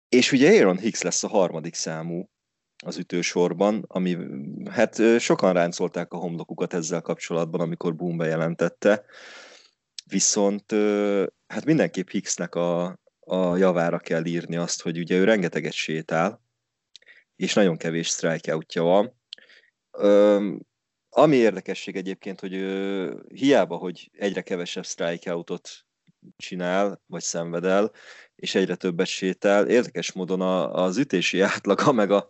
És 0.09 0.33
ugye 0.33 0.59
Aaron 0.59 0.79
Hicks 0.79 1.03
lesz 1.03 1.25
a 1.25 1.29
harmadik 1.29 1.75
számú 1.75 2.29
az 2.85 2.97
ütősorban, 2.97 3.85
ami 3.87 4.17
hát 4.71 5.03
sokan 5.19 5.53
ráncolták 5.53 6.13
a 6.13 6.17
homlokukat 6.17 6.75
ezzel 6.75 7.01
kapcsolatban, 7.01 7.61
amikor 7.61 7.97
Boom 7.97 8.17
bejelentette, 8.17 9.05
viszont 10.05 10.73
hát 11.47 11.65
mindenképp 11.65 12.09
Hicksnek 12.09 12.55
a, 12.55 12.99
a 13.21 13.57
javára 13.57 13.99
kell 13.99 14.25
írni 14.25 14.57
azt, 14.57 14.83
hogy 14.83 14.99
ugye 14.99 15.17
ő 15.17 15.25
rengeteget 15.25 15.73
sétál, 15.73 16.48
és 17.39 17.55
nagyon 17.55 17.77
kevés 17.77 18.07
strikeoutja 18.09 18.83
van. 18.83 19.21
Ö, 19.91 20.55
ami 21.09 21.37
érdekesség 21.37 21.97
egyébként, 21.97 22.41
hogy 22.41 22.55
ö, 22.55 23.21
hiába, 23.35 23.77
hogy 23.77 24.11
egyre 24.13 24.43
kevesebb 24.43 24.85
strikeoutot 24.85 25.71
csinál, 26.37 27.03
vagy 27.07 27.23
szenved 27.23 27.65
el, 27.65 27.93
és 28.35 28.55
egyre 28.55 28.75
többet 28.75 29.07
sétál, 29.07 29.69
érdekes 29.69 30.13
módon 30.13 30.41
a, 30.41 30.73
az 30.73 30.97
ütési 30.97 31.41
átlaga, 31.41 31.93
meg 31.93 32.11
a 32.11 32.29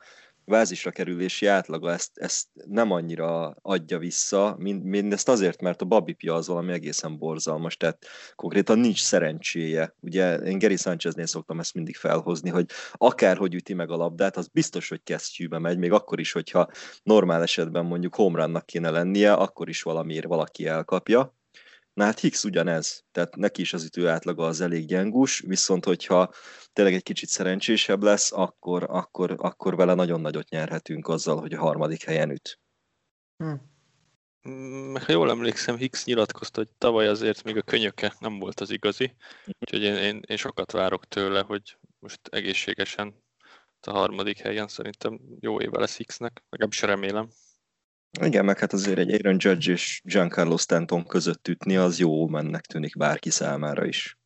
bázisra 0.48 0.90
kerülési 0.90 1.46
átlaga 1.46 1.92
ezt, 1.92 2.18
ezt 2.18 2.46
nem 2.66 2.90
annyira 2.90 3.56
adja 3.62 3.98
vissza, 3.98 4.56
mind, 4.58 4.84
mindezt 4.84 5.28
azért, 5.28 5.60
mert 5.60 5.82
a 5.82 5.84
babipja 5.84 6.34
az 6.34 6.46
valami 6.46 6.72
egészen 6.72 7.18
borzalmas, 7.18 7.76
tehát 7.76 8.06
konkrétan 8.34 8.78
nincs 8.78 9.02
szerencséje. 9.02 9.94
Ugye 10.00 10.36
én 10.36 10.58
Gary 10.58 10.76
Sancheznél 10.76 11.26
szoktam 11.26 11.58
ezt 11.58 11.74
mindig 11.74 11.96
felhozni, 11.96 12.50
hogy 12.50 12.66
akárhogy 12.92 13.54
üti 13.54 13.74
meg 13.74 13.90
a 13.90 13.96
labdát, 13.96 14.36
az 14.36 14.48
biztos, 14.48 14.88
hogy 14.88 15.02
kesztyűbe 15.02 15.58
megy, 15.58 15.78
még 15.78 15.92
akkor 15.92 16.20
is, 16.20 16.32
hogyha 16.32 16.68
normál 17.02 17.42
esetben 17.42 17.84
mondjuk 17.84 18.14
homerunnak 18.14 18.66
kéne 18.66 18.90
lennie, 18.90 19.32
akkor 19.32 19.68
is 19.68 19.82
valamiért 19.82 20.26
valaki 20.26 20.66
elkapja. 20.66 21.37
Na 21.98 22.04
hát 22.04 22.20
Hicks 22.20 22.44
ugyanez, 22.44 23.04
tehát 23.12 23.36
neki 23.36 23.60
is 23.60 23.72
az 23.72 23.84
ütő 23.84 24.08
átlaga 24.08 24.46
az 24.46 24.60
elég 24.60 24.86
gyengus, 24.86 25.40
viszont 25.40 25.84
hogyha 25.84 26.32
tényleg 26.72 26.94
egy 26.94 27.02
kicsit 27.02 27.28
szerencsésebb 27.28 28.02
lesz, 28.02 28.32
akkor, 28.32 28.86
akkor, 28.88 29.34
akkor 29.38 29.76
vele 29.76 29.94
nagyon 29.94 30.20
nagyot 30.20 30.48
nyerhetünk 30.48 31.08
azzal, 31.08 31.40
hogy 31.40 31.52
a 31.52 31.60
harmadik 31.60 32.04
helyen 32.04 32.30
üt. 32.30 32.60
Hm. 33.36 33.52
Mm, 34.48 34.94
ha 34.94 35.12
jól 35.12 35.30
emlékszem, 35.30 35.76
Hicks 35.76 36.04
nyilatkozta, 36.04 36.60
hogy 36.60 36.70
tavaly 36.78 37.08
azért 37.08 37.42
még 37.42 37.56
a 37.56 37.62
könyöke 37.62 38.14
nem 38.18 38.38
volt 38.38 38.60
az 38.60 38.70
igazi, 38.70 39.14
úgyhogy 39.58 39.82
én, 39.82 39.94
én, 39.94 40.20
én 40.26 40.36
sokat 40.36 40.72
várok 40.72 41.06
tőle, 41.06 41.40
hogy 41.40 41.78
most 41.98 42.20
egészségesen 42.30 43.22
a 43.80 43.90
harmadik 43.90 44.38
helyen 44.38 44.68
szerintem 44.68 45.20
jó 45.40 45.60
éve 45.60 45.78
lesz 45.78 45.96
Hicksnek, 45.96 46.44
legalábbis 46.48 46.82
remélem. 46.82 47.28
Igen, 48.20 48.44
meg 48.44 48.58
hát 48.58 48.72
azért 48.72 48.98
egy 48.98 49.12
Aaron 49.12 49.36
Judge 49.38 49.72
és 49.72 50.00
Giancarlo 50.04 50.56
Stanton 50.56 51.06
között 51.06 51.48
ütni, 51.48 51.76
az 51.76 51.98
jó 51.98 52.28
mennek 52.28 52.66
tűnik 52.66 52.96
bárki 52.96 53.30
számára 53.30 53.86
is. 53.86 54.18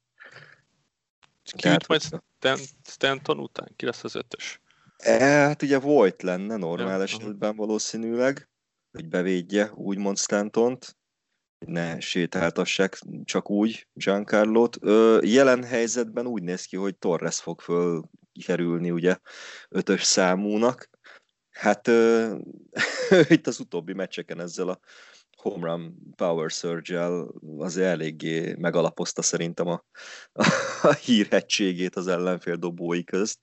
Ki 1.42 1.62
Tehát, 1.62 1.88
majd 1.88 2.02
Stan, 2.02 2.58
Stanton 2.84 3.38
után? 3.38 3.72
Ki 3.76 3.84
lesz 3.84 4.04
az 4.04 4.14
ötös? 4.14 4.60
E, 4.96 5.18
hát 5.24 5.62
ugye 5.62 5.78
volt 5.78 6.22
lenne 6.22 6.56
normál 6.56 6.96
ja, 6.96 7.02
esetben 7.02 7.56
valószínűleg, 7.56 8.48
hogy 8.92 9.08
bevédje 9.08 9.70
úgymond 9.74 10.18
Stantont, 10.18 10.96
ne 11.66 12.00
sétáltassák 12.00 12.98
csak 13.24 13.50
úgy 13.50 13.88
Giancarlo-t. 13.92 14.78
Jelen 15.20 15.64
helyzetben 15.64 16.26
úgy 16.26 16.42
néz 16.42 16.64
ki, 16.64 16.76
hogy 16.76 16.96
Torres 16.96 17.40
fog 17.40 17.60
fölkerülni 17.60 18.90
ugye 18.90 19.16
ötös 19.68 20.02
számúnak, 20.02 20.90
Hát 21.52 21.90
itt 23.28 23.46
az 23.46 23.60
utóbbi 23.60 23.92
meccseken 23.92 24.40
ezzel 24.40 24.68
a 24.68 24.78
home 25.36 25.66
run 25.70 25.96
power 26.16 26.50
surge-el 26.50 27.34
azért 27.58 27.88
eléggé 27.88 28.54
megalapozta 28.58 29.22
szerintem 29.22 29.66
a, 29.66 29.84
a, 30.32 30.46
a 30.82 30.92
hírhetségét 30.92 31.96
az 31.96 32.06
ellenfél 32.06 32.56
dobói 32.56 33.04
közt. 33.04 33.38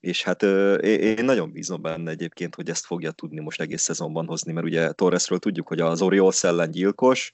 és 0.00 0.22
hát 0.22 0.42
én 0.82 1.24
nagyon 1.24 1.52
bízom 1.52 1.82
benne 1.82 2.10
egyébként, 2.10 2.54
hogy 2.54 2.68
ezt 2.68 2.86
fogja 2.86 3.10
tudni 3.10 3.40
most 3.40 3.60
egész 3.60 3.82
szezonban 3.82 4.26
hozni, 4.26 4.52
mert 4.52 4.66
ugye 4.66 4.92
Torresről 4.92 5.38
tudjuk, 5.38 5.68
hogy 5.68 5.80
az 5.80 6.02
Orioles 6.02 6.44
ellen 6.44 6.70
gyilkos, 6.70 7.32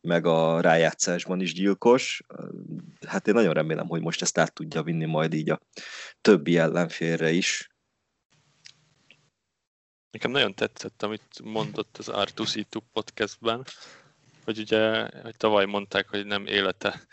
meg 0.00 0.26
a 0.26 0.60
rájátszásban 0.60 1.40
is 1.40 1.52
gyilkos. 1.52 2.22
Hát 3.06 3.28
én 3.28 3.34
nagyon 3.34 3.52
remélem, 3.52 3.86
hogy 3.86 4.00
most 4.00 4.22
ezt 4.22 4.38
át 4.38 4.54
tudja 4.54 4.82
vinni 4.82 5.04
majd 5.04 5.34
így 5.34 5.50
a 5.50 5.60
többi 6.20 6.58
ellenfélre 6.58 7.30
is. 7.30 7.71
Nekem 10.12 10.30
nagyon 10.30 10.54
tetszett, 10.54 11.02
amit 11.02 11.40
mondott 11.42 11.98
az 11.98 12.10
R2C2 12.12 12.80
podcastben, 12.92 13.64
hogy 14.44 14.58
ugye 14.58 15.08
hogy 15.22 15.36
tavaly 15.36 15.64
mondták, 15.64 16.08
hogy 16.08 16.26
nem 16.26 16.46
élete 16.46 17.06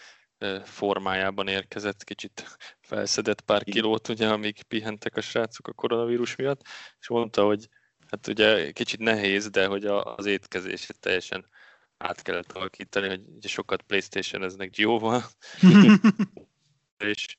formájában 0.63 1.47
érkezett, 1.47 2.03
kicsit 2.03 2.57
felszedett 2.81 3.41
pár 3.41 3.63
kilót, 3.63 4.07
ugye, 4.07 4.29
amíg 4.29 4.63
pihentek 4.63 5.15
a 5.15 5.21
srácok 5.21 5.67
a 5.67 5.73
koronavírus 5.73 6.35
miatt, 6.35 6.61
és 6.99 7.07
mondta, 7.07 7.45
hogy 7.45 7.69
hát 8.09 8.27
ugye 8.27 8.71
kicsit 8.71 8.99
nehéz, 8.99 9.49
de 9.49 9.65
hogy 9.65 9.85
az 9.85 10.25
étkezését 10.25 10.99
teljesen 10.99 11.49
át 11.97 12.21
kellett 12.21 12.51
alakítani, 12.51 13.07
hogy 13.07 13.21
ugye 13.35 13.47
sokat 13.47 13.81
Playstation-eznek 13.81 14.69
Gio-val, 14.69 15.23
és 16.97 17.37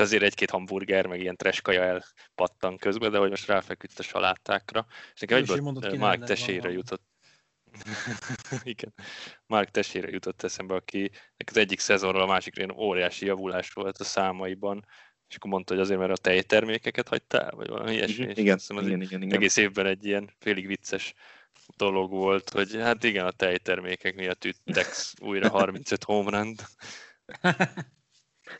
azért 0.00 0.22
egy-két 0.22 0.50
hamburger, 0.50 1.06
meg 1.06 1.20
ilyen 1.20 1.36
treskaja 1.36 1.82
elpattan 1.82 2.76
közben, 2.76 3.10
de 3.10 3.18
hogy 3.18 3.30
most 3.30 3.46
ráfeküdt 3.46 3.98
a 3.98 4.02
salátákra. 4.02 4.86
És 5.14 5.20
nekem 5.20 5.38
egyből 5.38 5.96
Mark 5.96 6.24
Tesére 6.24 6.70
jutott. 6.70 7.02
Igen. 8.62 8.94
Mark 9.46 9.70
Tesére 9.70 10.10
jutott 10.10 10.42
eszembe, 10.42 10.74
aki 10.74 11.10
az 11.46 11.56
egyik 11.56 11.80
szezonról 11.80 12.22
a 12.22 12.26
másikra 12.26 12.64
ilyen 12.64 12.76
óriási 12.76 13.26
javulás 13.26 13.72
volt 13.72 13.98
a 13.98 14.04
számaiban, 14.04 14.86
és 15.28 15.36
akkor 15.36 15.50
mondta, 15.50 15.72
hogy 15.72 15.82
azért, 15.82 15.98
mert 15.98 16.12
a 16.12 16.16
tejtermékeket 16.16 17.08
hagytál, 17.08 17.50
vagy 17.50 17.68
valami 17.68 17.92
ilyesmi. 17.92 18.24
Igen, 18.34 18.58
igen, 18.68 18.84
igen, 18.84 19.00
igen, 19.00 19.22
igen. 19.22 19.36
Egész 19.36 19.56
évben 19.56 19.86
egy 19.86 20.04
ilyen 20.04 20.30
félig 20.38 20.66
vicces 20.66 21.14
dolog 21.76 22.10
volt, 22.10 22.50
hogy 22.50 22.76
hát 22.76 23.04
igen, 23.04 23.26
a 23.26 23.30
tejtermékek 23.30 24.14
miatt 24.14 24.44
üttek 24.44 24.86
újra 25.28 25.48
35 25.48 26.04
homránt. 26.04 26.64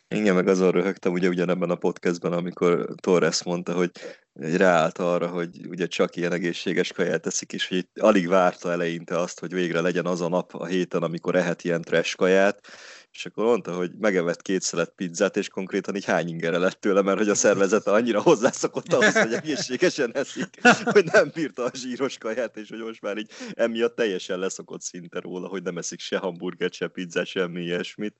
Igen, 0.07 0.35
meg 0.35 0.47
azon 0.47 0.71
röhögtem 0.71 1.11
ugye 1.11 1.27
ugyanebben 1.27 1.69
a 1.69 1.75
podcastben, 1.75 2.33
amikor 2.33 2.87
Torres 3.01 3.43
mondta, 3.43 3.73
hogy 3.73 3.91
ráállt 4.33 4.97
arra, 4.97 5.27
hogy 5.27 5.67
ugye 5.67 5.85
csak 5.87 6.15
ilyen 6.15 6.31
egészséges 6.31 6.91
kaját 6.91 7.21
teszik, 7.21 7.53
és 7.53 7.67
hogy 7.67 7.87
alig 7.93 8.27
várta 8.27 8.71
eleinte 8.71 9.19
azt, 9.19 9.39
hogy 9.39 9.53
végre 9.53 9.81
legyen 9.81 10.05
az 10.05 10.21
a 10.21 10.27
nap 10.27 10.53
a 10.53 10.65
héten, 10.65 11.03
amikor 11.03 11.35
ehet 11.35 11.63
ilyen 11.63 11.81
trash 11.81 12.15
kaját, 12.15 12.67
és 13.11 13.25
akkor 13.25 13.45
mondta, 13.45 13.75
hogy 13.75 13.91
megevett 13.99 14.41
két 14.41 14.61
szelet 14.61 14.93
pizzát, 14.95 15.37
és 15.37 15.49
konkrétan 15.49 15.95
így 15.95 16.05
hány 16.05 16.27
ingere 16.27 16.57
lett 16.57 16.79
tőle, 16.79 17.01
mert 17.01 17.17
hogy 17.17 17.29
a 17.29 17.35
szervezete 17.35 17.91
annyira 17.91 18.21
hozzászokott 18.21 18.93
ahhoz, 18.93 19.17
hogy 19.17 19.33
egészségesen 19.33 20.15
eszik, 20.15 20.49
hogy 20.83 21.05
nem 21.05 21.31
bírta 21.33 21.63
a 21.63 21.71
zsíros 21.73 22.17
kaját, 22.17 22.57
és 22.57 22.69
hogy 22.69 22.79
most 22.79 23.01
már 23.01 23.17
így 23.17 23.31
emiatt 23.53 23.95
teljesen 23.95 24.39
leszokott 24.39 24.81
szinte 24.81 25.19
róla, 25.19 25.47
hogy 25.47 25.63
nem 25.63 25.77
eszik 25.77 25.99
se 25.99 26.17
hamburgert, 26.17 26.73
se 26.73 26.87
pizzát, 26.87 27.25
semmi 27.25 27.61
ilyesmit 27.61 28.15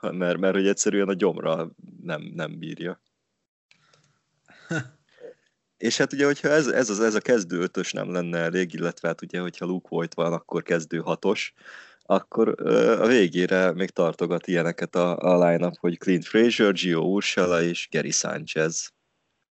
mert, 0.00 0.38
mert 0.38 0.54
hogy 0.54 0.66
egyszerűen 0.66 1.08
a 1.08 1.14
gyomra 1.14 1.70
nem, 2.02 2.22
nem 2.34 2.58
bírja. 2.58 3.00
És 5.76 5.96
hát 5.96 6.12
ugye, 6.12 6.24
hogyha 6.24 6.48
ez, 6.48 6.66
ez, 6.66 6.90
az, 6.90 7.00
ez 7.00 7.14
a 7.14 7.20
kezdő 7.20 7.60
ötös 7.60 7.92
nem 7.92 8.12
lenne 8.12 8.38
elég, 8.38 8.74
illetve 8.74 9.08
hát 9.08 9.22
ugye, 9.22 9.40
hogyha 9.40 9.66
Luke 9.66 9.88
Voigt 9.90 10.14
van, 10.14 10.32
akkor 10.32 10.62
kezdő 10.62 10.98
hatos, 10.98 11.54
akkor 12.02 12.62
a 13.00 13.06
végére 13.06 13.72
még 13.72 13.90
tartogat 13.90 14.46
ilyeneket 14.46 14.94
a, 14.94 15.16
a 15.16 15.48
line-up, 15.48 15.76
hogy 15.78 15.98
Clint 15.98 16.24
Frazier, 16.24 16.72
Gio 16.72 17.00
Urshela 17.00 17.62
és 17.62 17.88
Gary 17.90 18.10
Sanchez. 18.10 18.92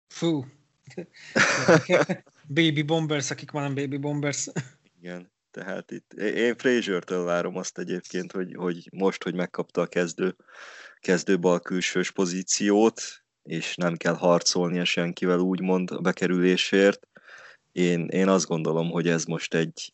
Fú. 0.07 0.45
baby 2.47 2.81
Bombers, 2.81 3.31
akik 3.31 3.51
már 3.51 3.63
nem 3.63 3.75
Baby 3.75 3.97
Bombers. 3.97 4.47
Igen. 5.01 5.31
Tehát 5.59 5.91
itt 5.91 6.13
én 6.13 6.55
Frazier-től 6.57 7.23
várom 7.23 7.55
azt 7.55 7.77
egyébként, 7.77 8.31
hogy, 8.31 8.53
hogy 8.55 8.89
most, 8.91 9.23
hogy 9.23 9.35
megkapta 9.35 9.81
a 9.81 9.87
kezdő, 9.87 10.35
kezdő 10.99 11.39
külsős 11.63 12.11
pozíciót, 12.11 13.01
és 13.43 13.75
nem 13.75 13.95
kell 13.95 14.13
harcolnia 14.13 14.85
senkivel 14.85 15.39
úgymond 15.39 15.91
a 15.91 15.99
bekerülésért. 15.99 17.07
Én, 17.71 18.07
én 18.07 18.27
azt 18.27 18.47
gondolom, 18.47 18.89
hogy 18.89 19.07
ez 19.07 19.25
most 19.25 19.53
egy, 19.53 19.93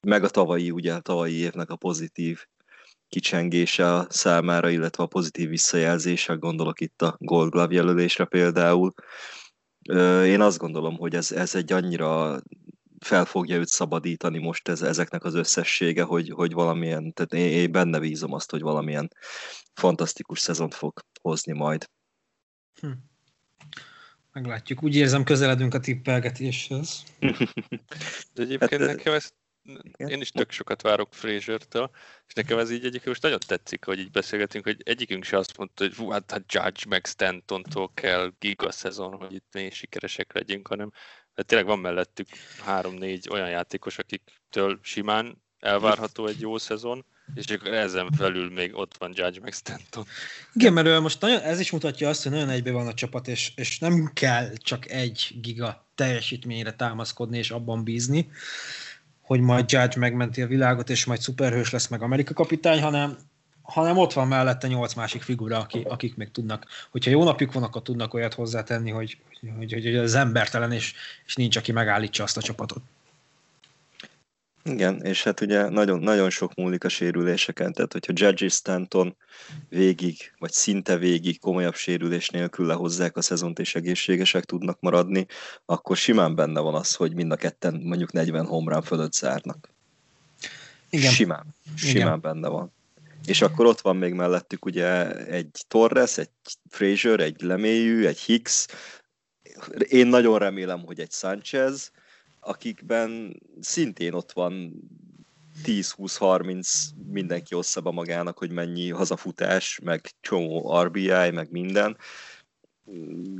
meg 0.00 0.24
a 0.24 0.28
tavalyi, 0.28 0.70
ugye 0.70 0.94
a 0.94 1.00
tavalyi 1.00 1.34
évnek 1.34 1.70
a 1.70 1.76
pozitív 1.76 2.46
kicsengése 3.08 4.06
számára, 4.08 4.68
illetve 4.68 5.02
a 5.02 5.06
pozitív 5.06 5.48
visszajelzése, 5.48 6.34
gondolok 6.34 6.80
itt 6.80 7.02
a 7.02 7.16
Gold 7.18 7.50
Glove 7.50 7.74
jelölésre 7.74 8.24
például. 8.24 8.94
Én 10.24 10.40
azt 10.40 10.58
gondolom, 10.58 10.96
hogy 10.96 11.14
ez, 11.14 11.32
ez 11.32 11.54
egy 11.54 11.72
annyira 11.72 12.42
fel 13.04 13.24
fogja 13.24 13.56
őt 13.56 13.68
szabadítani 13.68 14.38
most 14.38 14.68
ez, 14.68 14.82
ezeknek 14.82 15.24
az 15.24 15.34
összessége, 15.34 16.02
hogy, 16.02 16.30
hogy 16.30 16.52
valamilyen, 16.52 17.12
tehát 17.12 17.32
én, 17.32 17.58
én 17.58 17.72
benne 17.72 17.98
bízom 17.98 18.32
azt, 18.32 18.50
hogy 18.50 18.60
valamilyen 18.60 19.10
fantasztikus 19.72 20.38
szezont 20.38 20.74
fog 20.74 21.00
hozni 21.20 21.52
majd. 21.52 21.90
Hm. 22.80 22.90
Meglátjuk. 24.32 24.82
Úgy 24.82 24.96
érzem, 24.96 25.24
közeledünk 25.24 25.74
a 25.74 25.80
tippelgetéshez. 25.80 27.04
De 28.32 28.42
egyébként 28.42 28.80
hát, 28.82 28.96
nekem 28.96 29.12
ezt 29.12 29.34
én 29.96 30.20
is 30.20 30.30
tök 30.30 30.50
sokat 30.50 30.82
várok 30.82 31.14
Fraser-től, 31.14 31.90
és 32.26 32.34
nekem 32.34 32.58
ez 32.58 32.70
így 32.70 32.78
egyébként 32.78 33.06
most 33.06 33.22
nagyon 33.22 33.38
tetszik, 33.46 33.84
hogy 33.84 33.98
így 33.98 34.10
beszélgetünk, 34.10 34.64
hogy 34.64 34.82
egyikünk 34.84 35.24
se 35.24 35.38
azt 35.38 35.56
mondta, 35.56 35.84
hogy 35.84 36.12
hát, 36.12 36.30
hát 36.30 36.52
Judge 36.52 36.82
meg 36.88 37.06
Stantontól 37.06 37.90
kell 37.94 38.32
giga 38.38 38.70
szezon, 38.70 39.12
hogy 39.12 39.32
itt 39.32 39.46
mi 39.52 39.70
sikeresek 39.70 40.32
legyünk, 40.32 40.68
hanem 40.68 40.90
hát 41.36 41.46
tényleg 41.46 41.66
van 41.66 41.78
mellettük 41.78 42.28
három-négy 42.64 43.28
olyan 43.30 43.48
játékos, 43.48 43.98
akiktől 43.98 44.78
simán 44.82 45.42
elvárható 45.60 46.26
egy 46.26 46.40
jó 46.40 46.58
szezon, 46.58 47.04
és 47.34 47.44
csak 47.44 47.66
ezen 47.66 48.10
felül 48.10 48.50
még 48.50 48.74
ott 48.74 48.96
van 48.96 49.12
Judge 49.14 49.40
meg 49.40 49.52
Stanton. 49.52 50.04
Igen, 50.52 50.72
mert 50.72 51.00
most 51.00 51.20
nagyon, 51.20 51.40
ez 51.40 51.60
is 51.60 51.70
mutatja 51.70 52.08
azt, 52.08 52.22
hogy 52.22 52.32
nagyon 52.32 52.48
egybe 52.48 52.70
van 52.70 52.86
a 52.86 52.94
csapat, 52.94 53.28
és, 53.28 53.52
és 53.56 53.78
nem 53.78 54.10
kell 54.12 54.52
csak 54.56 54.90
egy 54.90 55.34
giga 55.40 55.88
teljesítményre 55.94 56.72
támaszkodni 56.72 57.38
és 57.38 57.50
abban 57.50 57.84
bízni, 57.84 58.30
hogy 59.20 59.40
majd 59.40 59.72
Judge 59.72 59.98
megmenti 59.98 60.42
a 60.42 60.46
világot, 60.46 60.90
és 60.90 61.04
majd 61.04 61.20
szuperhős 61.20 61.70
lesz 61.70 61.88
meg 61.88 62.02
Amerika 62.02 62.34
kapitány, 62.34 62.82
hanem, 62.82 63.18
hanem 63.64 63.98
ott 63.98 64.12
van 64.12 64.28
mellette 64.28 64.68
nyolc 64.68 64.94
másik 64.94 65.22
figura, 65.22 65.58
aki, 65.58 65.82
akik 65.88 66.16
még 66.16 66.30
tudnak, 66.30 66.66
hogyha 66.90 67.10
jó 67.10 67.24
napjuk 67.24 67.52
van, 67.52 67.62
akkor 67.62 67.82
tudnak 67.82 68.14
olyat 68.14 68.34
hozzátenni, 68.34 68.90
hogy, 68.90 69.18
hogy, 69.40 69.50
hogy, 69.56 69.72
hogy 69.72 69.96
az 69.96 70.14
embertelen, 70.14 70.72
és, 70.72 70.94
és 71.26 71.34
nincs, 71.34 71.56
aki 71.56 71.72
megállítsa 71.72 72.22
azt 72.22 72.36
a 72.36 72.42
csapatot. 72.42 72.82
Igen, 74.66 75.02
és 75.02 75.22
hát 75.22 75.40
ugye 75.40 75.68
nagyon, 75.68 75.98
nagyon 75.98 76.30
sok 76.30 76.54
múlik 76.54 76.84
a 76.84 76.88
sérüléseken, 76.88 77.72
tehát 77.72 77.92
hogyha 77.92 78.12
Judge 78.16 78.48
Stanton 78.48 79.16
végig, 79.68 80.32
vagy 80.38 80.52
szinte 80.52 80.96
végig 80.96 81.40
komolyabb 81.40 81.74
sérülés 81.74 82.28
nélkül 82.28 82.66
lehozzák 82.66 83.16
a 83.16 83.22
szezont 83.22 83.58
és 83.58 83.74
egészségesek 83.74 84.44
tudnak 84.44 84.80
maradni, 84.80 85.26
akkor 85.64 85.96
simán 85.96 86.34
benne 86.34 86.60
van 86.60 86.74
az, 86.74 86.94
hogy 86.94 87.14
mind 87.14 87.32
a 87.32 87.36
ketten 87.36 87.80
mondjuk 87.84 88.12
40 88.12 88.46
homrán 88.46 88.82
fölött 88.82 89.12
zárnak. 89.12 89.68
Igen. 90.90 91.12
Simán, 91.12 91.54
simán 91.76 92.06
Igen. 92.06 92.20
benne 92.20 92.48
van. 92.48 92.72
És 93.26 93.42
akkor 93.42 93.66
ott 93.66 93.80
van 93.80 93.96
még 93.96 94.12
mellettük 94.12 94.64
ugye 94.64 95.16
egy 95.26 95.64
Torres, 95.68 96.18
egy 96.18 96.30
Frazier, 96.68 97.20
egy 97.20 97.42
Lemélyű, 97.42 98.06
egy 98.06 98.18
Hicks, 98.18 98.66
én 99.78 100.06
nagyon 100.06 100.38
remélem, 100.38 100.84
hogy 100.84 101.00
egy 101.00 101.10
Sanchez, 101.10 101.90
akikben 102.40 103.40
szintén 103.60 104.12
ott 104.12 104.32
van 104.32 104.74
10-20-30 105.64 106.68
mindenki 107.06 107.54
osszabb 107.54 107.86
a 107.86 107.90
magának, 107.90 108.38
hogy 108.38 108.50
mennyi 108.50 108.90
hazafutás, 108.90 109.78
meg 109.82 110.10
csomó 110.20 110.80
RBI, 110.82 111.30
meg 111.30 111.50
minden. 111.50 111.96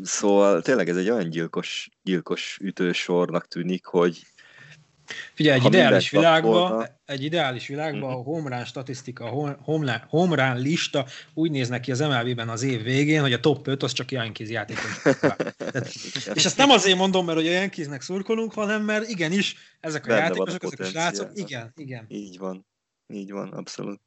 Szóval 0.03 0.63
tényleg 0.63 0.89
ez 0.89 0.97
egy 0.97 1.11
olyan 1.11 1.29
gyilkos, 1.29 1.89
gyilkos 2.03 2.59
ütősornak 2.61 3.49
tűnik, 3.49 3.85
hogy 3.85 4.27
Figyelj, 5.35 5.59
egy 5.59 5.65
ideális, 5.65 6.11
világban, 6.11 6.87
egy 7.05 7.25
ideális 7.25 7.67
világban 7.67 8.13
a 8.13 8.23
homrán 8.23 8.65
statisztika, 8.65 9.25
a 9.25 9.59
homrán 10.09 10.59
lista 10.59 11.07
úgy 11.35 11.51
néznek 11.51 11.81
ki 11.81 11.91
az 11.91 12.01
MLB-ben 12.01 12.49
az 12.49 12.63
év 12.63 12.83
végén, 12.83 13.21
hogy 13.21 13.33
a 13.33 13.41
top 13.41 13.67
5 13.67 13.83
az 13.83 13.93
csak 13.93 14.11
Yankees 14.11 14.49
játékos. 14.49 15.03
és 16.35 16.45
ezt 16.45 16.57
nem 16.57 16.71
azért 16.71 16.99
mondom, 16.99 17.25
mert 17.25 17.39
hogy 17.39 17.47
a 17.47 17.51
Yankeesnek 17.51 18.03
szurkolunk, 18.03 18.53
hanem 18.53 18.83
mert 18.83 19.09
igenis, 19.09 19.57
ezek 19.81 20.05
a 20.05 20.09
Benne 20.09 20.21
játékosok, 20.21 20.63
a 20.63 20.67
ezek 20.67 20.81
a 20.81 20.85
srácok, 20.85 21.31
igen, 21.35 21.73
igen. 21.77 22.05
Így 22.09 22.39
van, 22.39 22.67
így 23.07 23.33
van, 23.33 23.53
abszolút. 23.53 24.01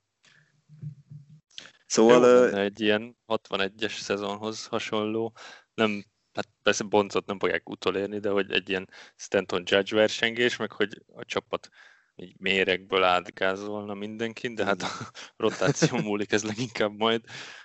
Szóval... 1.85 2.49
Jó, 2.49 2.57
egy 2.57 2.81
ilyen 2.81 3.17
61-es 3.27 3.99
szezonhoz 3.99 4.65
hasonló, 4.65 5.33
nem 5.73 6.05
hát 6.37 6.47
persze 6.63 6.83
Boncot 6.83 7.25
nem 7.25 7.39
fogják 7.39 7.69
utolérni, 7.69 8.19
de 8.19 8.29
hogy 8.29 8.51
egy 8.51 8.69
ilyen 8.69 8.89
Stanton 9.15 9.63
Judge 9.65 9.95
versengés, 9.95 10.57
meg 10.57 10.71
hogy 10.71 11.03
a 11.15 11.25
csapat 11.25 11.69
így 12.15 12.35
méregből 12.39 13.03
átgázolna 13.03 13.93
mindenkin, 13.93 14.55
de 14.55 14.65
hát 14.65 14.81
a 14.81 14.89
rotáció 15.43 15.97
múlik 16.07 16.31
ez 16.31 16.43
leginkább 16.43 16.97
majd. 16.97 17.23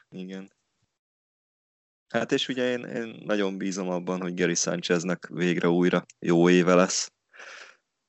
Igen. 0.08 0.52
Hát 2.08 2.32
és 2.32 2.48
ugye 2.48 2.70
én, 2.70 2.84
én 2.84 3.22
nagyon 3.24 3.58
bízom 3.58 3.88
abban, 3.88 4.20
hogy 4.20 4.34
Gary 4.34 4.54
Sancheznek 4.54 5.26
végre 5.26 5.68
újra 5.68 6.04
jó 6.18 6.48
éve 6.48 6.74
lesz. 6.74 7.12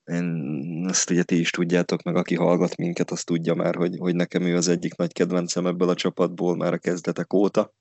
Én 0.03 0.85
ezt 0.89 1.09
ugye 1.09 1.23
ti 1.23 1.39
is 1.39 1.49
tudjátok, 1.49 2.03
meg 2.03 2.15
aki 2.15 2.35
hallgat 2.35 2.75
minket, 2.77 3.11
azt 3.11 3.25
tudja 3.25 3.53
már, 3.53 3.75
hogy, 3.75 3.97
hogy 3.97 4.15
nekem 4.15 4.41
ő 4.41 4.55
az 4.55 4.67
egyik 4.67 4.95
nagy 4.95 5.13
kedvencem 5.13 5.65
ebből 5.65 5.89
a 5.89 5.95
csapatból 5.95 6.55
már 6.55 6.73
a 6.73 6.77
kezdetek 6.77 7.33
óta. 7.33 7.73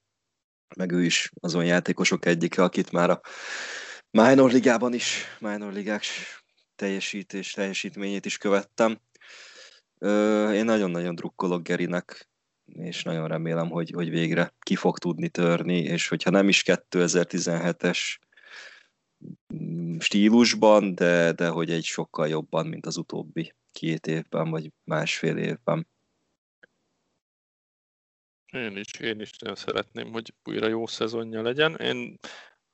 Meg 0.76 0.92
ő 0.92 1.04
is 1.04 1.32
azon 1.40 1.64
játékosok 1.64 2.26
egyike, 2.26 2.62
akit 2.62 2.92
már 2.92 3.10
a 3.10 3.20
minor 4.10 4.52
ligában 4.52 4.94
is, 4.94 5.24
minor 5.40 5.72
ligák 5.72 6.04
teljesítés, 6.76 7.52
teljesítményét 7.52 8.26
is 8.26 8.36
követtem. 8.36 8.98
Én 10.52 10.64
nagyon-nagyon 10.64 11.14
drukkolok 11.14 11.62
Gerinek, 11.62 12.28
és 12.64 13.02
nagyon 13.02 13.28
remélem, 13.28 13.70
hogy, 13.70 13.90
hogy 13.94 14.10
végre 14.10 14.54
ki 14.58 14.76
fog 14.76 14.98
tudni 14.98 15.28
törni, 15.28 15.78
és 15.78 16.08
hogyha 16.08 16.30
nem 16.30 16.48
is 16.48 16.62
2017-es 16.66 17.98
stílusban, 19.98 20.94
de, 20.94 21.32
de 21.32 21.48
hogy 21.48 21.70
egy 21.70 21.84
sokkal 21.84 22.28
jobban, 22.28 22.66
mint 22.66 22.86
az 22.86 22.96
utóbbi 22.96 23.54
két 23.72 24.06
évben, 24.06 24.50
vagy 24.50 24.72
másfél 24.84 25.36
évben. 25.36 25.86
Én 28.52 28.76
is, 28.76 28.92
én 28.92 29.20
is 29.20 29.38
nagyon 29.38 29.56
szeretném, 29.56 30.12
hogy 30.12 30.34
újra 30.44 30.68
jó 30.68 30.86
szezonja 30.86 31.42
legyen. 31.42 31.76
Én 31.76 32.18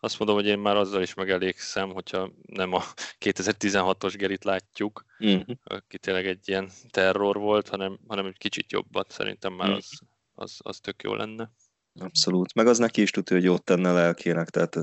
azt 0.00 0.18
mondom, 0.18 0.36
hogy 0.36 0.46
én 0.46 0.58
már 0.58 0.76
azzal 0.76 1.02
is 1.02 1.14
megelégszem, 1.14 1.92
hogyha 1.92 2.32
nem 2.42 2.72
a 2.72 2.82
2016-os 3.24 4.14
Gerit 4.16 4.44
látjuk, 4.44 5.04
uh-huh. 5.18 5.56
aki 5.64 5.98
tényleg 5.98 6.26
egy 6.26 6.48
ilyen 6.48 6.70
terror 6.90 7.36
volt, 7.36 7.68
hanem, 7.68 7.98
hanem 8.06 8.26
egy 8.26 8.38
kicsit 8.38 8.72
jobbat. 8.72 9.10
Szerintem 9.10 9.52
már 9.52 9.68
uh-huh. 9.68 9.84
az, 9.84 9.98
az, 10.34 10.56
az 10.62 10.80
tök 10.80 11.02
jó 11.02 11.14
lenne. 11.14 11.52
Abszolút. 12.00 12.54
Meg 12.54 12.66
az 12.66 12.78
neki 12.78 13.02
is 13.02 13.10
tudja, 13.10 13.36
hogy 13.36 13.44
jót 13.44 13.64
tenne 13.64 13.92
lelkének, 13.92 14.48
tehát 14.50 14.76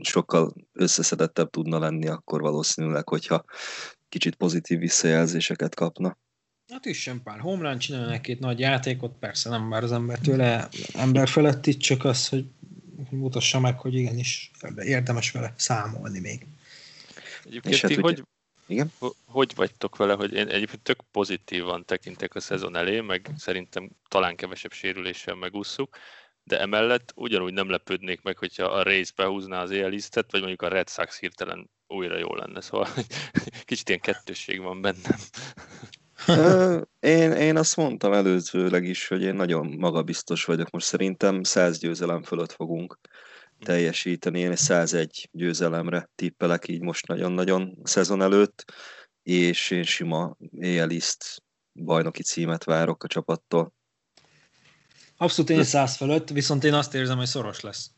sokkal 0.00 0.54
összeszedettebb 0.72 1.50
tudna 1.50 1.78
lenni 1.78 2.08
akkor 2.08 2.40
valószínűleg, 2.40 3.08
hogyha 3.08 3.44
kicsit 4.08 4.34
pozitív 4.34 4.78
visszajelzéseket 4.78 5.74
kapna. 5.74 6.18
Hát 6.74 6.84
is 6.84 7.00
sem 7.00 7.22
pár 7.22 7.38
homlán 7.38 7.78
csinálni 7.78 8.14
egy-két 8.14 8.40
nagy 8.40 8.58
játékot, 8.58 9.18
persze 9.18 9.48
nem 9.48 9.62
már 9.62 9.82
az 9.82 9.92
ember 9.92 10.18
tőle 10.18 10.68
ember 10.94 11.28
felett 11.28 11.66
itt, 11.66 11.78
csak 11.78 12.04
az, 12.04 12.28
hogy 12.28 12.44
mutassa 13.10 13.60
meg, 13.60 13.78
hogy 13.78 13.94
igenis 13.94 14.50
érdemes 14.76 15.30
vele 15.30 15.54
számolni 15.56 16.20
még. 16.20 16.46
Egyébként 17.44 17.76
hát 17.76 17.90
ti 17.90 18.00
hogy, 18.00 18.22
igen? 18.66 18.92
hogy 19.24 19.52
vagytok 19.54 19.96
vele, 19.96 20.14
hogy 20.14 20.32
én 20.32 20.48
egyébként 20.48 20.82
tök 20.82 21.00
pozitívan 21.10 21.84
tekintek 21.84 22.34
a 22.34 22.40
szezon 22.40 22.76
elé, 22.76 23.00
meg 23.00 23.30
szerintem 23.36 23.90
talán 24.08 24.36
kevesebb 24.36 24.72
sérüléssel 24.72 25.34
megúszuk, 25.34 25.96
de 26.42 26.60
emellett 26.60 27.12
ugyanúgy 27.16 27.52
nem 27.52 27.70
lepődnék 27.70 28.22
meg, 28.22 28.38
hogyha 28.38 28.64
a 28.64 28.82
Race 28.82 29.12
behúzná 29.16 29.62
az 29.62 29.70
éjjelisztet, 29.70 30.30
vagy 30.30 30.40
mondjuk 30.40 30.62
a 30.62 30.68
Red 30.68 30.88
Sox 30.88 31.18
hirtelen 31.18 31.70
újra 31.86 32.18
jó 32.18 32.34
lenne, 32.34 32.60
szóval 32.60 32.88
kicsit 33.64 33.88
ilyen 33.88 34.00
kettősség 34.00 34.60
van 34.60 34.80
bennem. 34.80 35.18
én, 37.00 37.32
én 37.32 37.56
azt 37.56 37.76
mondtam 37.76 38.12
előzőleg 38.12 38.84
is, 38.84 39.08
hogy 39.08 39.22
én 39.22 39.34
nagyon 39.34 39.66
magabiztos 39.78 40.44
vagyok. 40.44 40.70
Most 40.70 40.86
szerintem 40.86 41.42
100 41.42 41.78
győzelem 41.78 42.22
fölött 42.22 42.52
fogunk 42.52 42.98
teljesíteni. 43.60 44.40
Én 44.40 44.56
101 44.56 45.28
győzelemre 45.32 46.10
tippelek 46.14 46.68
így 46.68 46.80
most 46.80 47.06
nagyon-nagyon 47.06 47.78
szezon 47.82 48.22
előtt, 48.22 48.72
és 49.22 49.70
én 49.70 49.82
sima 49.82 50.36
éjjeliszt 50.58 51.42
bajnoki 51.72 52.22
címet 52.22 52.64
várok 52.64 53.04
a 53.04 53.06
csapattól. 53.06 53.72
Abszolút 55.16 55.50
én 55.50 55.64
100 55.64 55.96
fölött, 55.96 56.28
viszont 56.28 56.64
én 56.64 56.74
azt 56.74 56.94
érzem, 56.94 57.16
hogy 57.16 57.26
szoros 57.26 57.60
lesz. 57.60 57.90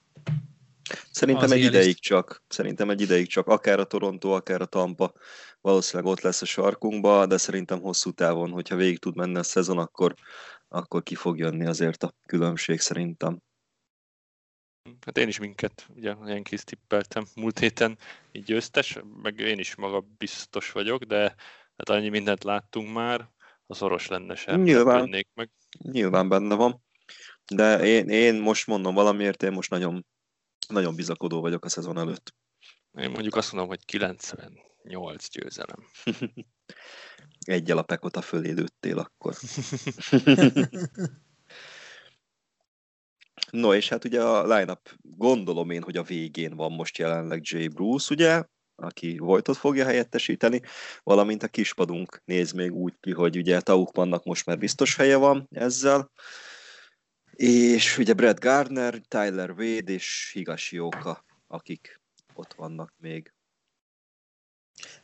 Szerintem 1.10 1.50
egy 1.50 1.62
ideig 1.62 2.00
csak, 2.00 2.42
szerintem 2.48 2.90
egy 2.90 3.00
ideig 3.00 3.28
csak, 3.28 3.46
akár 3.46 3.78
a 3.78 3.84
Toronto, 3.84 4.30
akár 4.30 4.60
a 4.60 4.66
Tampa 4.66 5.12
valószínűleg 5.66 6.12
ott 6.12 6.20
lesz 6.20 6.42
a 6.42 6.44
sarkunkba, 6.44 7.26
de 7.26 7.36
szerintem 7.36 7.80
hosszú 7.80 8.10
távon, 8.10 8.50
hogyha 8.50 8.76
végig 8.76 8.98
tud 8.98 9.16
menni 9.16 9.36
a 9.36 9.42
szezon, 9.42 9.78
akkor, 9.78 10.14
akkor 10.68 11.02
ki 11.02 11.14
fog 11.14 11.38
jönni 11.38 11.66
azért 11.66 12.02
a 12.02 12.14
különbség 12.26 12.80
szerintem. 12.80 13.42
Hát 15.00 15.18
én 15.18 15.28
is 15.28 15.38
minket, 15.38 15.86
ugye 15.94 16.14
ilyen 16.26 16.42
kis 16.42 16.64
tippeltem 16.64 17.26
múlt 17.34 17.58
héten, 17.58 17.98
így 18.32 18.44
győztes, 18.44 18.98
meg 19.22 19.38
én 19.38 19.58
is 19.58 19.74
maga 19.74 20.04
biztos 20.18 20.72
vagyok, 20.72 21.02
de 21.02 21.20
hát 21.76 21.88
annyi 21.88 22.08
mindent 22.08 22.44
láttunk 22.44 22.92
már, 22.92 23.30
a 23.66 23.74
szoros 23.74 24.06
lenne 24.06 24.34
sem. 24.34 24.62
Nyilván, 24.62 25.24
meg. 25.34 25.50
nyilván 25.82 26.28
benne 26.28 26.54
van. 26.54 26.84
De 27.46 27.84
én, 27.84 28.08
én 28.08 28.40
most 28.40 28.66
mondom 28.66 28.94
valamiért, 28.94 29.42
én 29.42 29.52
most 29.52 29.70
nagyon, 29.70 30.06
nagyon 30.68 30.94
bizakodó 30.94 31.40
vagyok 31.40 31.64
a 31.64 31.68
szezon 31.68 31.98
előtt. 31.98 32.34
Én 32.98 33.10
mondjuk 33.10 33.36
azt 33.36 33.52
mondom, 33.52 33.70
hogy 33.70 33.84
98 33.84 35.28
győzelem. 35.28 35.86
Egyel 37.38 37.78
a 37.78 37.82
pekota 37.82 38.20
fölé 38.20 38.50
lőttél 38.50 38.98
akkor. 38.98 39.34
no, 43.50 43.74
és 43.74 43.88
hát 43.88 44.04
ugye 44.04 44.22
a 44.22 44.56
line-up 44.56 44.96
gondolom 45.02 45.70
én, 45.70 45.82
hogy 45.82 45.96
a 45.96 46.02
végén 46.02 46.56
van 46.56 46.72
most 46.72 46.98
jelenleg 46.98 47.40
Jay 47.44 47.68
Bruce, 47.68 48.14
ugye, 48.14 48.44
aki 48.74 49.18
Vojtot 49.18 49.56
fogja 49.56 49.84
helyettesíteni, 49.84 50.62
valamint 51.02 51.42
a 51.42 51.48
kispadunk 51.48 52.22
néz 52.24 52.52
még 52.52 52.72
úgy 52.72 52.94
ki, 53.00 53.12
hogy 53.12 53.36
ugye 53.36 53.60
Taukmannak 53.60 54.24
most 54.24 54.46
már 54.46 54.58
biztos 54.58 54.96
helye 54.96 55.16
van 55.16 55.48
ezzel, 55.50 56.10
és 57.36 57.98
ugye 57.98 58.14
Brad 58.14 58.38
Gardner, 58.38 59.00
Tyler 59.08 59.50
Wade 59.50 59.92
és 59.92 60.30
Higashioka, 60.32 61.24
akik 61.46 62.00
ott 62.34 62.54
vannak 62.54 62.92
még. 62.98 63.32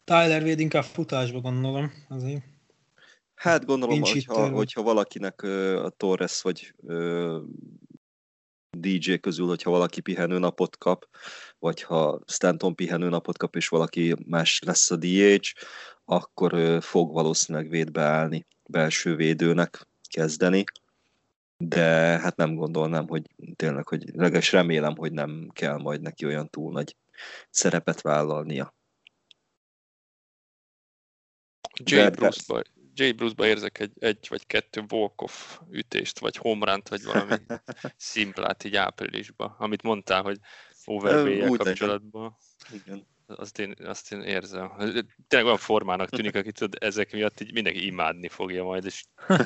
Tyler 0.04 0.42
Wade 0.42 0.60
inkább 0.60 0.84
futásba 0.84 1.40
gondolom 1.40 1.92
azért. 2.08 2.42
Hát 3.34 3.64
gondolom, 3.64 3.94
Nincs 3.94 4.12
hogyha, 4.12 4.48
hogyha 4.50 4.82
valakinek 4.82 5.42
a 5.82 5.92
Torres 5.96 6.42
vagy 6.42 6.74
DJ 8.70 9.14
közül, 9.14 9.46
hogyha 9.46 9.70
valaki 9.70 10.00
pihenő 10.00 10.38
napot 10.38 10.78
kap, 10.78 11.08
vagy 11.58 11.82
ha 11.82 12.20
Stanton 12.26 12.74
pihenő 12.74 13.08
napot 13.08 13.38
kap, 13.38 13.56
és 13.56 13.68
valaki 13.68 14.16
más 14.26 14.60
lesz 14.66 14.90
a 14.90 14.96
DH, 14.96 15.54
akkor 16.04 16.82
fog 16.82 17.12
valószínűleg 17.12 17.68
védbe 17.68 18.02
állni, 18.02 18.46
belső 18.68 19.16
védőnek 19.16 19.88
kezdeni 20.08 20.64
de 21.68 22.18
hát 22.18 22.36
nem 22.36 22.54
gondolnám, 22.54 23.08
hogy 23.08 23.22
tényleg, 23.56 23.88
hogy 23.88 24.04
legalábbis 24.04 24.52
remélem, 24.52 24.96
hogy 24.96 25.12
nem 25.12 25.48
kell 25.52 25.76
majd 25.76 26.00
neki 26.00 26.26
olyan 26.26 26.48
túl 26.48 26.72
nagy 26.72 26.96
szerepet 27.50 28.00
vállalnia. 28.00 28.74
Jay 31.84 32.10
Bruce-ba, 32.10 32.62
Jay 32.94 33.12
Bruce-ba 33.12 33.46
érzek 33.46 33.78
egy, 33.78 33.92
egy 33.98 34.26
vagy 34.28 34.46
kettő 34.46 34.84
walk-off 34.90 35.58
ütést, 35.70 36.18
vagy 36.18 36.36
homránt, 36.36 36.88
vagy 36.88 37.02
valami 37.02 37.34
szimplát 37.96 38.64
így 38.64 38.76
áprilisban, 38.76 39.54
amit 39.58 39.82
mondtál, 39.82 40.22
hogy 40.22 40.38
overbay 40.84 41.56
kapcsolatban. 41.56 42.36
Igen. 42.72 43.06
Azt 43.26 43.58
én, 43.58 43.74
azt 43.78 44.12
én 44.12 44.20
érzem. 44.20 44.72
Tényleg 45.28 45.46
olyan 45.46 45.56
formának 45.56 46.08
tűnik, 46.08 46.34
akit 46.34 46.68
ezek 46.78 47.12
miatt 47.12 47.40
így 47.40 47.52
mindenki 47.52 47.86
imádni 47.86 48.28
fogja 48.28 48.64
majd, 48.64 48.84
és 48.84 49.04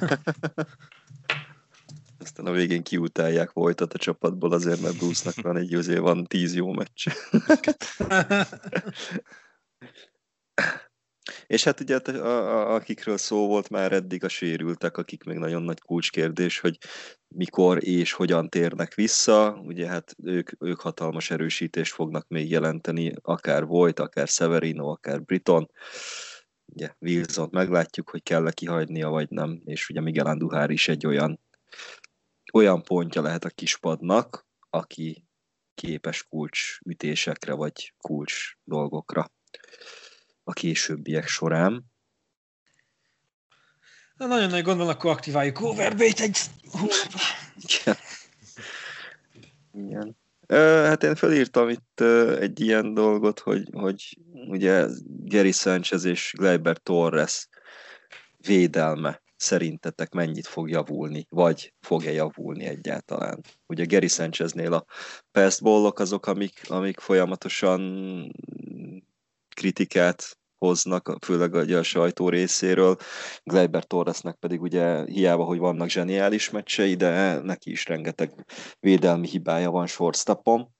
aztán 2.26 2.46
a 2.46 2.52
végén 2.52 2.82
kiutálják 2.82 3.52
voltat 3.52 3.92
a 3.92 3.98
csapatból 3.98 4.52
azért, 4.52 4.80
mert 4.80 4.96
Bruce-nak 4.96 5.40
van 5.40 5.56
egy 5.56 5.74
azért 5.74 6.00
van 6.00 6.24
tíz 6.24 6.54
jó 6.54 6.72
meccs. 6.72 7.06
És 11.46 11.64
hát 11.64 11.80
ugye 11.80 11.96
a, 11.96 12.18
a, 12.18 12.74
akikről 12.74 13.16
szó 13.16 13.46
volt 13.46 13.68
már 13.68 13.92
eddig 13.92 14.24
a 14.24 14.28
sérültek, 14.28 14.96
akik 14.96 15.24
még 15.24 15.36
nagyon 15.36 15.62
nagy 15.62 15.80
kulcskérdés, 15.80 16.60
hogy 16.60 16.78
mikor 17.28 17.84
és 17.84 18.12
hogyan 18.12 18.48
térnek 18.48 18.94
vissza. 18.94 19.60
Ugye 19.64 19.86
hát 19.86 20.14
ők, 20.22 20.50
ők 20.58 20.80
hatalmas 20.80 21.30
erősítést 21.30 21.92
fognak 21.92 22.28
még 22.28 22.50
jelenteni, 22.50 23.12
akár 23.22 23.64
Voigt, 23.64 23.98
akár 23.98 24.28
Severino, 24.28 24.88
akár 24.88 25.22
Briton. 25.22 25.70
Ugye 26.64 26.94
Wilson 26.98 27.48
meglátjuk, 27.52 28.10
hogy 28.10 28.22
kell-e 28.22 28.50
kihagynia, 28.50 29.08
vagy 29.08 29.30
nem, 29.30 29.62
és 29.64 29.88
ugye 29.88 30.00
Miguel 30.00 30.26
Andujar 30.26 30.70
is 30.70 30.88
egy 30.88 31.06
olyan 31.06 31.40
olyan 32.52 32.82
pontja 32.82 33.22
lehet 33.22 33.44
a 33.44 33.50
kispadnak, 33.50 34.46
aki 34.70 35.24
képes 35.74 36.22
kulcs 36.22 36.78
ütésekre 36.84 37.52
vagy 37.52 37.94
kulcs 37.98 38.56
dolgokra 38.64 39.32
a 40.44 40.52
későbbiek 40.52 41.26
során. 41.26 41.84
Na, 44.16 44.26
nagyon 44.26 44.50
nagy 44.50 44.62
gond 44.62 44.78
van, 44.78 44.88
akkor 44.88 45.10
aktiváljuk 45.10 45.60
Overbait 45.60 46.20
egy 46.20 46.38
Igen. 47.56 47.96
Igen. 49.72 50.16
Hát 50.84 51.02
én 51.02 51.14
felírtam 51.14 51.68
itt 51.68 52.00
egy 52.38 52.60
ilyen 52.60 52.94
dolgot, 52.94 53.38
hogy, 53.38 53.68
hogy 53.72 54.18
ugye 54.32 54.86
Gary 55.06 55.52
Sanchez 55.52 56.04
és 56.04 56.32
Gleiber 56.36 56.78
Torres 56.78 57.48
védelme 58.36 59.22
szerintetek 59.36 60.12
mennyit 60.12 60.46
fog 60.46 60.68
javulni, 60.68 61.26
vagy 61.28 61.74
fog-e 61.80 62.12
javulni 62.12 62.64
egyáltalán? 62.64 63.40
Ugye 63.66 63.84
Gary 63.84 64.08
Sancheznél 64.08 64.72
a 64.72 64.84
pestballok 65.30 65.98
azok, 65.98 66.26
amik, 66.26 66.60
amik 66.68 67.00
folyamatosan 67.00 67.80
kritikát 69.48 70.38
hoznak, 70.58 71.16
főleg 71.24 71.54
a, 71.54 71.78
a 71.78 71.82
sajtó 71.82 72.28
részéről. 72.28 72.96
Gleiber 73.42 73.84
Torresnek 73.84 74.34
pedig 74.36 74.62
ugye 74.62 75.04
hiába, 75.04 75.44
hogy 75.44 75.58
vannak 75.58 75.88
zseniális 75.88 76.50
meccsei, 76.50 76.94
de 76.94 77.38
neki 77.40 77.70
is 77.70 77.86
rengeteg 77.86 78.44
védelmi 78.80 79.28
hibája 79.28 79.70
van 79.70 79.86
shortstopon. 79.86 80.74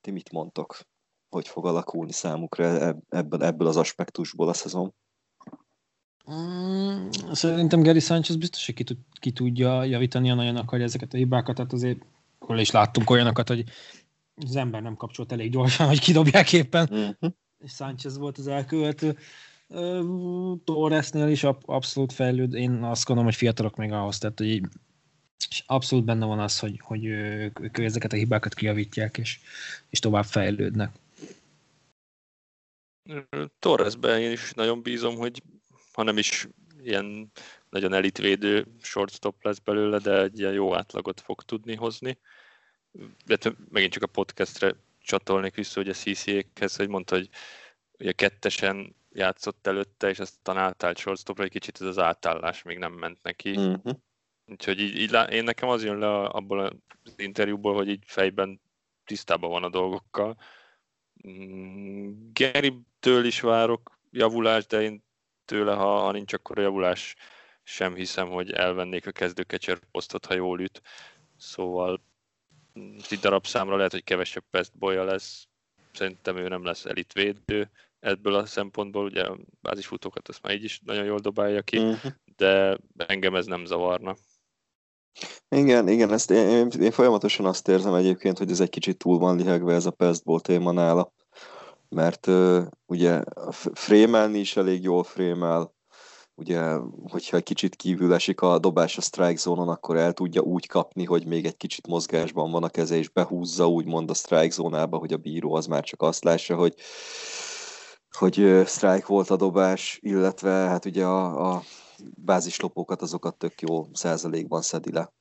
Ti 0.00 0.10
mit 0.10 0.32
mondtok? 0.32 0.78
Hogy 1.28 1.48
fog 1.48 1.66
alakulni 1.66 2.12
számukra 2.12 2.94
ebből, 3.08 3.42
ebből 3.44 3.66
az 3.66 3.76
aspektusból 3.76 4.48
a 4.48 4.52
szezon? 4.52 4.94
Mm, 6.32 7.08
szerintem 7.32 7.82
Gary 7.82 8.00
Sanchez 8.00 8.36
biztos, 8.36 8.66
hogy 8.66 8.74
ki, 8.74 8.84
tud, 8.84 8.96
ki 9.12 9.30
tudja 9.32 9.84
javítani, 9.84 10.28
ha 10.28 10.34
nagyon 10.34 10.56
akarja 10.56 10.84
ezeket 10.84 11.14
a 11.14 11.16
hibákat, 11.16 11.54
tehát 11.54 11.72
azért 11.72 11.98
hol 12.38 12.58
is 12.58 12.70
láttunk 12.70 13.10
olyanokat, 13.10 13.48
hogy 13.48 13.64
az 14.34 14.56
ember 14.56 14.82
nem 14.82 14.96
kapcsolt 14.96 15.32
elég 15.32 15.50
gyorsan, 15.50 15.86
hogy 15.86 16.00
kidobják 16.00 16.52
éppen, 16.52 16.88
uh-huh. 16.90 17.30
és 17.58 17.72
Sanchez 17.72 18.18
volt 18.18 18.38
az 18.38 18.46
elkövető. 18.46 19.16
Torresnél 20.64 21.28
is 21.28 21.44
abszolút 21.64 22.12
fejlőd, 22.12 22.54
én 22.54 22.82
azt 22.82 23.04
gondolom, 23.04 23.30
hogy 23.30 23.38
fiatalok 23.38 23.76
még 23.76 23.92
ahhoz, 23.92 24.18
tehát 24.18 24.38
hogy 24.38 24.62
és 25.50 25.62
abszolút 25.66 26.04
benne 26.04 26.26
van 26.26 26.38
az, 26.38 26.58
hogy, 26.58 26.80
hogy 26.82 27.04
ők 27.04 27.78
ezeket 27.78 28.12
a 28.12 28.16
hibákat 28.16 28.54
kijavítják, 28.54 29.18
és, 29.18 29.40
és 29.90 29.98
tovább 29.98 30.24
fejlődnek. 30.24 30.90
Torresben 33.58 34.20
én 34.20 34.30
is 34.30 34.52
nagyon 34.52 34.82
bízom, 34.82 35.16
hogy 35.16 35.42
ha 35.94 36.02
nem 36.02 36.18
is 36.18 36.48
ilyen 36.82 37.32
nagyon 37.70 37.92
elitvédő 37.92 38.66
shortstop 38.82 39.44
lesz 39.44 39.58
belőle, 39.58 39.98
de 39.98 40.22
egy 40.22 40.38
ilyen 40.38 40.52
jó 40.52 40.74
átlagot 40.74 41.20
fog 41.20 41.42
tudni 41.42 41.74
hozni. 41.74 42.18
De 43.24 43.38
megint 43.68 43.92
csak 43.92 44.02
a 44.02 44.06
podcastre 44.06 44.74
csatolnék 45.02 45.54
vissza, 45.54 45.80
hogy 45.80 45.88
a 45.88 45.92
CCA-hez, 45.92 46.76
hogy 46.76 46.88
mondta, 46.88 47.16
hogy 47.16 47.28
ugye 47.98 48.12
kettesen 48.12 48.96
játszott 49.12 49.66
előtte, 49.66 50.08
és 50.08 50.18
aztán 50.18 50.56
átállt 50.56 50.98
shortstopra, 50.98 51.44
egy 51.44 51.50
kicsit 51.50 51.80
ez 51.80 51.86
az 51.86 51.98
átállás 51.98 52.62
még 52.62 52.78
nem 52.78 52.92
ment 52.92 53.22
neki. 53.22 53.50
Uh-huh. 53.50 53.94
Úgyhogy 54.46 54.80
így, 54.80 54.96
így, 54.96 55.16
én 55.30 55.44
nekem 55.44 55.68
az 55.68 55.84
jön 55.84 55.98
le 55.98 56.24
abból 56.24 56.60
az 57.04 57.14
interjúból, 57.16 57.74
hogy 57.74 57.88
így 57.88 58.02
fejben 58.06 58.60
tisztában 59.04 59.50
van 59.50 59.64
a 59.64 59.68
dolgokkal. 59.68 60.36
Mm, 61.28 62.12
Gary-től 62.32 63.24
is 63.24 63.40
várok 63.40 63.98
javulást, 64.10 64.68
de 64.68 64.82
én 64.82 65.04
tőle, 65.44 65.74
ha, 65.74 65.98
ha 65.98 66.12
nincs 66.12 66.32
akkor 66.32 66.58
javulás, 66.58 67.14
sem 67.62 67.94
hiszem, 67.94 68.28
hogy 68.28 68.50
elvennék 68.50 69.06
a 69.06 69.10
kezdőkecser 69.10 69.78
posztot, 69.90 70.26
ha 70.26 70.34
jól 70.34 70.60
üt. 70.60 70.82
Szóval 71.36 72.00
egy 73.10 73.18
darab 73.18 73.46
számra 73.46 73.76
lehet, 73.76 73.92
hogy 73.92 74.04
kevesebb 74.04 74.44
pestbolya 74.50 75.04
lesz. 75.04 75.46
Szerintem 75.92 76.36
ő 76.36 76.48
nem 76.48 76.64
lesz 76.64 76.84
elitvédő 76.84 77.70
ebből 78.00 78.34
a 78.34 78.46
szempontból, 78.46 79.04
ugye 79.04 79.22
a 79.22 79.38
bázisfutókat 79.60 80.28
azt 80.28 80.42
már 80.42 80.54
így 80.54 80.64
is 80.64 80.80
nagyon 80.84 81.04
jól 81.04 81.18
dobálja 81.18 81.62
ki, 81.62 81.78
uh-huh. 81.78 82.12
de 82.36 82.78
engem 82.96 83.34
ez 83.34 83.46
nem 83.46 83.64
zavarna. 83.64 84.16
Igen, 85.48 85.88
igen, 85.88 86.12
ezt 86.12 86.30
én, 86.30 86.48
én, 86.48 86.68
én 86.80 86.90
folyamatosan 86.90 87.46
azt 87.46 87.68
érzem 87.68 87.94
egyébként, 87.94 88.38
hogy 88.38 88.50
ez 88.50 88.60
egy 88.60 88.70
kicsit 88.70 88.98
túl 88.98 89.18
van 89.18 89.36
lihegve 89.36 89.74
ez 89.74 89.86
a 89.86 89.90
pestból 89.90 90.40
téma 90.40 90.72
nála 90.72 91.12
mert 91.94 92.26
uh, 92.26 92.66
ugye 92.86 93.22
frémelni 93.72 94.38
is 94.38 94.56
elég 94.56 94.82
jól 94.82 95.02
frémel, 95.02 95.74
ugye, 96.34 96.74
hogyha 97.08 97.36
egy 97.36 97.42
kicsit 97.42 97.76
kívül 97.76 98.14
esik 98.14 98.40
a 98.40 98.58
dobás 98.58 98.96
a 98.98 99.00
strike 99.00 99.36
zónon, 99.36 99.68
akkor 99.68 99.96
el 99.96 100.12
tudja 100.12 100.40
úgy 100.40 100.66
kapni, 100.66 101.04
hogy 101.04 101.26
még 101.26 101.44
egy 101.44 101.56
kicsit 101.56 101.86
mozgásban 101.86 102.50
van 102.50 102.62
a 102.62 102.68
keze, 102.68 102.96
és 102.96 103.08
behúzza 103.08 103.68
úgymond 103.68 104.10
a 104.10 104.14
strike 104.14 104.50
zónába, 104.50 104.98
hogy 104.98 105.12
a 105.12 105.16
bíró 105.16 105.54
az 105.54 105.66
már 105.66 105.84
csak 105.84 106.02
azt 106.02 106.24
lássa, 106.24 106.54
hogy 106.54 106.74
hogy 108.10 108.62
strike 108.66 109.06
volt 109.06 109.30
a 109.30 109.36
dobás, 109.36 109.98
illetve 110.02 110.50
hát 110.50 110.84
ugye 110.84 111.04
a, 111.04 111.52
a 111.54 111.62
bázislopókat 112.16 113.02
azokat 113.02 113.36
tök 113.36 113.60
jó 113.60 113.86
százalékban 113.92 114.62
szedi 114.62 114.92
le. 114.92 115.12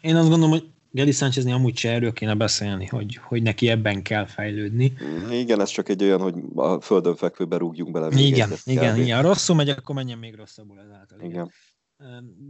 Én 0.00 0.16
azt 0.16 0.28
gondolom, 0.28 0.50
hogy 0.50 0.70
Geli 0.94 1.12
Sánchezni 1.12 1.52
amúgy 1.52 1.76
se 1.76 1.90
erről 1.90 2.12
kéne 2.12 2.34
beszélni, 2.34 2.86
hogy, 2.86 3.16
hogy 3.22 3.42
neki 3.42 3.68
ebben 3.68 4.02
kell 4.02 4.26
fejlődni. 4.26 4.92
Igen, 5.30 5.60
ez 5.60 5.68
csak 5.70 5.88
egy 5.88 6.02
olyan, 6.02 6.20
hogy 6.20 6.34
a 6.54 6.80
földön 6.80 7.16
fekvőbe 7.16 7.56
rúgjunk 7.56 7.92
bele. 7.92 8.20
Igen, 8.20 8.50
igen, 8.64 9.00
igen. 9.00 9.22
Rosszul 9.22 9.56
megy, 9.56 9.68
akkor 9.68 9.94
menjen 9.94 10.18
még 10.18 10.34
rosszabbul 10.34 10.80
ezáltal. 10.80 11.18
Igen. 11.20 11.30
igen. 11.30 11.50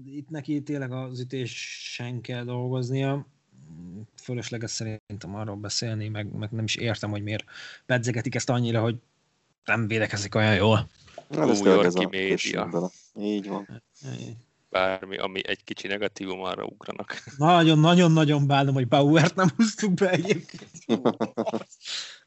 Itt 0.05 0.29
neki 0.29 0.63
tényleg 0.63 0.93
az 0.93 1.21
ütésen 1.21 2.21
kell 2.21 2.45
dolgoznia. 2.45 3.27
Fölösleges 4.23 4.71
szerintem 4.71 5.35
arról 5.35 5.57
beszélni, 5.57 6.09
meg, 6.09 6.33
meg 6.33 6.51
nem 6.51 6.65
is 6.65 6.77
értem, 6.77 7.11
hogy 7.11 7.23
miért 7.23 7.45
pedzegetik 7.87 8.35
ezt 8.35 8.51
annyira, 8.51 8.81
hogy 8.81 8.97
nem 9.65 9.87
védekezik 9.87 10.35
olyan 10.35 10.55
jól. 10.55 10.89
Na, 11.29 11.51
ez 11.51 11.61
ez 11.61 11.95
a 11.95 12.09
média. 12.11 12.91
Így 13.19 13.49
van 13.49 13.83
bármi, 14.73 15.17
ami 15.17 15.41
egy 15.47 15.65
kicsi 15.65 15.87
negatívum, 15.87 16.43
arra 16.43 16.65
ugranak. 16.65 17.23
Nagyon-nagyon-nagyon 17.37 18.47
bánom, 18.47 18.75
hogy 18.75 18.89
Bauert 18.89 19.35
nem 19.35 19.49
húztuk 19.57 19.95
be 19.95 20.11
egyébként. 20.11 20.71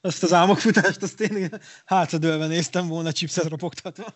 Azt 0.01 0.23
az 0.23 0.33
álmokfutást, 0.33 1.03
azt 1.03 1.21
én 1.21 1.49
hátradőlve 1.85 2.47
néztem 2.47 2.87
volna 2.87 3.11
chipset 3.11 3.49
ropogtatva. 3.49 4.13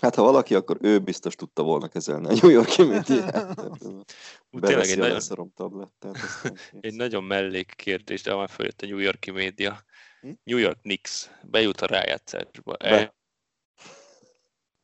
Hát 0.00 0.14
ha 0.14 0.22
valaki, 0.22 0.54
akkor 0.54 0.76
ő 0.80 0.98
biztos 0.98 1.34
tudta 1.34 1.62
volna 1.62 1.88
kezelni 1.88 2.26
a 2.26 2.38
New 2.42 2.50
York 2.50 2.76
médiát. 2.76 3.46
Tényleg 4.60 4.88
egy 4.88 4.98
nagyon, 4.98 5.52
tablettát, 5.54 6.16
egy 6.80 6.94
nagyon 6.94 7.24
mellék 7.24 7.72
kérdés, 7.76 8.22
de 8.22 8.34
már 8.34 8.50
följött 8.50 8.82
a 8.82 8.86
New 8.86 8.98
Yorki 8.98 9.30
média. 9.30 9.84
Hm? 10.20 10.30
New 10.44 10.58
York 10.58 10.80
Knicks 10.80 11.30
bejut 11.42 11.80
a 11.80 11.86
rájátszásba. 11.86 12.76
Be. 12.78 13.14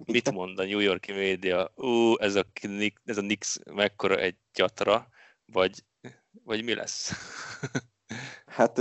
Mit 0.05 0.31
mond 0.31 0.59
a 0.59 0.65
New 0.65 0.79
Yorki 0.79 1.13
média? 1.13 1.73
Ú, 1.75 2.19
ez 2.19 2.35
a, 2.35 2.47
ez 3.05 3.19
a 3.19 3.21
Nix 3.21 3.59
mekkora 3.75 4.17
egy 4.17 4.37
gyatra, 4.55 5.09
vagy, 5.53 5.85
vagy 6.45 6.65
mi 6.65 6.75
lesz? 6.75 7.13
hát 8.57 8.81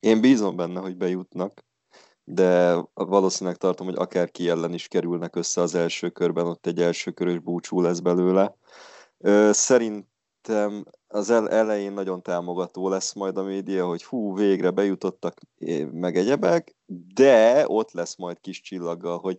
én 0.00 0.20
bízom 0.20 0.56
benne, 0.56 0.80
hogy 0.80 0.96
bejutnak, 0.96 1.64
de 2.24 2.76
valószínűleg 2.94 3.58
tartom, 3.58 3.86
hogy 3.86 3.96
akár 3.98 4.30
ki 4.30 4.48
ellen 4.48 4.74
is 4.74 4.88
kerülnek 4.88 5.36
össze 5.36 5.60
az 5.60 5.74
első 5.74 6.10
körben, 6.10 6.46
ott 6.46 6.66
egy 6.66 6.80
első 6.80 7.10
körös 7.10 7.38
búcsú 7.38 7.80
lesz 7.80 7.98
belőle. 7.98 8.56
Szerintem 10.44 10.84
az 11.08 11.30
elején 11.30 11.92
nagyon 11.92 12.22
támogató 12.22 12.88
lesz 12.88 13.12
majd 13.12 13.36
a 13.36 13.42
média, 13.42 13.86
hogy 13.86 14.04
hú, 14.04 14.36
végre 14.36 14.70
bejutottak 14.70 15.40
meg 15.92 16.16
egyebek, 16.16 16.76
de 17.14 17.64
ott 17.66 17.92
lesz 17.92 18.16
majd 18.16 18.40
kis 18.40 18.60
csillaggal, 18.60 19.18
hogy 19.18 19.38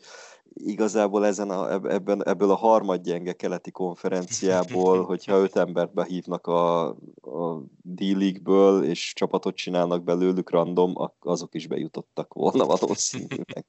igazából 0.54 1.26
ezen 1.26 1.50
a, 1.50 1.74
ebben, 1.74 2.28
ebből 2.28 2.52
a 2.52 2.56
harmadgyenge 2.56 3.34
keleti 3.34 3.72
konferenciából, 3.72 5.04
hogyha 5.12 5.38
öt 5.38 5.56
embert 5.56 5.94
behívnak 5.94 6.48
a, 6.48 6.88
a 7.22 7.64
D-League-ből, 7.82 8.84
és 8.84 9.14
csapatot 9.16 9.56
csinálnak 9.56 10.04
belőlük 10.04 10.50
random, 10.50 10.94
azok 11.20 11.56
is 11.56 11.68
bejutottak 11.68 12.34
volna 12.34 12.66
valószínűleg. 12.66 13.66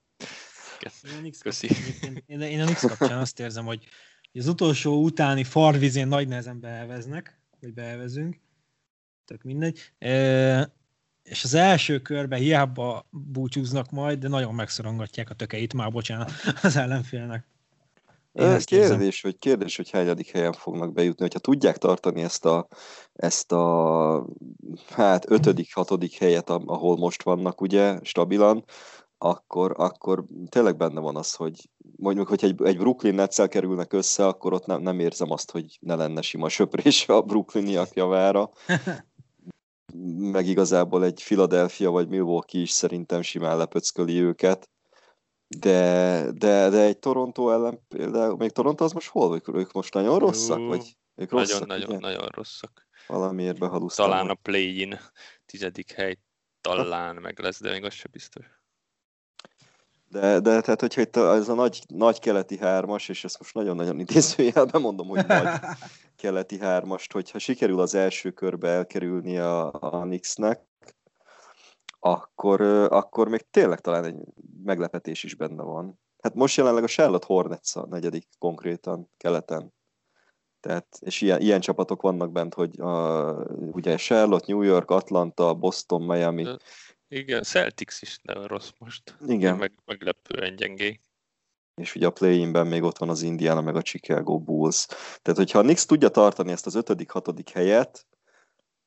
Köszi. 1.43 1.69
Én, 2.27 2.41
én 2.41 2.61
a 2.61 2.65
Nix 2.65 2.87
kapcsán 2.87 3.19
azt 3.19 3.41
érzem, 3.41 3.65
hogy 3.65 3.85
az 4.39 4.49
utolsó 4.49 5.03
utáni 5.03 5.45
farvizén 5.45 6.09
nagy 6.09 6.29
nehezen 6.29 6.61
beelveznek, 6.61 7.41
vagy 7.61 7.73
beelvezünk, 7.73 8.41
tök 9.25 9.43
mindegy. 9.43 9.93
E, 9.99 10.75
és 11.23 11.45
az 11.45 11.55
első 11.55 12.01
körben 12.01 12.39
hiába 12.39 13.07
búcsúznak 13.11 13.91
majd, 13.91 14.19
de 14.19 14.29
nagyon 14.29 14.55
megszorongatják 14.55 15.31
a 15.31 15.35
tökeit, 15.35 15.75
már 15.75 15.91
bocsánat, 15.91 16.31
az 16.63 16.77
ellenfélnek. 16.77 17.47
Én 18.33 18.59
kérdés, 18.59 19.21
hogy 19.21 19.39
kérdés, 19.39 19.77
hogy 19.77 19.91
hányadik 19.91 20.31
helyen 20.31 20.53
fognak 20.53 20.93
bejutni, 20.93 21.23
hogyha 21.23 21.39
tudják 21.39 21.77
tartani 21.77 22.23
ezt 22.23 22.45
a, 22.45 22.69
ezt 23.13 23.53
a 23.53 24.27
hát 24.91 25.31
ötödik, 25.31 25.75
hatodik 25.75 26.19
helyet, 26.19 26.51
ahol 26.51 26.97
most 26.97 27.23
vannak 27.23 27.61
ugye 27.61 27.99
stabilan, 28.03 28.65
akkor, 29.19 29.75
akkor 29.77 30.25
tényleg 30.49 30.77
benne 30.77 31.01
van 31.01 31.17
az, 31.17 31.35
hogy 31.35 31.71
mondjuk, 31.97 32.29
hogy 32.29 32.45
egy, 32.45 32.63
egy 32.63 32.77
Brooklyn 32.77 33.15
nets 33.15 33.43
kerülnek 33.43 33.93
össze, 33.93 34.27
akkor 34.27 34.53
ott 34.53 34.67
nem, 34.67 34.83
nem 34.83 35.01
érzem 35.01 35.31
azt, 35.31 35.51
hogy 35.51 35.79
ne 35.81 35.95
lenne 35.95 36.21
sima 36.21 36.49
söprés 36.49 37.09
a 37.09 37.23
Brooklyniak 37.23 37.95
javára. 37.95 38.51
Meg 40.19 40.47
igazából 40.47 41.05
egy 41.05 41.23
Philadelphia 41.25 41.91
vagy 41.91 42.09
Milwaukee 42.09 42.61
is 42.61 42.71
szerintem 42.71 43.23
simán 43.23 43.57
lepöcköli 43.57 44.21
őket. 44.21 44.71
De, 45.49 46.31
de, 46.33 46.69
de 46.69 46.81
egy 46.81 46.99
Toronto 46.99 47.51
ellen 47.51 47.81
például, 47.89 48.37
még 48.37 48.51
Toronto 48.51 48.85
az 48.85 48.93
most 48.93 49.09
hol? 49.09 49.35
Ők, 49.35 49.49
ők 49.49 49.73
most 49.73 49.95
nagyon 49.95 50.19
rosszak? 50.19 50.59
Vagy 50.59 50.97
ők 51.15 51.31
rosszak, 51.31 51.67
nagyon, 51.67 51.87
nagyon, 51.87 52.01
nagyon 52.01 52.29
rosszak. 52.29 52.87
Valamiért 53.07 53.59
behalusztanak. 53.59 54.11
Talán 54.11 54.29
a 54.29 54.35
play-in 54.35 54.99
tizedik 55.47 55.93
hely 55.93 56.19
talán 56.61 57.17
meg 57.17 57.39
lesz, 57.39 57.61
de 57.61 57.71
még 57.71 57.85
az 57.85 57.95
sem 57.95 58.11
biztos. 58.13 58.47
De, 60.09 60.41
de 60.41 60.61
tehát, 60.61 60.81
hogyha 60.81 61.01
itt 61.01 61.17
ez 61.17 61.49
a 61.49 61.55
nagy, 61.55 61.83
nagy 61.89 62.19
keleti 62.19 62.59
hármas, 62.59 63.09
és 63.09 63.25
ezt 63.25 63.39
most 63.39 63.55
nagyon-nagyon 63.55 64.01
idézőjelben 64.01 64.81
mondom, 64.81 65.09
hogy 65.09 65.27
nagy 65.27 65.49
keleti 66.23 66.59
hármast, 66.59 67.13
hogyha 67.13 67.39
sikerül 67.39 67.81
az 67.81 67.95
első 67.95 68.31
körbe 68.31 68.69
elkerülni 68.69 69.39
a, 69.39 69.73
a 69.73 70.05
Nixnek, 70.05 70.61
akkor, 71.99 72.61
akkor 72.91 73.29
még 73.29 73.47
tényleg 73.51 73.81
talán 73.81 74.05
egy 74.05 74.17
meglepetés 74.65 75.25
is 75.25 75.35
benne 75.35 75.63
van. 75.63 76.01
Hát 76.23 76.35
most 76.35 76.57
jelenleg 76.57 76.83
a 76.83 76.87
Charlotte 76.87 77.27
Hornets 77.27 77.77
a 77.77 77.87
negyedik 77.87 78.29
konkrétan 78.39 79.11
keleten. 79.17 79.75
Tehát, 80.61 80.87
és 81.01 81.21
ilyen, 81.21 81.41
ilyen 81.41 81.61
csapatok 81.61 82.03
vannak 82.03 82.33
bent, 82.33 82.55
hogy 82.55 82.81
a, 82.81 83.33
ugye 83.51 83.97
Charlotte, 83.97 84.45
New 84.49 84.63
York, 84.63 84.91
Atlanta, 84.91 85.55
Boston, 85.55 86.03
Miami. 86.03 86.47
Igen, 87.09 87.43
Celtics 87.43 88.03
is 88.03 88.19
nem 88.23 88.47
rossz 88.47 88.71
most. 88.79 89.17
Igen. 89.27 89.57
Meg, 89.57 89.73
meglepően 89.85 90.57
gyengé. 90.57 91.01
És 91.75 91.95
ugye 91.95 92.07
a 92.07 92.11
play-inben 92.11 92.67
még 92.67 92.83
ott 92.83 92.99
van 92.99 93.09
az 93.09 93.23
Indiana, 93.23 93.61
meg 93.61 93.77
a 93.77 93.83
Chicago 93.83 94.39
Bulls. 94.39 94.87
Tehát, 95.23 95.39
hogyha 95.39 95.59
a 95.59 95.63
Knicks 95.63 95.87
tudja 95.87 96.09
tartani 96.09 96.53
ezt 96.53 96.67
az 96.67 96.75
ötödik, 96.75 97.11
hatodik 97.11 97.49
helyet, 97.51 98.07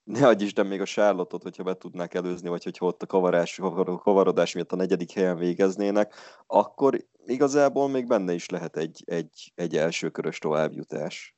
ne 0.03 0.27
adj 0.27 0.43
Isten 0.43 0.65
még 0.65 0.81
a 0.81 0.85
Charlotte-ot, 0.85 1.43
hogyha 1.43 1.63
be 1.63 1.73
tudnák 1.73 2.13
előzni, 2.13 2.49
vagy 2.49 2.63
hogyha 2.63 2.85
ott 2.85 3.01
a 3.01 3.05
kavarás, 3.05 3.59
kavarodás 3.99 4.53
miatt 4.53 4.71
a 4.71 4.75
negyedik 4.75 5.11
helyen 5.11 5.37
végeznének, 5.37 6.15
akkor 6.47 7.07
igazából 7.25 7.89
még 7.89 8.07
benne 8.07 8.33
is 8.33 8.49
lehet 8.49 8.77
egy, 8.77 9.03
egy, 9.05 9.51
egy 9.55 9.77
elsőkörös 9.77 10.37
továbbjutás. 10.37 11.35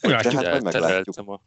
Látjuk, 0.00 0.44
hát 0.44 0.62
meglátjuk. 0.62 1.28
A... 1.28 1.40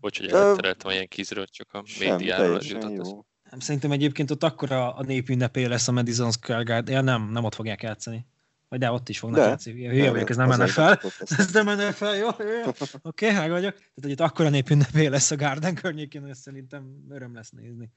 Bocs, 0.00 0.18
hogy 0.18 0.28
eltereltem 0.28 0.90
a 0.90 0.92
ilyen 0.92 1.08
kizről, 1.08 1.46
csak 1.46 1.72
a 1.72 1.82
médiáról 1.98 2.60
jutott. 2.62 3.26
Szerintem 3.58 3.90
egyébként 3.90 4.30
ott 4.30 4.42
akkora 4.42 4.94
a 4.94 5.02
népünnepé 5.02 5.64
lesz 5.64 5.88
a 5.88 5.92
Madison 5.92 6.30
Square 6.30 6.62
Garden, 6.62 6.94
ja, 6.94 7.00
nem, 7.00 7.30
nem 7.30 7.44
ott 7.44 7.54
fogják 7.54 7.82
játszani. 7.82 8.26
Vagy 8.68 8.78
de 8.78 8.90
ott 8.90 9.08
is 9.08 9.18
fognak 9.18 9.40
de, 9.40 9.46
játszani. 9.46 9.86
Hülye 9.86 10.10
vagyok, 10.10 10.30
ez 10.30 10.36
nem 10.36 10.48
menne 10.48 10.66
fel. 10.66 11.00
Ez 11.18 11.52
nem 11.52 11.64
menne 11.64 11.92
fel, 11.92 12.16
jó? 12.16 12.28
jó, 12.38 12.50
jó. 12.50 12.70
Oké, 13.02 13.30
okay, 13.30 13.48
vagyok. 13.48 13.74
Tehát, 13.74 14.00
hogy 14.02 14.10
itt 14.10 14.20
akkora 14.20 14.48
népünnepé 14.48 15.06
lesz 15.06 15.30
a 15.30 15.36
Garden 15.36 15.74
környékén, 15.74 16.22
hogy 16.22 16.34
szerintem 16.34 17.06
öröm 17.10 17.34
lesz 17.34 17.50
nézni. 17.50 17.90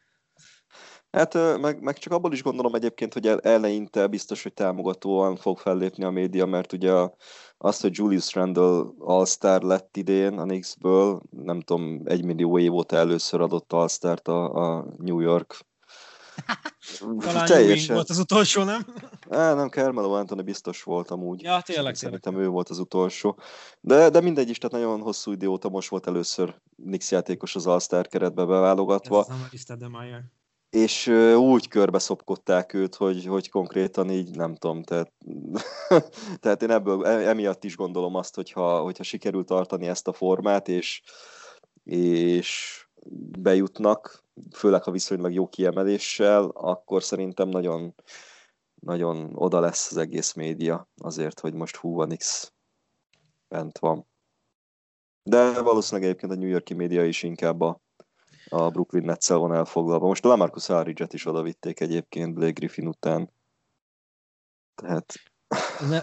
Hát 1.12 1.34
meg, 1.60 1.82
meg 1.82 1.98
csak 1.98 2.14
abból 2.14 2.34
is 2.34 2.44
gondolom 2.44 2.76
egyébként, 2.76 3.14
hogy 3.14 3.28
eleinte 3.28 4.08
biztos, 4.08 4.44
hogy 4.44 4.54
támogatóan 4.54 5.36
fog 5.36 5.58
fellépni 5.58 6.04
a 6.04 6.10
média, 6.10 6.46
mert 6.46 6.74
ugye 6.74 6.92
azt, 7.58 7.82
hogy 7.82 7.98
Julius 7.98 8.34
Randle 8.34 8.84
All-Star 9.00 9.62
lett 9.62 9.98
idén 9.98 10.40
a 10.40 10.44
Knicksből, 10.44 11.22
nem 11.30 11.62
tudom, 11.62 12.02
egy 12.06 12.26
millió 12.26 12.60
év 12.60 12.74
óta 12.74 12.96
először 12.96 13.42
adott 13.42 13.74
All-Start 13.74 14.28
a, 14.28 14.54
a 14.54 14.86
New 14.98 15.20
York 15.20 15.66
talán 17.20 17.46
Teljesen. 17.46 17.96
volt 17.96 18.10
az 18.10 18.20
utolsó, 18.20 18.64
nem? 18.64 18.86
Á, 19.30 19.54
nem, 19.54 19.70
Carmelo 19.70 20.12
Anthony 20.12 20.44
biztos 20.44 20.84
volt 20.84 21.12
amúgy. 21.12 21.42
Ja, 21.42 21.62
tényleg, 21.66 21.96
Szerintem 21.96 22.32
tényleg. 22.32 22.50
ő 22.50 22.52
volt 22.52 22.70
az 22.70 22.80
utolsó. 22.80 23.40
De, 23.80 24.10
de 24.10 24.22
mindegy 24.22 24.50
is, 24.50 24.58
tehát 24.58 24.76
nagyon 24.76 25.02
hosszú 25.02 25.32
idő 25.32 25.48
óta 25.48 25.70
most 25.70 25.90
volt 25.90 26.08
először 26.08 26.56
Knicks 26.84 27.12
játékos 27.12 27.56
az 27.56 27.68
All-Star 27.68 28.08
keretbe 28.08 28.46
beválogatva. 28.46 29.20
Ez 29.20 29.28
nem 29.28 29.48
és 30.70 31.08
úgy 31.38 31.68
körbe 31.68 32.00
szopkodták 32.00 32.74
őt, 32.74 32.96
hogy, 32.96 33.26
hogy 33.26 33.50
konkrétan 33.50 34.10
így 34.12 34.36
nem 34.36 34.56
tudom, 34.56 34.84
tehát, 34.84 35.12
tehát 36.42 36.62
én 36.62 36.70
ebből 36.70 37.06
e, 37.06 37.30
emiatt 37.30 37.64
is 37.64 37.76
gondolom 37.76 38.16
azt, 38.16 38.36
hogyha, 38.36 38.82
hogyha 38.82 39.04
sikerül 39.04 39.44
tartani 39.44 39.88
ezt 39.88 40.08
a 40.08 40.14
formát, 40.14 40.68
és, 40.68 41.02
és 41.84 42.82
bejutnak, 43.40 44.24
főleg 44.56 44.84
ha 44.84 44.92
viszonylag 44.92 45.34
jó 45.34 45.48
kiemeléssel, 45.48 46.44
akkor 46.44 47.04
szerintem 47.04 47.50
nagyon, 47.50 47.96
nagyon 48.82 49.32
oda 49.36 49.60
lesz 49.60 49.92
az 49.92 49.98
egész 49.98 50.34
média 50.34 50.90
azért, 50.98 51.40
hogy 51.40 51.54
most 51.54 51.76
hú, 51.76 51.94
van 51.94 52.16
X 52.18 52.54
bent 53.48 53.78
van. 53.78 54.08
De 55.24 55.62
valószínűleg 55.62 56.10
egyébként 56.10 56.32
a 56.32 56.36
New 56.36 56.50
Yorki 56.50 56.74
média 56.74 57.06
is 57.06 57.24
inkább 57.24 57.62
a, 57.62 57.82
a 58.50 58.70
Brooklyn 58.70 59.04
nets 59.04 59.28
van 59.28 59.54
elfoglalva. 59.54 60.08
Most 60.08 60.26
a 60.26 60.28
Lamarcus 60.28 60.70
Aldridge-et 60.70 61.14
is 61.14 61.26
oda 61.26 61.42
vitték 61.42 61.80
egyébként 61.80 62.34
Blake 62.34 62.52
Griffin 62.52 62.88
után. 62.88 63.32
Tehát... 64.76 65.14
Ne, 65.90 66.02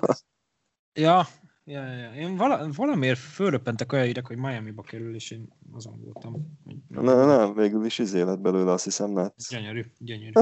ja, 0.92 1.26
Ja, 1.66 1.86
ja. 1.86 2.14
Én 2.14 2.36
vala, 2.36 2.68
valamiért 2.72 3.18
fölröppentek 3.18 3.92
olyan 3.92 4.04
hírek, 4.04 4.26
hogy 4.26 4.36
Miami-ba 4.36 4.82
kerül, 4.82 5.14
és 5.14 5.30
én 5.30 5.48
azon 5.72 6.00
voltam. 6.00 6.58
Hogy... 6.64 6.76
Nem, 6.88 7.26
nem, 7.26 7.54
végül 7.54 7.84
is 7.84 7.98
izé 7.98 8.20
lett 8.20 8.38
belőle, 8.38 8.72
azt 8.72 8.84
hiszem, 8.84 9.14
lett. 9.14 9.36
Gyönyörű, 9.48 9.84
gyönyörű. 9.98 10.32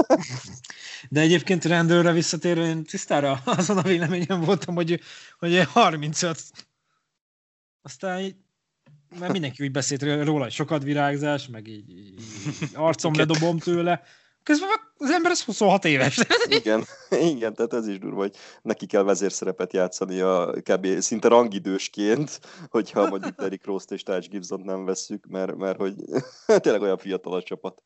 De 1.09 1.21
egyébként 1.21 1.65
rendőrre 1.65 2.11
visszatérve, 2.11 2.65
én 2.65 2.83
tisztára 2.83 3.41
azon 3.45 3.77
a 3.77 3.81
véleményem 3.81 4.41
voltam, 4.41 4.75
hogy, 4.75 4.99
hogy 5.39 5.63
35. 5.63 6.41
Aztán 7.81 8.19
így, 8.19 8.35
mert 9.19 9.31
mindenki 9.31 9.63
úgy 9.63 9.71
beszélt 9.71 10.03
róla, 10.03 10.43
hogy 10.43 10.51
sokat 10.51 10.83
virágzás, 10.83 11.47
meg 11.47 11.67
így, 11.67 11.89
így 11.89 12.21
arcom 12.73 13.13
ledobom 13.13 13.57
tőle. 13.57 14.01
Közben 14.43 14.69
az 14.97 15.09
ember 15.09 15.31
az 15.31 15.43
26 15.43 15.85
éves. 15.85 16.19
igen, 16.59 16.83
igen, 17.09 17.53
tehát 17.53 17.73
ez 17.73 17.87
is 17.87 17.99
durva, 17.99 18.21
hogy 18.21 18.35
neki 18.61 18.85
kell 18.85 19.03
vezérszerepet 19.03 19.73
játszani 19.73 20.19
a 20.19 20.51
kb. 20.51 20.99
szinte 20.99 21.27
rangidősként, 21.27 22.39
hogyha 22.69 23.09
mondjuk 23.09 23.35
Derrick 23.35 23.65
Rose-t 23.65 23.91
és 23.91 24.03
Taj 24.03 24.19
Gibson 24.19 24.61
nem 24.61 24.85
vesszük, 24.85 25.25
mert, 25.25 25.55
mert 25.55 25.77
hogy 25.77 25.95
tényleg 26.61 26.81
olyan 26.81 26.97
fiatal 26.97 27.33
a 27.33 27.43
csapat. 27.43 27.83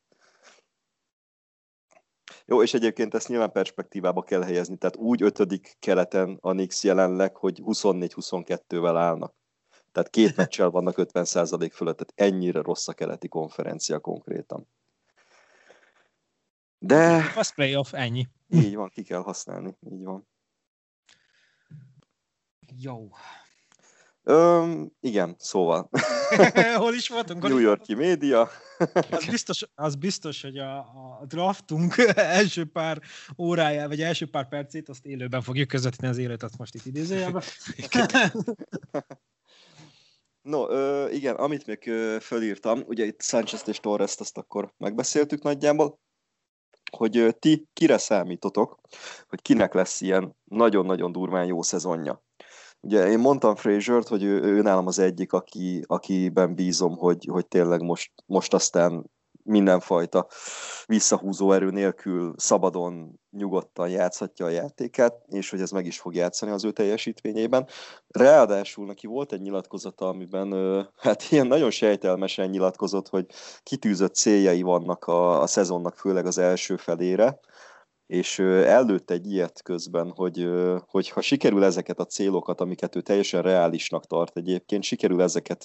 Jó, 2.46 2.62
és 2.62 2.74
egyébként 2.74 3.14
ezt 3.14 3.28
nyilván 3.28 3.52
perspektívába 3.52 4.22
kell 4.22 4.42
helyezni, 4.42 4.76
tehát 4.76 4.96
úgy 4.96 5.22
ötödik 5.22 5.76
keleten 5.78 6.38
a 6.40 6.50
Knicks 6.50 6.84
jelenleg, 6.84 7.36
hogy 7.36 7.62
24-22-vel 7.64 8.94
állnak. 8.96 9.34
Tehát 9.92 10.10
két 10.10 10.36
meccsel 10.36 10.70
vannak 10.70 10.94
50% 10.96 11.70
fölött, 11.72 11.96
tehát 11.96 12.32
ennyire 12.32 12.62
rossz 12.62 12.88
a 12.88 12.92
keleti 12.92 13.28
konferencia 13.28 13.98
konkrétan. 13.98 14.68
De... 16.78 17.32
Az 17.36 17.54
playoff, 17.54 17.92
ennyi. 17.92 18.28
Így 18.48 18.74
van, 18.74 18.88
ki 18.88 19.02
kell 19.02 19.20
használni, 19.20 19.76
így 19.90 20.04
van. 20.04 20.28
Jó. 22.76 23.08
Öm, 24.22 24.92
igen, 25.00 25.34
szóval. 25.38 25.90
Hol 26.76 26.94
is 26.94 27.08
voltunk? 27.08 27.42
New 27.42 27.58
Yorki 27.58 27.94
média. 27.94 28.48
az, 29.10 29.26
biztos, 29.30 29.68
az 29.74 29.94
biztos, 29.94 30.42
hogy 30.42 30.58
a, 30.58 30.78
a 30.78 31.24
draftunk 31.26 31.94
első 32.40 32.64
pár 32.64 33.00
órájá, 33.38 33.86
vagy 33.86 34.00
első 34.00 34.26
pár 34.26 34.48
percét, 34.48 34.88
azt 34.88 35.06
élőben 35.06 35.42
fogjuk 35.42 35.68
közvetíteni 35.68 36.12
az 36.12 36.18
élőt, 36.18 36.42
azt 36.42 36.58
most 36.58 36.74
itt 36.74 36.84
idézőjelben. 36.84 37.42
No, 40.48 40.68
ö, 40.70 41.08
igen, 41.08 41.34
amit 41.34 41.66
még 41.66 41.86
ö, 41.86 42.16
fölírtam, 42.20 42.82
ugye 42.86 43.04
itt 43.04 43.22
Sanchez 43.22 43.62
és 43.66 43.80
torres 43.80 44.16
azt 44.18 44.38
akkor 44.38 44.72
megbeszéltük 44.76 45.42
nagyjából 45.42 45.98
hogy 46.90 47.36
ti 47.38 47.66
kire 47.72 47.98
számítotok, 47.98 48.80
hogy 49.28 49.42
kinek 49.42 49.74
lesz 49.74 50.00
ilyen 50.00 50.36
nagyon-nagyon 50.44 51.12
durván 51.12 51.46
jó 51.46 51.62
szezonja. 51.62 52.22
Ugye 52.80 53.08
én 53.08 53.18
mondtam 53.18 53.56
Frazier-t, 53.56 54.08
hogy 54.08 54.22
ő, 54.22 54.42
ő 54.42 54.62
nálam 54.62 54.86
az 54.86 54.98
egyik, 54.98 55.32
aki, 55.32 55.82
akiben 55.86 56.54
bízom, 56.54 56.96
hogy, 56.96 57.26
hogy 57.30 57.46
tényleg 57.46 57.82
most, 57.82 58.12
most 58.26 58.54
aztán 58.54 59.10
mindenfajta 59.48 60.26
visszahúzó 60.86 61.52
erő 61.52 61.70
nélkül 61.70 62.34
szabadon, 62.36 63.20
nyugodtan 63.30 63.88
játszhatja 63.88 64.46
a 64.46 64.48
játékát, 64.48 65.14
és 65.28 65.50
hogy 65.50 65.60
ez 65.60 65.70
meg 65.70 65.86
is 65.86 65.98
fog 65.98 66.14
játszani 66.14 66.52
az 66.52 66.64
ő 66.64 66.70
teljesítményében. 66.72 67.66
Ráadásul 68.08 68.86
neki 68.86 69.06
volt 69.06 69.32
egy 69.32 69.40
nyilatkozata, 69.40 70.08
amiben 70.08 70.52
hát 70.96 71.30
ilyen 71.30 71.46
nagyon 71.46 71.70
sejtelmesen 71.70 72.48
nyilatkozott, 72.48 73.08
hogy 73.08 73.26
kitűzött 73.62 74.14
céljai 74.14 74.62
vannak 74.62 75.04
a, 75.04 75.42
a 75.42 75.46
szezonnak, 75.46 75.96
főleg 75.96 76.26
az 76.26 76.38
első 76.38 76.76
felére, 76.76 77.40
és 78.08 78.38
előtt 78.38 79.10
egy 79.10 79.30
ilyet 79.30 79.62
közben, 79.62 80.12
hogy, 80.16 80.48
hogy 80.86 81.08
ha 81.08 81.20
sikerül 81.20 81.64
ezeket 81.64 81.98
a 81.98 82.04
célokat, 82.04 82.60
amiket 82.60 82.96
ő 82.96 83.00
teljesen 83.00 83.42
reálisnak 83.42 84.06
tart 84.06 84.36
egyébként, 84.36 84.82
sikerül 84.82 85.22
ezeket 85.22 85.64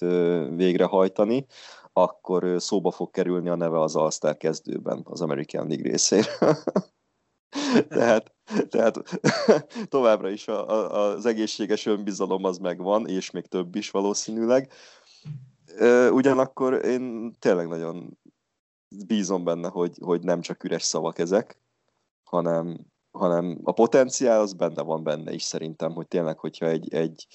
végrehajtani, 0.56 1.46
akkor 1.94 2.62
szóba 2.62 2.92
fog 2.92 3.12
kerülni 3.12 3.50
a 3.50 3.56
neve 3.56 3.80
az 3.80 3.96
All-Star 3.96 4.38
kezdőben 4.38 5.02
az 5.04 5.22
American 5.22 5.68
League 5.68 5.90
részéről. 5.90 6.58
tehát, 7.90 8.34
tehát 8.70 9.22
továbbra 9.90 10.30
is 10.30 10.48
a, 10.48 10.70
a, 10.70 11.12
az 11.14 11.26
egészséges 11.26 11.86
önbizalom 11.86 12.44
az 12.44 12.58
megvan, 12.58 13.08
és 13.08 13.32
még 13.32 13.46
több 13.46 13.76
is 13.76 13.92
valószínűleg. 13.92 14.72
Ugyanakkor 16.12 16.86
én 16.86 17.34
tényleg 17.40 17.68
nagyon 17.68 18.18
bízom 19.08 19.44
benne, 19.44 19.68
hogy, 19.68 19.98
hogy 20.02 20.22
nem 20.22 20.42
csak 20.42 20.64
üres 20.64 20.84
szavak 20.84 21.20
ezek, 21.20 21.62
hanem, 22.24 22.80
hanem 23.12 23.60
a 23.64 23.72
potenciál 23.72 24.42
az 24.42 24.54
benne 24.54 24.82
van 24.82 25.04
benne 25.04 25.34
is 25.34 25.44
szerintem, 25.44 25.92
hogy 25.94 26.08
tényleg, 26.08 26.40
hogyha 26.40 26.66
egy, 26.66 26.94
egy 26.94 27.28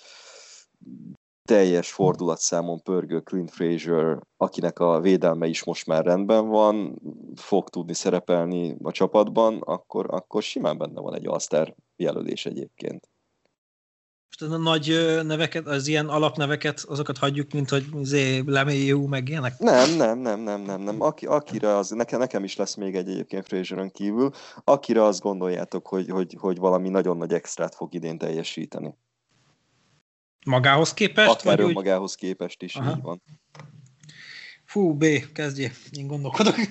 teljes 1.49 1.93
fordulatszámon 1.93 2.83
pörgő 2.83 3.21
Clint 3.21 3.51
Frazier, 3.51 4.19
akinek 4.37 4.79
a 4.79 5.01
védelme 5.01 5.47
is 5.47 5.65
most 5.65 5.87
már 5.87 6.05
rendben 6.05 6.49
van, 6.49 7.01
fog 7.35 7.69
tudni 7.69 7.95
szerepelni 7.95 8.77
a 8.83 8.93
csapatban, 8.93 9.61
akkor, 9.61 10.07
akkor 10.11 10.43
simán 10.43 10.79
benne 10.79 11.01
van 11.01 11.15
egy 11.15 11.27
all 11.27 11.75
jelölés 11.97 12.47
egyébként. 12.47 13.11
Most 14.29 14.53
a 14.53 14.57
nagy 14.57 15.17
neveket, 15.25 15.67
az 15.67 15.87
ilyen 15.87 16.09
alapneveket, 16.09 16.85
azokat 16.89 17.19
hagyjuk, 17.19 17.53
mint 17.53 17.69
hogy 17.69 17.85
zé, 18.03 18.43
Lemélyú, 18.47 19.07
meg 19.07 19.29
ilyenek? 19.29 19.59
Nem, 19.59 19.97
nem, 19.97 20.19
nem, 20.19 20.41
nem, 20.41 20.61
nem, 20.61 20.81
nem. 20.81 21.01
Aki, 21.01 21.27
akire 21.27 21.77
az, 21.77 21.91
nekem, 21.91 22.19
nekem 22.19 22.45
is 22.45 22.57
lesz 22.57 22.75
még 22.75 22.95
egy 22.95 23.09
egyébként 23.09 23.47
Frazieron 23.47 23.91
kívül, 23.91 24.31
akire 24.65 25.03
azt 25.05 25.21
gondoljátok, 25.21 25.87
hogy, 25.87 26.09
hogy, 26.09 26.37
hogy 26.39 26.59
valami 26.59 26.89
nagyon 26.89 27.17
nagy 27.17 27.33
extrát 27.33 27.75
fog 27.75 27.95
idén 27.95 28.19
teljesíteni. 28.19 28.95
Magához 30.47 30.95
képest? 30.95 31.31
Akár 31.31 31.63
vagy 31.63 31.75
magához 31.75 32.15
képest 32.15 32.63
is, 32.63 32.75
Aha. 32.75 32.91
így 32.91 33.03
van. 33.03 33.23
Fú, 34.65 34.95
B, 34.95 35.33
kezdjé, 35.33 35.71
én 35.91 36.07
gondolkodok. 36.07 36.55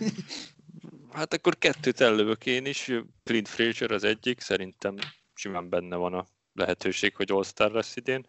Hát 1.11 1.34
akkor 1.34 1.57
kettőt 1.57 2.02
ellövök 2.02 2.45
én 2.45 2.65
is. 2.65 2.91
Clint 3.23 3.48
Frazier 3.48 3.91
az 3.91 4.03
egyik, 4.03 4.39
szerintem 4.39 4.95
simán 5.34 5.69
benne 5.69 5.95
van 5.95 6.14
a 6.14 6.27
lehetőség, 6.53 7.15
hogy 7.15 7.31
All-Star 7.31 7.72
lesz 7.72 7.95
idén, 7.95 8.26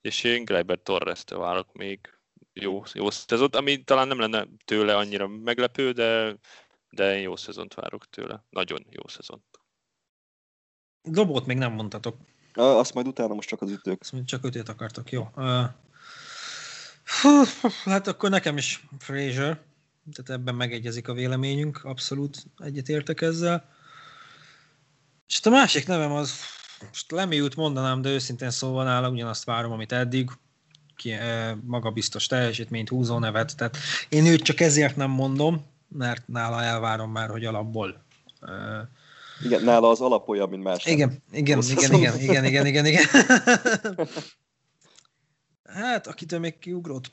és 0.00 0.24
én 0.24 0.44
Gleiber 0.44 0.78
Torres-től 0.82 1.38
várok 1.38 1.72
még 1.72 2.00
jó, 2.52 2.82
jó 2.92 3.10
szezont, 3.10 3.56
ami 3.56 3.84
talán 3.84 4.08
nem 4.08 4.18
lenne 4.18 4.46
tőle 4.64 4.96
annyira 4.96 5.28
meglepő, 5.28 5.92
de, 5.92 6.36
de 6.90 7.16
én 7.16 7.22
jó 7.22 7.36
szezont 7.36 7.74
várok 7.74 8.08
tőle. 8.10 8.44
Nagyon 8.50 8.86
jó 8.90 9.08
szezont. 9.08 9.44
Dobót 11.02 11.46
még 11.46 11.56
nem 11.56 11.72
mondtatok. 11.72 12.16
Azt 12.54 12.94
majd 12.94 13.06
utána 13.06 13.34
most 13.34 13.48
csak 13.48 13.62
az 13.62 13.70
ütők. 13.70 14.00
Azt 14.00 14.24
csak 14.24 14.44
ötét 14.44 14.68
akartok, 14.68 15.10
jó. 15.10 15.28
Uh, 15.36 15.64
hát 17.84 18.06
akkor 18.06 18.30
nekem 18.30 18.56
is 18.56 18.86
Fraser, 18.98 19.60
tehát 20.12 20.40
ebben 20.40 20.54
megegyezik 20.54 21.08
a 21.08 21.12
véleményünk, 21.12 21.84
abszolút 21.84 22.46
egyetértek 22.58 23.20
ezzel. 23.20 23.72
És 25.28 25.40
a 25.42 25.50
másik 25.50 25.86
nevem 25.86 26.12
az, 26.12 26.32
most 26.88 27.10
Lemiut 27.10 27.56
mondanám, 27.56 28.02
de 28.02 28.08
őszintén 28.08 28.50
szóval 28.50 28.84
nála 28.84 29.10
ugyanazt 29.10 29.44
várom, 29.44 29.72
amit 29.72 29.92
eddig, 29.92 30.30
ki, 30.96 31.14
magabiztos 31.64 32.26
teljesítményt, 32.26 32.88
húzó 32.88 33.18
nevet, 33.18 33.56
tehát 33.56 33.76
én 34.08 34.26
őt 34.26 34.42
csak 34.42 34.60
ezért 34.60 34.96
nem 34.96 35.10
mondom, 35.10 35.66
mert 35.88 36.28
nála 36.28 36.62
elvárom 36.62 37.10
már, 37.10 37.30
hogy 37.30 37.44
alapból 37.44 38.04
igen, 39.42 39.62
nála 39.64 39.88
az 39.88 40.00
alap 40.00 40.28
olyan, 40.28 40.48
mint 40.48 40.62
más. 40.62 40.86
Igen, 40.86 41.22
igen, 41.32 41.62
igen, 41.70 41.92
igen, 41.92 42.20
igen, 42.20 42.44
igen, 42.44 42.66
igen, 42.66 42.86
igen. 42.90 43.04
Hát, 45.64 46.06
akitől 46.06 46.38
még 46.38 46.58
kiugrott, 46.58 47.08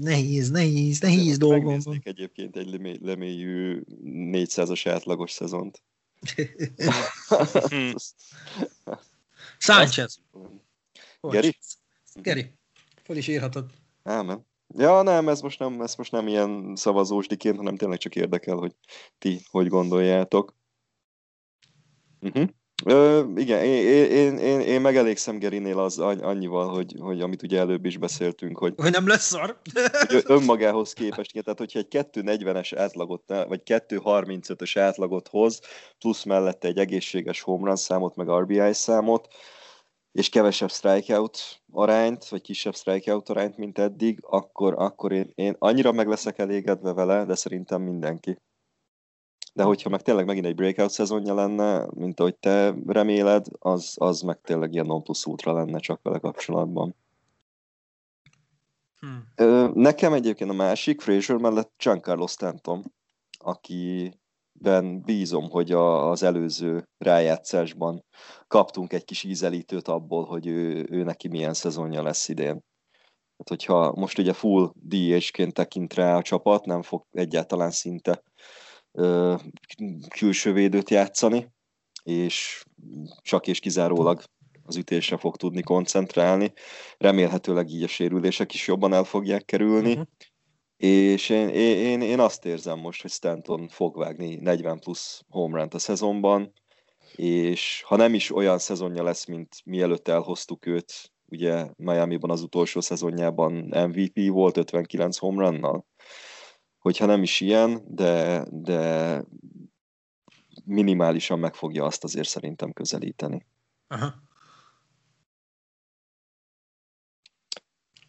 nehéz, 0.00 0.50
nehéz, 0.50 1.00
nehéz 1.00 1.38
dolgom 1.38 1.78
van. 1.82 2.00
egyébként 2.04 2.56
egy 2.56 2.98
lemélyű 3.00 3.82
400-as 4.04 4.82
átlagos 4.84 5.30
szezont. 5.30 5.82
Sánchez. 9.58 10.20
Geri? 11.20 11.58
Geri, 12.14 12.54
fel 13.02 13.16
is 13.16 13.28
írhatod. 13.28 13.70
Ámen. 14.02 14.46
Ja, 14.76 15.02
nem, 15.02 15.28
ez 15.28 15.40
most 15.40 15.58
nem, 15.58 15.80
ez 15.80 15.94
most 15.94 16.12
nem 16.12 16.28
ilyen 16.28 16.72
szavazósdiként, 16.76 17.56
hanem 17.56 17.76
tényleg 17.76 17.98
csak 17.98 18.16
érdekel, 18.16 18.56
hogy 18.56 18.74
ti 19.18 19.40
hogy 19.50 19.68
gondoljátok. 19.68 20.54
Uh-huh. 22.22 22.48
Ö, 22.84 23.22
igen, 23.36 23.64
én, 23.64 24.10
én, 24.10 24.36
én, 24.38 24.60
én 24.60 24.80
megelégszem 24.80 25.38
Gerinél 25.38 25.78
az 25.78 25.98
annyival, 25.98 26.68
hogy, 26.68 26.94
hogy 26.98 27.20
amit 27.20 27.42
ugye 27.42 27.58
előbb 27.58 27.84
is 27.84 27.96
beszéltünk, 27.96 28.58
hogy, 28.58 28.74
hogy 28.76 28.90
nem 28.90 29.06
lesz 29.06 29.26
szar. 29.26 29.58
önmagához 30.26 30.92
képest, 30.92 31.32
tehát 31.32 31.58
hogyha 31.58 31.78
egy 31.78 31.86
2.40-es 31.90 32.72
átlagot, 32.76 33.22
vagy 33.26 33.62
2.35-ös 33.64 34.72
átlagot 34.78 35.28
hoz, 35.28 35.60
plusz 35.98 36.24
mellette 36.24 36.68
egy 36.68 36.78
egészséges 36.78 37.40
home 37.40 37.76
számot, 37.76 38.16
meg 38.16 38.28
RBI 38.28 38.72
számot, 38.72 39.28
és 40.12 40.28
kevesebb 40.28 40.70
strikeout 40.70 41.38
arányt, 41.72 42.28
vagy 42.28 42.40
kisebb 42.40 42.74
strikeout 42.74 43.28
arányt, 43.28 43.56
mint 43.56 43.78
eddig, 43.78 44.18
akkor, 44.22 44.74
akkor 44.76 45.12
én, 45.12 45.30
én 45.34 45.56
annyira 45.58 45.92
meg 45.92 46.08
leszek 46.08 46.38
elégedve 46.38 46.92
vele, 46.92 47.24
de 47.24 47.34
szerintem 47.34 47.82
mindenki 47.82 48.36
de 49.52 49.62
hogyha 49.62 49.88
meg 49.88 50.02
tényleg 50.02 50.26
megint 50.26 50.46
egy 50.46 50.54
breakout 50.54 50.90
szezonja 50.90 51.34
lenne, 51.34 51.86
mint 51.90 52.20
ahogy 52.20 52.36
te 52.36 52.74
reméled, 52.86 53.46
az, 53.58 53.94
az 53.98 54.20
meg 54.20 54.40
tényleg 54.40 54.72
ilyen 54.72 54.86
non 54.86 55.02
plus 55.02 55.26
útra 55.26 55.52
lenne 55.52 55.78
csak 55.78 56.02
vele 56.02 56.18
kapcsolatban. 56.18 56.94
Hmm. 58.98 59.72
Nekem 59.74 60.12
egyébként 60.12 60.50
a 60.50 60.54
másik, 60.54 61.00
Fraser 61.00 61.36
mellett 61.36 61.72
Giancarlo 61.76 62.26
Stanton, 62.26 62.92
akiben 63.38 65.00
bízom, 65.04 65.50
hogy 65.50 65.72
a, 65.72 66.10
az 66.10 66.22
előző 66.22 66.88
rájátszásban 66.98 68.04
kaptunk 68.46 68.92
egy 68.92 69.04
kis 69.04 69.22
ízelítőt 69.22 69.88
abból, 69.88 70.24
hogy 70.24 70.46
ő, 70.46 70.86
ő 70.90 71.02
neki 71.02 71.28
milyen 71.28 71.54
szezonja 71.54 72.02
lesz 72.02 72.28
idén. 72.28 72.64
Hát, 73.38 73.48
hogyha 73.48 73.92
most 73.92 74.18
ugye 74.18 74.32
full 74.32 74.72
DH-ként 74.74 75.54
tekint 75.54 75.94
rá 75.94 76.16
a 76.16 76.22
csapat, 76.22 76.64
nem 76.64 76.82
fog 76.82 77.04
egyáltalán 77.12 77.70
szinte 77.70 78.22
külső 80.08 80.52
védőt 80.52 80.90
játszani, 80.90 81.48
és 82.02 82.64
csak 83.22 83.46
és 83.46 83.60
kizárólag 83.60 84.22
az 84.64 84.76
ütésre 84.76 85.16
fog 85.16 85.36
tudni 85.36 85.62
koncentrálni. 85.62 86.52
Remélhetőleg 86.98 87.68
így 87.68 87.82
a 87.82 87.88
sérülések 87.88 88.54
is 88.54 88.66
jobban 88.66 88.92
el 88.92 89.04
fogják 89.04 89.44
kerülni. 89.44 89.90
Uh-huh. 89.90 90.06
És 90.76 91.28
én, 91.28 91.48
én, 91.48 92.00
én 92.00 92.20
azt 92.20 92.44
érzem 92.44 92.78
most, 92.78 93.02
hogy 93.02 93.10
Stanton 93.10 93.68
fog 93.68 93.96
vágni 93.96 94.34
40 94.34 94.78
plusz 94.78 95.22
home 95.28 95.66
a 95.70 95.78
szezonban, 95.78 96.52
és 97.16 97.82
ha 97.86 97.96
nem 97.96 98.14
is 98.14 98.34
olyan 98.34 98.58
szezonja 98.58 99.02
lesz, 99.02 99.26
mint 99.26 99.56
mielőtt 99.64 100.08
elhoztuk 100.08 100.66
őt, 100.66 101.12
ugye 101.26 101.66
Miami-ban 101.76 102.30
az 102.30 102.42
utolsó 102.42 102.80
szezonjában 102.80 103.52
MVP 103.88 104.28
volt 104.28 104.56
59 104.56 105.16
home 105.16 105.48
runnal, 105.48 105.86
hogyha 106.82 107.06
nem 107.06 107.22
is 107.22 107.40
ilyen, 107.40 107.82
de, 107.94 108.44
de 108.50 109.24
minimálisan 110.64 111.38
meg 111.38 111.54
fogja 111.54 111.84
azt 111.84 112.04
azért 112.04 112.28
szerintem 112.28 112.72
közelíteni. 112.72 113.46
Aha. 113.86 114.14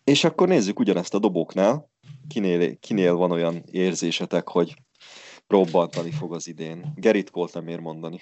És 0.04 0.24
akkor 0.24 0.48
nézzük 0.48 0.80
ugyanezt 0.80 1.14
a 1.14 1.20
dobóknál. 1.20 1.92
Kinél, 2.28 2.80
kinél 2.80 3.14
van 3.14 3.32
olyan 3.32 3.64
érzésetek, 3.72 4.48
hogy 4.48 4.76
robbantani 5.48 6.12
fog 6.12 6.34
az 6.34 6.48
idén. 6.48 6.94
Gerit 6.96 7.30
Colt 7.30 7.54
nem 7.54 7.68
ér 7.68 7.80
mondani. 7.80 8.22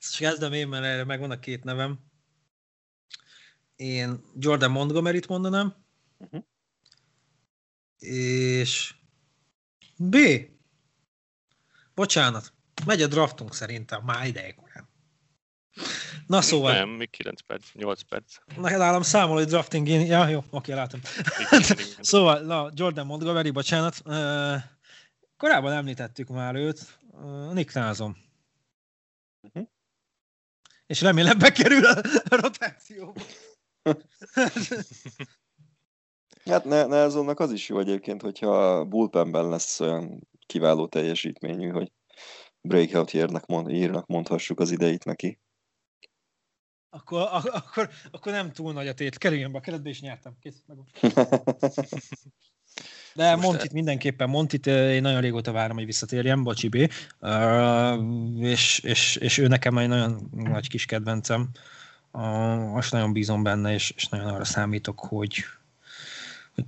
Ezt 0.00 0.16
kezdem 0.18 0.52
én, 0.52 0.68
mert 0.68 0.84
erre 0.84 1.04
megvan 1.04 1.30
a 1.30 1.38
két 1.38 1.64
nevem. 1.64 1.98
Én 3.76 4.20
Jordan 4.38 4.70
Montgomery-t 4.70 5.28
mondanám. 5.28 5.74
Uh-huh 6.18 6.44
és 7.98 8.94
B. 9.96 10.16
Bocsánat, 11.94 12.52
megy 12.86 13.02
a 13.02 13.06
draftunk 13.06 13.54
szerintem, 13.54 14.02
már 14.02 14.26
ideig 14.26 14.54
olyan. 14.64 14.88
Na 16.26 16.40
szóval... 16.40 16.72
Nem, 16.72 16.88
még 16.88 17.10
9 17.10 17.40
perc, 17.40 17.72
8 17.72 18.02
perc. 18.02 18.36
Na, 18.56 18.76
nálam 18.76 19.02
számol, 19.02 19.36
hogy 19.36 19.46
drafting, 19.46 19.88
én... 19.88 20.06
ja, 20.06 20.28
jó, 20.28 20.44
oké, 20.50 20.72
látom. 20.72 21.00
szóval, 22.00 22.40
na, 22.40 22.70
Jordan 22.74 23.06
Montgomery, 23.06 23.50
bocsánat. 23.50 24.02
Uh, 24.04 24.62
korábban 25.36 25.72
említettük 25.72 26.28
már 26.28 26.54
őt, 26.54 26.98
uh, 27.10 27.52
Nick 27.52 27.74
Názom. 27.74 28.16
Uh-huh. 29.40 29.68
És 30.86 31.00
remélem 31.00 31.38
bekerül 31.38 31.84
a 31.84 32.00
rotációba. 32.28 33.20
Hát 36.44 36.64
ne, 36.64 36.86
Nelsonnak 36.86 37.40
az 37.40 37.52
is 37.52 37.68
jó 37.68 37.78
egyébként, 37.78 38.22
hogyha 38.22 38.84
bullpenben 38.84 39.48
lesz 39.48 39.80
olyan 39.80 40.28
kiváló 40.46 40.86
teljesítményű, 40.86 41.68
hogy 41.68 41.92
breakout 42.60 43.12
írnak, 43.12 43.46
mond, 43.46 43.70
írnak 43.70 44.06
mondhassuk 44.06 44.60
az 44.60 44.70
ideit 44.70 45.04
neki. 45.04 45.38
Akkor, 46.90 47.28
akkor, 47.30 47.88
akkor 48.10 48.32
nem 48.32 48.52
túl 48.52 48.72
nagy 48.72 48.88
a 48.88 48.94
tét. 48.94 49.18
Kerüljön 49.18 49.52
be 49.52 49.58
a 49.58 49.60
keretbe, 49.60 49.88
és 49.88 50.00
nyertem. 50.00 50.36
Kész, 50.40 50.62
meg. 50.66 50.78
De 53.14 53.30
Most 53.30 53.46
Montit 53.46 53.68
el... 53.68 53.70
mindenképpen, 53.72 54.28
Montit 54.28 54.66
én 54.66 55.02
nagyon 55.02 55.20
régóta 55.20 55.52
várom, 55.52 55.76
hogy 55.76 55.84
visszatérjen, 55.86 56.42
bocsi 56.42 56.68
B. 56.68 56.92
Uh, 57.20 58.40
és, 58.40 58.78
és, 58.78 59.16
és, 59.16 59.38
ő 59.38 59.46
nekem 59.46 59.78
egy 59.78 59.88
nagyon 59.88 60.30
nagy 60.32 60.68
kis 60.68 60.84
kedvencem. 60.84 61.50
Uh, 62.12 62.70
most 62.72 62.92
nagyon 62.92 63.12
bízom 63.12 63.42
benne, 63.42 63.72
és, 63.72 63.90
és 63.90 64.08
nagyon 64.08 64.26
arra 64.26 64.44
számítok, 64.44 65.00
hogy 65.00 65.44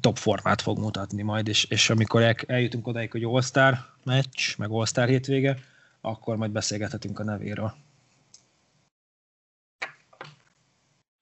top 0.00 0.16
formát 0.16 0.62
fog 0.62 0.78
mutatni 0.78 1.22
majd, 1.22 1.48
és, 1.48 1.64
és 1.64 1.90
amikor 1.90 2.22
el, 2.22 2.34
eljutunk 2.46 2.86
odáig, 2.86 3.10
hogy 3.10 3.24
All-Star 3.24 3.78
meccs, 4.04 4.56
meg 4.56 4.70
All-Star 4.70 5.08
hétvége, 5.08 5.58
akkor 6.00 6.36
majd 6.36 6.50
beszélgethetünk 6.50 7.18
a 7.18 7.24
nevéről. 7.24 7.74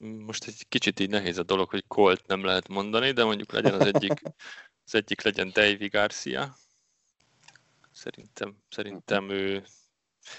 most 0.05 0.47
egy 0.47 0.69
kicsit 0.69 1.01
így 1.01 1.11
nehéz 1.11 1.39
a 1.39 1.43
dolog, 1.43 1.69
hogy 1.69 1.85
Colt 1.87 2.27
nem 2.27 2.45
lehet 2.45 2.69
mondani, 2.69 3.13
de 3.13 3.25
mondjuk 3.25 3.53
legyen 3.53 3.75
az 3.75 3.87
egyik, 3.87 4.23
az 4.87 4.95
egyik 4.95 5.23
legyen 5.23 5.51
Davy 5.53 5.89
Garcia. 5.89 6.57
Szerintem, 7.93 8.57
szerintem 8.69 9.31
ő, 9.31 9.65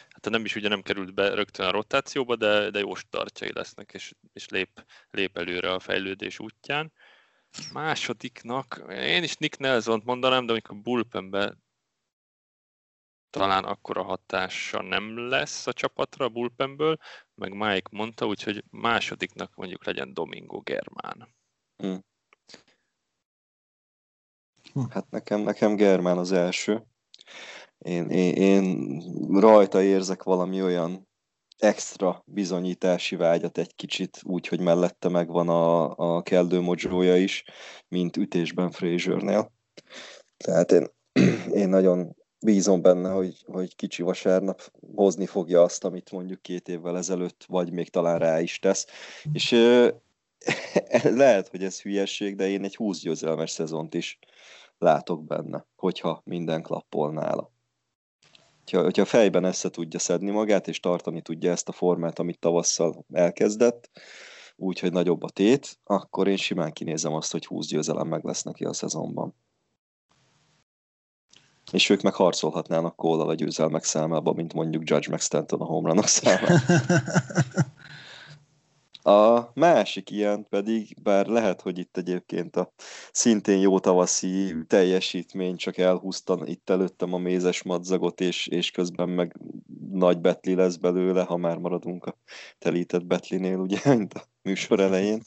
hát 0.09 0.29
nem 0.29 0.45
is 0.45 0.55
ugye 0.55 0.67
nem 0.67 0.81
került 0.81 1.13
be 1.13 1.33
rögtön 1.33 1.65
a 1.65 1.71
rotációba, 1.71 2.35
de, 2.35 2.69
de 2.69 2.79
jó 2.79 2.95
startjai 2.95 3.51
lesznek, 3.53 3.93
és, 3.93 4.13
és 4.33 4.49
lép, 4.49 4.85
lép 5.11 5.37
előre 5.37 5.73
a 5.73 5.79
fejlődés 5.79 6.39
útján. 6.39 6.91
Másodiknak, 7.73 8.85
én 8.89 9.23
is 9.23 9.35
Nick 9.35 9.57
nelson 9.57 10.01
mondanám, 10.05 10.45
de 10.45 10.51
amikor 10.51 10.75
bullpenbe 10.75 11.57
talán 13.29 13.63
akkora 13.63 14.03
hatása 14.03 14.81
nem 14.81 15.29
lesz 15.29 15.67
a 15.67 15.73
csapatra 15.73 16.25
a 16.25 16.29
bullpenből, 16.29 16.97
meg 17.35 17.53
Mike 17.53 17.89
mondta, 17.91 18.25
úgyhogy 18.25 18.63
másodiknak 18.69 19.55
mondjuk 19.55 19.85
legyen 19.85 20.13
Domingo 20.13 20.59
Germán. 20.59 21.35
Hm. 21.77 21.95
Hát 24.89 25.09
nekem, 25.09 25.41
nekem 25.41 25.75
Germán 25.75 26.17
az 26.17 26.31
első. 26.31 26.83
Én, 27.77 28.09
én, 28.09 28.33
én 28.33 28.99
rajta 29.39 29.81
érzek 29.81 30.23
valami 30.23 30.61
olyan 30.61 31.07
extra 31.57 32.23
bizonyítási 32.25 33.15
vágyat 33.15 33.57
egy 33.57 33.75
kicsit, 33.75 34.21
úgy, 34.23 34.47
hogy 34.47 34.59
mellette 34.59 35.09
megvan 35.09 35.49
a, 35.49 35.95
a 35.97 36.21
kellő 36.21 36.59
mojója 36.59 37.17
is, 37.17 37.43
mint 37.87 38.17
ütésben 38.17 38.71
Fraziernél. 38.71 39.51
Tehát 40.37 40.71
én, 40.71 40.87
én 41.61 41.69
nagyon 41.69 42.15
bízom 42.39 42.81
benne, 42.81 43.09
hogy, 43.09 43.43
hogy 43.45 43.75
kicsi 43.75 44.01
vasárnap 44.01 44.71
hozni 44.95 45.25
fogja 45.25 45.61
azt, 45.61 45.83
amit 45.83 46.11
mondjuk 46.11 46.41
két 46.41 46.67
évvel 46.67 46.97
ezelőtt, 46.97 47.45
vagy 47.47 47.71
még 47.71 47.89
talán 47.89 48.19
rá 48.19 48.41
is 48.41 48.59
tesz. 48.59 48.85
És 49.33 49.55
lehet, 51.03 51.47
hogy 51.47 51.63
ez 51.63 51.81
hülyeség, 51.81 52.35
de 52.35 52.47
én 52.47 52.63
egy 52.63 52.75
20 52.75 52.99
győzelmes 52.99 53.51
szezont 53.51 53.93
is 53.93 54.19
látok 54.77 55.25
benne, 55.25 55.65
hogyha 55.75 56.21
minden 56.25 56.61
klappol 56.61 57.11
nála. 57.11 57.54
Hogyha, 58.65 58.83
hogyha 58.83 59.05
fejben 59.05 59.43
össze 59.43 59.69
tudja 59.69 59.99
szedni 59.99 60.31
magát, 60.31 60.67
és 60.67 60.79
tartani 60.79 61.21
tudja 61.21 61.51
ezt 61.51 61.69
a 61.69 61.71
formát, 61.71 62.19
amit 62.19 62.39
tavasszal 62.39 63.05
elkezdett, 63.13 63.89
úgyhogy 64.55 64.91
nagyobb 64.91 65.23
a 65.23 65.29
tét, 65.29 65.79
akkor 65.83 66.27
én 66.27 66.37
simán 66.37 66.71
kinézem 66.71 67.13
azt, 67.13 67.31
hogy 67.31 67.45
20 67.45 67.67
győzelem 67.67 68.07
meg 68.07 68.23
lesz 68.23 68.43
neki 68.43 68.63
a 68.65 68.73
szezonban 68.73 69.35
és 71.71 71.89
ők 71.89 72.01
meg 72.01 72.13
harcolhatnának 72.13 72.95
cole 72.95 73.23
a 73.23 73.33
győzelmek 73.33 73.83
számában, 73.83 74.35
mint 74.35 74.53
mondjuk 74.53 74.89
Judge 74.89 75.09
meg 75.09 75.19
Stanton 75.19 75.61
a 75.61 75.65
homerunok 75.65 76.07
számában. 76.07 76.59
A 79.05 79.51
másik 79.53 80.09
ilyen 80.11 80.45
pedig, 80.49 80.95
bár 81.03 81.27
lehet, 81.27 81.61
hogy 81.61 81.77
itt 81.77 81.97
egyébként 81.97 82.55
a 82.55 82.71
szintén 83.11 83.59
jó 83.59 83.79
tavaszi 83.79 84.55
teljesítmény 84.67 85.55
csak 85.55 85.77
elhúzta 85.77 86.39
itt 86.45 86.69
előttem 86.69 87.13
a 87.13 87.17
mézes 87.17 87.63
madzagot, 87.63 88.21
és, 88.21 88.47
és 88.47 88.71
közben 88.71 89.09
meg 89.09 89.35
nagy 89.91 90.19
betli 90.19 90.55
lesz 90.55 90.75
belőle, 90.75 91.23
ha 91.23 91.37
már 91.37 91.57
maradunk 91.57 92.05
a 92.05 92.17
telített 92.59 93.05
betlinél, 93.05 93.57
ugye, 93.57 93.79
mint 93.95 94.13
a 94.13 94.23
műsor 94.41 94.79
elején. 94.79 95.21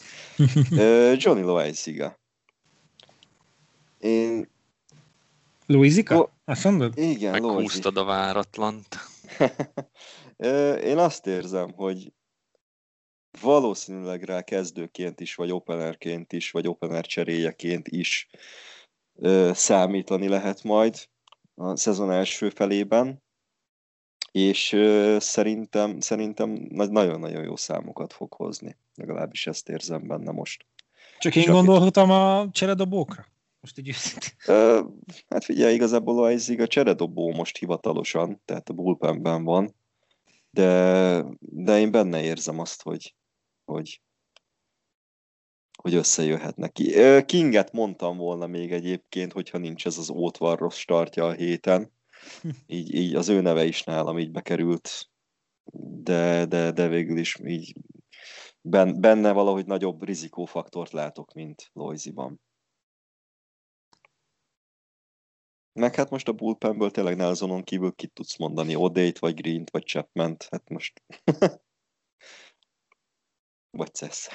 Johnny 1.16 1.42
Loaiziga. 1.42 2.18
Én 3.98 4.48
Louisika? 5.66 6.18
Oh, 6.18 6.28
Azt 6.44 6.64
mondod? 6.64 6.98
Igen, 6.98 7.30
Meghúztad 7.30 7.96
a 7.96 8.04
váratlant. 8.04 8.96
Én 10.90 10.98
azt 10.98 11.26
érzem, 11.26 11.72
hogy 11.72 12.12
valószínűleg 13.40 14.22
rá 14.22 14.42
kezdőként 14.42 15.20
is, 15.20 15.34
vagy 15.34 15.50
openerként 15.50 16.32
is, 16.32 16.50
vagy 16.50 16.68
opener 16.68 17.06
cseréjeként 17.06 17.88
is 17.88 18.28
ö, 19.14 19.50
számítani 19.54 20.28
lehet 20.28 20.62
majd 20.62 21.08
a 21.54 21.76
szezon 21.76 22.10
első 22.10 22.48
felében, 22.50 23.22
és 24.32 24.72
ö, 24.72 25.16
szerintem, 25.20 26.00
szerintem 26.00 26.66
nagyon-nagyon 26.70 27.42
jó 27.42 27.56
számokat 27.56 28.12
fog 28.12 28.32
hozni. 28.32 28.76
Legalábbis 28.94 29.46
ezt 29.46 29.68
érzem 29.68 30.06
benne 30.06 30.30
most. 30.30 30.66
Csak 31.18 31.36
én 31.36 31.52
gondolhatom 31.52 32.10
a 32.10 32.50
cseredobókra? 32.50 33.26
Most 33.60 33.78
így 33.78 33.94
Uh, 34.46 34.86
hát 35.28 35.44
figyelj, 35.44 35.74
igazából 35.74 36.24
a 36.24 36.30
a 36.58 36.66
cseredobó 36.66 37.32
most 37.32 37.56
hivatalosan, 37.56 38.40
tehát 38.44 38.68
a 38.68 38.72
bullpenben 38.72 39.44
van, 39.44 39.74
de, 40.50 41.24
de 41.38 41.78
én 41.78 41.90
benne 41.90 42.22
érzem 42.22 42.58
azt, 42.58 42.82
hogy, 42.82 43.14
hogy, 43.68 44.02
hogy 45.82 45.94
összejöhet 45.94 46.56
neki. 46.56 46.94
Kinget 47.24 47.72
mondtam 47.72 48.16
volna 48.16 48.46
még 48.46 48.72
egyébként, 48.72 49.32
hogyha 49.32 49.58
nincs 49.58 49.86
ez 49.86 49.98
az 49.98 50.10
ótvar 50.10 50.72
startja 50.72 51.26
a 51.26 51.32
héten. 51.32 51.92
Így, 52.66 52.94
így 52.94 53.14
az 53.14 53.28
ő 53.28 53.40
neve 53.40 53.64
is 53.64 53.82
nálam 53.82 54.18
így 54.18 54.30
bekerült, 54.30 55.10
de, 56.02 56.46
de, 56.46 56.72
de 56.72 56.88
végül 56.88 57.18
is 57.18 57.38
így 57.44 57.72
benne 58.60 59.32
valahogy 59.32 59.66
nagyobb 59.66 60.02
rizikófaktort 60.02 60.92
látok, 60.92 61.32
mint 61.32 61.70
Loiziban. 61.72 62.40
Meg 65.72 65.94
hát 65.94 66.10
most 66.10 66.28
a 66.28 66.32
bullpenből 66.32 66.90
tényleg 66.90 67.16
Nelsonon 67.16 67.62
kívül 67.62 67.92
ki 67.92 68.06
tudsz 68.06 68.36
mondani 68.38 68.74
Odét, 68.74 69.18
vagy 69.18 69.34
Green-t, 69.34 69.70
vagy 69.70 69.84
chapman 69.84 70.36
Hát 70.50 70.68
most... 70.68 71.02
vagy 73.78 73.94
cesz. 73.94 74.28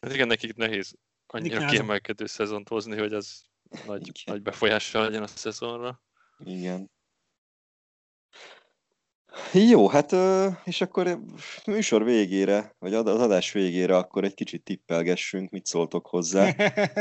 hát 0.00 0.12
igen, 0.12 0.26
nekik 0.26 0.54
nehéz 0.54 0.94
annyira 1.26 1.66
kiemelkedő 1.66 2.26
szezont 2.26 2.68
hozni, 2.68 2.98
hogy 2.98 3.12
az 3.12 3.42
nagy, 3.86 4.22
nagy 4.24 4.42
befolyással 4.42 5.04
legyen 5.04 5.22
a 5.22 5.26
szezonra. 5.26 6.02
Igen. 6.38 6.90
Jó, 9.52 9.88
hát 9.88 10.12
és 10.64 10.80
akkor 10.80 11.20
műsor 11.66 12.04
végére, 12.04 12.74
vagy 12.78 12.94
az 12.94 13.06
adás 13.06 13.52
végére 13.52 13.96
akkor 13.96 14.24
egy 14.24 14.34
kicsit 14.34 14.64
tippelgessünk, 14.64 15.50
mit 15.50 15.66
szóltok 15.66 16.06
hozzá. 16.06 16.54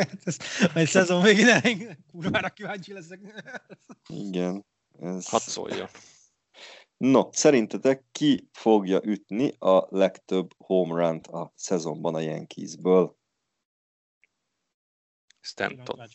egy 0.76 0.88
szezon 0.88 1.22
végén 1.22 2.06
kurvára 2.12 2.50
kíváncsi 2.50 2.94
leszek. 2.94 3.20
Igen. 4.08 4.66
Ez... 5.00 5.28
Hadd 5.28 5.42
szólja. 5.42 5.90
No, 7.00 7.30
szerintetek 7.32 8.04
ki 8.12 8.50
fogja 8.52 9.00
ütni 9.04 9.52
a 9.58 9.88
legtöbb 9.90 10.54
home 10.58 11.08
run 11.08 11.18
a 11.18 11.52
szezonban 11.56 12.16
a 12.16 12.20
Yankeesből? 12.20 13.18
Stanton. 15.40 16.08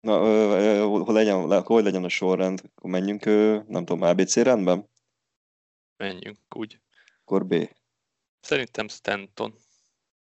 Na, 0.00 0.18
hogy 0.88 1.14
legyen, 1.14 1.62
hogy 1.62 1.84
legyen 1.84 2.04
a 2.04 2.08
sorrend? 2.08 2.62
Akkor 2.74 2.90
menjünk, 2.90 3.24
nem 3.68 3.84
tudom, 3.84 4.02
ABC 4.02 4.36
rendben? 4.36 4.88
Menjünk, 5.96 6.38
úgy. 6.56 6.80
Akkor 7.20 7.46
B. 7.46 7.54
Szerintem 8.40 8.88
Stanton. 8.88 9.54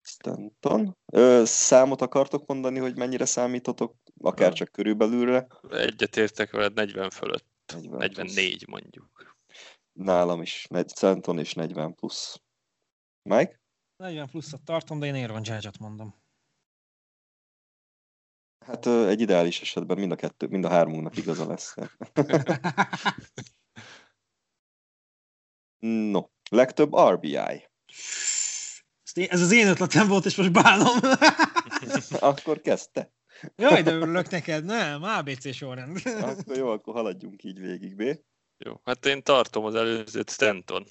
Stanton. 0.03 0.97
Ö, 1.13 1.43
számot 1.45 2.01
akartok 2.01 2.47
mondani, 2.47 2.79
hogy 2.79 2.97
mennyire 2.97 3.25
számítotok, 3.25 3.97
akár 4.21 4.53
csak 4.53 4.73
körülbelülre? 4.73 5.47
Egyetértek 5.71 6.51
veled 6.51 6.75
40 6.75 7.11
fölött. 7.11 7.56
40 7.67 7.99
44 7.99 8.65
plusz. 8.65 8.67
mondjuk. 8.67 9.37
Nálam 9.93 10.43
is 10.43 10.67
Stanton 10.87 11.39
és 11.39 11.55
40 11.55 11.95
plusz. 11.95 12.41
Mike? 13.23 13.61
40 13.97 14.29
pluszat 14.29 14.65
tartom, 14.65 14.99
de 14.99 15.07
én 15.07 15.15
Aaron 15.15 15.45
Judge-ot 15.45 15.79
mondom. 15.79 16.25
Hát 18.67 18.87
egy 18.87 19.21
ideális 19.21 19.61
esetben 19.61 19.99
mind 19.99 20.13
a 20.13 20.17
kettő, 20.17 20.47
mind 20.47 20.65
a 20.65 20.69
hármunknak 20.69 21.17
igaza 21.17 21.47
lesz. 21.47 21.75
no, 26.13 26.23
legtöbb 26.51 26.95
RBI. 26.95 27.69
Ez 29.15 29.41
az 29.41 29.53
én 29.53 29.67
ötletem 29.67 30.09
volt, 30.09 30.25
és 30.25 30.37
most 30.37 30.53
bánom. 30.53 30.99
akkor 32.21 32.61
kezdte. 32.61 33.13
Jaj, 33.57 33.83
de 33.83 33.93
örülök 33.93 34.29
neked, 34.29 34.65
nem, 34.65 35.03
ABC 35.03 35.55
sorrend. 35.55 36.01
akkor 36.05 36.57
jó, 36.57 36.71
akkor 36.71 36.95
haladjunk 36.95 37.45
így 37.45 37.61
végig, 37.61 37.97
B. 37.97 38.03
Jó, 38.59 38.81
hát 38.85 39.07
én 39.07 39.23
tartom 39.23 39.65
az 39.65 39.75
előzőt 39.75 40.31
Stanton. 40.31 40.87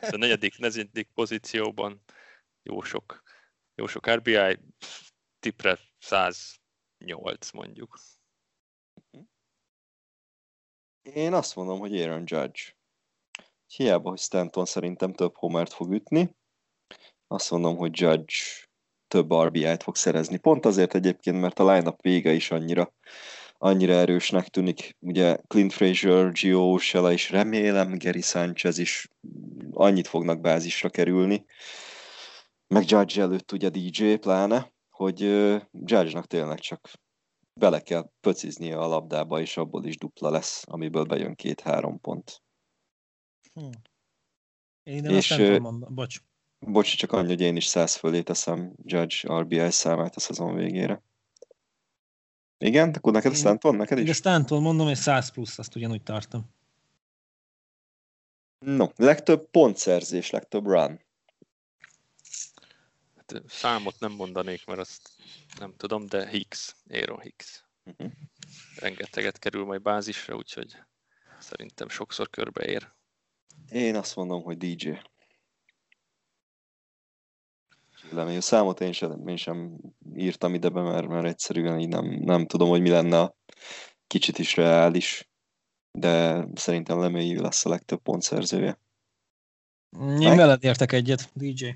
A 0.00 0.16
negyedik, 0.16 0.58
negyedik 0.58 1.08
pozícióban 1.14 2.02
jó 2.62 2.82
sok, 2.82 3.22
jó 3.74 3.86
sok 3.86 4.10
RBI, 4.10 4.58
tipre 5.38 5.78
100 5.98 6.60
8 7.04 7.50
mondjuk. 7.50 7.98
Én 11.02 11.32
azt 11.32 11.56
mondom, 11.56 11.78
hogy 11.78 12.00
Aaron 12.00 12.22
Judge. 12.26 12.60
Hiába, 13.66 14.08
hogy 14.08 14.18
Stanton 14.18 14.64
szerintem 14.64 15.12
több 15.12 15.36
homert 15.36 15.72
fog 15.72 15.92
ütni. 15.92 16.36
Azt 17.26 17.50
mondom, 17.50 17.76
hogy 17.76 18.00
Judge 18.00 18.34
több 19.10 19.32
RBI-t 19.32 19.82
fog 19.82 19.96
szerezni. 19.96 20.36
Pont 20.36 20.66
azért 20.66 20.94
egyébként, 20.94 21.40
mert 21.40 21.58
a 21.58 21.72
line 21.72 21.94
vége 22.02 22.32
is 22.32 22.50
annyira, 22.50 22.92
annyira 23.58 23.92
erősnek 23.92 24.48
tűnik. 24.48 24.96
Ugye 25.00 25.36
Clint 25.46 25.72
Frazier, 25.72 26.32
Gio 26.32 26.72
Urshela 26.72 27.12
is 27.12 27.30
remélem, 27.30 27.98
Gary 27.98 28.20
Sanchez 28.20 28.78
is 28.78 29.08
annyit 29.70 30.06
fognak 30.06 30.40
bázisra 30.40 30.88
kerülni, 30.88 31.44
meg 32.74 32.90
Judge 32.90 33.20
előtt 33.20 33.52
ugye 33.52 33.68
DJ 33.68 34.14
pláne, 34.14 34.72
hogy 34.90 35.20
Judge-nak 35.72 36.26
tényleg 36.26 36.58
csak 36.58 36.90
bele 37.60 37.80
kell 37.80 38.10
pöciznie 38.20 38.76
a 38.76 38.86
labdába, 38.86 39.40
és 39.40 39.56
abból 39.56 39.84
is 39.84 39.98
dupla 39.98 40.30
lesz, 40.30 40.64
amiből 40.66 41.04
bejön 41.04 41.34
két-három 41.34 42.00
pont. 42.00 42.42
Hm. 43.52 43.70
Én 44.82 45.04
És, 45.04 45.30
azt 45.30 45.40
nem 45.40 45.54
tudom. 45.54 45.94
Bocs. 45.94 46.20
Bocs, 46.60 46.96
csak 46.96 47.12
annyi, 47.12 47.28
hogy 47.28 47.40
én 47.40 47.56
is 47.56 47.66
100 47.66 47.94
fölé 47.94 48.22
teszem 48.22 48.72
Judge 48.82 49.38
RBI 49.38 49.70
számát 49.70 50.16
a 50.16 50.20
szezon 50.20 50.54
végére. 50.54 51.02
Igen? 52.58 52.90
Akkor 52.90 53.12
neked 53.12 53.32
a 53.32 53.34
Stanton, 53.34 53.76
neked 53.76 53.98
is? 53.98 54.16
Stanton 54.16 54.62
mondom, 54.62 54.86
hogy 54.86 54.96
100 54.96 55.30
plusz, 55.30 55.58
azt 55.58 55.76
ugyanúgy 55.76 56.02
tartom. 56.02 56.50
No, 58.58 58.86
legtöbb 58.96 59.50
pontszerzés, 59.50 60.30
legtöbb 60.30 60.66
run. 60.66 61.00
Hát, 63.16 63.42
számot 63.48 64.00
nem 64.00 64.12
mondanék, 64.12 64.66
mert 64.66 64.78
azt 64.80 65.10
nem 65.58 65.74
tudom, 65.76 66.06
de 66.06 66.28
Hicks, 66.28 66.76
Aaron 66.90 67.20
Hicks. 67.20 67.64
Mhm. 67.84 68.06
Rengeteget 68.76 69.38
kerül 69.38 69.64
majd 69.64 69.82
bázisra, 69.82 70.36
úgyhogy 70.36 70.76
szerintem 71.38 71.88
sokszor 71.88 72.30
körbeér. 72.30 72.92
Én 73.70 73.96
azt 73.96 74.16
mondom, 74.16 74.42
hogy 74.42 74.56
DJ. 74.56 74.90
Lemény. 78.12 78.36
A 78.36 78.40
számot 78.40 78.80
én 78.80 78.92
sem, 78.92 79.28
én 79.28 79.36
sem 79.36 79.80
írtam 80.14 80.54
ide 80.54 80.68
be, 80.68 80.82
mert, 80.82 81.08
mert 81.08 81.26
egyszerűen 81.26 81.78
így 81.78 81.88
nem, 81.88 82.06
nem 82.06 82.46
tudom, 82.46 82.68
hogy 82.68 82.80
mi 82.80 82.88
lenne 82.88 83.20
a 83.20 83.36
kicsit 84.06 84.38
is 84.38 84.56
reális, 84.56 85.28
de 85.98 86.44
szerintem 86.54 87.00
Lemény 87.00 87.40
lesz 87.40 87.64
a 87.64 87.68
legtöbb 87.68 88.02
pontszerzője. 88.02 88.80
Én 89.98 90.28
Meg? 90.28 90.36
veled 90.36 90.64
értek 90.64 90.92
egyet, 90.92 91.30
DJ. 91.34 91.68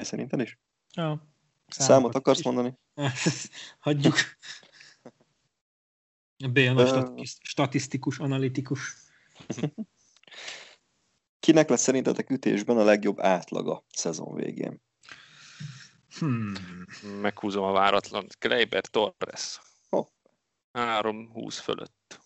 Szerinted 0.00 0.40
is? 0.40 0.58
Ja. 0.94 1.26
Számot 1.68 2.14
akarsz 2.14 2.38
is. 2.38 2.44
mondani? 2.44 2.74
Hagyjuk. 3.78 4.14
A 6.44 6.48
BM 6.48 6.76
Ö. 6.76 6.86
stati- 6.86 7.38
statisztikus, 7.42 8.18
analitikus. 8.18 8.94
Kinek 11.40 11.68
lesz 11.68 11.82
szerintetek 11.82 12.30
ütésben 12.30 12.76
a 12.76 12.84
legjobb 12.84 13.20
átlaga 13.20 13.84
szezon 13.92 14.34
végén? 14.34 14.82
Hmm. 16.18 16.52
Meghúzom 17.20 17.64
a 17.64 17.72
váratlan. 17.72 18.26
Kleiber 18.38 18.86
Torres. 18.86 19.60
Hopp. 19.88 20.10
3-20 20.72 21.58
fölött. 21.62 22.20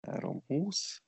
320 0.00 1.02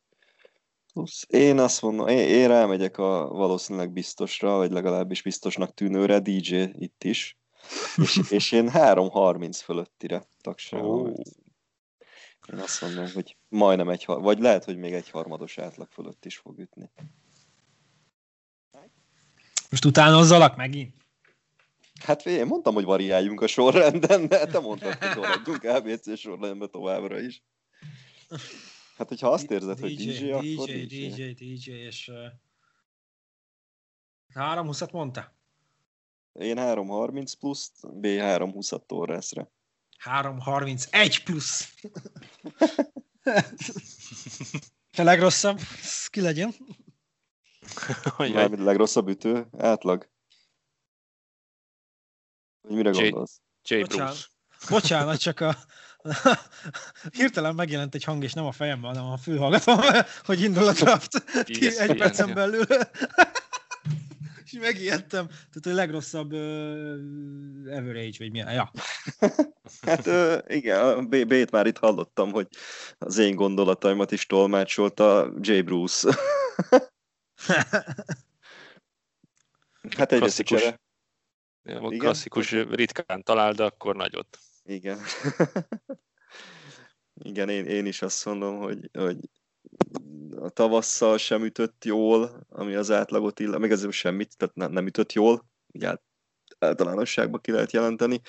plusz. 0.93 1.27
Én 1.29 1.59
azt 1.59 1.83
mondom, 1.83 2.09
én, 2.09 2.29
én 2.29 2.49
rámegyek 2.49 2.99
a 2.99 3.29
valószínűleg 3.29 3.93
biztosra, 3.93 4.57
vagy 4.57 4.71
legalábbis 4.71 5.23
biztosnak 5.23 5.75
tűnőre, 5.75 6.19
DJ 6.19 6.57
itt 6.73 7.05
is. 7.05 7.39
És, 7.97 8.21
és 8.31 8.53
én 8.53 8.71
3.30 8.73 9.61
fölöttire 9.65 10.27
tagságon. 10.41 11.11
Ó. 11.11 11.13
Én 12.53 12.59
azt 12.59 12.81
mondom, 12.81 13.07
hogy 13.15 13.37
majdnem 13.49 13.89
egy, 13.89 14.05
har- 14.05 14.23
vagy 14.23 14.39
lehet, 14.39 14.65
hogy 14.65 14.77
még 14.77 14.93
egy 14.93 15.11
harmados 15.11 15.59
átlag 15.59 15.89
fölött 15.91 16.25
is 16.25 16.37
fog 16.37 16.59
ütni. 16.59 16.91
Most 19.71 19.85
utánozzalak 19.85 20.57
megint? 20.57 20.95
Hát 22.03 22.27
én 22.27 22.47
mondtam, 22.47 22.75
hogy 22.75 22.85
variáljunk 22.85 23.41
a 23.41 23.47
sorrenden, 23.47 24.29
de 24.29 24.47
te 24.47 24.59
mondtad, 24.59 24.95
hogy 24.95 25.17
maradjunk 25.17 25.65
ABC 25.65 26.19
sorrendben 26.19 26.71
továbbra 26.71 27.21
is. 27.21 27.43
Hát, 28.97 29.09
hogyha 29.09 29.29
azt 29.29 29.51
érzed, 29.51 29.79
hogy 29.79 29.97
DJ, 29.97 30.31
akkor 30.31 30.67
DJ, 30.67 30.85
DJ. 30.85 31.07
DJ, 31.07 31.55
DJ, 31.55 31.71
és 31.71 32.09
uh, 32.09 32.17
320-at 34.35 34.93
mondta? 34.93 35.35
Én 36.33 36.57
3.30 36.59 37.33
plusz, 37.39 37.73
B 37.83 38.05
3.20 38.05 38.87
Torresre. 38.87 39.51
331 39.99 41.23
plusz. 41.23 41.75
A 44.99 45.03
legrosszabb, 45.03 45.61
ki 46.07 46.21
legyen? 46.21 46.55
Hogy 48.17 48.33
Mármint 48.33 48.61
a 48.61 48.65
legrosszabb 48.65 49.09
ütő, 49.09 49.47
átlag. 49.59 50.09
Hogy 52.61 52.77
mire 52.77 52.91
J- 52.91 53.01
gondolsz? 53.01 53.41
J. 53.69 53.81
Bocsánat. 53.81 54.09
Bruce. 54.09 54.27
Bocsánat, 54.69 55.19
csak 55.19 55.41
a... 55.41 55.57
Hirtelen 57.17 57.55
megjelent 57.55 57.95
egy 57.95 58.05
hang, 58.05 58.23
és 58.23 58.33
nem 58.33 58.45
a 58.45 58.53
fejemben, 58.53 58.95
hanem 58.95 59.11
a 59.11 59.17
fülhallgatom, 59.17 59.79
hogy 60.25 60.41
indul 60.41 60.69
a 60.69 60.73
draft 60.73 61.25
ESPN, 61.35 61.81
egy 61.81 61.97
percen 61.97 62.35
belül. 62.35 62.65
és 64.45 64.53
megijedtem. 64.61 65.27
Tehát 65.27 65.67
a 65.67 65.73
legrosszabb 65.73 66.33
uh, 66.33 66.41
average, 67.77 68.17
vagy 68.19 68.31
milyen. 68.31 68.53
Ja. 68.53 68.71
Hát 69.81 70.07
ö, 70.07 70.39
igen, 70.47 70.81
a 70.81 71.03
B- 71.03 71.27
B-t 71.27 71.51
már 71.51 71.67
itt 71.67 71.79
hallottam, 71.79 72.33
hogy 72.33 72.49
az 72.99 73.19
én 73.19 73.35
gondolataimat 73.35 74.13
is 74.13 74.27
tolmácsolta 74.27 75.33
J. 75.41 75.61
Bruce. 75.61 76.19
hát 79.97 80.13
egy 80.13 80.19
Klasszikus. 80.19 80.63
Ja, 81.63 81.81
Igen? 81.81 81.99
klasszikus 81.99 82.51
ritkán 82.51 83.23
talál, 83.23 83.53
de 83.53 83.65
akkor 83.65 83.97
nagyot. 83.97 84.39
Igen. 84.63 85.01
Igen, 87.23 87.49
én, 87.49 87.67
én 87.67 87.87
is 87.87 88.03
azt 88.03 88.25
mondom, 88.25 88.59
hogy, 88.59 88.91
hogy 88.93 89.19
a 90.37 90.49
tavasszal 90.49 91.19
sem 91.19 91.45
ütött 91.45 91.85
jól, 91.85 92.47
ami 92.49 92.75
az 92.75 92.91
átlagot 92.91 93.41
illet, 93.41 93.59
meg 93.59 93.71
ezzel 93.71 93.91
semmit, 93.91 94.37
tehát 94.37 94.55
nem, 94.55 94.73
nem 94.73 94.87
ütött 94.87 95.13
jól, 95.13 95.49
ugye 95.67 95.89
át- 95.89 96.03
általánosságban 96.59 97.41
ki 97.41 97.51
lehet 97.51 97.73
jelenteni. 97.73 98.21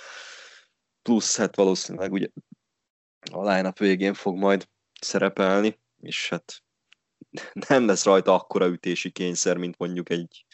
Plusz 1.02 1.38
hát 1.38 1.56
valószínűleg 1.56 2.12
ugye 2.12 2.28
a 3.32 3.50
line 3.50 3.74
végén 3.78 4.14
fog 4.14 4.38
majd 4.38 4.68
szerepelni, 5.02 5.80
és 6.00 6.30
hát 6.30 6.64
nem 7.70 7.86
lesz 7.86 8.04
rajta 8.04 8.34
akkora 8.34 8.68
ütési 8.68 9.10
kényszer, 9.10 9.58
mint 9.58 9.78
mondjuk 9.78 10.10
egy, 10.10 10.46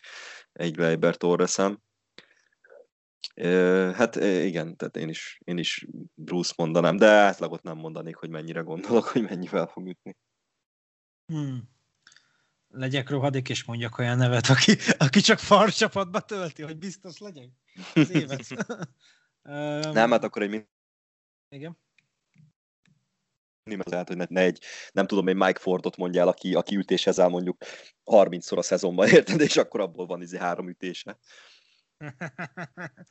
egy 0.54 0.78
Leiber 0.78 1.16
Torresem. 1.16 1.82
Hát 3.94 4.16
igen, 4.16 4.76
tehát 4.76 4.98
én 4.98 5.10
is, 5.10 5.40
én 5.44 5.58
is 5.58 5.88
Bruce 6.14 6.54
mondanám, 6.58 6.98
de 6.98 7.08
átlagot 7.08 7.64
nem 7.64 7.78
mondanék, 7.78 8.16
hogy 8.16 8.30
mennyire 8.30 8.62
gondolok, 8.62 9.04
hogy 9.04 9.22
mennyivel 9.22 9.68
fog 9.68 9.88
ütni. 9.88 10.16
Hmm. 11.26 11.70
Legyek 12.70 13.10
rohadék, 13.10 13.50
és 13.50 13.64
mondjak 13.64 13.98
olyan 13.98 14.18
nevet, 14.18 14.50
aki, 14.50 14.78
aki 14.98 15.20
csak 15.20 15.40
far 15.40 15.72
csapatba 15.72 16.20
tölti, 16.20 16.62
hogy 16.62 16.78
biztos 16.78 17.18
legyek 17.18 17.50
az 17.94 18.12
évet. 18.12 18.48
Nem, 19.94 20.12
hát 20.12 20.24
akkor 20.24 20.42
egy 20.42 20.68
Igen. 21.50 21.78
Tehát, 23.76 24.08
hogy 24.08 24.18
ne, 24.18 24.26
ne 24.30 24.42
egy, 24.42 24.64
nem 24.92 25.08
tudom, 25.08 25.28
egy 25.28 25.36
Mike 25.36 25.60
Fordot 25.60 25.98
mondjál, 25.98 26.28
aki, 26.28 26.54
aki 26.56 26.76
ütéshez 26.76 27.20
áll 27.20 27.30
mondjuk 27.30 27.58
30-szor 28.06 28.58
a 28.58 28.62
szezonban, 28.62 29.08
érted? 29.08 29.42
És 29.42 29.58
akkor 29.58 29.80
abból 29.80 30.06
van 30.06 30.22
izé 30.22 30.38
három 30.38 30.70
ütése. 30.70 31.18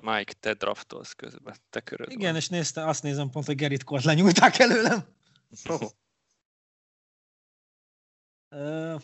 Mike, 0.00 0.32
te 0.40 0.54
draftolsz 0.54 1.12
közben. 1.12 1.56
Te 1.70 1.80
köröd 1.80 2.10
Igen, 2.10 2.30
van. 2.30 2.36
és 2.36 2.48
nézte, 2.48 2.86
azt 2.86 3.02
nézem 3.02 3.30
pont, 3.30 3.46
hogy 3.46 3.56
Gerrit 3.56 3.84
Colt 3.84 4.04
lenyúlták 4.04 4.58
előlem. 4.58 5.04
Oh. 5.68 5.90
Uh, 8.50 9.00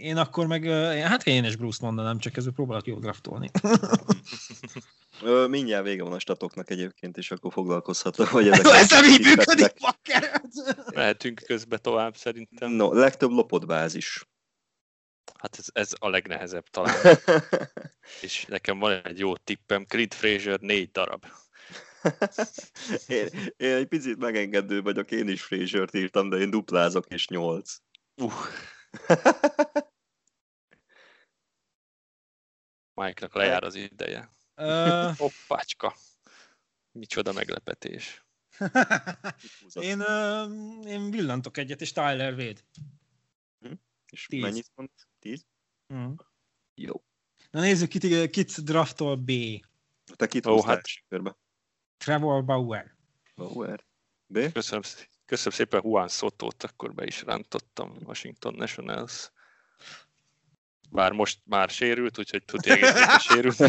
én 0.00 0.16
akkor 0.16 0.46
meg, 0.46 0.64
hát 1.02 1.26
én 1.26 1.44
is 1.44 1.56
Bruce 1.56 1.78
mondanám, 1.84 2.18
csak 2.18 2.36
ezzel 2.36 2.52
próbálok 2.52 2.86
jól 2.86 3.00
draftolni. 3.00 3.50
Mindjárt 5.48 5.84
vége 5.84 6.02
van 6.02 6.12
a 6.12 6.18
statoknak 6.18 6.70
egyébként, 6.70 7.16
és 7.16 7.30
akkor 7.30 7.52
foglalkozhatok, 7.52 8.26
hogy 8.26 8.48
ezek 8.48 8.66
Ez 8.74 8.90
nem 8.90 9.04
így 9.04 9.24
működik, 9.24 9.72
fucker! 9.76 10.42
Mehetünk 10.94 11.42
közbe 11.46 11.78
tovább 11.78 12.16
szerintem. 12.16 12.70
No, 12.70 12.92
legtöbb 12.92 13.30
lopott 13.30 13.66
bázis. 13.66 14.28
Hát 15.38 15.58
ez, 15.58 15.66
ez 15.72 15.92
a 15.98 16.08
legnehezebb 16.08 16.66
talán. 16.68 17.18
És 18.22 18.44
nekem 18.44 18.78
van 18.78 19.04
egy 19.04 19.18
jó 19.18 19.36
tippem. 19.36 19.84
Clint 19.86 20.14
Frazier 20.14 20.60
négy 20.60 20.90
darab. 20.90 21.26
én, 23.06 23.28
én 23.56 23.74
egy 23.74 23.86
picit 23.86 24.18
megengedő 24.18 24.82
vagyok, 24.82 25.10
én 25.10 25.28
is 25.28 25.42
Frazier-t 25.42 25.94
írtam, 25.94 26.28
de 26.28 26.36
én 26.36 26.50
duplázok 26.50 27.06
és 27.08 27.28
nyolc. 27.28 27.76
Uh, 28.16 28.32
Mike-nak 33.00 33.34
lejár 33.34 33.64
az 33.64 33.74
ideje. 33.74 34.30
Uh, 34.56 35.16
Hoppácska. 35.18 35.94
Micsoda 36.92 37.32
meglepetés. 37.32 38.24
én, 39.74 40.00
uh, 40.00 40.86
én 40.86 41.10
villantok 41.10 41.56
egyet, 41.56 41.80
és 41.80 41.92
Tyler 41.92 42.32
Wade. 42.32 42.60
És 44.10 44.26
Tíz. 44.26 44.42
mennyit 44.42 44.70
mond? 44.74 44.90
Tíz? 45.18 45.46
Mm. 45.94 46.12
Jó. 46.74 47.04
Na 47.50 47.60
nézzük, 47.60 47.88
kit, 47.88 48.30
kit 48.30 48.64
draftol 48.64 49.16
B. 49.16 49.30
Te 50.16 50.26
kit 50.26 50.44
hoztál 50.44 50.74
hát- 50.74 51.04
körbe? 51.08 51.36
Trevor 51.96 52.44
Bauer. 52.44 52.96
Bauer. 53.34 53.84
B? 54.26 54.52
Köszönöm, 54.52 54.82
Köszönöm 55.24 55.52
szépen 55.58 55.80
Juan 55.84 56.08
Sotót, 56.08 56.62
akkor 56.62 56.94
be 56.94 57.04
is 57.04 57.22
rántottam 57.22 57.96
Washington 58.04 58.54
Nationals. 58.54 59.30
Bár 60.90 61.12
most 61.12 61.40
már 61.44 61.68
sérült, 61.68 62.18
úgyhogy 62.18 62.44
tudja 62.44 62.72
egész 62.74 63.20
sérült. 63.20 63.58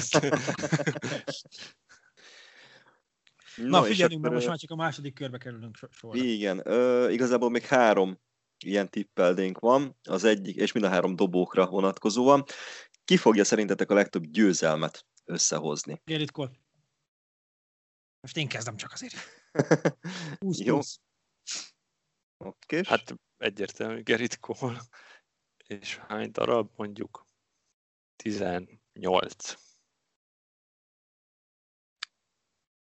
Na, 3.56 3.80
Na 3.80 3.84
figyelünk, 3.84 4.23
akkor, 4.23 4.35
most 4.35 4.48
már 4.48 4.57
csak 4.57 4.72
a 4.72 4.76
második 4.76 5.14
körbe 5.14 5.38
kerülünk 5.38 5.77
sorra. 5.89 6.23
Igen, 6.23 6.61
ö, 6.64 7.10
igazából 7.10 7.49
még 7.49 7.65
három 7.65 8.19
ilyen 8.65 8.89
tippeldénk 8.89 9.60
van, 9.60 9.98
az 10.03 10.23
egyik, 10.23 10.56
és 10.56 10.72
mind 10.72 10.85
a 10.85 10.89
három 10.89 11.15
dobókra 11.15 11.68
vonatkozóan. 11.68 12.43
Ki 13.06 13.18
fogja 13.18 13.43
szerintetek 13.43 13.91
a 13.91 13.93
legtöbb 13.93 14.26
győzelmet 14.26 15.06
összehozni? 15.26 16.02
Gerrit 16.06 16.31
Cole. 16.31 16.52
Most 18.22 18.38
én 18.38 18.48
kezdem 18.48 18.76
csak 18.76 18.91
azért. 18.91 19.15
20 20.39 20.60
Jó. 20.60 20.80
Oké. 22.38 22.81
Hát 22.85 23.15
egyértelmű 23.38 24.02
Gerrit 24.02 24.39
Cole. 24.39 24.81
És 25.80 25.98
hány 25.98 26.31
darab? 26.31 26.69
Mondjuk 26.76 27.26
18. 28.15 29.56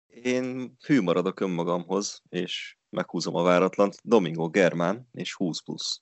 Én 0.07 0.75
hű 0.85 1.01
maradok 1.01 1.39
önmagamhoz, 1.39 2.21
és 2.29 2.77
meghúzom 2.89 3.35
a 3.35 3.43
váratlant. 3.43 3.95
Domingo 4.03 4.49
Germán, 4.49 5.07
és 5.11 5.33
20 5.33 5.61
plusz. 5.61 6.01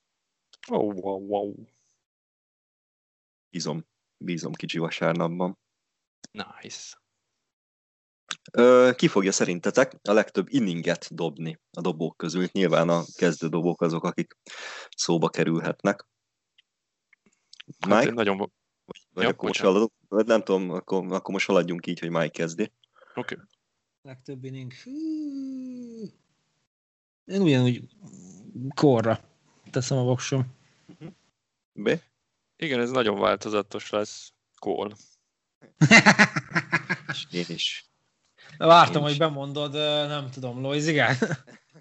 Oh, 0.68 0.94
wow, 0.94 1.26
wow. 1.26 1.54
Bízom, 3.50 3.86
bízom 4.16 4.52
kicsi 4.52 4.78
vasárnapban. 4.78 5.58
Nice. 6.30 7.00
Ö, 8.52 8.90
ki 8.96 9.08
fogja 9.08 9.32
szerintetek 9.32 9.98
a 10.02 10.12
legtöbb 10.12 10.46
inninget 10.50 11.14
dobni 11.14 11.60
a 11.70 11.80
dobók 11.80 12.16
közül? 12.16 12.48
Nyilván 12.52 12.88
a 12.88 13.02
kezdő 13.16 13.48
dobók 13.48 13.80
azok, 13.80 14.04
akik 14.04 14.36
szóba 14.96 15.28
kerülhetnek. 15.28 16.10
Hát 17.88 18.00
Mike? 18.00 18.12
nagyon... 18.12 18.36
Vagy 19.14 19.22
ja, 19.22 19.28
akkor 19.28 19.48
most 19.48 19.60
haladunk? 19.60 19.92
Nem 20.08 20.42
tudom, 20.42 20.70
akkor, 20.70 21.12
akkor 21.12 21.34
most 21.34 21.46
haladjunk 21.46 21.86
így, 21.86 21.98
hogy 21.98 22.10
Mike 22.10 22.28
kezdi. 22.28 22.72
Oké. 23.14 23.34
Okay. 23.34 23.46
Legtöbb 24.02 24.44
inning. 24.44 24.72
Én 27.24 27.40
ugyanúgy 27.40 27.88
korra 28.74 29.20
teszem 29.70 29.98
a 29.98 30.02
voksom. 30.02 30.46
B? 31.72 32.00
Igen, 32.56 32.80
ez 32.80 32.90
nagyon 32.90 33.18
változatos 33.18 33.90
lesz. 33.90 34.32
Kól. 34.58 34.96
Én 37.30 37.44
is. 37.46 37.86
Vártam, 38.58 39.02
Én 39.02 39.08
hogy 39.08 39.18
bemondod, 39.18 39.72
nem 40.08 40.30
tudom, 40.30 40.60
Lois, 40.60 40.86
igen? 40.86 41.16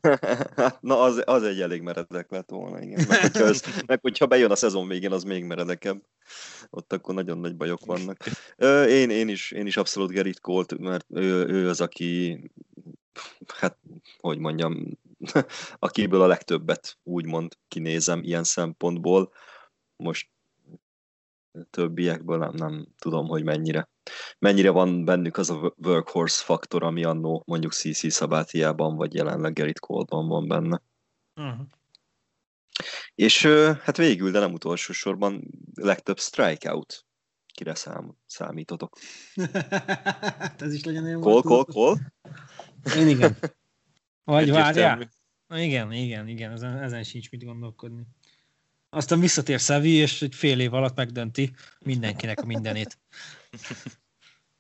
Na, 0.80 1.02
az, 1.02 1.22
az 1.26 1.44
egy 1.44 1.61
elég 1.61 1.82
meredek 1.82 2.32
lett 2.32 2.49
volna, 2.49 2.82
igen. 2.82 3.06
Meg 3.07 3.22
hogyha, 3.22 3.45
ez, 3.45 3.61
meg 3.88 3.99
hogyha 4.02 4.26
bejön 4.26 4.52
a 4.52 4.56
szezon 4.56 4.88
végén, 4.88 5.11
az 5.11 5.23
még 5.23 5.44
meredekebb. 5.44 6.02
Ott 6.69 6.94
akkor 6.94 7.14
nagyon 7.14 7.38
nagy 7.38 7.56
bajok 7.56 7.86
vannak. 7.86 8.18
Én, 8.99 9.10
én, 9.10 9.28
is, 9.28 9.52
én 9.52 9.65
is 9.65 9.78
abszolút 9.78 10.11
Gerrit 10.11 10.40
Colt, 10.40 10.78
mert 10.78 11.06
ő, 11.10 11.48
ő 11.48 11.69
az, 11.69 11.82
aki 11.82 12.40
hát, 13.48 13.78
hogy 14.19 14.38
mondjam, 14.38 14.99
akiből 15.80 16.22
a 16.22 16.28
legtöbbet 16.28 16.98
úgymond 17.03 17.57
kinézem 17.68 18.23
ilyen 18.23 18.44
szempontból. 18.44 19.32
Most 19.95 20.30
többiekből 21.69 22.38
nem, 22.38 22.52
nem 22.53 22.88
tudom, 22.98 23.28
hogy 23.28 23.44
mennyire. 23.44 23.90
Mennyire 24.40 24.69
van 24.69 25.06
bennük 25.06 25.38
az 25.38 25.49
a 25.49 25.73
workhorse 25.78 26.44
faktor, 26.44 26.84
ami 26.84 27.03
annó 27.03 27.44
mondjuk 27.45 27.73
CC 27.73 28.11
Szabátiában, 28.11 28.95
vagy 28.95 29.14
jelenleg 29.14 29.53
Gerrit 29.53 29.80
Coldban 29.80 30.28
van 30.28 30.48
benne. 30.48 30.82
Uh-huh. 31.36 31.68
És 33.15 33.45
hát 33.82 33.98
végül, 33.98 34.32
de 34.32 34.40
nem 34.40 34.53
utolsó 34.53 34.94
sorban 34.94 35.44
legtöbb 35.73 36.19
strikeout. 36.19 37.06
Kire 37.53 37.76
szám, 37.76 38.15
számítotok? 38.26 38.98
Ez 40.57 40.73
is 40.73 40.84
legyen 40.84 41.03
olyan. 41.03 41.22
Kol, 41.22 41.41
kol, 41.41 41.65
kol? 41.65 42.14
Én 42.95 43.07
igen. 43.07 43.38
Vagy 44.23 44.52
várjál? 44.52 45.10
Igen, 45.56 45.91
igen, 45.91 46.28
igen, 46.28 46.52
ezen, 46.52 46.78
ezen 46.78 47.03
sincs 47.03 47.30
mit 47.30 47.44
gondolkodni. 47.44 48.07
Aztán 48.93 49.19
visszatér 49.19 49.59
Szevi, 49.59 49.91
és 49.91 50.22
egy 50.22 50.35
fél 50.35 50.59
év 50.59 50.73
alatt 50.73 50.95
megdönti 50.95 51.53
mindenkinek 51.80 52.39
a 52.39 52.45
mindenét. 52.45 52.99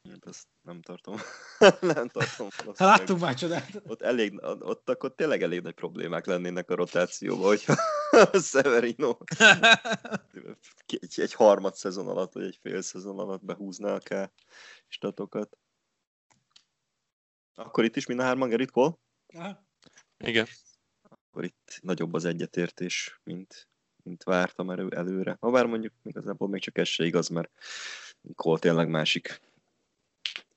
Hát 0.09 0.25
ezt 0.25 0.47
nem 0.61 0.81
tartom. 0.81 1.17
nem 1.95 2.07
tartom. 2.07 2.47
Ha 2.75 2.85
láttunk 2.85 3.19
már 3.19 3.35
csodát. 3.35 3.81
Ott, 3.87 4.01
elég, 4.01 4.39
ott 4.43 4.89
akkor 4.89 5.15
tényleg 5.15 5.41
elég 5.43 5.61
nagy 5.61 5.73
problémák 5.73 6.25
lennének 6.25 6.69
a 6.69 6.75
rotációban, 6.75 7.47
hogyha 7.47 7.75
Severino 8.51 9.17
egy, 10.85 11.13
egy 11.15 11.33
harmad 11.33 11.75
szezon 11.75 12.07
alatt, 12.07 12.33
vagy 12.33 12.43
egy 12.43 12.59
fél 12.61 12.81
szezon 12.81 13.19
alatt 13.19 13.45
behúzná 13.45 13.95
a 13.95 14.31
statokat. 14.87 15.57
Akkor 17.53 17.83
itt 17.83 17.95
is 17.95 18.05
mind 18.05 18.19
a 18.19 18.23
hárman 18.23 18.49
Gerrit 18.49 18.71
Cole? 18.71 18.97
Igen. 20.17 20.47
Akkor 21.01 21.43
itt 21.43 21.79
nagyobb 21.81 22.13
az 22.13 22.25
egyetértés, 22.25 23.19
mint, 23.23 23.70
mint 24.03 24.23
vártam 24.23 24.69
elő, 24.69 24.87
előre. 24.89 25.37
Ha 25.39 25.51
bár 25.51 25.65
mondjuk 25.65 25.93
igazából 26.03 26.47
még 26.47 26.61
csak 26.61 26.77
ez 26.77 26.87
se 26.87 27.05
igaz, 27.05 27.27
mert 27.27 27.51
Cole 28.35 28.59
tényleg 28.59 28.89
másik 28.89 29.41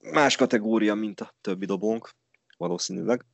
más 0.00 0.36
kategória, 0.36 0.94
mint 0.94 1.20
a 1.20 1.34
többi 1.40 1.66
dobónk, 1.66 2.10
valószínűleg. 2.56 3.24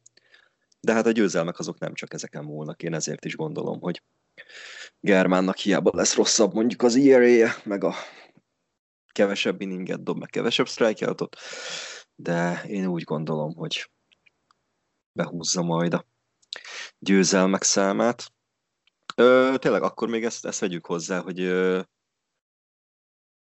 De 0.81 0.93
hát 0.93 1.07
a 1.07 1.11
győzelmek 1.11 1.59
azok 1.59 1.79
nem 1.79 1.95
csak 1.95 2.13
ezeken 2.13 2.45
múlnak, 2.45 2.83
én 2.83 2.95
ezért 2.95 3.25
is 3.25 3.37
gondolom, 3.37 3.81
hogy 3.81 4.03
Germánnak 5.01 5.57
hiába 5.57 5.91
lesz 5.95 6.15
rosszabb 6.15 6.55
mondjuk 6.55 6.83
az 6.83 6.97
ERA-je, 6.97 7.57
meg 7.65 7.85
a 7.85 7.95
kevesebb 9.13 9.61
inninget 9.61 10.03
dob, 10.03 10.19
meg 10.19 10.29
kevesebb 10.29 10.67
strikeoutot, 10.67 11.37
de 12.15 12.63
én 12.67 12.87
úgy 12.87 13.03
gondolom, 13.03 13.55
hogy 13.55 13.91
behúzza 15.13 15.63
majd 15.63 15.95
a 15.95 16.07
győzelmek 16.99 17.63
számát. 17.63 18.33
Ö, 19.21 19.55
tényleg 19.59 19.83
akkor 19.83 20.09
még 20.09 20.25
ezt, 20.25 20.45
ezt 20.47 20.61
vegyük 20.61 20.87
hozzá, 20.87 21.21
hogy 21.21 21.41
ö, 21.41 21.81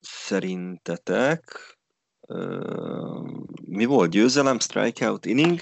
szerintetek 0.00 1.76
ö, 2.20 3.30
mi 3.64 3.84
volt? 3.84 4.10
Győzelem, 4.10 4.58
strikeout, 4.58 5.26
inning? 5.26 5.60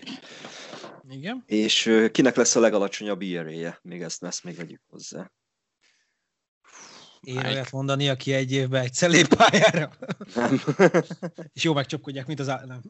Igen. 1.09 1.43
És 1.47 1.87
ö, 1.87 2.11
kinek 2.11 2.37
lesz 2.37 2.57
a 2.57 2.61
legalacsonyabb 2.61 3.23
ERA-je? 3.23 3.79
Még 3.83 4.03
ezt, 4.03 4.23
ezt 4.23 4.45
még 4.45 4.57
vegyük 4.57 4.83
hozzá. 4.87 5.31
Én 7.21 7.37
olyat 7.37 7.71
mondani, 7.71 8.09
aki 8.09 8.33
egy 8.33 8.53
évben 8.53 8.83
egyszer 8.83 9.11
lép 9.11 9.35
pályára. 9.35 9.93
Nem. 10.35 10.61
És 11.55 11.65
jó 11.65 11.73
megcsapkodják, 11.73 12.27
mint 12.27 12.41
az 12.41 12.49
állam. 12.49 12.81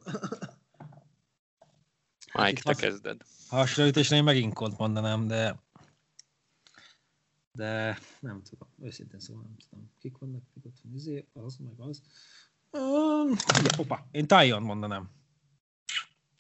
Mike, 2.33 2.63
te 2.63 2.75
kezded. 2.75 3.21
Hasraütésre 3.49 4.17
én 4.17 4.25
megint 4.25 4.55
kont 4.55 4.79
mondanám, 4.79 5.27
de 5.27 5.64
de 7.55 7.99
nem 8.21 8.43
tudom, 8.43 8.69
őszintén 8.83 9.21
szóval 9.21 9.43
nem 9.43 9.57
tudom. 9.57 9.91
Kik 9.99 10.19
vannak, 10.19 10.43
kik 10.55 10.65
ott 10.65 10.81
van, 10.83 10.95
izé, 10.95 11.27
az, 11.33 11.57
meg 11.57 11.81
az. 11.81 12.03
Uh, 12.71 13.31
ugye, 13.31 13.71
opa, 13.79 14.09
én 14.11 14.27
Tájon 14.27 14.63
mondanám. 14.63 15.11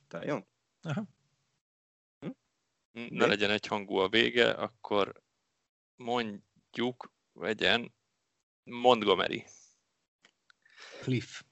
Tájon? 0.08 0.46
Aha. 0.82 1.04
Hm? 2.20 2.30
Ne 2.92 3.26
legyen 3.26 3.50
egy 3.50 3.66
hangú 3.66 3.96
a 3.96 4.08
vége, 4.08 4.50
akkor 4.50 5.22
mondjuk, 5.96 7.12
vegyen 7.32 7.94
Montgomery. 8.64 9.44
Cliff. 11.00 11.42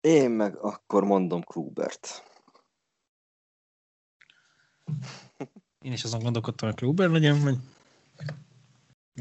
Én 0.00 0.30
meg 0.30 0.56
akkor 0.56 1.04
mondom 1.04 1.42
Klubert. 1.42 2.32
Én 5.80 5.92
is 5.92 6.04
azon 6.04 6.22
gondolkodtam, 6.22 6.68
hogy 6.68 6.78
Kluber 6.78 7.10
legyen, 7.10 7.42
vagy... 7.42 7.56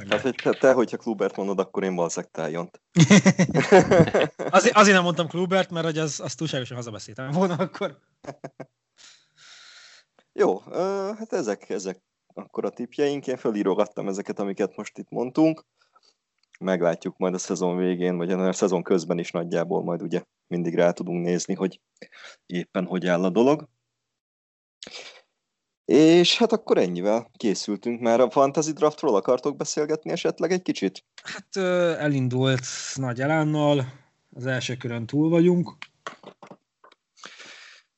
Hát, 0.10 0.22
hogy 0.22 0.58
te, 0.60 0.74
hogyha 0.74 0.98
Klubert 0.98 1.36
mondod, 1.36 1.60
akkor 1.60 1.84
én 1.84 1.96
valószínűleg 1.96 2.32
tájont. 2.32 2.82
azért, 4.58 4.76
azért 4.76 4.96
nem 4.96 5.04
mondtam 5.04 5.28
Klubert, 5.28 5.72
mert 5.72 5.86
hogy 5.86 5.98
az, 5.98 6.20
az 6.20 6.36
túlságosan 6.36 6.78
hazabeszéltem 6.78 7.32
volna 7.32 7.56
akkor. 7.56 8.00
Jó, 10.40 10.60
hát 11.18 11.34
ezek, 11.34 11.70
ezek 11.70 12.02
akkor 12.34 12.66
a 12.66 12.70
tipjeink. 12.70 13.28
Én 13.28 13.38
felírogattam 13.38 14.08
ezeket, 14.08 14.40
amiket 14.40 14.76
most 14.76 14.98
itt 14.98 15.10
mondtunk. 15.10 15.66
Meglátjuk 16.60 17.18
majd 17.18 17.34
a 17.34 17.38
szezon 17.38 17.78
végén, 17.78 18.18
vagy 18.18 18.32
a 18.32 18.54
szezon 18.54 18.84
közben 18.84 19.18
is 19.18 19.32
nagyjából 19.32 19.84
majd 19.84 20.02
ugye 20.02 20.24
mindig 20.48 20.76
rá 20.76 20.92
tudunk 20.92 21.26
nézni, 21.26 21.54
hogy 21.54 21.82
éppen 22.46 22.86
hogy 22.86 23.08
áll 23.08 23.24
a 23.24 23.30
dolog. 23.30 23.70
És 25.86 26.38
hát 26.38 26.52
akkor 26.52 26.78
ennyivel 26.78 27.32
készültünk 27.38 28.02
már. 28.02 28.20
A 28.20 28.30
Fantasy 28.30 28.72
Draftról 28.72 29.16
akartok 29.16 29.56
beszélgetni 29.58 30.12
esetleg 30.12 30.52
egy 30.52 30.62
kicsit? 30.62 31.06
Hát 31.24 31.56
elindult 31.98 32.66
nagy 32.96 33.22
elánnal, 33.22 33.86
az 34.30 34.46
első 34.46 34.76
körön 34.76 35.06
túl 35.06 35.30
vagyunk. 35.30 35.78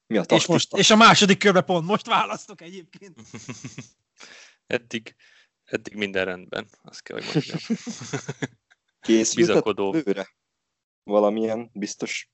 Mi 0.08 0.18
a 0.18 0.22
És, 0.22 0.28
taktika? 0.28 0.52
most, 0.52 0.74
és 0.74 0.90
a 0.90 0.96
második 0.96 1.38
körbe 1.38 1.62
pont 1.62 1.86
most 1.86 2.06
választok 2.06 2.62
egyébként. 2.62 3.22
eddig, 4.68 5.16
eddig 5.64 5.96
minden 5.96 6.26
rendben, 6.26 6.68
azt 6.84 7.02
kell, 7.02 7.18
hogy 7.18 7.30
mondjam. 7.34 7.60
Bizakodó. 9.36 9.92
lőre? 9.92 10.36
Valamilyen 11.04 11.70
biztos, 11.74 12.30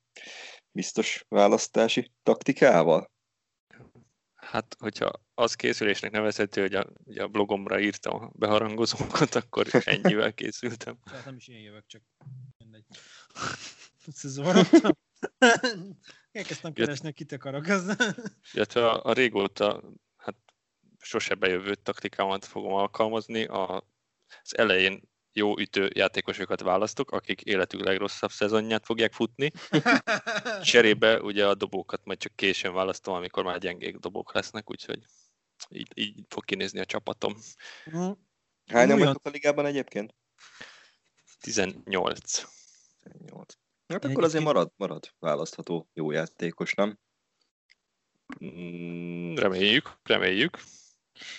biztos 0.72 1.26
választási 1.30 2.12
taktikával? 2.24 3.12
Hát, 4.36 4.76
hogyha 4.80 5.12
az 5.42 5.54
készülésnek 5.54 6.12
nevezhető, 6.12 6.62
hogy 6.62 6.76
a, 6.76 6.88
ugye 7.04 7.24
a 7.24 7.28
blogomra 7.28 7.80
írtam 7.80 8.24
a 8.24 8.32
beharangozókat, 8.34 9.36
akkor 9.36 9.68
ennyivel 9.72 10.34
készültem. 10.34 10.98
Tehát 11.10 11.26
nem 11.26 11.36
is 11.36 11.48
én 11.48 11.60
jövök, 11.62 11.86
csak 11.88 12.02
mindegy. 12.58 12.86
Összezavarodtam. 14.08 14.92
Elkezdtem 16.32 16.74
keresni, 16.74 17.14
kit 17.14 17.32
akarok. 17.32 17.68
Az... 17.68 17.96
Illetve 18.54 18.90
a, 18.90 19.04
a 19.04 19.14
régóta 19.14 19.84
hát 20.18 20.36
sose 21.00 21.36
bejövő 21.36 21.76
taktikámat 21.76 22.46
fogom 22.46 22.74
alkalmazni. 22.74 23.44
A, 23.46 23.76
az 24.44 24.58
elején 24.58 25.10
jó 25.34 25.60
ütő 25.60 25.90
játékosokat 25.94 26.62
választok, 26.62 27.12
akik 27.12 27.42
életük 27.42 27.84
legrosszabb 27.84 28.32
szezonját 28.32 28.86
fogják 28.86 29.14
futni. 29.14 29.52
Cserébe 30.64 31.22
ugye 31.22 31.48
a 31.48 31.56
dobókat 31.56 32.06
majd 32.06 32.20
csak 32.20 32.36
későn 32.36 32.74
választom, 32.74 33.14
amikor 33.14 33.44
már 33.44 33.60
gyengék 33.60 33.98
dobók 33.98 34.34
lesznek, 34.34 34.70
úgyhogy 34.70 35.00
így, 35.70 35.92
így 35.94 36.26
fog 36.30 36.46
kinézni 36.46 36.80
a 36.80 36.86
csapatom. 36.86 37.36
Hányan 37.86 38.18
Olyan- 38.66 38.98
vagytok 38.98 39.26
a 39.26 39.30
ligában 39.30 39.66
egyébként? 39.66 40.16
18. 41.40 42.46
8. 43.28 43.54
Hát 43.88 44.06
akkor 44.06 44.24
azért 44.24 44.44
marad, 44.44 44.72
marad 44.76 45.14
választható 45.20 45.90
jó 45.94 46.12
játékos, 46.12 46.74
nem? 46.74 47.00
Mm, 48.46 49.36
Reméljük, 49.36 49.98
reméljük. 50.04 50.58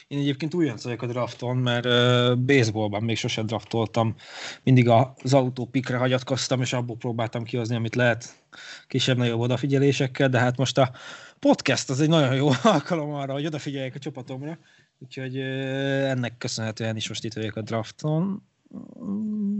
Én 0.09 0.19
egyébként 0.19 0.55
újonc 0.55 0.83
vagyok 0.83 1.03
a 1.03 1.07
drafton, 1.07 1.57
mert 1.57 1.87
uh, 1.87 2.37
baseballban 2.37 3.03
még 3.03 3.17
sosem 3.17 3.47
draftoltam. 3.47 4.15
Mindig 4.63 4.89
az 4.89 5.35
autópikre 5.35 5.97
hagyatkoztam, 5.97 6.61
és 6.61 6.73
abból 6.73 6.97
próbáltam 6.97 7.45
kihozni, 7.45 7.77
amit 7.77 7.95
lehet 7.95 8.45
kisebb-nagyobb 8.87 9.41
odafigyelésekkel, 9.41 10.29
de 10.29 10.39
hát 10.39 10.57
most 10.57 10.79
a 10.79 10.93
podcast 11.39 11.91
az 11.91 12.01
egy 12.01 12.09
nagyon 12.09 12.35
jó 12.35 12.49
alkalom 12.63 13.13
arra, 13.13 13.33
hogy 13.33 13.47
odafigyeljek 13.47 13.95
a 13.95 13.99
csapatomra, 13.99 14.59
úgyhogy 14.99 15.37
uh, 15.37 16.11
ennek 16.11 16.39
köszönhetően 16.39 16.97
is 16.97 17.09
most 17.09 17.25
itt 17.25 17.35
vagyok 17.35 17.57
a 17.57 17.63
drafton. 17.63 18.43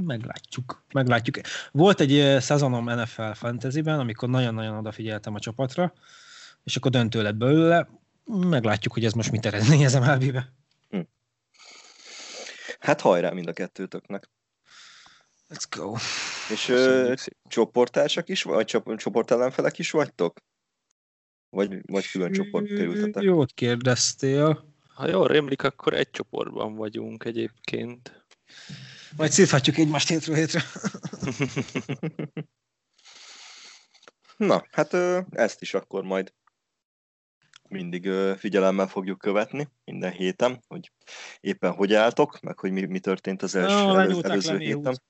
Meglátjuk, 0.05 0.85
meglátjuk. 0.93 1.37
Volt 1.73 2.01
egy 2.01 2.41
szezonom 2.41 2.85
NFL 2.85 3.31
Fantasyben, 3.33 3.99
amikor 3.99 4.29
nagyon-nagyon 4.29 4.77
odafigyeltem 4.77 5.35
a 5.35 5.41
csapatra, 5.41 5.93
és 6.65 6.77
akkor 6.77 6.91
döntő 6.91 7.23
lett 7.23 7.35
belőle. 7.35 7.89
Meglátjuk, 8.25 8.93
hogy 8.93 9.05
ez 9.05 9.13
most 9.13 9.31
mit 9.31 9.47
eredményez 9.47 9.95
MLB-be. 9.95 10.53
Hát 12.79 13.01
hajrá 13.01 13.31
mind 13.31 13.49
a 13.49 13.53
kettőtöknek. 13.53 14.31
Let's 15.49 15.65
go. 15.77 15.95
És 16.53 16.69
ö, 16.69 17.15
csoporttársak 17.49 18.29
is, 18.29 18.43
vagy 18.43 18.67
csop- 18.67 18.99
csoportellenfelek 18.99 19.79
is 19.79 19.91
vagytok? 19.91 20.41
Vagy, 21.51 21.81
vagy 21.87 22.11
külön 22.11 22.33
csoport 22.33 22.67
kerültetek? 22.67 23.23
Jót 23.23 23.53
kérdeztél. 23.53 24.75
Ha 24.95 25.09
jól 25.09 25.27
rémlik, 25.27 25.63
akkor 25.63 25.95
egy 25.95 26.11
csoportban 26.11 26.75
vagyunk 26.75 27.25
egyébként. 27.25 28.25
Majd 29.17 29.31
szívhatjuk 29.31 29.77
egymást 29.79 30.09
hétről 30.09 30.37
hétre. 30.37 30.63
Na, 34.37 34.67
hát 34.71 34.93
ö, 34.93 35.21
ezt 35.31 35.63
is 35.63 35.75
akkor 35.75 36.05
majd 36.05 36.33
mindig 37.73 38.11
figyelemmel 38.39 38.87
fogjuk 38.87 39.19
követni 39.19 39.69
minden 39.85 40.13
héten, 40.13 40.63
hogy 40.69 40.93
éppen 41.41 41.73
hogy 41.73 41.95
álltok, 41.95 42.41
meg 42.41 42.59
hogy 42.59 42.71
mi, 42.71 42.85
mi 42.85 42.99
történt 42.99 43.43
az 43.43 43.55
első 43.55 43.75
Ah, 43.75 44.03
elő, 44.03 44.21
előző 44.23 44.59
héten. 44.59 45.01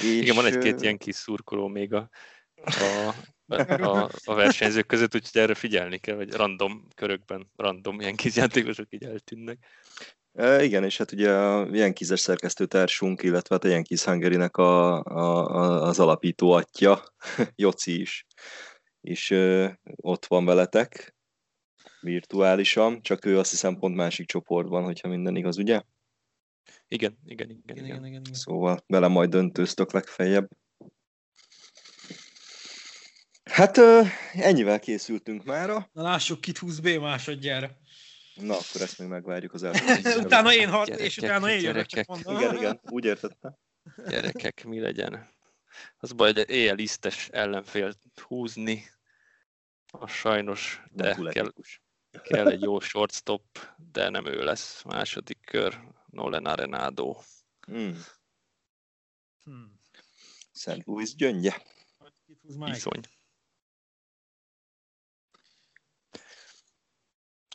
És, 0.00 0.10
Igen, 0.20 0.34
van 0.34 0.46
egy-két 0.46 0.80
ilyen 0.80 0.98
kis 0.98 1.14
szurkoló 1.14 1.66
még 1.66 1.94
a, 1.94 2.08
a, 2.64 3.14
a, 3.46 4.10
a 4.24 4.34
versenyzők 4.34 4.86
között, 4.86 5.14
úgyhogy 5.14 5.40
erre 5.40 5.54
figyelni 5.54 5.98
kell, 5.98 6.16
hogy 6.16 6.32
random 6.32 6.86
körökben 6.94 7.50
random 7.56 8.00
ilyen 8.00 8.16
kis 8.16 8.36
játékosok 8.36 8.86
így 8.90 9.04
eltűnnek. 9.04 9.58
E, 10.34 10.62
igen, 10.62 10.84
és 10.84 10.96
hát 10.96 11.12
ugye 11.12 11.32
a 11.32 11.68
Jenkizes 11.72 12.20
szerkesztőtársunk, 12.20 13.22
illetve 13.22 13.54
hát 13.54 13.64
a 13.64 13.68
Yankees 13.68 14.04
hungary 14.04 14.36
a, 14.36 14.60
a, 14.60 15.02
a, 15.02 15.82
az 15.82 15.98
alapító 15.98 16.52
atya, 16.52 17.14
Joci 17.56 18.00
is, 18.00 18.26
és 19.04 19.30
ö, 19.30 19.68
ott 19.96 20.26
van 20.26 20.44
veletek 20.44 21.14
virtuálisan, 22.00 23.02
csak 23.02 23.24
ő 23.24 23.38
azt 23.38 23.50
hiszem 23.50 23.78
pont 23.78 23.96
másik 23.96 24.26
csoportban, 24.26 24.84
hogyha 24.84 25.08
minden 25.08 25.36
igaz, 25.36 25.58
ugye? 25.58 25.82
Igen, 26.88 27.18
igen, 27.24 27.50
igen, 27.50 27.62
Igen, 27.66 27.84
igen. 27.84 27.84
igen, 27.84 28.06
igen. 28.06 28.20
igen. 28.20 28.34
Szóval 28.34 28.84
vele 28.86 29.08
majd 29.08 29.30
döntőztök 29.30 29.92
legfeljebb. 29.92 30.48
Hát 33.44 33.76
ö, 33.76 34.00
ennyivel 34.32 34.80
készültünk 34.80 35.44
mára. 35.44 35.88
Na 35.92 36.02
lássuk, 36.02 36.40
kit 36.40 36.58
húz 36.58 36.80
B 36.80 36.88
másodjára. 36.88 37.76
Na, 38.34 38.54
akkor 38.54 38.80
ezt 38.80 38.98
még 38.98 39.08
megvárjuk 39.08 39.52
az 39.52 39.62
első. 39.62 39.84
utána 40.24 40.54
én 40.54 40.68
hat, 40.68 40.88
és 40.88 41.16
Gyerekek, 41.16 41.24
utána 41.24 41.50
én 41.50 41.62
jövök, 41.62 41.86
csak 41.86 42.06
mondom. 42.06 42.36
Igen, 42.36 42.56
igen, 42.56 42.80
úgy 42.82 43.04
értettem. 43.04 43.56
Gyerekek, 44.08 44.64
mi 44.64 44.80
legyen? 44.80 45.32
Az 45.96 46.12
baj, 46.12 46.32
hogy 46.32 46.50
éjjel 46.50 46.74
lisztes 46.74 47.28
ellenfélt 47.28 47.98
húzni, 48.26 48.84
a 50.00 50.06
sajnos, 50.06 50.82
Nem 50.92 51.22
de 51.24 51.32
kell, 51.32 51.52
kell 52.22 52.48
egy 52.48 52.62
jó 52.62 52.80
shortstop, 52.80 53.44
de 53.76 54.08
nem 54.08 54.26
ő 54.26 54.44
lesz. 54.44 54.82
Második 54.82 55.38
kör, 55.44 55.80
Nolan 56.06 56.46
Arenado. 56.46 57.16
Hmm. 57.66 58.04
Hmm. 59.44 59.80
Szent 60.52 60.84
Louis 60.84 61.14
gyöngye. 61.14 61.62
Bizony. 62.42 63.00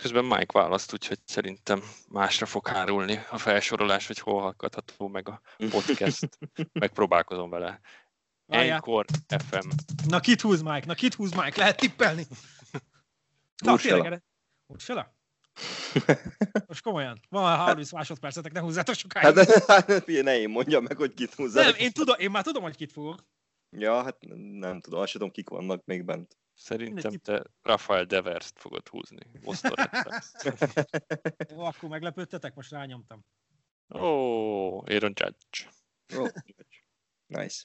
Közben 0.01 0.25
Mike 0.25 0.59
választ, 0.59 0.93
úgyhogy 0.93 1.19
szerintem 1.25 1.81
másra 2.07 2.45
fog 2.45 2.67
hárulni 2.67 3.25
a 3.29 3.37
felsorolás, 3.37 4.07
hogy 4.07 4.19
hol 4.19 4.41
hallgatható 4.41 5.07
meg 5.07 5.29
a 5.29 5.41
podcast. 5.75 6.37
Megpróbálkozom 6.73 7.49
vele. 7.49 7.81
Encore 8.49 9.05
FM. 9.27 9.69
Na 10.07 10.19
kit 10.19 10.41
húz 10.41 10.61
Mike? 10.61 10.85
Na 10.85 10.93
kit 10.93 11.13
húz 11.13 11.31
Mike? 11.31 11.59
Lehet 11.59 11.77
tippelni? 11.77 12.25
Na, 13.65 13.73
Ursula. 13.73 14.01
tényleg 14.01 14.23
Ursula? 14.67 15.17
Most 16.67 16.81
komolyan. 16.81 17.19
Van 17.29 17.57
30 17.57 17.91
másodpercetek, 17.91 18.51
ne 18.51 18.59
húzzátok 18.59 18.95
sokáig. 18.95 19.37
Hát, 19.37 19.65
hát 19.87 20.05
ne 20.05 20.39
én 20.39 20.49
mondjam 20.49 20.83
meg, 20.83 20.97
hogy 20.97 21.13
kit 21.13 21.33
húzzál. 21.33 21.63
nem, 21.63 21.75
én, 21.77 21.91
tudom, 21.91 22.19
én 22.19 22.31
már 22.31 22.43
tudom, 22.43 22.63
hogy 22.63 22.75
kit 22.75 22.91
fogok. 22.91 23.25
Ja, 23.77 24.03
hát 24.03 24.17
nem 24.59 24.79
tudom, 24.79 24.99
azt 24.99 25.11
tudom, 25.11 25.31
kik 25.31 25.49
vannak 25.49 25.85
még 25.85 26.03
bent. 26.03 26.37
Szerintem 26.53 27.11
te 27.11 27.43
Rafael 27.61 28.05
Devers-t 28.05 28.59
fogod 28.59 28.87
húzni. 28.87 29.19
Jó, 31.49 31.59
akkor 31.59 31.89
meglepődtetek, 31.89 32.55
most 32.55 32.71
rányomtam. 32.71 33.25
Ó, 33.93 33.99
oh, 33.99 34.83
Aaron 34.87 35.13
Judge. 35.15 35.71
Ó, 36.17 36.25
nice. 37.25 37.63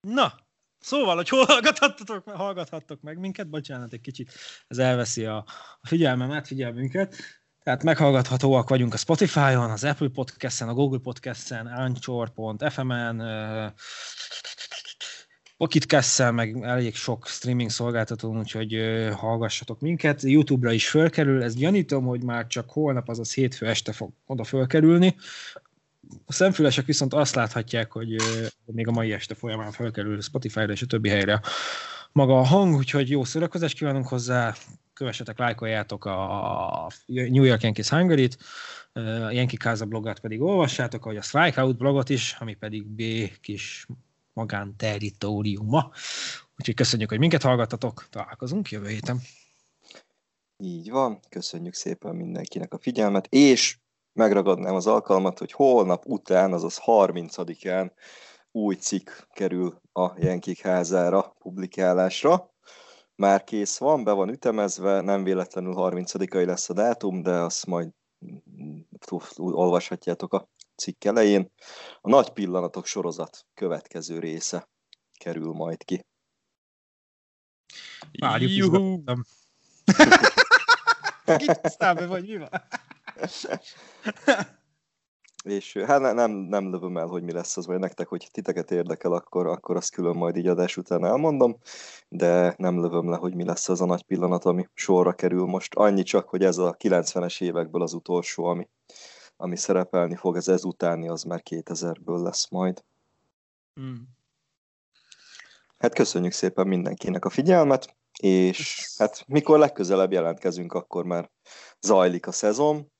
Na, 0.00 0.34
szóval, 0.78 1.16
hogy 1.16 1.28
hol 1.28 1.44
hallgathattatok, 1.44 2.30
hallgathattok 2.30 3.00
meg 3.00 3.18
minket, 3.18 3.48
bocsánat, 3.48 3.92
egy 3.92 4.00
kicsit 4.00 4.32
ez 4.66 4.78
elveszi 4.78 5.24
a, 5.24 5.36
a 5.80 5.86
figyelmemet, 5.86 6.46
figyelmünket. 6.46 7.16
Tehát 7.62 7.82
meghallgathatóak 7.82 8.68
vagyunk 8.68 8.94
a 8.94 8.96
Spotify-on, 8.96 9.70
az 9.70 9.84
Apple 9.84 10.08
Podcast-en, 10.08 10.68
a 10.68 10.74
Google 10.74 10.98
Podcast-en, 10.98 11.66
Anchor.fm-en, 11.66 13.20
uh, 13.20 13.72
Pocketcast-en, 15.56 16.34
meg 16.34 16.62
elég 16.62 16.94
sok 16.94 17.26
streaming 17.26 17.70
szolgáltatón, 17.70 18.38
úgyhogy 18.38 18.78
hallgassatok 19.14 19.80
minket. 19.80 20.22
YouTube-ra 20.22 20.72
is 20.72 20.88
fölkerül, 20.88 21.42
ezt 21.42 21.56
gyanítom, 21.56 22.04
hogy 22.04 22.22
már 22.22 22.46
csak 22.46 22.70
holnap, 22.70 23.08
azaz 23.08 23.34
hétfő 23.34 23.66
este 23.66 23.92
fog 23.92 24.12
oda 24.26 24.44
fölkerülni. 24.44 25.16
A 26.24 26.32
szemfülesek 26.32 26.84
viszont 26.84 27.14
azt 27.14 27.34
láthatják, 27.34 27.92
hogy 27.92 28.08
még 28.64 28.88
a 28.88 28.92
mai 28.92 29.12
este 29.12 29.34
folyamán 29.34 29.72
felkerül 29.72 30.20
Spotify-ra 30.20 30.72
és 30.72 30.82
a 30.82 30.86
többi 30.86 31.08
helyre 31.08 31.40
maga 32.12 32.38
a 32.38 32.44
hang, 32.44 32.74
úgyhogy 32.74 33.10
jó 33.10 33.24
szórakozást 33.24 33.76
kívánunk 33.76 34.08
hozzá, 34.08 34.54
kövessetek, 34.92 35.38
lájkoljátok 35.38 36.04
a 36.04 36.90
New 37.06 37.42
York 37.42 37.62
Yankees 37.62 37.88
Hungary-t, 37.88 38.38
a 38.92 39.30
Yankee 39.30 39.58
Casa 39.58 39.84
blogot 39.84 40.20
pedig 40.20 40.40
olvassátok, 40.40 41.04
ahogy 41.04 41.16
a 41.16 41.22
Strikeout 41.22 41.76
blogot 41.76 42.08
is, 42.08 42.36
ami 42.38 42.54
pedig 42.54 42.86
B 42.86 43.02
kis 43.40 43.86
magánterritóriuma. 44.32 45.90
Úgyhogy 46.58 46.74
köszönjük, 46.74 47.08
hogy 47.08 47.18
minket 47.18 47.42
hallgattatok, 47.42 48.06
találkozunk 48.10 48.70
jövő 48.70 48.88
héten. 48.88 49.20
Így 50.56 50.90
van, 50.90 51.20
köszönjük 51.28 51.74
szépen 51.74 52.14
mindenkinek 52.16 52.72
a 52.72 52.78
figyelmet, 52.78 53.26
és 53.30 53.78
megragadnám 54.14 54.74
az 54.74 54.86
alkalmat, 54.86 55.38
hogy 55.38 55.52
holnap 55.52 56.06
után, 56.06 56.52
azaz 56.52 56.80
30-án 56.84 57.90
új 58.50 58.74
cikk 58.74 59.10
kerül 59.32 59.80
a 59.92 60.18
Jenkik 60.18 60.60
házára 60.60 61.34
publikálásra. 61.38 62.52
Már 63.14 63.44
kész 63.44 63.78
van, 63.78 64.04
be 64.04 64.12
van 64.12 64.28
ütemezve, 64.28 65.00
nem 65.00 65.24
véletlenül 65.24 65.74
30-ai 65.76 66.46
lesz 66.46 66.68
a 66.68 66.72
dátum, 66.72 67.22
de 67.22 67.30
azt 67.30 67.66
majd 67.66 67.90
olvashatjátok 69.36 70.32
a 70.32 70.48
cikk 70.76 71.04
elején. 71.04 71.52
A 72.00 72.08
Nagy 72.08 72.30
Pillanatok 72.30 72.86
sorozat 72.86 73.46
következő 73.54 74.18
része 74.18 74.68
kerül 75.18 75.52
majd 75.52 75.84
ki. 75.84 76.06
Várjuk, 78.18 78.50
Juhu! 78.50 79.02
be 81.78 82.06
vagy, 82.06 82.28
mi 82.28 82.36
van? 82.36 82.48
És 85.44 85.76
hát 85.76 86.00
ne- 86.00 86.12
nem, 86.12 86.30
nem 86.30 86.70
lövöm 86.70 86.96
el, 86.96 87.06
hogy 87.06 87.22
mi 87.22 87.32
lesz 87.32 87.56
az, 87.56 87.66
vagy 87.66 87.78
nektek, 87.78 88.08
hogy 88.08 88.28
titeket 88.32 88.70
érdekel, 88.70 89.12
akkor, 89.12 89.46
akkor 89.46 89.76
azt 89.76 89.92
külön 89.92 90.16
majd 90.16 90.36
így 90.36 90.46
adás 90.46 90.76
után 90.76 91.04
elmondom, 91.04 91.56
de 92.08 92.54
nem 92.58 92.80
lövöm 92.80 93.10
le, 93.10 93.16
hogy 93.16 93.34
mi 93.34 93.44
lesz 93.44 93.68
az 93.68 93.80
a 93.80 93.84
nagy 93.84 94.02
pillanat, 94.02 94.44
ami 94.44 94.68
sorra 94.74 95.12
kerül 95.12 95.44
most. 95.46 95.74
Annyi 95.74 96.02
csak, 96.02 96.28
hogy 96.28 96.44
ez 96.44 96.58
a 96.58 96.76
90-es 96.78 97.42
évekből 97.42 97.82
az 97.82 97.92
utolsó, 97.92 98.44
ami, 98.44 98.68
ami 99.36 99.56
szerepelni 99.56 100.16
fog, 100.16 100.36
ez 100.36 100.48
ezutáni, 100.48 101.08
az 101.08 101.22
már 101.22 101.42
2000-ből 101.50 102.22
lesz 102.22 102.50
majd. 102.50 102.84
Mm. 103.80 103.94
Hát 105.78 105.94
köszönjük 105.94 106.32
szépen 106.32 106.66
mindenkinek 106.66 107.24
a 107.24 107.30
figyelmet, 107.30 107.96
és 108.18 108.88
hát 108.98 109.24
mikor 109.26 109.58
legközelebb 109.58 110.12
jelentkezünk, 110.12 110.72
akkor 110.72 111.04
már 111.04 111.30
zajlik 111.80 112.26
a 112.26 112.32
szezon, 112.32 112.92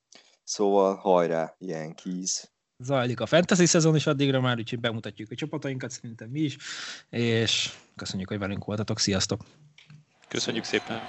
szóval 0.44 0.94
hajrá, 0.94 1.54
Yankees! 1.58 2.52
Zajlik 2.78 3.20
a 3.20 3.26
fantasy 3.26 3.66
szezon 3.66 3.94
is 3.96 4.06
addigra 4.06 4.40
már, 4.40 4.58
úgyhogy 4.58 4.80
bemutatjuk 4.80 5.30
a 5.30 5.34
csapatainkat, 5.34 5.90
szerintem 5.90 6.28
mi 6.28 6.40
is, 6.40 6.56
és 7.10 7.72
köszönjük, 7.96 8.28
hogy 8.28 8.38
velünk 8.38 8.64
voltatok, 8.64 8.98
sziasztok! 8.98 9.44
Köszönjük 10.28 10.64
szépen! 10.64 11.00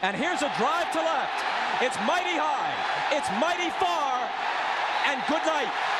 And 0.00 0.16
here's 0.16 0.42
a 0.42 0.52
drive 0.58 0.88
to 0.92 1.00
left. 1.00 1.38
It's 1.80 1.98
mighty 2.06 2.36
high. 2.36 2.74
It's 3.16 3.28
mighty 3.40 3.70
far. 3.80 4.28
And 5.08 5.16
good 5.28 5.44
night. 5.44 5.93